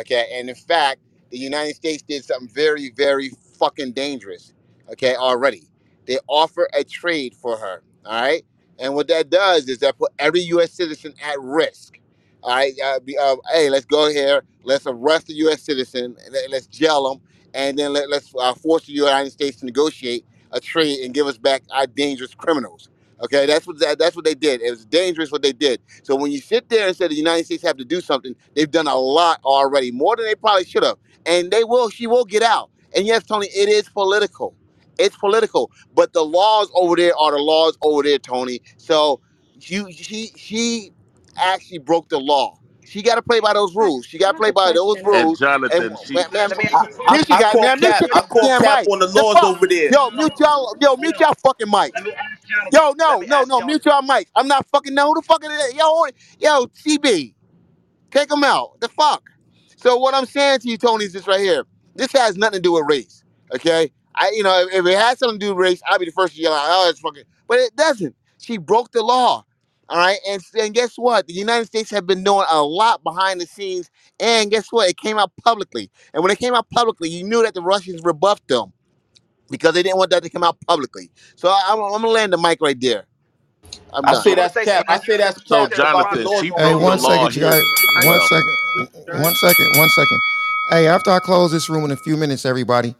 [0.00, 0.26] okay?
[0.34, 1.00] And in fact,
[1.30, 4.54] the United States did something very, very fucking dangerous,
[4.90, 5.16] okay?
[5.16, 5.64] Already,
[6.06, 8.44] they offer a trade for her, all right?
[8.78, 10.72] And what that does is that put every U.S.
[10.72, 12.00] citizen at risk.
[12.42, 14.42] All right, uh, be, uh, hey, let's go here.
[14.64, 15.62] Let's arrest a U.S.
[15.62, 16.16] citizen.
[16.30, 17.20] let- Let's jail him,
[17.54, 21.26] and then let, let's uh, force the United States to negotiate a trade and give
[21.28, 22.90] us back our dangerous criminals.
[23.22, 24.62] Okay, that's what that, that's what they did.
[24.62, 25.80] It was dangerous what they did.
[26.04, 28.70] So when you sit there and say the United States have to do something, they've
[28.70, 31.90] done a lot already, more than they probably should have, and they will.
[31.90, 32.70] She will get out.
[32.96, 34.54] And yes, Tony, it is political.
[34.98, 38.62] It's political, but the laws over there are the laws over there, Tony.
[38.78, 39.20] So
[39.60, 40.92] you, she, she
[41.36, 42.58] actually broke the law.
[42.86, 44.06] She got to play by those rules.
[44.06, 45.02] She got to play by those.
[45.02, 45.44] And rules.
[45.70, 48.00] And Jonathan, she man, man I, I, here she I got call man, mute cap.
[48.00, 48.90] your I call goddamn cap mic.
[48.90, 49.92] on the The laws fuck, over there.
[49.92, 51.92] yo, mute y'all, yo, mute y'all fucking mics.
[51.94, 52.72] let me ask Jonathan.
[52.72, 53.66] Yo, no, no, no, Jonathan.
[53.66, 54.28] mute your mics.
[54.36, 55.74] I'm not fucking know who the fuck it is.
[55.74, 56.06] Yo,
[56.40, 57.34] yo, CB.
[58.12, 58.80] Take them out.
[58.80, 59.24] The fuck.
[59.76, 61.64] So what I'm saying to you, Tony, is this right here.
[61.96, 63.24] This has nothing to do with race.
[63.54, 63.92] Okay.
[64.16, 66.12] I, you know, if, if it had something to do with race, I'd be the
[66.12, 68.16] first to yell out, "Oh, it's fucking." But it doesn't.
[68.40, 69.45] She broke the law.
[69.88, 70.18] All right.
[70.28, 71.26] And and guess what?
[71.28, 73.90] The United States have been doing a lot behind the scenes.
[74.20, 74.90] And guess what?
[74.90, 75.90] It came out publicly.
[76.14, 78.72] And when it came out publicly, you knew that the Russians rebuffed them
[79.50, 81.10] because they didn't want that to come out publicly.
[81.36, 83.06] So I, I'm, I'm gonna land the mic right there.
[83.92, 84.24] I'm I done.
[84.24, 84.84] say I want to that's say cap.
[84.88, 85.46] I to say that's Jonathan.
[85.46, 86.30] so cap said a Jonathan, process.
[86.30, 86.86] she Hey, broke broke.
[86.86, 87.62] the one law second, you here guys.
[87.96, 88.28] I, One though.
[88.28, 88.56] second.
[89.22, 89.68] One second.
[89.78, 90.20] One second.
[90.70, 92.94] Hey, after I close this room in a few minutes, everybody,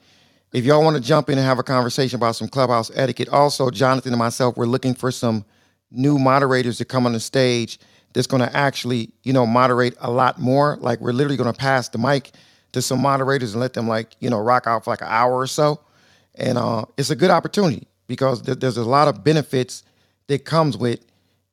[0.53, 3.71] if y'all want to jump in and have a conversation about some clubhouse etiquette, also
[3.71, 5.45] Jonathan and myself, we're looking for some
[5.91, 7.79] new moderators to come on the stage
[8.15, 10.79] that's going to actually, you know, moderate a lot more.
[10.81, 12.33] Like we're literally going to pass the mic
[12.73, 15.35] to some moderators and let them like, you know, rock out for like an hour
[15.35, 15.81] or so.
[16.37, 19.85] And uh, it's a good opportunity because there- there's a lot of benefits
[20.29, 21.01] that comes with,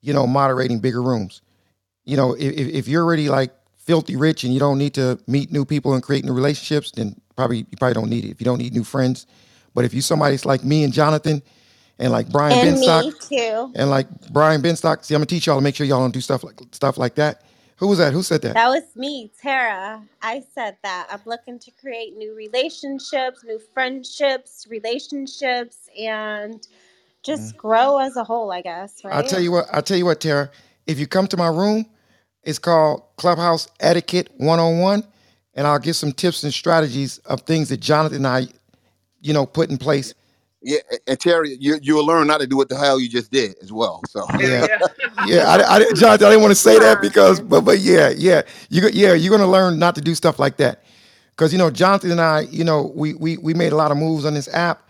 [0.02, 1.42] you know, moderating bigger rooms
[2.06, 5.20] you know, if, if if you're already like filthy rich and you don't need to
[5.28, 8.32] meet new people and create new relationships, then probably you probably don't need it.
[8.32, 9.28] If you don't need new friends,
[9.76, 11.44] but if you somebody's like me and Jonathan
[11.99, 13.72] and like Brian And Benstock me too.
[13.75, 16.22] and like Brian Benstock, see, I'm gonna teach y'all to make sure y'all don't do
[16.22, 17.43] stuff like stuff like that.
[17.77, 18.13] Who was that?
[18.13, 18.53] Who said that?
[18.53, 20.01] That was me, Tara.
[20.22, 21.07] I said that.
[21.11, 26.65] I'm looking to create new relationships, new friendships, relationships, and
[27.23, 27.57] just mm-hmm.
[27.57, 30.49] grow as a whole, I guess, I'll tell you what, I'll tell you what, Tara.
[30.85, 31.85] If you come to my room,
[32.43, 35.03] it's called Clubhouse Etiquette 101,
[35.55, 38.47] and I'll give some tips and strategies of things that Jonathan and I,
[39.22, 40.13] you know, put in place.
[40.64, 43.32] Yeah, and Terry, you you will learn not to do what the hell you just
[43.32, 44.03] did as well.
[44.08, 44.80] So Yeah, yeah.
[45.22, 45.43] yeah.
[45.50, 48.43] I, I, Jonathan, I didn't want to say that because, but but yeah, yeah.
[48.69, 50.83] you yeah, you're gonna learn not to do stuff like that
[51.32, 53.98] because you know Jonathan and I, you know, we we we made a lot of
[53.98, 54.90] moves on this app,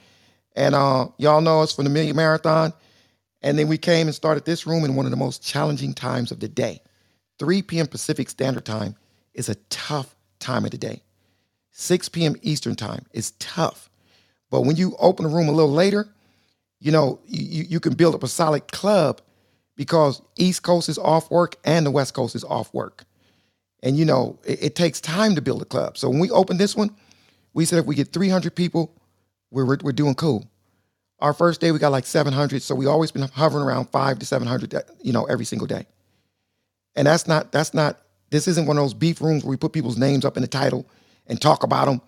[0.56, 2.74] and uh, y'all know us from the Million Marathon,
[3.42, 6.32] and then we came and started this room in one of the most challenging times
[6.32, 6.82] of the day.
[7.40, 7.88] 3 p.m.
[7.88, 8.96] Pacific Standard Time
[9.34, 11.04] is a tough time of the day.
[11.72, 12.36] 6 p.m.
[12.44, 13.90] Eastern Time is tough.
[14.54, 16.08] But when you open the room a little later,
[16.80, 19.22] you know, you, you can build up a solid club
[19.78, 23.06] because East Coast is off work and the West Coast is off work.
[23.84, 25.98] And you know, it, it takes time to build a club.
[25.98, 26.96] So when we opened this one,
[27.54, 28.94] we said if we get 300 people,
[29.52, 30.48] we're, we're, we're doing cool.
[31.20, 34.28] Our first day we got like 700, so we always been hovering around five to
[34.28, 35.86] 700, that- uh, you know, every single day.
[36.96, 38.00] And that's not that's not
[38.32, 40.48] this isn't one of those beef rooms where we put people's names up in the
[40.50, 40.88] title
[41.28, 42.02] and talk about them.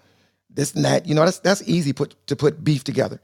[0.55, 1.05] This and that.
[1.05, 3.21] You know, that's that's easy put to put beef together.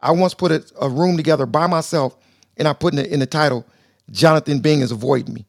[0.00, 2.16] I once put a, a room together by myself,
[2.56, 3.66] and I put in the, in the title,
[4.10, 5.46] Jonathan Bing is avoiding me.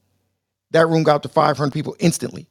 [0.71, 2.47] That room got up to 500 people instantly,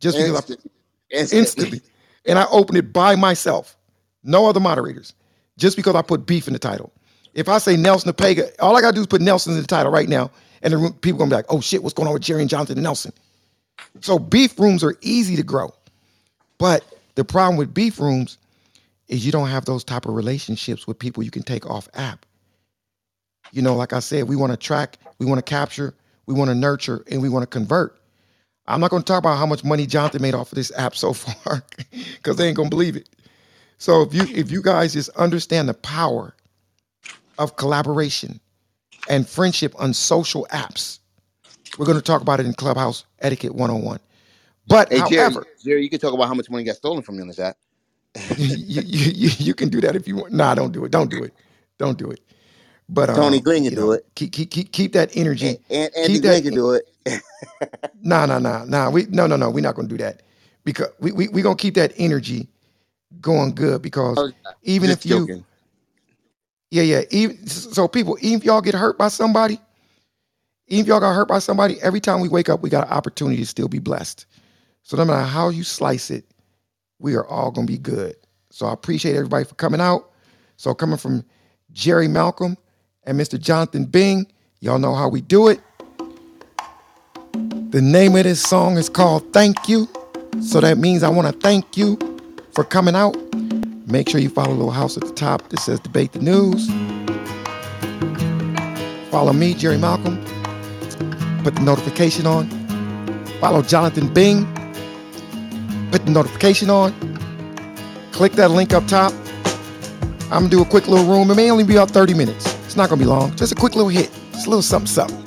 [0.00, 0.70] just because I Instantly.
[1.10, 1.38] Instantly.
[1.38, 1.80] instantly.
[2.26, 3.76] And I opened it by myself,
[4.22, 5.14] no other moderators,
[5.56, 6.92] just because I put beef in the title.
[7.34, 9.92] If I say Nelson Pega, all I gotta do is put Nelson in the title
[9.92, 10.30] right now,
[10.62, 12.50] and the room, people gonna be like, "Oh shit, what's going on with Jerry and
[12.50, 13.12] Jonathan and Nelson?"
[14.00, 15.72] So beef rooms are easy to grow,
[16.58, 16.84] but
[17.20, 18.38] the problem with beef rooms
[19.06, 22.24] is you don't have those type of relationships with people you can take off app.
[23.52, 26.48] You know, like I said, we want to track, we want to capture, we want
[26.48, 28.00] to nurture, and we want to convert.
[28.66, 30.96] I'm not going to talk about how much money Jonathan made off of this app
[30.96, 33.10] so far because they ain't going to believe it.
[33.76, 36.34] So if you if you guys just understand the power
[37.38, 38.40] of collaboration
[39.10, 41.00] and friendship on social apps,
[41.78, 44.00] we're going to talk about it in Clubhouse Etiquette 101.
[44.66, 47.16] But Hey Jerry, however, Jerry, you can talk about how much money got stolen from
[47.16, 47.56] you on this app.
[48.36, 50.32] you, you, you, can do that if you want.
[50.32, 50.90] Nah, don't do it.
[50.90, 51.32] Don't do it.
[51.78, 52.20] Don't do it.
[52.88, 54.06] But Tony um, Glenn can do know, it.
[54.16, 55.48] keep keep keep keep that energy.
[55.48, 56.42] And, and Andy Keep Glenn that.
[56.42, 56.84] can do it.
[58.02, 58.88] Nah, nah, nah, nah.
[58.90, 59.50] We no, no, no.
[59.50, 60.22] We're not gonna do that
[60.64, 62.48] because we we we gonna keep that energy
[63.20, 64.32] going good because
[64.62, 65.44] even just if you, joking.
[66.70, 67.02] yeah, yeah.
[67.10, 69.60] Even so, people, even if y'all get hurt by somebody,
[70.68, 72.92] even if y'all got hurt by somebody, every time we wake up, we got an
[72.92, 74.26] opportunity to still be blessed.
[74.82, 76.24] So no matter how you slice it,
[76.98, 78.16] we are all gonna be good.
[78.50, 80.10] So I appreciate everybody for coming out.
[80.56, 81.24] So coming from
[81.72, 82.56] Jerry Malcolm
[83.04, 83.40] and Mr.
[83.40, 84.26] Jonathan Bing,
[84.60, 85.60] y'all know how we do it.
[87.70, 89.88] The name of this song is called Thank You.
[90.42, 91.98] So that means I want to thank you
[92.52, 93.16] for coming out.
[93.86, 96.68] Make sure you follow little house at the top that says Debate the News.
[99.10, 100.22] Follow me, Jerry Malcolm.
[101.42, 102.48] Put the notification on.
[103.40, 104.46] Follow Jonathan Bing.
[105.90, 106.92] Put the notification on.
[108.12, 109.12] Click that link up top.
[110.24, 111.30] I'm gonna do a quick little room.
[111.30, 112.46] It may only be about 30 minutes.
[112.66, 113.34] It's not gonna be long.
[113.36, 114.10] Just a quick little hit.
[114.32, 115.24] Just a little something, something.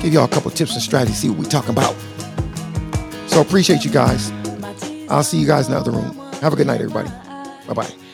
[0.00, 1.96] Give y'all a couple tips and strategies, see what we talking about.
[3.26, 4.30] So appreciate you guys.
[5.08, 6.16] I'll see you guys in the other room.
[6.40, 7.10] Have a good night, everybody.
[7.66, 8.05] Bye bye.